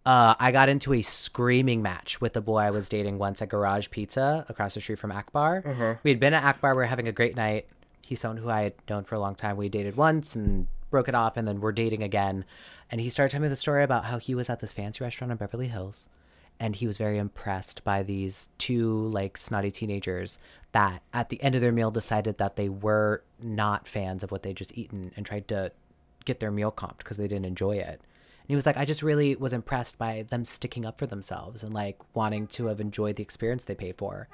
Uh, 0.05 0.35
I 0.37 0.51
got 0.51 0.67
into 0.67 0.93
a 0.93 1.01
screaming 1.01 1.81
match 1.81 2.19
with 2.19 2.33
the 2.33 2.41
boy 2.41 2.59
I 2.59 2.71
was 2.71 2.89
dating 2.89 3.19
once 3.19 3.41
at 3.41 3.47
Garage 3.47 3.89
Pizza 3.89 4.45
across 4.49 4.73
the 4.73 4.81
street 4.81 4.99
from 4.99 5.13
Akbar. 5.13 5.63
Uh-huh. 5.65 5.95
We 6.03 6.11
had 6.11 6.19
been 6.19 6.33
at 6.33 6.43
Akbar. 6.43 6.73
We 6.75 6.79
were 6.79 6.85
having 6.85 7.07
a 7.07 7.13
great 7.13 7.37
night. 7.37 7.67
He's 8.01 8.19
someone 8.19 8.37
who 8.37 8.49
I 8.49 8.63
had 8.63 8.73
known 8.89 9.05
for 9.05 9.15
a 9.15 9.19
long 9.19 9.33
time. 9.33 9.55
We 9.55 9.69
dated 9.69 9.95
once, 9.95 10.35
and 10.35 10.67
broke 10.93 11.09
it 11.09 11.15
off 11.15 11.35
and 11.35 11.47
then 11.47 11.59
we're 11.59 11.71
dating 11.71 12.03
again. 12.03 12.45
And 12.89 13.01
he 13.01 13.09
started 13.09 13.31
telling 13.31 13.43
me 13.43 13.49
the 13.49 13.55
story 13.55 13.83
about 13.83 14.05
how 14.05 14.19
he 14.19 14.35
was 14.35 14.47
at 14.47 14.59
this 14.59 14.71
fancy 14.71 15.03
restaurant 15.03 15.31
in 15.31 15.37
Beverly 15.37 15.67
Hills 15.67 16.07
and 16.59 16.75
he 16.75 16.87
was 16.87 16.97
very 16.97 17.17
impressed 17.17 17.83
by 17.83 18.03
these 18.03 18.49
two 18.57 19.07
like 19.07 19.37
snotty 19.37 19.71
teenagers 19.71 20.39
that 20.71 21.01
at 21.13 21.29
the 21.29 21.41
end 21.41 21.55
of 21.55 21.61
their 21.61 21.71
meal 21.71 21.91
decided 21.91 22.37
that 22.37 22.55
they 22.55 22.69
were 22.69 23.23
not 23.41 23.87
fans 23.87 24.23
of 24.23 24.31
what 24.31 24.43
they 24.43 24.53
just 24.53 24.77
eaten 24.77 25.11
and 25.15 25.25
tried 25.25 25.47
to 25.47 25.71
get 26.25 26.39
their 26.39 26.51
meal 26.51 26.71
comped 26.71 26.99
because 26.99 27.17
they 27.17 27.27
didn't 27.27 27.45
enjoy 27.45 27.75
it. 27.75 27.99
And 28.43 28.49
he 28.49 28.55
was 28.55 28.65
like, 28.65 28.77
I 28.77 28.85
just 28.85 29.03
really 29.03 29.35
was 29.35 29.53
impressed 29.53 29.97
by 29.97 30.25
them 30.29 30.45
sticking 30.45 30.85
up 30.85 30.97
for 30.97 31.05
themselves 31.05 31.63
and 31.63 31.73
like 31.73 31.99
wanting 32.13 32.47
to 32.47 32.67
have 32.67 32.81
enjoyed 32.81 33.15
the 33.15 33.23
experience 33.23 33.63
they 33.63 33.75
paid 33.75 33.97
for. 33.97 34.27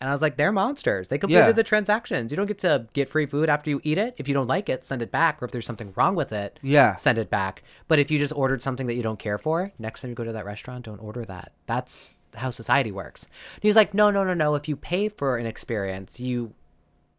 And 0.00 0.10
I 0.10 0.12
was 0.12 0.20
like, 0.20 0.36
they're 0.36 0.52
monsters. 0.52 1.08
They 1.08 1.18
completed 1.18 1.46
Yeah. 1.46 1.52
the 1.52 1.62
transactions. 1.64 2.30
You 2.30 2.36
don't 2.36 2.46
get 2.46 2.58
to 2.58 2.86
get 2.92 3.08
free 3.08 3.26
food 3.26 3.48
after 3.48 3.70
you 3.70 3.80
eat 3.84 3.96
it. 3.96 4.14
If 4.18 4.28
you 4.28 4.34
don't 4.34 4.46
like 4.48 4.68
it, 4.68 4.84
send 4.84 5.00
it 5.02 5.10
back. 5.10 5.40
Or 5.40 5.46
if 5.46 5.50
there's 5.50 5.64
something 5.66 5.92
wrong 5.96 6.14
with 6.14 6.32
it, 6.32 6.58
Yeah. 6.62 6.94
send 6.96 7.16
it 7.16 7.30
back. 7.30 7.62
But 7.88 7.98
if 7.98 8.10
you 8.10 8.18
just 8.18 8.32
ordered 8.36 8.62
something 8.62 8.86
that 8.88 8.94
you 8.94 9.02
don't 9.02 9.18
care 9.18 9.38
for, 9.38 9.72
next 9.78 10.00
time 10.00 10.10
you 10.10 10.14
go 10.14 10.24
to 10.24 10.32
that 10.32 10.44
restaurant, 10.44 10.84
don't 10.84 10.98
order 10.98 11.24
that. 11.24 11.52
That's 11.66 12.16
how 12.34 12.50
society 12.50 12.90
works. 12.92 13.24
And 13.54 13.62
he's 13.62 13.76
like, 13.76 13.94
no, 13.94 14.10
no, 14.10 14.24
no, 14.24 14.34
no. 14.34 14.56
If 14.56 14.68
you 14.68 14.76
pay 14.76 15.08
for 15.08 15.38
an 15.38 15.46
experience, 15.46 16.18
you 16.20 16.52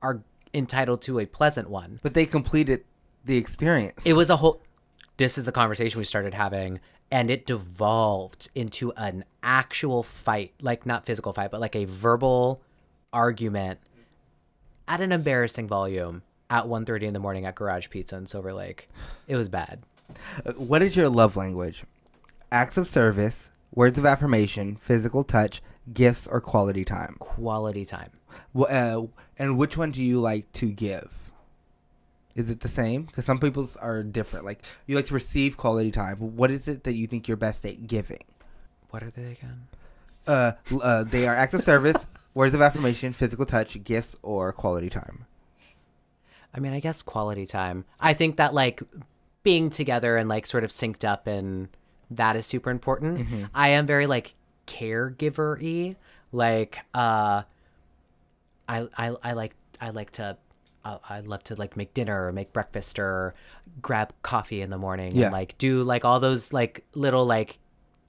are 0.02 0.22
entitled 0.54 1.02
to 1.04 1.20
a 1.20 1.26
pleasant 1.26 1.70
one. 1.70 2.00
But 2.04 2.14
they 2.14 2.26
completed 2.26 2.84
the 3.24 3.38
experience. 3.38 4.02
It 4.06 4.14
was 4.14 4.30
a 4.30 4.36
whole. 4.36 4.62
This 5.18 5.38
is 5.38 5.46
the 5.46 5.52
conversation 5.54 5.98
we 5.98 6.04
started 6.06 6.34
having, 6.34 6.82
and 7.10 7.32
it 7.32 7.46
devolved 7.46 8.50
into 8.54 8.92
an 8.98 9.24
actual 9.42 10.04
fight, 10.04 10.54
like 10.62 10.86
not 10.86 11.06
physical 11.06 11.32
fight, 11.32 11.50
but 11.52 11.62
like 11.62 11.76
a 11.76 11.86
verbal 11.86 12.62
argument 13.16 13.80
at 14.88 15.00
an 15.02 15.12
embarrassing 15.12 15.68
volume 15.68 16.22
at 16.50 16.66
1.30 16.66 17.04
in 17.04 17.14
the 17.14 17.20
morning 17.20 17.46
at 17.46 17.56
Garage 17.56 17.90
Pizza 17.90 18.18
in 18.18 18.28
Silver 18.28 18.54
Lake. 18.54 18.90
It 19.28 19.36
was 19.38 19.50
bad. 19.50 19.80
Uh, 20.46 20.52
What 20.52 20.82
is 20.84 20.96
your 20.96 21.10
love 21.10 21.36
language? 21.36 21.86
Acts 22.52 22.78
of 22.78 22.88
service, 22.88 23.50
words 23.74 23.98
of 23.98 24.06
affirmation, 24.06 24.76
physical 24.82 25.24
touch, 25.24 25.64
gifts, 25.92 26.28
or 26.28 26.40
quality 26.42 26.86
time? 26.86 27.16
Quality 27.20 27.86
time. 27.86 28.12
Wh- 28.56 28.70
Uh, 28.70 29.04
and 29.40 29.58
which 29.58 29.76
one 29.78 29.92
do 29.92 30.04
you 30.04 30.20
like 30.20 30.52
to 30.54 30.68
give? 30.70 31.10
Is 32.36 32.50
it 32.50 32.60
the 32.60 32.70
same? 32.70 33.04
Because 33.04 33.24
some 33.26 33.40
people's 33.40 33.78
are 33.78 34.04
different. 34.04 34.46
Like 34.46 34.62
you 34.86 34.96
like 34.96 35.08
to 35.08 35.14
receive 35.14 35.56
quality 35.56 35.90
time. 35.90 36.18
What 36.18 36.52
is 36.52 36.68
it 36.68 36.84
that 36.84 36.94
you 36.96 37.08
think 37.08 37.28
you're 37.30 37.38
best 37.38 37.66
at 37.66 37.88
giving? 37.88 38.24
What 38.90 39.04
are 39.04 39.10
they 39.10 39.32
again? 39.32 39.68
Uh, 40.28 40.52
uh, 40.82 41.04
they 41.04 41.28
are 41.28 41.36
acts 41.36 41.54
of 41.54 41.64
service, 41.64 42.06
words 42.36 42.54
of 42.54 42.62
affirmation, 42.62 43.14
physical 43.14 43.46
touch, 43.48 43.84
gifts, 43.84 44.16
or 44.22 44.54
quality 44.54 44.90
time. 44.92 45.26
I 46.54 46.60
mean, 46.60 46.74
I 46.74 46.80
guess 46.80 47.02
quality 47.02 47.48
time. 47.48 47.86
I 48.00 48.14
think 48.14 48.38
that 48.38 48.54
like 48.54 48.82
being 49.42 49.70
together 49.72 50.16
and 50.18 50.30
like 50.30 50.46
sort 50.46 50.64
of 50.64 50.70
synced 50.70 51.04
up 51.04 51.26
and 51.28 51.70
that 52.12 52.36
is 52.36 52.46
super 52.46 52.70
important. 52.70 53.50
I 53.54 53.70
am 53.70 53.88
very 53.88 54.06
like 54.06 54.36
caregiver 54.68 55.60
y. 55.62 55.96
Like 56.32 56.80
uh 56.94 57.44
I 58.68 58.88
I 58.98 59.16
I 59.24 59.32
like 59.34 59.56
I 59.82 59.90
like 59.90 60.12
to 60.14 60.38
uh, 60.84 60.98
I 61.10 61.20
love 61.22 61.44
to 61.46 61.56
like 61.56 61.76
make 61.76 61.94
dinner 61.94 62.28
or 62.28 62.32
make 62.32 62.54
breakfast 62.54 63.00
or 63.00 63.34
grab 63.82 64.14
coffee 64.22 64.62
in 64.62 64.70
the 64.70 64.78
morning 64.78 65.16
Yeah. 65.16 65.26
and 65.26 65.34
like 65.34 65.58
do 65.58 65.84
like 65.84 66.06
all 66.06 66.20
those 66.20 66.54
like 66.54 66.84
little 66.94 67.26
like 67.26 67.58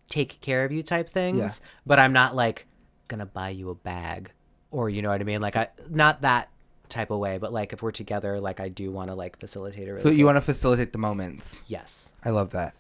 take 0.09 0.40
care 0.40 0.65
of 0.65 0.73
you 0.73 0.82
type 0.82 1.09
things. 1.09 1.39
Yeah. 1.39 1.66
But 1.86 1.98
I'm 1.98 2.12
not 2.12 2.36
like 2.36 2.66
gonna 3.09 3.27
buy 3.27 3.51
you 3.51 3.70
a 3.70 3.74
bag 3.74 4.31
or 4.70 4.91
you 4.91 5.03
know 5.03 5.09
what 5.11 5.20
I 5.20 5.24
mean? 5.24 5.41
Like 5.41 5.57
I 5.57 5.69
not 5.89 6.23
that 6.23 6.49
type 6.89 7.11
of 7.11 7.19
way, 7.19 7.39
but 7.39 7.53
like 7.53 7.73
if 7.73 7.83
we're 7.83 7.91
together, 7.91 8.41
like 8.41 8.61
I 8.61 8.69
do 8.69 8.91
want 8.91 9.11
to 9.11 9.15
like 9.15 9.39
facilitate 9.39 9.89
a 9.89 10.01
So 10.01 10.09
you 10.09 10.24
want 10.24 10.37
to 10.37 10.41
facilitate 10.43 10.93
the 10.93 10.99
moments. 10.99 11.57
yes. 11.66 12.12
I 12.24 12.31
love 12.31 12.51
that. 12.53 12.74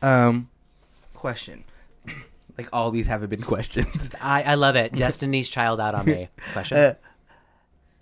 Um, 0.00 0.48
question. 1.14 1.64
like 2.58 2.68
all 2.72 2.90
these 2.90 3.06
haven't 3.06 3.30
been 3.30 3.42
questions. 3.54 4.10
I, 4.20 4.42
I 4.42 4.54
love 4.54 4.76
it. 4.76 4.92
Destiny's 4.96 5.48
Child 5.48 5.80
out 5.80 5.94
on 5.94 6.06
me. 6.06 6.28
Question. 6.52 6.78
Uh, 6.78 6.94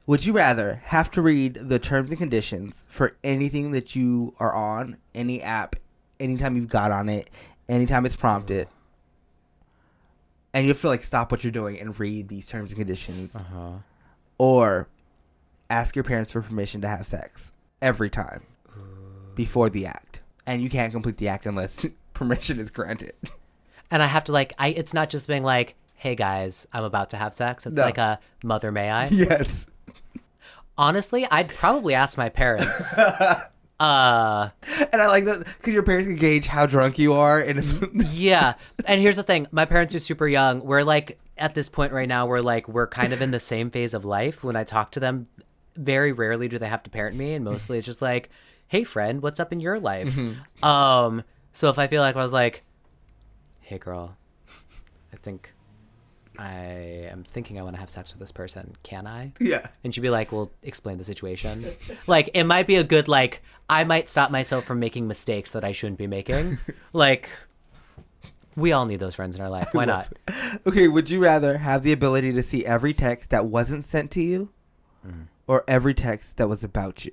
would 0.07 0.25
you 0.25 0.33
rather 0.33 0.81
have 0.87 1.11
to 1.13 1.23
read 1.23 1.59
the 1.69 1.79
terms 1.79 2.11
and 2.11 2.19
conditions 2.19 2.75
for 2.89 3.17
anything 3.23 3.71
that 3.73 3.95
you 3.95 4.35
are 4.41 4.53
on, 4.55 4.97
any 5.15 5.41
app, 5.41 5.77
anytime 6.19 6.57
you've 6.57 6.69
got 6.69 6.91
on 6.91 7.09
it, 7.09 7.31
anytime 7.69 8.05
it's 8.07 8.17
prompted, 8.17 8.67
and 10.53 10.65
you 10.65 10.73
have 10.73 10.81
to 10.81 10.89
like 10.89 11.05
stop 11.05 11.31
what 11.31 11.45
you're 11.45 11.51
doing 11.53 11.79
and 11.79 11.99
read 11.99 12.29
these 12.29 12.49
terms 12.49 12.71
and 12.71 12.79
conditions, 12.79 13.35
uh-huh. 13.37 13.79
or 14.39 14.89
ask 15.69 15.95
your 15.95 16.05
parents 16.05 16.33
for 16.33 16.43
permission 16.43 16.81
to 16.81 16.89
have 16.89 17.07
sex 17.07 17.53
every 17.81 18.11
time 18.11 18.43
before 19.35 19.71
the 19.71 19.87
act, 19.87 20.21
and 20.47 20.63
you 20.63 20.69
can't 20.71 20.93
complete 20.93 21.17
the 21.19 21.29
act 21.29 21.47
unless 21.47 21.87
permission 22.15 22.59
is 22.59 22.71
granted. 22.71 23.15
And 23.91 24.03
I 24.03 24.07
have 24.07 24.25
to 24.25 24.33
like 24.33 24.53
I 24.59 24.69
it's 24.69 24.95
not 24.95 25.11
just 25.11 25.27
being 25.29 25.43
like, 25.43 25.75
"Hey 25.95 26.15
guys, 26.15 26.67
I'm 26.73 26.85
about 26.85 27.11
to 27.11 27.17
have 27.17 27.35
sex." 27.35 27.67
It's 27.67 27.75
No. 27.75 27.83
like 27.83 27.99
a 27.99 28.19
mother 28.45 28.71
may 28.73 28.91
I? 28.91 29.07
yes. 29.11 29.67
Honestly, 30.79 31.27
I'd 31.31 31.49
probably 31.49 31.95
ask 31.95 32.17
my 32.17 32.29
parents. 32.29 32.95
uh 33.81 34.51
And 34.93 35.01
I 35.01 35.07
like 35.07 35.25
that 35.25 35.39
because 35.45 35.73
your 35.73 35.83
parents 35.83 36.07
can 36.07 36.17
gauge 36.17 36.47
how 36.47 36.67
drunk 36.67 36.99
you 36.99 37.15
are, 37.15 37.41
and 37.41 38.05
yeah. 38.13 38.55
And 38.85 39.01
here's 39.01 39.17
the 39.17 39.23
thing, 39.23 39.47
my 39.51 39.65
parents 39.65 39.95
are 39.95 39.99
super 39.99 40.29
young. 40.29 40.61
We're 40.61 40.83
like 40.85 41.19
at 41.39 41.55
this 41.55 41.71
point 41.71 41.93
right 41.93 42.09
now 42.09 42.27
we're 42.27 42.41
like 42.43 42.69
we're 42.69 42.87
kind 42.87 43.15
of 43.15 43.23
in 43.23 43.31
the 43.31 43.41
same 43.41 43.71
phase 43.71 43.95
of 43.95 44.05
life. 44.05 44.45
When 44.45 44.55
I 44.55 44.65
talk 44.65 44.91
to 44.93 45.01
them, 45.01 45.27
very 45.77 46.13
rarely 46.13 46.47
do 46.47 46.59
they 46.59 46.69
have 46.69 46.83
to 46.83 46.91
parent 46.91 47.17
me 47.17 47.33
and 47.33 47.45
mostly 47.45 47.79
it's 47.79 47.87
just 47.87 48.03
like, 48.03 48.29
"Hey 48.69 48.85
friend, 48.85 49.23
what's 49.23 49.41
up 49.41 49.51
in 49.53 49.61
your 49.61 49.81
life?" 49.81 50.15
Um 50.63 51.25
so 51.53 51.71
if 51.71 51.79
I 51.79 51.87
feel 51.87 52.03
like 52.03 52.17
I 52.17 52.23
was 52.23 52.33
like, 52.35 52.63
"Hey 53.61 53.79
girl, 53.79 54.17
I 55.13 55.17
think 55.17 55.55
I 56.41 57.09
am 57.11 57.23
thinking 57.25 57.59
I 57.59 57.63
want 57.63 57.77
to 57.77 57.81
have 57.81 57.91
sex 57.91 58.13
with 58.13 58.21
this 58.21 58.33
person. 58.33 58.75
Can 58.83 59.07
I?" 59.07 59.33
yeah. 59.39 59.67
And 59.85 59.95
she'd 59.95 60.01
be 60.01 60.11
like, 60.11 60.33
"Well, 60.33 60.51
explain 60.63 60.97
the 60.99 61.05
situation." 61.05 61.67
like, 62.07 62.31
it 62.35 62.45
might 62.45 62.67
be 62.67 62.77
a 62.77 62.85
good 62.85 63.09
like. 63.09 63.43
I 63.69 63.85
might 63.85 64.09
stop 64.09 64.31
myself 64.31 64.65
from 64.65 64.81
making 64.81 65.07
mistakes 65.07 65.51
that 65.53 65.65
I 65.65 65.73
shouldn't 65.73 65.99
be 65.99 66.07
making. 66.07 66.59
like, 66.93 67.29
we 68.57 68.73
all 68.73 68.87
need 68.87 69.01
those 69.01 69.15
friends 69.15 69.37
in 69.37 69.43
our 69.43 69.49
life. 69.49 69.69
Why 69.73 69.85
not? 69.97 70.09
Okay, 70.67 70.89
would 70.89 71.09
you 71.11 71.21
rather 71.23 71.59
have 71.59 71.83
the 71.83 71.93
ability 71.93 72.33
to 72.33 72.43
see 72.43 72.65
every 72.67 72.93
text 72.95 73.31
that 73.31 73.47
wasn't 73.47 73.87
sent 73.87 74.11
to 74.13 74.23
you, 74.23 74.51
Mm-hmm. 75.07 75.23
or 75.47 75.65
every 75.69 75.95
text 75.95 76.37
that 76.39 76.49
was 76.49 76.65
about 76.65 77.05
you? 77.05 77.13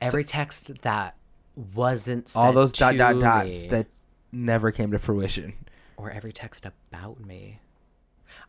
Every 0.00 0.24
text 0.24 0.82
that 0.82 1.16
wasn't 1.74 2.28
sent 2.28 2.44
All 2.44 2.52
those 2.52 2.72
dot 2.72 2.96
dot 2.96 3.18
dots 3.18 3.48
me, 3.48 3.68
that 3.68 3.86
never 4.32 4.70
came 4.70 4.90
to 4.92 4.98
fruition. 4.98 5.54
or 5.96 6.10
every 6.10 6.32
text 6.32 6.66
about 6.66 7.24
me. 7.24 7.60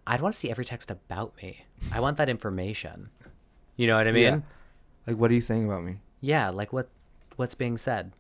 I'd 0.10 0.22
want 0.22 0.34
to 0.34 0.40
see 0.40 0.50
every 0.50 0.64
text 0.64 0.90
about 0.90 1.36
me. 1.44 1.66
I 1.92 2.00
want 2.00 2.16
that 2.16 2.30
information. 2.30 3.10
You 3.76 3.88
know 3.88 3.98
what 3.98 4.08
I 4.08 4.14
mean? 4.14 4.24
Yeah. 4.24 4.40
Like, 5.06 5.18
what 5.18 5.30
are 5.30 5.34
you 5.34 5.42
saying 5.42 5.66
about 5.66 5.84
me? 5.84 5.98
Yeah, 6.22 6.50
like 6.50 6.72
what 6.72 6.90
what's 7.36 7.56
being 7.56 7.78
said. 7.78 8.14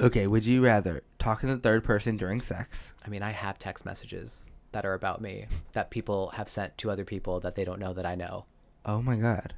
Okay, 0.00 0.28
would 0.28 0.46
you 0.46 0.64
rather 0.64 1.02
talk 1.18 1.42
in 1.42 1.48
the 1.48 1.58
third 1.58 1.82
person 1.82 2.16
during 2.16 2.40
sex? 2.40 2.92
I 3.04 3.08
mean, 3.08 3.22
I 3.22 3.32
have 3.32 3.58
text 3.58 3.84
messages 3.84 4.46
that 4.70 4.86
are 4.86 4.94
about 4.94 5.20
me 5.20 5.46
that 5.72 5.90
people 5.90 6.30
have 6.30 6.48
sent 6.48 6.78
to 6.78 6.90
other 6.90 7.04
people 7.04 7.40
that 7.40 7.56
they 7.56 7.64
don't 7.64 7.80
know 7.80 7.92
that 7.92 8.06
I 8.06 8.14
know. 8.14 8.46
Oh 8.86 9.02
my 9.02 9.16
god. 9.16 9.54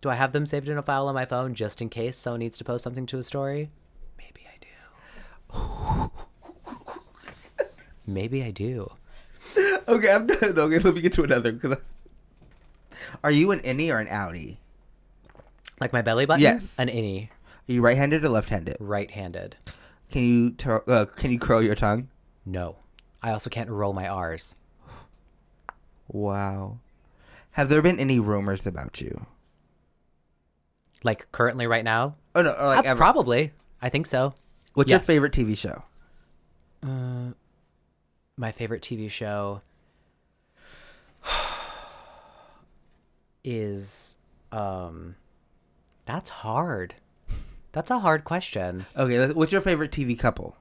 Do 0.00 0.10
I 0.10 0.14
have 0.14 0.32
them 0.32 0.46
saved 0.46 0.68
in 0.68 0.78
a 0.78 0.82
file 0.82 1.08
on 1.08 1.14
my 1.14 1.26
phone 1.26 1.54
just 1.54 1.82
in 1.82 1.88
case 1.88 2.16
someone 2.16 2.40
needs 2.40 2.56
to 2.58 2.64
post 2.64 2.84
something 2.84 3.06
to 3.06 3.18
a 3.18 3.22
story? 3.24 3.70
Maybe 4.16 4.46
I 4.46 5.58
do. 5.58 6.10
Maybe 8.06 8.42
I 8.44 8.52
do. 8.52 8.92
Okay, 9.88 10.12
I'm 10.12 10.26
done. 10.26 10.58
Okay, 10.58 10.78
let 10.78 10.94
me 10.94 11.00
get 11.00 11.12
to 11.14 11.24
another. 11.24 11.52
'cause 11.52 11.72
I- 11.72 11.76
Are 13.24 13.30
you 13.30 13.50
an 13.50 13.60
innie 13.60 13.92
or 13.92 13.98
an 13.98 14.06
outie? 14.08 14.56
Like 15.80 15.92
my 15.92 16.02
belly 16.02 16.26
button? 16.26 16.42
Yes. 16.42 16.72
An 16.78 16.88
innie, 16.88 17.28
Are 17.68 17.72
you 17.72 17.82
right-handed 17.82 18.24
or 18.24 18.28
left-handed? 18.28 18.76
right-handed. 18.78 19.56
Can 20.10 20.22
you 20.22 20.50
tur- 20.52 20.84
uh, 20.88 21.06
can 21.06 21.30
you 21.32 21.38
curl 21.38 21.62
your 21.62 21.74
tongue? 21.74 22.08
No. 22.46 22.76
I 23.22 23.32
also 23.32 23.50
can't 23.50 23.70
roll 23.70 23.92
my 23.92 24.06
R's. 24.08 24.54
Wow. 26.08 26.78
Have 27.52 27.68
there 27.68 27.82
been 27.82 27.98
any 27.98 28.18
rumors 28.20 28.66
about 28.66 29.00
you? 29.00 29.26
Like 31.02 31.30
currently 31.32 31.66
right 31.66 31.84
now? 31.84 32.16
Oh 32.34 32.42
no, 32.42 32.52
or 32.52 32.66
like 32.66 32.84
Uh, 32.86 32.90
ever. 32.90 32.98
probably. 32.98 33.52
I 33.80 33.88
think 33.88 34.06
so. 34.06 34.34
What's 34.74 34.90
your 34.90 35.00
favorite 35.00 35.32
TV 35.32 35.56
show? 35.56 35.82
Uh, 36.82 37.32
My 38.36 38.52
favorite 38.52 38.82
TV 38.82 39.10
show 39.10 39.60
is 43.44 44.16
um 44.50 45.16
that's 46.06 46.30
hard. 46.30 46.94
That's 47.72 47.90
a 47.90 48.00
hard 48.00 48.24
question. 48.24 48.84
Okay, 48.96 49.32
what's 49.32 49.52
your 49.52 49.60
favorite 49.60 49.90
TV 49.92 50.18
couple, 50.18 50.56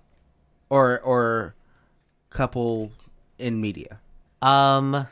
or 0.69 0.99
or 1.01 1.55
couple 2.29 2.91
in 3.37 3.59
media? 3.59 3.99
Um, 4.41 5.07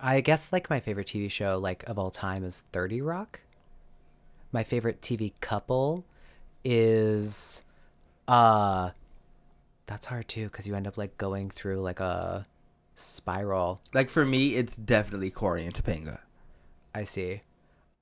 I- 0.00 0.20
guess 0.20 0.52
like 0.52 0.70
my 0.70 0.80
favorite 0.80 1.06
TV 1.08 1.30
show 1.30 1.58
like 1.58 1.82
of 1.88 1.98
all 1.98 2.10
time 2.10 2.44
is 2.44 2.62
Thirty 2.72 3.00
Rock. 3.00 3.40
My 4.52 4.62
favorite 4.62 5.00
TV 5.00 5.32
couple 5.40 6.04
is 6.64 7.62
uh 8.28 8.90
that's 9.86 10.06
hard 10.06 10.28
too 10.28 10.46
because 10.46 10.66
you 10.66 10.74
end 10.74 10.86
up 10.86 10.96
like 10.96 11.16
going 11.18 11.50
through 11.50 11.80
like 11.80 12.00
a 12.00 12.46
spiral. 12.94 13.80
Like 13.92 14.08
for 14.10 14.24
me, 14.24 14.54
it's 14.54 14.76
definitely 14.76 15.30
Cory 15.30 15.64
and 15.64 15.74
Topanga. 15.74 16.18
I 16.96 17.04
see. 17.04 17.40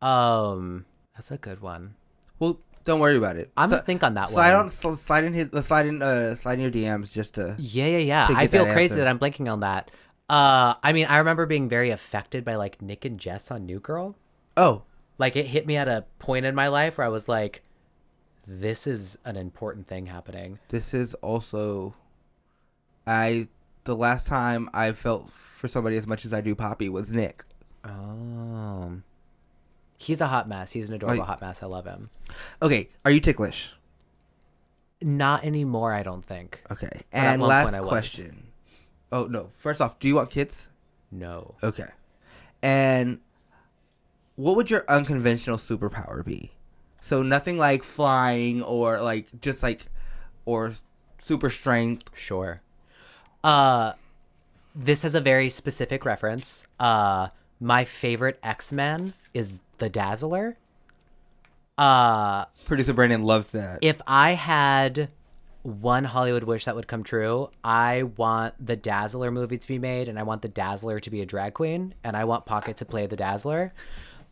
Um 0.00 0.84
that's 1.16 1.30
a 1.30 1.36
good 1.38 1.60
one. 1.60 1.94
Well, 2.38 2.60
don't 2.84 3.00
worry 3.00 3.16
about 3.16 3.36
it. 3.36 3.50
I'm 3.56 3.70
So- 3.70 3.76
gonna 3.76 3.86
think 3.86 4.02
on 4.02 4.14
that 4.14 4.28
slide 4.30 4.54
one. 4.54 4.70
on, 4.84 4.96
slide 4.98 5.24
in 5.24 5.32
his, 5.32 5.48
uh, 5.52 5.62
slide 5.62 5.86
in, 5.86 6.02
uh, 6.02 6.34
slide 6.36 6.54
in 6.54 6.60
your 6.60 6.70
DMs 6.70 7.12
just 7.12 7.34
to. 7.34 7.56
Yeah, 7.58 7.86
yeah, 7.86 7.98
yeah. 7.98 8.26
I 8.30 8.46
feel 8.46 8.64
that 8.66 8.74
crazy 8.74 8.92
answer. 8.92 9.04
that 9.04 9.08
I'm 9.08 9.18
blanking 9.18 9.50
on 9.50 9.60
that. 9.60 9.90
Uh 10.28 10.74
I 10.82 10.92
mean 10.92 11.06
I 11.06 11.18
remember 11.18 11.46
being 11.46 11.68
very 11.68 11.90
affected 11.90 12.44
by 12.44 12.54
like 12.56 12.80
Nick 12.82 13.04
and 13.04 13.18
Jess 13.18 13.50
on 13.50 13.66
New 13.66 13.80
Girl. 13.80 14.16
Oh, 14.56 14.82
Like 15.18 15.36
it 15.36 15.46
hit 15.46 15.66
me 15.66 15.76
at 15.76 15.88
a 15.88 16.04
point 16.18 16.44
in 16.46 16.54
my 16.54 16.68
life 16.68 16.98
where 16.98 17.06
I 17.06 17.10
was 17.10 17.28
like, 17.28 17.62
this 18.46 18.86
is 18.86 19.18
an 19.24 19.36
important 19.36 19.86
thing 19.88 20.06
happening. 20.06 20.58
this 20.68 20.92
is 20.94 21.14
also. 21.14 21.94
I 23.06 23.48
the 23.84 23.94
last 23.96 24.26
time 24.26 24.68
I 24.72 24.92
felt 24.92 25.30
for 25.30 25.68
somebody 25.68 25.96
as 25.96 26.06
much 26.06 26.24
as 26.24 26.32
I 26.32 26.40
do 26.40 26.54
Papi 26.54 26.88
was 26.90 27.10
Nick. 27.10 27.44
Oh. 27.85 29.01
He's 29.97 30.20
a 30.20 30.27
hot 30.27 30.48
mess. 30.48 30.73
He's 30.73 30.89
an 30.89 30.94
adorable 30.94 31.24
hot 31.24 31.40
mess. 31.40 31.62
I 31.62 31.66
love 31.66 31.86
him. 31.86 32.11
Okay, 32.61 32.89
are 33.05 33.11
you 33.11 33.20
ticklish? 33.20 33.73
Not 35.01 35.44
anymore, 35.44 35.93
I 35.93 36.02
don't 36.02 36.24
think. 36.24 36.62
Okay, 36.70 37.02
and 37.12 37.40
last 37.43 37.65
point 37.65 37.77
I 37.77 37.81
was. 37.81 37.89
question. 37.89 38.48
Oh 39.12 39.27
no! 39.27 39.51
First 39.56 39.81
off, 39.81 39.98
do 39.98 40.09
you 40.09 40.16
want 40.16 40.31
kids? 40.31 40.69
No. 41.11 41.55
Okay, 41.62 41.89
and 42.62 43.20
what 44.36 44.56
would 44.56 44.70
your 44.70 44.85
unconventional 44.89 45.59
superpower 45.59 46.24
be? 46.24 46.52
So 47.01 47.23
nothing 47.23 47.59
like 47.59 47.82
flying 47.85 48.62
or 48.62 49.01
like 49.01 49.40
just 49.40 49.62
like 49.62 49.86
or 50.44 50.74
super 51.19 51.51
strength. 51.51 52.05
Sure. 52.15 52.61
Uh 53.43 53.93
this 54.74 55.02
has 55.02 55.15
a 55.15 55.20
very 55.20 55.48
specific 55.51 56.05
reference. 56.05 56.65
Uh 56.81 57.28
my 57.65 57.85
favorite 57.85 58.39
X-Men 58.43 59.15
is 59.32 59.59
the 59.78 59.89
Dazzler. 59.89 60.59
Uh 61.78 62.45
Producer 62.66 62.93
Brandon 62.93 63.23
loves 63.23 63.49
that. 63.49 63.78
if 63.81 64.01
I 64.07 64.32
had 64.32 65.09
one 65.62 66.05
Hollywood 66.05 66.45
wish 66.45 66.66
that 66.66 66.77
would 66.77 66.86
come 66.86 67.03
true, 67.03 67.49
I 67.65 68.03
want 68.03 68.55
the 68.65 68.77
Dazzler 68.77 69.31
movie 69.31 69.57
to 69.57 69.66
be 69.66 69.78
made, 69.78 70.09
and 70.09 70.19
I 70.19 70.23
want 70.24 70.43
the 70.43 70.49
Dazzler 70.49 71.01
to 71.01 71.11
be 71.11 71.23
a 71.23 71.27
drag 71.27 71.55
queen, 71.55 71.95
and 72.05 72.16
I 72.16 72.24
want 72.24 72.45
Pocket 72.45 72.77
to 72.77 72.85
play 72.85 73.07
the 73.07 73.16
Dazzler. 73.16 73.73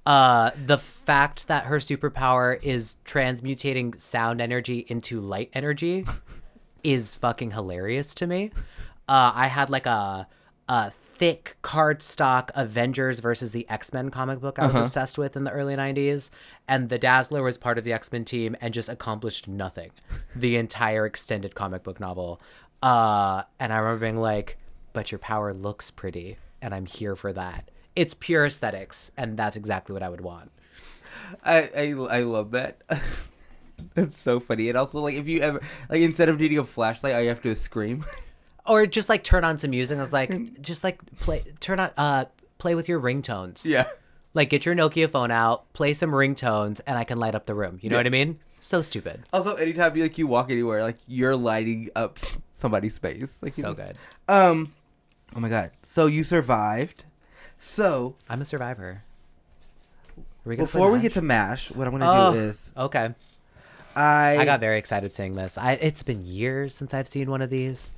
Uh, 0.05 0.51
the 0.67 0.77
fact 0.77 1.49
that 1.49 1.65
her 1.65 1.79
superpower 1.79 2.63
is 2.63 2.97
transmutating 3.07 3.99
sound 3.99 4.43
energy 4.43 4.85
into 4.89 5.21
light 5.21 5.49
energy 5.55 6.05
is 6.85 7.15
fucking 7.15 7.53
hilarious 7.53 8.15
to 8.17 8.27
me. 8.27 8.51
Uh, 9.09 9.33
I 9.35 9.47
had 9.47 9.71
like 9.71 9.87
a 9.87 10.29
a 10.69 10.91
thick 11.23 11.57
cardstock 11.63 12.51
Avengers 12.57 13.21
versus 13.21 13.53
the 13.53 13.65
X 13.69 13.93
Men 13.93 14.11
comic 14.11 14.41
book 14.41 14.59
I 14.59 14.67
was 14.67 14.75
obsessed 14.75 15.19
with 15.19 15.37
in 15.37 15.45
the 15.45 15.53
early 15.53 15.77
'90s, 15.77 16.31
and 16.67 16.89
the 16.89 16.99
Dazzler 16.99 17.45
was 17.45 17.57
part 17.57 17.79
of 17.79 17.85
the 17.85 17.93
X 17.93 18.11
Men 18.11 18.25
team 18.25 18.57
and 18.61 18.75
just 18.75 18.89
accomplished 18.89 19.47
nothing 19.47 19.93
the 20.35 20.57
entire 20.57 21.07
extended 21.07 21.55
comic 21.55 21.85
book 21.85 22.01
novel. 22.01 22.41
Uh, 22.83 23.45
and 23.61 23.73
I 23.73 23.77
remember 23.77 24.01
being 24.01 24.17
like, 24.17 24.59
"But 24.93 25.13
your 25.13 25.21
power 25.21 25.55
looks 25.55 25.93
pretty, 25.93 26.39
and 26.61 26.75
I'm 26.75 26.87
here 26.87 27.15
for 27.15 27.33
that." 27.35 27.71
It's 27.95 28.15
pure 28.15 28.47
aesthetics, 28.47 29.13
and 29.17 29.37
that's 29.37 29.57
exactly 29.57 29.93
what 29.93 30.03
I 30.03 30.09
would 30.09 30.23
want. 30.23 30.51
I, 31.45 31.71
I 31.77 32.19
I 32.19 32.21
love 32.25 32.51
that. 32.51 32.83
That's 33.95 34.21
so 34.21 34.41
funny. 34.41 34.69
And 34.69 34.79
also, 34.79 34.99
like, 34.99 35.15
if 35.15 35.29
you 35.29 35.39
ever 35.41 35.61
like 35.89 36.01
instead 36.03 36.29
of 36.29 36.41
needing 36.41 36.59
a 36.59 36.65
flashlight, 36.65 37.23
you 37.23 37.29
have 37.29 37.43
to 37.43 37.55
scream. 37.55 38.05
Or 38.67 38.87
just 38.87 39.09
like 39.09 39.25
turn 39.25 39.45
on 39.45 39.59
some 39.59 39.71
music. 39.71 39.99
I 39.99 40.01
was 40.01 40.13
like, 40.13 40.61
just 40.63 40.85
like 40.85 41.01
play, 41.21 41.43
turn 41.61 41.81
on, 41.81 41.91
uh, 41.97 42.27
play 42.59 42.75
with 42.75 42.89
your 42.89 43.01
ringtones. 43.01 43.65
yeah. 43.65 43.87
Like 44.35 44.49
get 44.51 44.65
your 44.65 44.75
Nokia 44.75 45.11
phone 45.11 45.31
out, 45.31 45.71
play 45.75 45.93
some 45.95 46.11
ringtones, 46.13 46.81
and 46.87 46.97
I 46.97 47.05
can 47.05 47.19
light 47.19 47.35
up 47.35 47.45
the 47.47 47.55
room. 47.55 47.79
You 47.83 47.91
know 47.91 47.97
Yeah. 47.97 48.01
what 48.01 48.07
I 48.07 48.11
mean? 48.11 48.39
So 48.61 48.81
stupid. 48.81 49.25
Also, 49.33 49.57
anytime 49.57 49.95
you 49.97 50.05
like 50.05 50.17
you 50.17 50.27
walk 50.27 50.51
anywhere, 50.51 50.83
like 50.83 50.97
you're 51.07 51.37
lighting 51.37 51.91
up 51.97 52.19
somebody's 52.59 52.95
space. 52.95 53.37
Like 53.43 53.59
you 53.59 53.63
So 53.63 53.69
know. 53.71 53.75
good. 53.75 53.99
Um. 54.29 54.73
Oh 55.37 55.41
my 55.41 55.49
god. 55.49 55.73
So 55.83 56.07
you 56.07 56.23
survived. 56.25 57.05
So 57.61 58.15
I'm 58.29 58.41
a 58.41 58.45
survivor. 58.45 59.03
We 60.45 60.57
before 60.57 60.91
we 60.91 61.01
get 61.01 61.13
to 61.13 61.23
Mash, 61.23 61.71
what 61.71 61.87
I'm 61.87 61.93
gonna 61.93 62.11
Oh, 62.11 62.33
do 62.33 62.39
is 62.39 62.71
okay. 62.77 63.15
I 63.95 64.37
I 64.39 64.45
got 64.45 64.61
very 64.61 64.79
excited 64.79 65.15
seeing 65.15 65.35
this. 65.35 65.59
I 65.59 65.73
it's 65.73 66.03
been 66.03 66.25
years 66.25 66.75
since 66.75 66.95
I've 66.95 67.07
seen 67.09 67.31
one 67.31 67.43
of 67.43 67.51
these. 67.51 67.95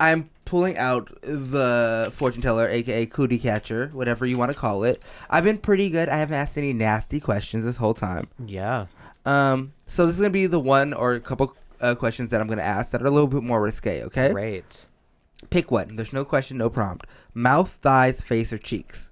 I'm 0.00 0.30
pulling 0.44 0.76
out 0.78 1.10
the 1.22 2.10
fortune 2.14 2.42
teller, 2.42 2.68
aka 2.68 3.06
cootie 3.06 3.38
catcher, 3.38 3.90
whatever 3.92 4.26
you 4.26 4.36
want 4.38 4.50
to 4.50 4.58
call 4.58 4.82
it. 4.82 5.02
I've 5.28 5.44
been 5.44 5.58
pretty 5.58 5.90
good. 5.90 6.08
I 6.08 6.16
haven't 6.16 6.34
asked 6.34 6.58
any 6.58 6.72
nasty 6.72 7.20
questions 7.20 7.62
this 7.64 7.76
whole 7.76 7.94
time. 7.94 8.28
Yeah. 8.44 8.86
Um, 9.26 9.74
so 9.86 10.06
this 10.06 10.16
is 10.16 10.20
gonna 10.20 10.30
be 10.30 10.46
the 10.46 10.58
one 10.58 10.92
or 10.94 11.12
a 11.14 11.20
couple 11.20 11.54
uh, 11.80 11.94
questions 11.94 12.30
that 12.30 12.40
I'm 12.40 12.48
gonna 12.48 12.62
ask 12.62 12.90
that 12.90 13.02
are 13.02 13.06
a 13.06 13.10
little 13.10 13.28
bit 13.28 13.42
more 13.42 13.60
risque. 13.60 14.02
Okay, 14.04 14.32
Great. 14.32 14.86
pick 15.50 15.70
one. 15.70 15.96
There's 15.96 16.12
no 16.12 16.24
question, 16.24 16.56
no 16.56 16.70
prompt. 16.70 17.06
Mouth, 17.34 17.78
thighs, 17.82 18.20
face, 18.22 18.52
or 18.52 18.58
cheeks. 18.58 19.10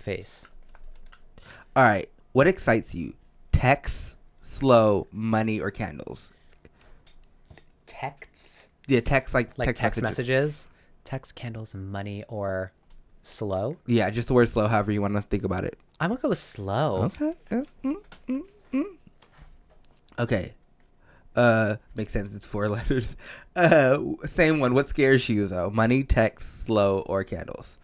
Face. 0.00 0.48
All 1.76 1.84
right. 1.84 2.08
What 2.32 2.48
excites 2.48 2.94
you? 2.94 3.12
Text, 3.52 4.16
slow, 4.40 5.06
money, 5.12 5.60
or 5.60 5.70
candles? 5.70 6.30
Texts. 7.86 8.31
Yeah, 8.92 9.00
text 9.00 9.32
like, 9.34 9.56
Like 9.58 9.74
text, 9.74 10.02
messages. 10.02 10.02
messages. 10.02 10.68
Text 11.04 11.34
candles, 11.34 11.74
money, 11.74 12.24
or 12.28 12.72
slow. 13.22 13.76
Yeah, 13.86 14.10
just 14.10 14.28
the 14.28 14.34
word 14.34 14.48
slow. 14.50 14.68
However 14.68 14.92
you 14.92 15.00
want 15.00 15.14
to 15.14 15.22
think 15.22 15.44
about 15.44 15.64
it. 15.64 15.78
I'm 15.98 16.10
gonna 16.10 16.20
go 16.20 16.28
with 16.28 16.38
slow. 16.38 17.04
Okay. 17.04 17.34
Uh, 17.50 17.62
mm, 17.84 17.96
mm, 18.28 18.42
mm. 18.72 18.84
Okay. 20.18 20.54
Uh, 21.34 21.76
makes 21.94 22.12
sense. 22.12 22.34
It's 22.34 22.44
four 22.44 22.68
letters. 22.76 23.16
Uh, 23.56 23.98
same 24.26 24.60
one. 24.60 24.74
What 24.74 24.88
scares 24.90 25.28
you 25.28 25.46
though? 25.48 25.70
Money, 25.70 26.02
text, 26.04 26.66
slow, 26.66 27.00
or 27.06 27.24
candles? 27.24 27.78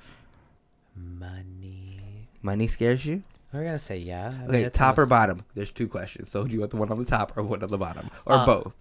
Money. 0.94 2.28
Money 2.43 2.68
scares 2.68 3.06
you. 3.06 3.22
We're 3.52 3.64
gonna 3.64 3.78
say 3.78 3.97
yeah. 3.98 4.35
I 4.43 4.44
Okay, 4.47 4.68
top 4.68 4.98
or 4.98 5.06
bottom? 5.06 5.44
There's 5.55 5.70
two 5.70 5.89
questions. 5.89 6.28
So 6.30 6.44
do 6.44 6.52
you 6.52 6.60
want 6.60 6.70
the 6.72 6.76
one 6.76 6.90
on 6.90 6.98
the 6.98 7.05
top 7.05 7.36
or 7.36 7.43
one 7.43 7.62
on 7.62 7.70
the 7.70 7.78
bottom, 7.78 8.10
or 8.26 8.35
Uh, 8.36 8.47
both? 8.47 8.72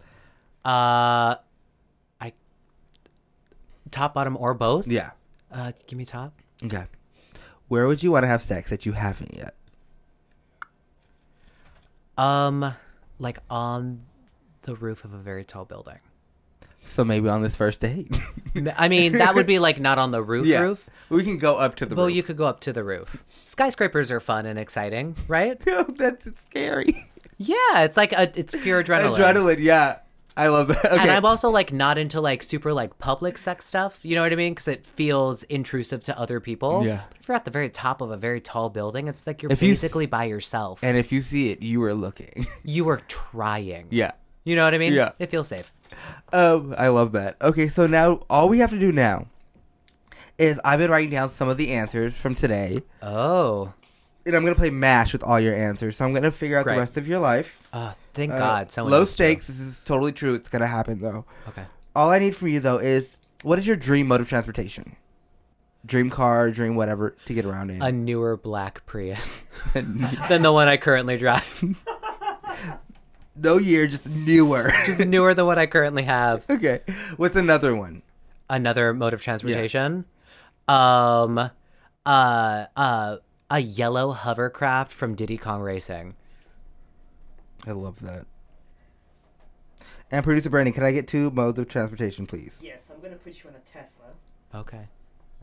Uh. 0.66 1.36
Top, 3.92 4.14
bottom, 4.14 4.38
or 4.38 4.54
both? 4.54 4.88
Yeah. 4.88 5.12
Uh, 5.52 5.72
give 5.88 5.98
me 5.98 6.06
top. 6.06 6.34
Okay. 6.64 6.86
Where 7.68 7.88
would 7.88 8.04
you 8.04 8.12
want 8.12 8.24
to 8.24 8.28
have 8.28 8.42
sex 8.42 8.70
that 8.70 8.86
you 8.86 8.94
haven't 8.94 9.36
yet? 9.36 9.56
Um, 12.18 12.74
like 13.20 13.40
on 13.50 14.04
the 14.64 14.76
roof 14.76 15.04
of 15.04 15.14
a 15.14 15.18
very 15.18 15.46
tall 15.46 15.66
building. 15.66 16.00
So 16.82 17.04
maybe 17.04 17.28
on 17.30 17.44
this 17.44 17.56
first 17.56 17.82
date. 17.82 18.08
I 18.78 18.88
mean, 18.88 19.14
that 19.14 19.36
would 19.36 19.46
be 19.46 19.60
like 19.68 19.80
not 19.80 20.00
on 20.00 20.12
the 20.12 20.22
roof 20.22 20.46
yeah. 20.46 20.62
roof. 20.62 20.90
We 21.10 21.24
can 21.24 21.38
go 21.38 21.58
up 21.58 21.76
to 21.76 21.86
the 21.86 21.90
roof. 21.92 21.98
Well, 21.98 22.08
roof. 22.08 22.16
you 22.16 22.24
could 22.24 22.38
go 22.38 22.46
up 22.46 22.60
to 22.62 22.74
the 22.74 22.84
roof. 22.84 23.24
Skyscrapers 23.46 24.12
are 24.12 24.20
fun 24.20 24.46
and 24.46 24.58
exciting, 24.58 25.16
right? 25.28 25.60
No, 25.68 25.84
that's 25.84 26.26
scary. 26.46 27.10
yeah, 27.38 27.82
it's 27.82 27.98
like 27.98 28.14
a, 28.14 28.32
it's 28.40 28.56
pure 28.56 28.84
adrenaline. 28.86 29.16
Adrenaline, 29.16 29.60
yeah. 29.60 30.00
I 30.38 30.48
love 30.48 30.68
that. 30.70 30.86
Okay. 30.86 30.98
And 31.02 31.12
I'm 31.12 31.26
also 31.26 31.50
like 31.50 31.74
not 31.74 31.98
into 31.98 32.22
like 32.22 32.44
super 32.44 32.72
like 32.74 32.98
public 33.00 33.38
sex 33.38 33.66
stuff. 33.66 34.00
You 34.04 34.16
know 34.16 34.22
what 34.22 34.32
I 34.32 34.36
mean? 34.36 34.54
Because 34.54 34.68
it 34.68 34.86
feels 34.86 35.44
intrusive 35.44 36.04
to 36.06 36.18
other 36.18 36.40
people. 36.40 36.86
Yeah. 36.86 37.02
But 37.10 37.18
if 37.20 37.28
you're 37.28 37.36
at 37.36 37.46
the 37.46 37.52
very 37.52 37.70
top 37.70 38.02
of 38.02 38.12
a 38.12 38.18
very 38.18 38.40
tall 38.40 38.70
building, 38.70 39.08
it's 39.08 39.26
like 39.28 39.42
you're 39.42 39.52
If 39.52 39.62
you 39.64 39.72
s- 39.74 39.82
basically 39.82 40.06
by 40.06 40.26
yourself. 40.26 40.80
and 40.84 40.96
if 40.96 41.12
you 41.12 41.22
see 41.22 41.50
it, 41.52 41.62
you 41.62 41.82
are 41.84 41.94
looking. 41.94 42.48
you 42.64 42.88
are 42.90 43.02
trying. 43.08 43.88
yeah. 43.92 44.12
You 44.46 44.56
know 44.56 44.64
what 44.64 44.74
I 44.74 44.78
mean? 44.78 44.94
Yeah. 44.94 45.12
It 45.20 45.30
feels 45.30 45.48
safe. 45.50 45.74
Um, 46.32 46.74
I 46.78 46.88
love 46.88 47.12
that. 47.14 47.36
Okay, 47.42 47.68
so 47.68 47.86
now 47.88 48.22
all 48.30 48.48
we 48.48 48.60
have 48.60 48.70
to 48.70 48.80
do 48.80 48.92
now 48.94 49.28
is 50.38 50.60
I've 50.64 50.80
been 50.80 50.92
writing 50.92 51.10
down 51.10 51.32
some 51.32 51.50
of 51.50 51.58
the 51.58 51.72
answers 51.74 52.16
from 52.16 52.36
today, 52.36 52.84
Oh. 53.02 53.74
and 54.26 54.36
I'm 54.36 54.44
gonna 54.44 54.56
play 54.56 54.70
Mash 54.70 55.14
with 55.14 55.24
all 55.24 55.40
your 55.40 55.56
answers. 55.56 55.98
So 55.98 56.06
I'm 56.06 56.14
gonna 56.14 56.32
figure 56.32 56.58
out 56.58 56.64
Great. 56.64 56.76
the 56.76 56.80
rest 56.80 56.98
of 56.98 57.08
your 57.08 57.20
life. 57.20 57.68
Uh, 57.74 57.94
thank 58.18 58.34
Uh, 58.34 58.40
God. 58.40 58.72
Someone 58.72 58.92
low 58.92 59.06
stakes. 59.06 59.48
This 59.48 59.60
is 59.62 59.80
totally 59.86 60.12
true. 60.12 60.34
It's 60.34 60.50
gonna 60.50 60.68
happen 60.68 61.00
though. 61.00 61.26
Okay. 61.48 61.64
All 61.96 62.10
I 62.12 62.20
need 62.20 62.36
from 62.36 62.50
you 62.50 62.60
though 62.60 62.78
is 62.80 63.16
what 63.44 63.58
is 63.60 63.66
your 63.66 63.78
dream 63.78 64.08
mode 64.08 64.20
of 64.20 64.28
transportation? 64.28 64.98
Dream 65.86 66.10
car, 66.10 66.52
dream 66.52 66.76
whatever 66.76 67.16
to 67.28 67.34
get 67.34 67.46
around 67.46 67.70
in. 67.72 67.82
A 67.82 67.92
newer 67.92 68.36
black 68.36 68.86
Prius 68.86 69.40
than 69.74 70.42
the 70.42 70.52
one 70.52 70.68
I 70.68 70.76
currently 70.76 71.18
drive. 71.18 71.76
no 73.36 73.58
year, 73.58 73.88
just 73.88 74.06
newer. 74.08 74.72
Just 74.86 75.00
newer 75.00 75.34
than 75.34 75.46
what 75.46 75.58
I 75.58 75.66
currently 75.66 76.04
have. 76.04 76.44
okay. 76.50 76.82
What's 77.16 77.36
another 77.36 77.76
one? 77.76 78.02
Another 78.50 78.94
mode 78.94 79.14
of 79.14 79.22
transportation. 79.22 80.06
Um, 80.68 81.38
uh, 82.06 82.66
uh, 82.76 83.18
a 83.50 83.60
yellow 83.60 84.12
hovercraft 84.12 84.92
from 84.92 85.16
Diddy 85.16 85.38
Kong 85.38 85.62
Racing. 85.62 86.16
I 87.66 87.72
love 87.72 88.00
that. 88.02 88.26
And 90.12 90.24
producer 90.24 90.50
Brandon, 90.50 90.74
can 90.74 90.84
I 90.84 90.92
get 90.92 91.08
two 91.08 91.32
modes 91.32 91.60
of 91.60 91.68
transportation, 91.68 92.26
please? 92.26 92.58
Yes, 92.62 92.88
I'm 92.94 93.02
gonna 93.02 93.16
put 93.18 93.44
you 93.44 93.50
in 93.50 93.56
a 93.56 93.60
Tesla. 93.60 94.06
Okay. 94.56 94.88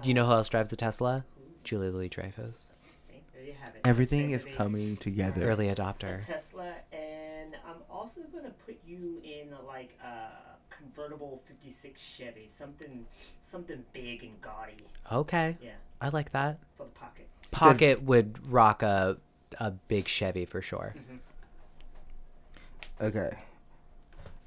Do 0.03 0.09
you 0.09 0.13
um, 0.13 0.17
know 0.17 0.27
who 0.27 0.33
else 0.33 0.49
drives 0.49 0.73
a 0.73 0.77
Tesla? 0.77 1.25
Julia 1.65 1.91
Louis-Dreyfus, 1.91 2.69
See, 3.07 3.23
there 3.35 3.43
you 3.45 3.55
have 3.59 3.75
it. 3.75 3.81
Everything 3.85 4.31
is 4.33 4.45
coming 4.57 4.97
together. 4.99 5.43
early 5.49 5.69
A 5.69 5.75
adopter. 5.75 6.25
Tesla, 6.27 6.75
and 6.93 7.57
I'm 7.67 7.77
also 7.91 8.21
gonna 8.33 8.53
put 8.67 8.79
you 8.87 9.21
in 9.23 9.53
a, 9.53 9.63
like 9.63 9.99
a 10.03 10.29
convertible 10.75 11.43
'56 11.47 12.01
Chevy, 12.01 12.47
something, 12.49 13.07
something 13.43 13.85
big 13.93 14.23
and 14.25 14.41
gaudy. 14.43 14.77
Okay, 15.13 15.57
Yeah, 15.63 15.73
I 16.01 16.09
like 16.09 16.33
that. 16.33 16.59
for 16.77 16.85
the 16.85 16.91
pocket. 16.91 17.29
Pocket 17.51 18.03
would 18.03 18.51
rock 18.51 18.83
a 18.83 19.19
a 19.61 19.71
big 19.71 20.09
Chevy 20.09 20.45
for 20.45 20.61
sure. 20.61 20.95
Mm-hmm. 20.99 21.14
Okay. 23.01 23.37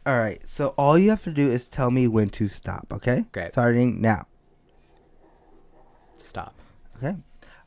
All 0.05 0.17
right. 0.19 0.41
So 0.47 0.73
all 0.77 0.97
you 0.97 1.09
have 1.09 1.23
to 1.23 1.31
do 1.31 1.49
is 1.51 1.67
tell 1.67 1.91
me 1.91 2.07
when 2.07 2.29
to 2.31 2.47
stop. 2.47 2.87
Okay. 2.91 3.25
Great. 3.31 3.49
Starting 3.51 4.01
now. 4.01 4.25
Stop. 6.17 6.55
Okay. 6.97 7.15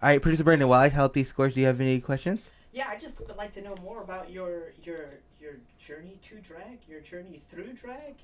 All 0.02 0.08
right, 0.08 0.20
producer 0.22 0.42
Brandon. 0.44 0.66
While 0.68 0.80
I 0.80 0.88
help 0.88 1.12
these 1.12 1.28
scores, 1.28 1.54
do 1.54 1.60
you 1.60 1.66
have 1.66 1.80
any 1.80 2.00
questions? 2.00 2.40
Yeah, 2.72 2.88
I 2.88 2.96
just 2.96 3.18
would 3.20 3.36
like 3.36 3.52
to 3.54 3.62
know 3.62 3.74
more 3.82 4.00
about 4.02 4.30
your 4.30 4.72
your 4.82 5.10
your 5.40 5.52
journey 5.78 6.18
to 6.28 6.36
drag, 6.36 6.78
your 6.88 7.00
journey 7.00 7.42
through 7.48 7.74
drag. 7.74 8.14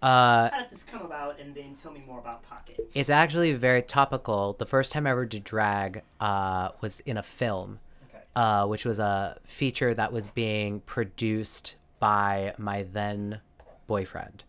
Uh, 0.00 0.48
How 0.50 0.60
did 0.62 0.70
this 0.70 0.84
come 0.84 1.02
about? 1.02 1.38
And 1.40 1.54
then 1.54 1.74
tell 1.74 1.92
me 1.92 2.02
more 2.06 2.18
about 2.20 2.42
Pocket. 2.44 2.78
it's 2.94 3.10
actually 3.10 3.52
very 3.52 3.82
topical. 3.82 4.54
The 4.58 4.66
first 4.66 4.92
time 4.92 5.06
I 5.06 5.10
ever 5.10 5.26
did 5.26 5.44
drag 5.44 6.02
uh, 6.20 6.70
was 6.80 7.00
in 7.00 7.16
a 7.18 7.22
film, 7.22 7.80
Okay. 8.08 8.22
uh, 8.36 8.66
which 8.66 8.84
was 8.84 8.98
a 9.00 9.38
feature 9.44 9.92
that 9.94 10.12
was 10.12 10.26
being 10.28 10.80
produced 10.80 11.74
by 11.98 12.54
my 12.58 12.84
then 12.92 13.40
boyfriend. 13.86 14.44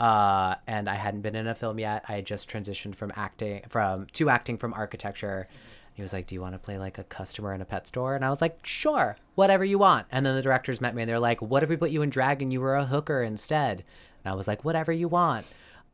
Uh, 0.00 0.56
and 0.66 0.88
I 0.88 0.94
hadn't 0.94 1.22
been 1.22 1.36
in 1.36 1.46
a 1.46 1.54
film 1.54 1.78
yet. 1.78 2.04
I 2.08 2.14
had 2.14 2.26
just 2.26 2.50
transitioned 2.50 2.96
from 2.96 3.12
acting 3.14 3.62
from 3.68 4.06
to 4.14 4.28
acting 4.28 4.58
from 4.58 4.74
architecture. 4.74 5.48
He 5.94 6.02
was 6.02 6.12
like, 6.12 6.26
"Do 6.26 6.34
you 6.34 6.40
want 6.40 6.54
to 6.54 6.58
play 6.58 6.78
like 6.78 6.98
a 6.98 7.04
customer 7.04 7.54
in 7.54 7.60
a 7.60 7.64
pet 7.64 7.86
store?" 7.86 8.16
And 8.16 8.24
I 8.24 8.30
was 8.30 8.40
like, 8.40 8.58
"Sure, 8.66 9.16
whatever 9.36 9.64
you 9.64 9.78
want." 9.78 10.06
And 10.10 10.26
then 10.26 10.34
the 10.34 10.42
directors 10.42 10.80
met 10.80 10.94
me 10.94 11.02
and 11.02 11.08
they're 11.08 11.20
like, 11.20 11.40
"What 11.40 11.62
if 11.62 11.68
we 11.68 11.76
put 11.76 11.92
you 11.92 12.02
in 12.02 12.10
drag 12.10 12.42
and 12.42 12.52
you 12.52 12.60
were 12.60 12.74
a 12.74 12.86
hooker 12.86 13.22
instead?" 13.22 13.84
And 14.24 14.32
I 14.32 14.36
was 14.36 14.48
like, 14.48 14.64
"Whatever 14.64 14.92
you 14.92 15.06
want." 15.06 15.46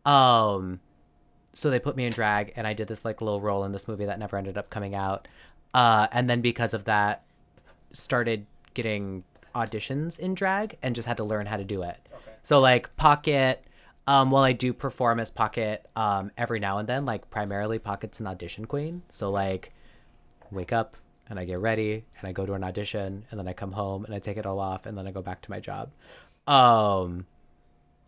Um, 0.07 0.81
so 1.53 1.69
they 1.69 1.79
put 1.79 1.97
me 1.97 2.07
in 2.07 2.13
drag 2.13 2.53
and 2.57 2.67
I 2.67 2.73
did 2.73 2.89
this 2.89 3.05
like 3.05 3.21
little 3.21 3.41
role 3.41 3.65
in 3.65 3.73
this 3.73 3.87
movie 3.89 4.07
that 4.07 4.19
never 4.19 4.37
ended 4.37 4.57
up 4.57 4.71
coming 4.71 4.95
out. 4.95 5.29
Uh, 5.75 6.07
and 6.13 6.31
then 6.31 6.41
because 6.41 6.75
of 6.75 6.85
that, 6.85 7.25
started 7.93 8.47
getting 8.75 9.25
auditions 9.55 10.19
in 10.19 10.35
drag 10.35 10.79
and 10.83 10.95
just 10.95 11.09
had 11.09 11.17
to 11.17 11.25
learn 11.25 11.47
how 11.47 11.57
to 11.57 11.65
do 11.65 11.83
it. 11.83 11.97
So 12.43 12.61
like 12.61 12.95
Pocket, 12.97 13.65
um, 14.07 14.31
while 14.31 14.45
I 14.45 14.53
do 14.53 14.73
perform 14.73 15.21
as 15.21 15.31
Pocket 15.31 15.87
um, 15.97 16.31
every 16.37 16.61
now 16.61 16.79
and 16.79 16.89
then, 16.89 17.05
like 17.05 17.31
primarily 17.31 17.79
Pocket's 17.79 18.21
an 18.21 18.27
audition 18.27 18.65
queen. 18.65 19.03
So 19.11 19.31
like, 19.31 19.73
wake 20.51 20.73
up 20.73 20.97
and 21.29 21.39
I 21.39 21.45
get 21.45 21.61
ready 21.61 22.05
and 22.19 22.29
I 22.29 22.33
go 22.33 22.45
to 22.45 22.55
an 22.55 22.65
audition 22.65 23.25
and 23.31 23.39
then 23.39 23.47
I 23.47 23.53
come 23.53 23.73
home 23.73 24.05
and 24.05 24.15
I 24.15 24.19
take 24.19 24.37
it 24.37 24.47
all 24.47 24.59
off 24.59 24.87
and 24.87 24.99
then 24.99 25.07
I 25.07 25.13
go 25.13 25.23
back 25.23 25.43
to 25.43 25.51
my 25.51 25.61
job. 25.61 25.91
Um, 26.47 27.27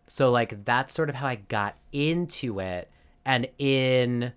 so 0.09 0.31
like 0.31 0.65
that's 0.65 0.93
sort 0.93 1.09
of 1.09 1.15
how 1.15 1.29
I 1.29 1.37
got 1.37 1.77
into 1.93 2.59
it, 2.59 2.91
and 3.25 3.49
in 3.59 4.33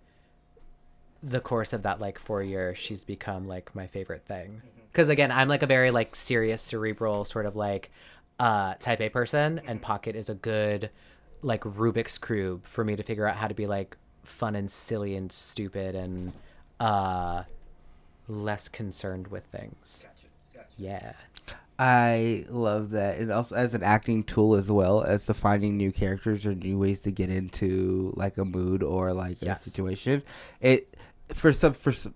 the 1.23 1.39
course 1.39 1.73
of 1.73 1.81
that 1.81 1.99
like 1.99 2.19
four 2.19 2.43
years, 2.43 2.77
she's 2.77 3.03
become 3.03 3.47
like 3.47 3.73
my 3.75 3.87
favorite 3.87 4.25
thing. 4.25 4.61
Because 4.95 5.09
again, 5.09 5.29
I'm 5.29 5.49
like 5.49 5.61
a 5.61 5.67
very 5.67 5.91
like 5.91 6.15
serious, 6.15 6.61
cerebral 6.61 7.25
sort 7.25 7.45
of 7.45 7.57
like 7.57 7.91
uh 8.39 8.75
type 8.75 9.01
A 9.01 9.09
person, 9.09 9.59
and 9.67 9.81
Pocket 9.81 10.15
is 10.15 10.29
a 10.29 10.35
good 10.35 10.89
like 11.41 11.61
Rubik's 11.63 12.17
cube 12.17 12.65
for 12.65 12.85
me 12.85 12.95
to 12.95 13.03
figure 13.03 13.27
out 13.27 13.35
how 13.35 13.49
to 13.49 13.53
be 13.53 13.67
like 13.67 13.97
fun 14.23 14.55
and 14.55 14.71
silly 14.71 15.17
and 15.17 15.29
stupid 15.33 15.95
and 15.95 16.31
uh 16.79 17.43
less 18.29 18.69
concerned 18.69 19.27
with 19.27 19.43
things. 19.47 20.07
Yeah. 20.77 21.11
I 21.77 22.45
love 22.49 22.91
that, 22.91 23.17
and 23.17 23.33
also 23.33 23.53
as 23.53 23.73
an 23.73 23.83
acting 23.83 24.23
tool 24.23 24.55
as 24.55 24.71
well 24.71 25.03
as 25.03 25.25
to 25.25 25.33
finding 25.33 25.75
new 25.75 25.91
characters 25.91 26.45
or 26.45 26.55
new 26.55 26.77
ways 26.79 27.01
to 27.01 27.11
get 27.11 27.29
into 27.29 28.13
like 28.15 28.37
a 28.37 28.45
mood 28.45 28.81
or 28.81 29.11
like 29.11 29.39
Yes. 29.41 29.59
a 29.67 29.69
situation. 29.71 30.23
It 30.61 30.95
for 31.33 31.51
some 31.51 31.73
for 31.73 31.91
some, 31.91 32.13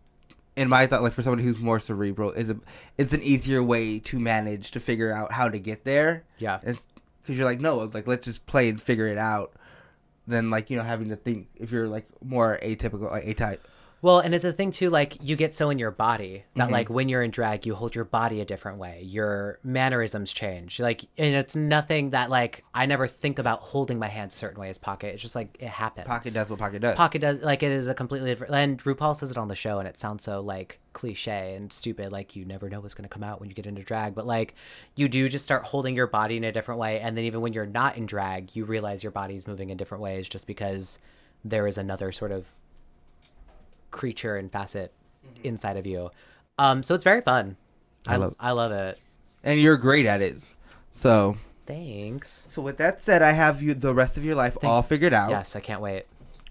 in 0.60 0.68
my 0.68 0.86
thought, 0.88 1.02
like 1.02 1.14
for 1.14 1.24
somebody 1.24 1.44
who's 1.44 1.58
more 1.60 1.80
cerebral, 1.80 2.32
is 2.34 2.50
a 2.50 2.58
it's 2.98 3.14
an 3.14 3.24
easier 3.24 3.64
way 3.64 3.98
to 4.00 4.20
manage 4.20 4.72
to 4.72 4.82
figure 4.82 5.10
out 5.10 5.32
how 5.32 5.48
to 5.48 5.58
get 5.58 5.86
there. 5.86 6.26
Yeah. 6.38 6.60
because 6.60 6.86
you're 7.26 7.46
like 7.46 7.62
no, 7.62 7.78
like 7.78 8.08
let's 8.08 8.26
just 8.26 8.46
play 8.46 8.68
and 8.68 8.82
figure 8.82 9.08
it 9.08 9.18
out. 9.18 9.54
Than 10.28 10.50
like 10.50 10.70
you 10.70 10.76
know 10.76 10.84
having 10.84 11.10
to 11.10 11.16
think 11.16 11.48
if 11.56 11.72
you're 11.72 11.88
like 11.88 12.06
more 12.22 12.60
atypical 12.62 13.10
like 13.10 13.26
A 13.26 13.34
type. 13.34 13.66
Well, 14.02 14.20
and 14.20 14.34
it's 14.34 14.46
a 14.46 14.54
thing 14.54 14.72
too, 14.72 14.90
like 14.90 15.18
you 15.22 15.36
get 15.36 15.54
so 15.54 15.70
in 15.70 15.78
your 15.78 15.92
body 15.92 16.46
that 16.56 16.70
Mhm. 16.70 16.72
like 16.72 16.90
when 16.90 17.10
you're 17.10 17.22
in 17.22 17.32
drag, 17.32 17.66
you 17.66 17.76
hold 17.76 17.96
your 17.96 18.06
body 18.06 18.40
a 18.40 18.46
different 18.46 18.78
way. 18.78 19.02
Your 19.04 19.60
mannerisms 19.62 20.32
change. 20.32 20.80
Like, 20.80 21.06
and 21.18 21.36
it's 21.36 21.56
nothing 21.56 22.12
that 22.12 22.30
like 22.30 22.64
I 22.74 22.86
never 22.86 23.08
think 23.08 23.40
about 23.40 23.60
holding 23.60 24.00
my 24.00 24.08
hands 24.08 24.34
a 24.34 24.38
certain 24.38 24.62
way 24.62 24.70
as 24.70 24.78
pocket. 24.78 25.14
It's 25.14 25.22
just 25.22 25.36
like 25.36 25.58
it 25.60 25.68
happens. 25.68 26.08
Pocket 26.08 26.34
does 26.34 26.50
what 26.50 26.60
pocket 26.60 26.82
does. 26.82 26.96
Pocket 26.96 27.20
does 27.20 27.40
like 27.42 27.62
it 27.62 27.72
is 27.74 27.90
a 27.90 27.94
completely 27.94 28.30
different. 28.30 28.54
And 28.56 28.82
RuPaul 28.82 29.16
says 29.18 29.32
it 29.32 29.38
on 29.38 29.50
the 29.50 29.56
show, 29.56 29.80
and 29.80 29.88
it 29.88 30.00
sounds 30.00 30.24
so 30.24 30.40
like 30.42 30.80
cliche 30.94 31.56
and 31.56 31.72
stupid. 31.72 32.12
Like 32.12 32.36
you 32.38 32.46
never 32.46 32.70
know 32.70 32.80
what's 32.80 32.94
gonna 32.94 33.10
come 33.10 33.24
out 33.24 33.42
when 33.42 33.50
you 33.50 33.56
get 33.56 33.66
into 33.66 33.84
drag, 33.84 34.16
but 34.16 34.26
like 34.26 34.56
you 34.96 35.10
do 35.10 35.28
just 35.28 35.44
start 35.44 35.64
holding 35.66 35.96
your 35.96 36.08
body 36.08 36.38
in 36.38 36.46
a 36.46 36.52
different 36.54 36.80
way, 36.80 37.02
and 37.02 37.18
then 37.18 37.26
even 37.26 37.42
when 37.42 37.52
you're 37.52 37.66
not 37.66 37.98
in 37.98 38.06
drag, 38.06 38.56
you 38.56 38.64
realize 38.64 39.04
your 39.04 39.12
body's 39.12 39.46
moving 39.46 39.70
in 39.70 39.78
different 39.78 40.02
ways 40.02 40.30
just 40.30 40.48
because 40.48 41.00
there 41.44 41.68
is 41.68 41.78
another 41.78 42.12
sort 42.14 42.32
of 42.32 42.54
creature 43.92 44.36
and 44.38 44.52
facet 44.52 44.92
inside 45.44 45.78
of 45.78 45.86
you. 45.86 46.10
Um, 46.58 46.84
so 46.84 46.96
it's 46.96 47.04
very 47.04 47.22
fun. 47.22 47.56
I 48.08 48.14
I 48.14 48.18
love- 48.18 48.36
I 48.40 48.52
love 48.52 48.72
it. 48.72 48.98
and 49.44 49.60
you're 49.60 49.78
great 49.78 50.06
at 50.06 50.22
it. 50.22 50.38
So 50.94 51.38
Thanks. 51.66 52.48
So 52.50 52.62
with 52.64 52.78
that 52.78 53.04
said, 53.04 53.22
I 53.22 53.32
have 53.34 53.62
you 53.62 53.74
the 53.76 53.94
rest 53.94 54.18
of 54.18 54.26
your 54.26 54.34
life 54.36 54.58
all 54.64 54.82
figured 54.82 55.14
out. 55.14 55.30
Yes, 55.30 55.56
I 55.56 55.60
can't 55.60 55.82
wait. 55.82 56.06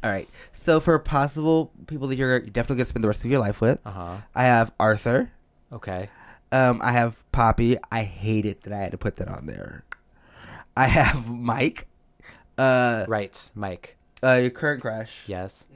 All 0.04 0.10
right. 0.10 0.28
So 0.52 0.78
for 0.78 0.96
possible 1.00 1.72
people 1.88 2.06
that 2.08 2.16
you're 2.16 2.38
definitely 2.40 2.76
gonna 2.76 2.84
spend 2.86 3.02
the 3.04 3.08
rest 3.08 3.24
of 3.24 3.30
your 3.30 3.40
life 3.40 3.60
with, 3.60 3.80
Uh-huh. 3.84 4.18
I 4.34 4.44
have 4.44 4.72
Arthur. 4.78 5.32
Okay. 5.72 6.08
Um, 6.52 6.80
I 6.82 6.92
have 6.92 7.18
Papi. 7.32 7.78
I 7.90 8.04
hate 8.04 8.46
it 8.46 8.62
that 8.62 8.72
I 8.72 8.76
had 8.78 8.92
to 8.92 8.98
put 8.98 9.16
that 9.16 9.28
on 9.28 9.46
there. 9.46 9.82
I 10.76 10.86
have 11.00 11.28
Mike. 11.28 11.88
Uh, 12.56 13.04
right, 13.08 13.50
Mike. 13.54 13.96
Uh, 14.22 14.34
your 14.34 14.50
current 14.50 14.80
crush. 14.80 15.24
Yes. 15.26 15.66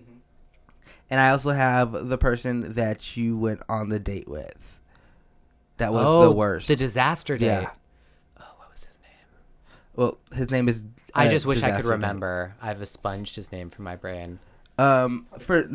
And 1.13 1.21
I 1.21 1.29
also 1.29 1.51
have 1.51 2.09
the 2.09 2.17
person 2.17 2.73
that 2.73 3.19
you 3.19 3.37
went 3.37 3.61
on 3.69 3.91
the 3.91 4.01
date 4.01 4.27
with. 4.27 4.81
That 5.77 5.93
was 5.93 6.07
Oh, 6.07 6.23
the 6.23 6.33
worst. 6.33 6.69
the 6.69 6.75
disaster 6.77 7.37
date. 7.37 7.45
Yeah. 7.47 7.71
Oh, 8.41 8.45
what 8.57 8.71
was 8.71 8.85
his 8.85 8.99
name? 9.01 9.29
Well, 9.95 10.17
his 10.35 10.51
name 10.51 10.71
is. 10.71 10.87
I 11.15 11.27
uh, 11.27 11.31
just 11.31 11.45
wish 11.45 11.59
I 11.59 11.67
could 11.67 11.67
Disaster 11.77 11.89
Date. 11.89 11.93
remember. 11.93 12.55
I've 12.63 12.81
expunged 12.81 13.37
his 13.37 13.53
name 13.53 13.69
from 13.69 13.85
my 13.85 13.95
brain. 13.95 14.39
Um, 14.79 15.27
for 15.39 15.69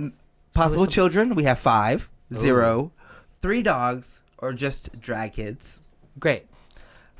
possible 0.56 0.86
the- 0.86 0.92
children, 0.92 1.36
we 1.36 1.44
have 1.44 1.60
five, 1.60 2.10
Ooh. 2.34 2.42
zero, 2.42 2.92
three 3.40 3.62
dogs, 3.62 4.20
or 4.40 4.54
just 4.54 5.00
drag 5.00 5.34
kids. 5.34 5.80
Great. 6.20 6.48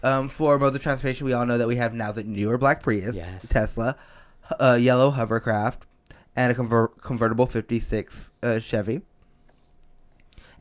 Um, 0.02 0.28
for 0.28 0.58
mode 0.58 0.74
of 0.76 0.82
transportation, 0.82 1.26
we 1.28 1.34
all 1.34 1.46
know 1.46 1.60
that 1.60 1.68
we 1.68 1.76
have 1.76 1.94
now 1.94 2.12
the 2.12 2.24
newer 2.24 2.58
black 2.58 2.82
Prius, 2.82 3.16
Yes. 3.16 3.48
Tesla, 3.48 3.96
a 4.60 4.78
yellow 4.80 5.12
hovercraft, 5.12 5.86
and 6.38 6.52
a 6.52 6.56
conver- 6.56 6.98
convertible 7.02 7.48
'56 7.48 8.32
uh, 8.42 8.60
Chevy. 8.60 9.02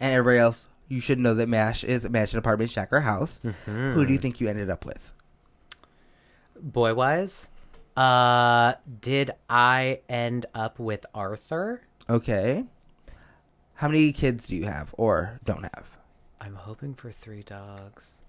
And 0.01 0.13
everybody 0.13 0.39
else, 0.39 0.67
you 0.89 1.01
should 1.01 1.19
know 1.19 1.35
that 1.35 1.49
Mash 1.49 1.85
is 1.85 2.05
a 2.05 2.09
mansion, 2.09 2.39
apartment, 2.39 2.71
shack, 2.71 2.93
or 2.93 3.01
house. 3.01 3.39
Mm-hmm. 3.45 3.93
Who 3.93 4.05
do 4.05 4.13
you 4.13 4.19
think 4.19 4.41
you 4.41 4.49
ended 4.49 4.71
up 4.71 4.85
with? 4.85 5.13
Boy 6.61 6.95
wise, 6.95 7.49
uh, 7.97 8.75
did 9.01 9.31
I 9.49 10.01
end 10.09 10.47
up 10.55 10.79
with 10.79 11.07
Arthur? 11.15 11.83
Okay. 12.09 12.65
How 13.75 13.89
many 13.89 14.13
kids 14.13 14.47
do 14.47 14.57
you 14.57 14.65
have, 14.65 14.95
or 14.97 15.41
don't 15.45 15.63
have? 15.63 15.87
I'm 16.41 16.55
hoping 16.55 16.95
for 16.95 17.11
three 17.11 17.43
dogs. 17.43 18.21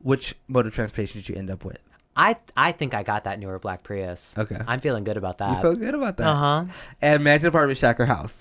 Which 0.00 0.34
mode 0.48 0.66
of 0.66 0.74
transportation 0.74 1.20
did 1.20 1.28
you 1.28 1.34
end 1.36 1.50
up 1.50 1.64
with? 1.64 1.82
I 2.16 2.36
I 2.56 2.72
think 2.72 2.94
I 2.94 3.02
got 3.02 3.24
that 3.24 3.38
newer 3.38 3.58
black 3.58 3.82
Prius. 3.82 4.34
Okay. 4.36 4.58
I'm 4.66 4.80
feeling 4.80 5.04
good 5.04 5.16
about 5.16 5.38
that. 5.38 5.56
You 5.56 5.62
feel 5.62 5.76
good 5.76 5.94
about 5.94 6.16
that? 6.18 6.26
Uh 6.26 6.34
huh. 6.34 6.64
And 7.00 7.24
mansion, 7.24 7.48
apartment, 7.48 7.78
shack, 7.78 7.98
or 8.00 8.06
house? 8.06 8.34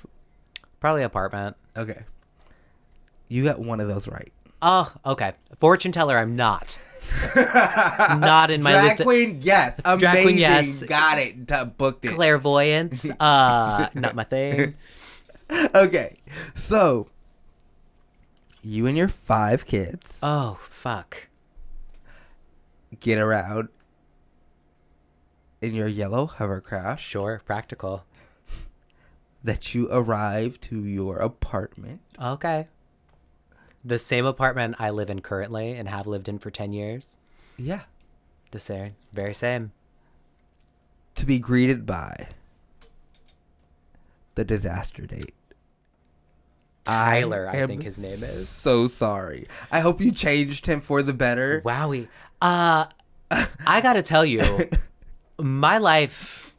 Probably 0.80 1.03
apartment. 1.03 1.56
Okay. 1.77 2.03
You 3.27 3.43
got 3.43 3.60
one 3.60 3.80
of 3.80 3.88
those 3.88 4.07
right. 4.07 4.31
Oh, 4.61 4.91
okay. 5.06 5.34
Fortune 5.60 5.91
teller, 5.91 6.18
I'm 6.18 6.35
not. 6.35 6.77
not 7.35 8.52
in 8.52 8.61
my 8.61 8.72
Drag 8.72 8.85
list. 8.91 9.03
queen, 9.03 9.39
yes. 9.41 9.80
Amazing. 9.84 9.99
Drag 9.99 10.23
queen, 10.23 10.38
yes. 10.38 10.84
Got 10.84 11.18
it. 11.19 11.48
T- 11.48 11.64
booked 11.77 12.06
it. 12.06 12.14
Clairvoyance, 12.14 13.10
uh, 13.19 13.88
not 13.93 14.15
my 14.15 14.23
thing. 14.23 14.76
okay. 15.73 16.18
So, 16.56 17.07
you 18.61 18.85
and 18.85 18.98
your 18.98 19.07
five 19.07 19.65
kids 19.65 20.18
Oh 20.22 20.60
fuck. 20.69 21.27
Get 23.02 23.18
around 23.18 23.68
in 25.61 25.73
your 25.76 25.88
yellow 25.88 26.28
hovercraft 26.28 27.02
Sure, 27.02 27.41
practical. 27.45 28.06
that 29.44 29.76
you 29.76 29.90
arrive 29.91 30.61
to 30.61 30.86
your 30.86 31.18
apartment. 31.18 31.99
Okay. 32.22 32.68
The 33.84 33.99
same 33.99 34.26
apartment 34.26 34.76
I 34.80 34.91
live 34.91 35.10
in 35.10 35.22
currently 35.22 35.73
and 35.73 35.90
have 35.90 36.07
lived 36.07 36.30
in 36.30 36.40
for 36.40 36.52
10 36.52 36.72
years. 36.72 37.18
Yeah. 37.57 37.82
The 38.52 38.60
same, 38.60 38.91
very 39.11 39.34
same. 39.34 39.72
To 41.15 41.26
be 41.26 41.40
greeted 41.40 41.86
by 41.86 42.30
the 44.36 44.45
disaster 44.45 45.06
date. 45.06 45.34
Tyler, 46.84 47.48
I, 47.48 47.57
am 47.57 47.68
think 47.68 47.84
his 47.84 47.98
name 47.98 48.23
is. 48.23 48.49
So 48.49 48.88
sorry. 48.88 49.48
I 49.72 49.82
hope 49.82 50.02
you 50.02 50.11
changed 50.11 50.65
him 50.65 50.82
for 50.82 51.03
the 51.03 51.14
better. 51.14 51.61
Wowie. 51.61 52.07
Uh, 52.41 52.85
I 53.65 53.81
gotta 53.81 54.01
tell 54.01 54.26
you, 54.26 54.41
my 55.39 55.77
life 55.77 56.53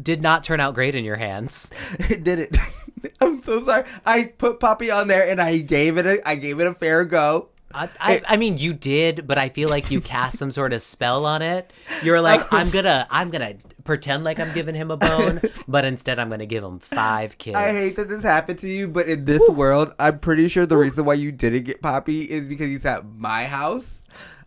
did 0.00 0.20
not 0.22 0.44
turn 0.44 0.60
out 0.60 0.74
great 0.74 0.94
in 0.94 1.04
your 1.04 1.16
hands. 1.16 1.70
It 1.98 2.24
did 2.24 2.38
it. 2.38 2.56
I'm 3.20 3.42
so 3.42 3.64
sorry. 3.64 3.84
I 4.04 4.24
put 4.24 4.60
Papi 4.60 4.94
on 4.94 5.08
there 5.08 5.28
and 5.28 5.40
I 5.40 5.58
gave 5.58 5.98
it 5.98 6.06
a 6.06 6.28
I 6.28 6.36
gave 6.36 6.60
it 6.60 6.66
a 6.66 6.74
fair 6.74 7.04
go. 7.04 7.48
I, 7.74 7.88
I, 7.98 8.22
I 8.28 8.36
mean, 8.36 8.58
you 8.58 8.74
did, 8.74 9.26
but 9.26 9.38
I 9.38 9.48
feel 9.48 9.68
like 9.70 9.90
you 9.90 10.00
cast 10.00 10.38
some 10.38 10.50
sort 10.50 10.72
of 10.72 10.82
spell 10.82 11.24
on 11.24 11.40
it. 11.40 11.72
You're 12.02 12.20
like, 12.20 12.46
I'm 12.52 12.68
gonna, 12.68 13.06
I'm 13.10 13.30
gonna 13.30 13.54
pretend 13.84 14.24
like 14.24 14.38
I'm 14.38 14.52
giving 14.52 14.74
him 14.74 14.90
a 14.90 14.96
bone, 14.96 15.40
but 15.66 15.84
instead 15.84 16.18
I'm 16.18 16.28
gonna 16.28 16.46
give 16.46 16.62
him 16.62 16.78
five 16.78 17.38
kids. 17.38 17.56
I 17.56 17.72
hate 17.72 17.96
that 17.96 18.08
this 18.08 18.22
happened 18.22 18.58
to 18.60 18.68
you, 18.68 18.88
but 18.88 19.08
in 19.08 19.24
this 19.24 19.48
world, 19.48 19.94
I'm 19.98 20.18
pretty 20.18 20.48
sure 20.48 20.66
the 20.66 20.76
reason 20.76 21.04
why 21.04 21.14
you 21.14 21.32
didn't 21.32 21.64
get 21.64 21.80
Papi 21.82 22.26
is 22.26 22.46
because 22.48 22.68
he's 22.68 22.84
at 22.84 23.06
my 23.06 23.46
house. 23.46 24.02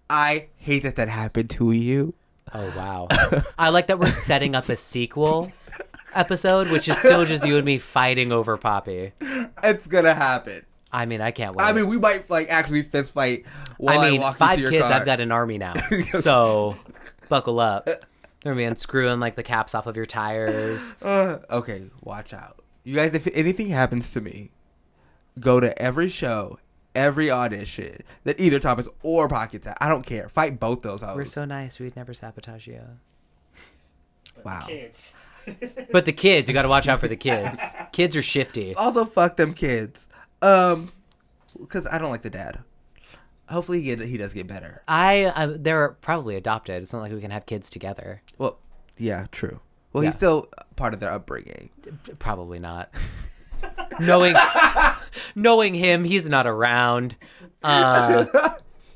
I 0.10 0.48
hate 0.58 0.84
that 0.84 0.96
that 0.98 1.10
happened 1.10 1.50
to 1.52 1.72
you. 1.72 2.14
Oh 2.54 2.72
wow! 2.78 3.08
I 3.58 3.70
like 3.70 3.88
that 3.88 4.00
we're 4.00 4.12
setting 4.12 4.56
up 4.56 4.70
a 4.70 4.76
sequel 4.76 5.52
episode, 6.14 6.72
which 6.72 6.88
is 6.88 6.98
still 6.98 7.26
just 7.26 7.46
you 7.46 7.58
and 7.58 7.66
me 7.66 7.78
fighting 7.78 8.32
over 8.32 8.58
Papi. 8.58 9.12
It's 9.64 9.88
gonna 9.88 10.14
happen. 10.14 10.66
I 10.92 11.06
mean, 11.06 11.22
I 11.22 11.32
can't 11.32 11.56
wait. 11.56 11.66
I 11.66 11.74
mean, 11.74 11.88
we 11.88 11.98
might 11.98 12.30
like 12.30 12.50
actually 12.50 12.84
fist 12.84 13.14
fight 13.14 13.46
while 13.78 14.00
I, 14.00 14.08
I 14.08 14.12
mean, 14.12 14.22
walk 14.22 14.38
five 14.38 14.60
kids. 14.60 14.78
car. 14.78 14.94
I've 14.94 15.06
got 15.06 15.20
an 15.20 15.32
army 15.32 15.58
now, 15.58 15.74
so 16.20 16.78
buckle 17.28 17.60
up. 17.60 17.86
They're 17.86 18.00
gonna 18.44 18.56
be 18.56 18.64
unscrewing 18.64 19.20
like 19.20 19.36
the 19.36 19.44
caps 19.44 19.76
off 19.76 19.88
of 19.88 19.98
your 19.98 20.06
tires. 20.06 20.96
Uh, 21.02 21.40
okay, 21.50 21.88
watch 22.02 22.32
out, 22.34 22.64
you 22.84 22.96
guys. 22.96 23.14
If 23.14 23.28
anything 23.34 23.68
happens 23.68 24.12
to 24.12 24.22
me, 24.22 24.52
go 25.40 25.60
to 25.60 25.78
every 25.82 26.10
show, 26.10 26.60
every 26.96 27.30
audition 27.30 28.02
that 28.24 28.40
either 28.40 28.60
Thomas 28.60 28.88
or 29.04 29.28
Pockets 29.28 29.68
at. 29.68 29.78
I 29.82 29.90
don't 29.90 30.06
care. 30.06 30.30
Fight 30.30 30.60
both 30.60 30.82
those 30.82 31.02
hoes. 31.02 31.16
We're 31.18 31.26
so 31.26 31.46
nice. 31.46 31.80
We'd 31.80 31.96
never 31.96 32.14
sabotage 32.14 32.68
you. 32.68 32.82
wow. 34.44 34.66
Kids. 34.68 35.14
But 35.92 36.06
the 36.06 36.12
kids, 36.12 36.48
you 36.50 36.56
got 36.56 36.64
to 36.64 36.68
watch 36.68 36.88
out 36.88 37.00
for 37.00 37.08
the 37.08 37.16
kids. 37.16 37.60
Kids 37.92 38.16
are 38.16 38.24
shifty. 38.24 38.74
Also, 38.74 39.06
fuck 39.06 39.38
them 39.38 39.54
kids. 39.54 40.08
Um, 40.42 40.92
because 41.60 41.86
I 41.86 42.00
don't 42.00 42.10
like 42.10 42.24
the 42.24 42.32
dad. 42.32 42.64
Hopefully, 43.48 43.78
he 43.80 43.84
get 43.96 44.02
he 44.08 44.18
does 44.18 44.34
get 44.34 44.48
better. 44.48 44.82
I, 44.88 45.32
I, 45.36 45.46
they're 45.46 45.90
probably 45.90 46.36
adopted. 46.36 46.82
It's 46.82 46.94
not 46.94 47.02
like 47.02 47.12
we 47.12 47.22
can 47.22 47.30
have 47.30 47.46
kids 47.46 47.70
together. 47.70 48.24
Well, 48.40 48.58
yeah, 48.98 49.28
true. 49.32 49.60
Well, 49.94 50.04
Yeah. 50.04 50.10
he's 50.10 50.16
still 50.16 50.50
part 50.78 50.96
of 50.96 51.00
their 51.00 51.12
upbringing. 51.12 51.70
Probably 52.18 52.58
not. 52.58 52.90
knowing, 54.00 54.34
knowing 55.36 55.74
him, 55.74 56.04
he's 56.04 56.28
not 56.30 56.46
around. 56.48 57.16
Uh, 57.64 58.26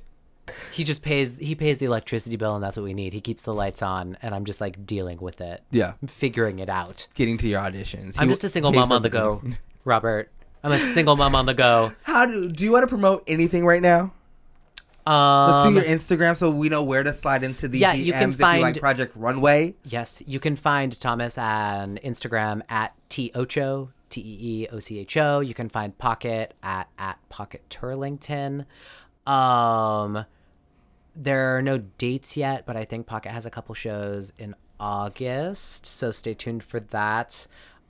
he 0.72 0.84
just 0.84 1.02
pays. 1.02 1.38
He 1.38 1.56
pays 1.56 1.78
the 1.80 1.86
electricity 1.86 2.36
bill, 2.36 2.56
and 2.56 2.64
that's 2.64 2.78
what 2.78 2.84
we 2.84 2.94
need. 2.94 3.14
He 3.14 3.22
keeps 3.22 3.44
the 3.44 3.54
lights 3.54 3.82
on, 3.82 4.18
and 4.22 4.34
I'm 4.36 4.46
just 4.46 4.62
like 4.62 4.86
dealing 4.86 5.20
with 5.20 5.41
it. 5.41 5.64
Yeah, 5.72 5.94
figuring 6.08 6.60
it 6.60 6.70
out. 6.70 7.08
getting 7.16 7.38
to 7.40 7.48
your 7.48 7.60
auditions. 7.62 8.16
I'm 8.18 8.28
He 8.28 8.32
just 8.34 8.44
a 8.44 8.50
single 8.50 8.72
mom 8.72 8.90
for 8.90 8.96
on 8.96 9.02
the 9.02 9.10
go, 9.10 9.38
everything. 9.38 9.58
Robert. 9.86 10.32
I'm 10.64 10.72
a 10.74 10.78
single 10.80 11.16
mom 11.16 11.36
on 11.36 11.46
the 11.46 11.54
go. 11.54 11.94
How 12.04 12.26
do 12.26 12.52
do 12.52 12.64
you 12.64 12.72
want 12.72 12.84
to 12.84 12.88
promote 12.88 13.24
anything 13.28 13.66
right 13.66 13.82
now? 13.82 14.12
Let's 15.08 15.66
Um, 15.66 15.74
do 15.74 15.80
your 15.80 15.90
Instagram 15.90 16.36
so 16.38 16.52
we 16.52 16.70
know 16.70 16.84
where 16.84 17.02
to 17.02 17.14
slide 17.14 17.44
into 17.44 17.68
these 17.68 17.82
yeah, 17.82 17.96
DMs 17.96 18.04
you 18.06 18.12
can 18.14 18.30
if 18.32 18.38
you 18.40 18.46
like 18.46 18.62
find- 18.62 18.78
Project 18.80 19.14
Runway. 19.16 19.76
Yes, 19.86 20.22
you 20.28 20.40
can 20.40 20.56
find 20.56 20.98
Thomas 21.00 21.38
on 21.38 21.98
Instagram 22.04 22.62
at 22.70 22.94
T 23.08 23.32
Ocho, 23.34 23.91
T 24.10 24.22
E 24.22 24.64
E 24.64 24.68
O 24.72 24.80
C 24.80 24.99
H 24.99 25.18
O. 25.18 25.40
You 25.40 25.53
can 25.53 25.69
find 25.69 25.98
Pocket 25.98 26.53
at 26.64 26.90
at 26.98 27.18
Pocket 27.30 27.64
Turlington. 27.69 28.65
Um, 29.27 30.26
there 31.15 31.57
are 31.57 31.61
no 31.61 31.77
dates 31.77 32.36
yet, 32.38 32.65
but 32.65 32.76
I 32.77 32.86
think 32.86 33.06
Pocket 33.07 33.31
has 33.31 33.45
a 33.45 33.49
couple 33.49 33.76
shows 33.76 34.31
in 34.38 34.56
August, 34.80 35.86
so 35.86 36.11
stay 36.11 36.34
tuned 36.34 36.64
for 36.64 36.80
that. 36.80 37.48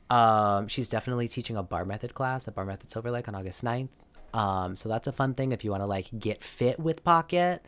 Um, 0.09 0.67
she's 0.67 0.89
definitely 0.89 1.27
teaching 1.27 1.55
a 1.55 1.61
bar 1.63 1.85
method 1.85 2.13
class 2.15 2.47
at 2.47 2.55
Bar 2.55 2.65
Method 2.65 2.91
Silver 2.91 3.11
Lake 3.11 3.27
on 3.27 3.35
August 3.35 3.63
9th. 3.63 3.89
Um, 4.33 4.75
so 4.75 4.89
that's 4.89 5.07
a 5.07 5.11
fun 5.11 5.33
thing 5.35 5.51
if 5.51 5.63
you 5.63 5.69
want 5.71 5.81
to 5.81 5.85
like 5.87 6.07
get 6.17 6.43
fit 6.43 6.79
with 6.79 7.03
Pocket. 7.03 7.63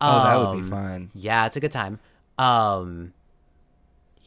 Oh, 0.00 0.22
that 0.24 0.36
would 0.38 0.56
be 0.56 0.62
Um, 0.64 0.70
fun. 0.70 1.10
Yeah, 1.14 1.46
it's 1.46 1.56
a 1.56 1.60
good 1.60 1.72
time. 1.72 1.98
Um, 2.36 3.14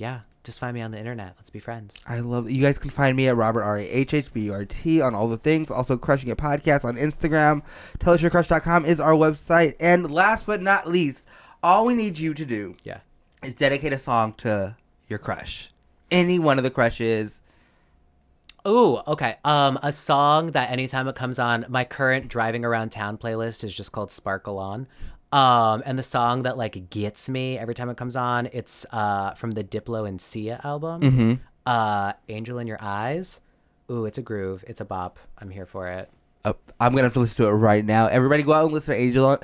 yeah, 0.02 0.22
just 0.44 0.60
find 0.60 0.74
me 0.74 0.82
on 0.82 0.90
the 0.92 0.98
internet. 0.98 1.36
Let's 1.38 1.50
be 1.52 1.60
friends. 1.60 2.02
I 2.08 2.20
love 2.20 2.50
you 2.50 2.62
guys 2.62 2.78
can 2.80 2.90
find 2.90 3.16
me 3.16 3.28
at 3.28 3.36
Robert 3.36 3.62
R 3.64 3.78
A 3.78 3.84
H 3.84 4.14
H 4.14 4.34
B 4.34 4.42
U 4.46 4.54
R 4.54 4.66
T 4.66 5.00
on 5.00 5.14
all 5.14 5.28
the 5.28 5.38
things. 5.38 5.70
Also 5.70 5.96
crushing 5.98 6.30
it 6.30 6.38
podcast 6.38 6.84
on 6.84 6.96
Instagram. 6.98 7.62
TellUsYourCrush.com 8.00 8.86
is 8.86 9.00
our 9.00 9.14
website. 9.14 9.76
And 9.80 10.12
last 10.12 10.46
but 10.48 10.62
not 10.62 10.88
least, 10.90 11.28
all 11.62 11.86
we 11.86 11.94
need 11.94 12.18
you 12.18 12.34
to 12.34 12.44
do 12.46 12.76
Yeah. 12.84 13.02
is 13.44 13.54
dedicate 13.54 13.94
a 13.94 14.00
song 14.00 14.34
to 14.38 14.76
your 15.08 15.20
crush. 15.20 15.72
Any 16.10 16.40
one 16.40 16.58
of 16.58 16.64
the 16.64 16.72
crushes. 16.72 17.40
Ooh, 18.68 18.98
okay. 19.08 19.38
Um, 19.44 19.80
a 19.82 19.92
song 19.92 20.52
that 20.52 20.70
anytime 20.70 21.08
it 21.08 21.16
comes 21.16 21.40
on, 21.40 21.66
my 21.70 21.84
current 21.84 22.28
driving 22.28 22.64
around 22.66 22.92
town 22.92 23.18
playlist 23.18 23.64
is 23.64 23.74
just 23.74 23.92
called 23.92 24.12
Sparkle 24.12 24.60
On. 24.60 24.88
Um, 25.34 25.82
and 25.86 25.98
the 25.98 26.04
song 26.04 26.44
that 26.44 26.58
like 26.58 26.90
gets 26.90 27.30
me 27.30 27.58
every 27.58 27.74
time 27.74 27.90
it 27.90 27.98
comes 27.98 28.16
on, 28.16 28.50
it's 28.52 28.86
uh 28.92 29.34
from 29.36 29.52
the 29.52 29.64
Diplo 29.64 30.08
and 30.08 30.20
Sia 30.22 30.60
album. 30.64 31.02
Mhm. 31.02 31.40
Uh, 31.66 32.14
Angel 32.28 32.58
in 32.60 32.68
Your 32.68 32.80
Eyes. 32.82 33.40
Ooh, 33.90 34.06
it's 34.06 34.18
a 34.18 34.22
groove. 34.22 34.64
It's 34.68 34.82
a 34.82 34.86
bop. 34.86 35.20
I'm 35.38 35.50
here 35.52 35.66
for 35.66 35.88
it. 35.88 36.10
Uh, 36.44 36.54
I'm 36.80 36.94
gonna 36.94 37.04
have 37.04 37.14
to 37.14 37.20
listen 37.20 37.36
to 37.46 37.50
it 37.50 37.52
right 37.54 37.86
now. 37.86 38.08
Everybody, 38.08 38.42
go 38.44 38.54
out 38.54 38.66
and 38.66 38.74
listen 38.74 38.96
to 38.96 39.00
Angel, 39.00 39.38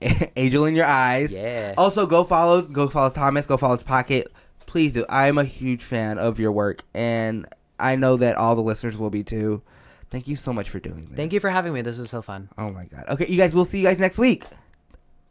Angel 0.36 0.64
in 0.64 0.74
Your 0.74 0.86
Eyes. 0.86 1.30
Yeah. 1.30 1.74
Also, 1.76 2.06
go 2.06 2.24
follow, 2.24 2.62
go 2.62 2.88
follow 2.88 3.10
Thomas, 3.10 3.46
go 3.46 3.56
follow 3.56 3.74
his 3.76 3.84
pocket. 3.84 4.32
Please 4.66 4.92
do. 4.94 5.04
I'm 5.08 5.36
a 5.36 5.44
huge 5.44 5.82
fan 5.82 6.18
of 6.18 6.38
your 6.40 6.50
work, 6.52 6.84
and 6.94 7.46
I 7.78 7.94
know 7.96 8.16
that 8.16 8.36
all 8.36 8.54
the 8.56 8.62
listeners 8.62 8.96
will 8.96 9.10
be 9.10 9.22
too. 9.22 9.62
Thank 10.10 10.26
you 10.28 10.34
so 10.34 10.52
much 10.52 10.70
for 10.70 10.80
doing 10.80 11.02
this. 11.08 11.16
Thank 11.16 11.32
you 11.32 11.40
for 11.40 11.50
having 11.50 11.72
me. 11.72 11.82
This 11.82 11.98
was 11.98 12.08
so 12.10 12.22
fun. 12.22 12.48
Oh 12.56 12.70
my 12.70 12.84
god. 12.84 13.04
Okay, 13.10 13.26
you 13.28 13.36
guys. 13.36 13.54
We'll 13.54 13.64
see 13.64 13.78
you 13.78 13.84
guys 13.84 13.98
next 13.98 14.16
week. 14.18 14.44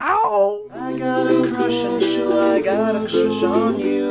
Ow. 0.02 0.70
I 0.72 0.98
got 0.98 1.28
a 1.28 1.48
crush 1.48 1.84
on 1.84 2.00
you, 2.00 2.32
I 2.32 2.62
got 2.62 2.96
a 2.96 3.00
crush 3.00 3.44
on 3.44 3.80
you. 3.80 4.08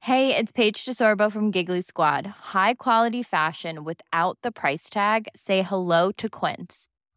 Hey, 0.00 0.36
it's 0.36 0.50
Paige 0.50 0.84
DeSorbo 0.84 1.30
from 1.30 1.52
Giggly 1.52 1.82
Squad. 1.82 2.26
High 2.26 2.74
quality 2.74 3.22
fashion 3.22 3.84
without 3.84 4.38
the 4.42 4.50
price 4.50 4.90
tag. 4.90 5.28
Say 5.36 5.62
hello 5.62 6.10
to 6.12 6.28
Quince. 6.28 6.88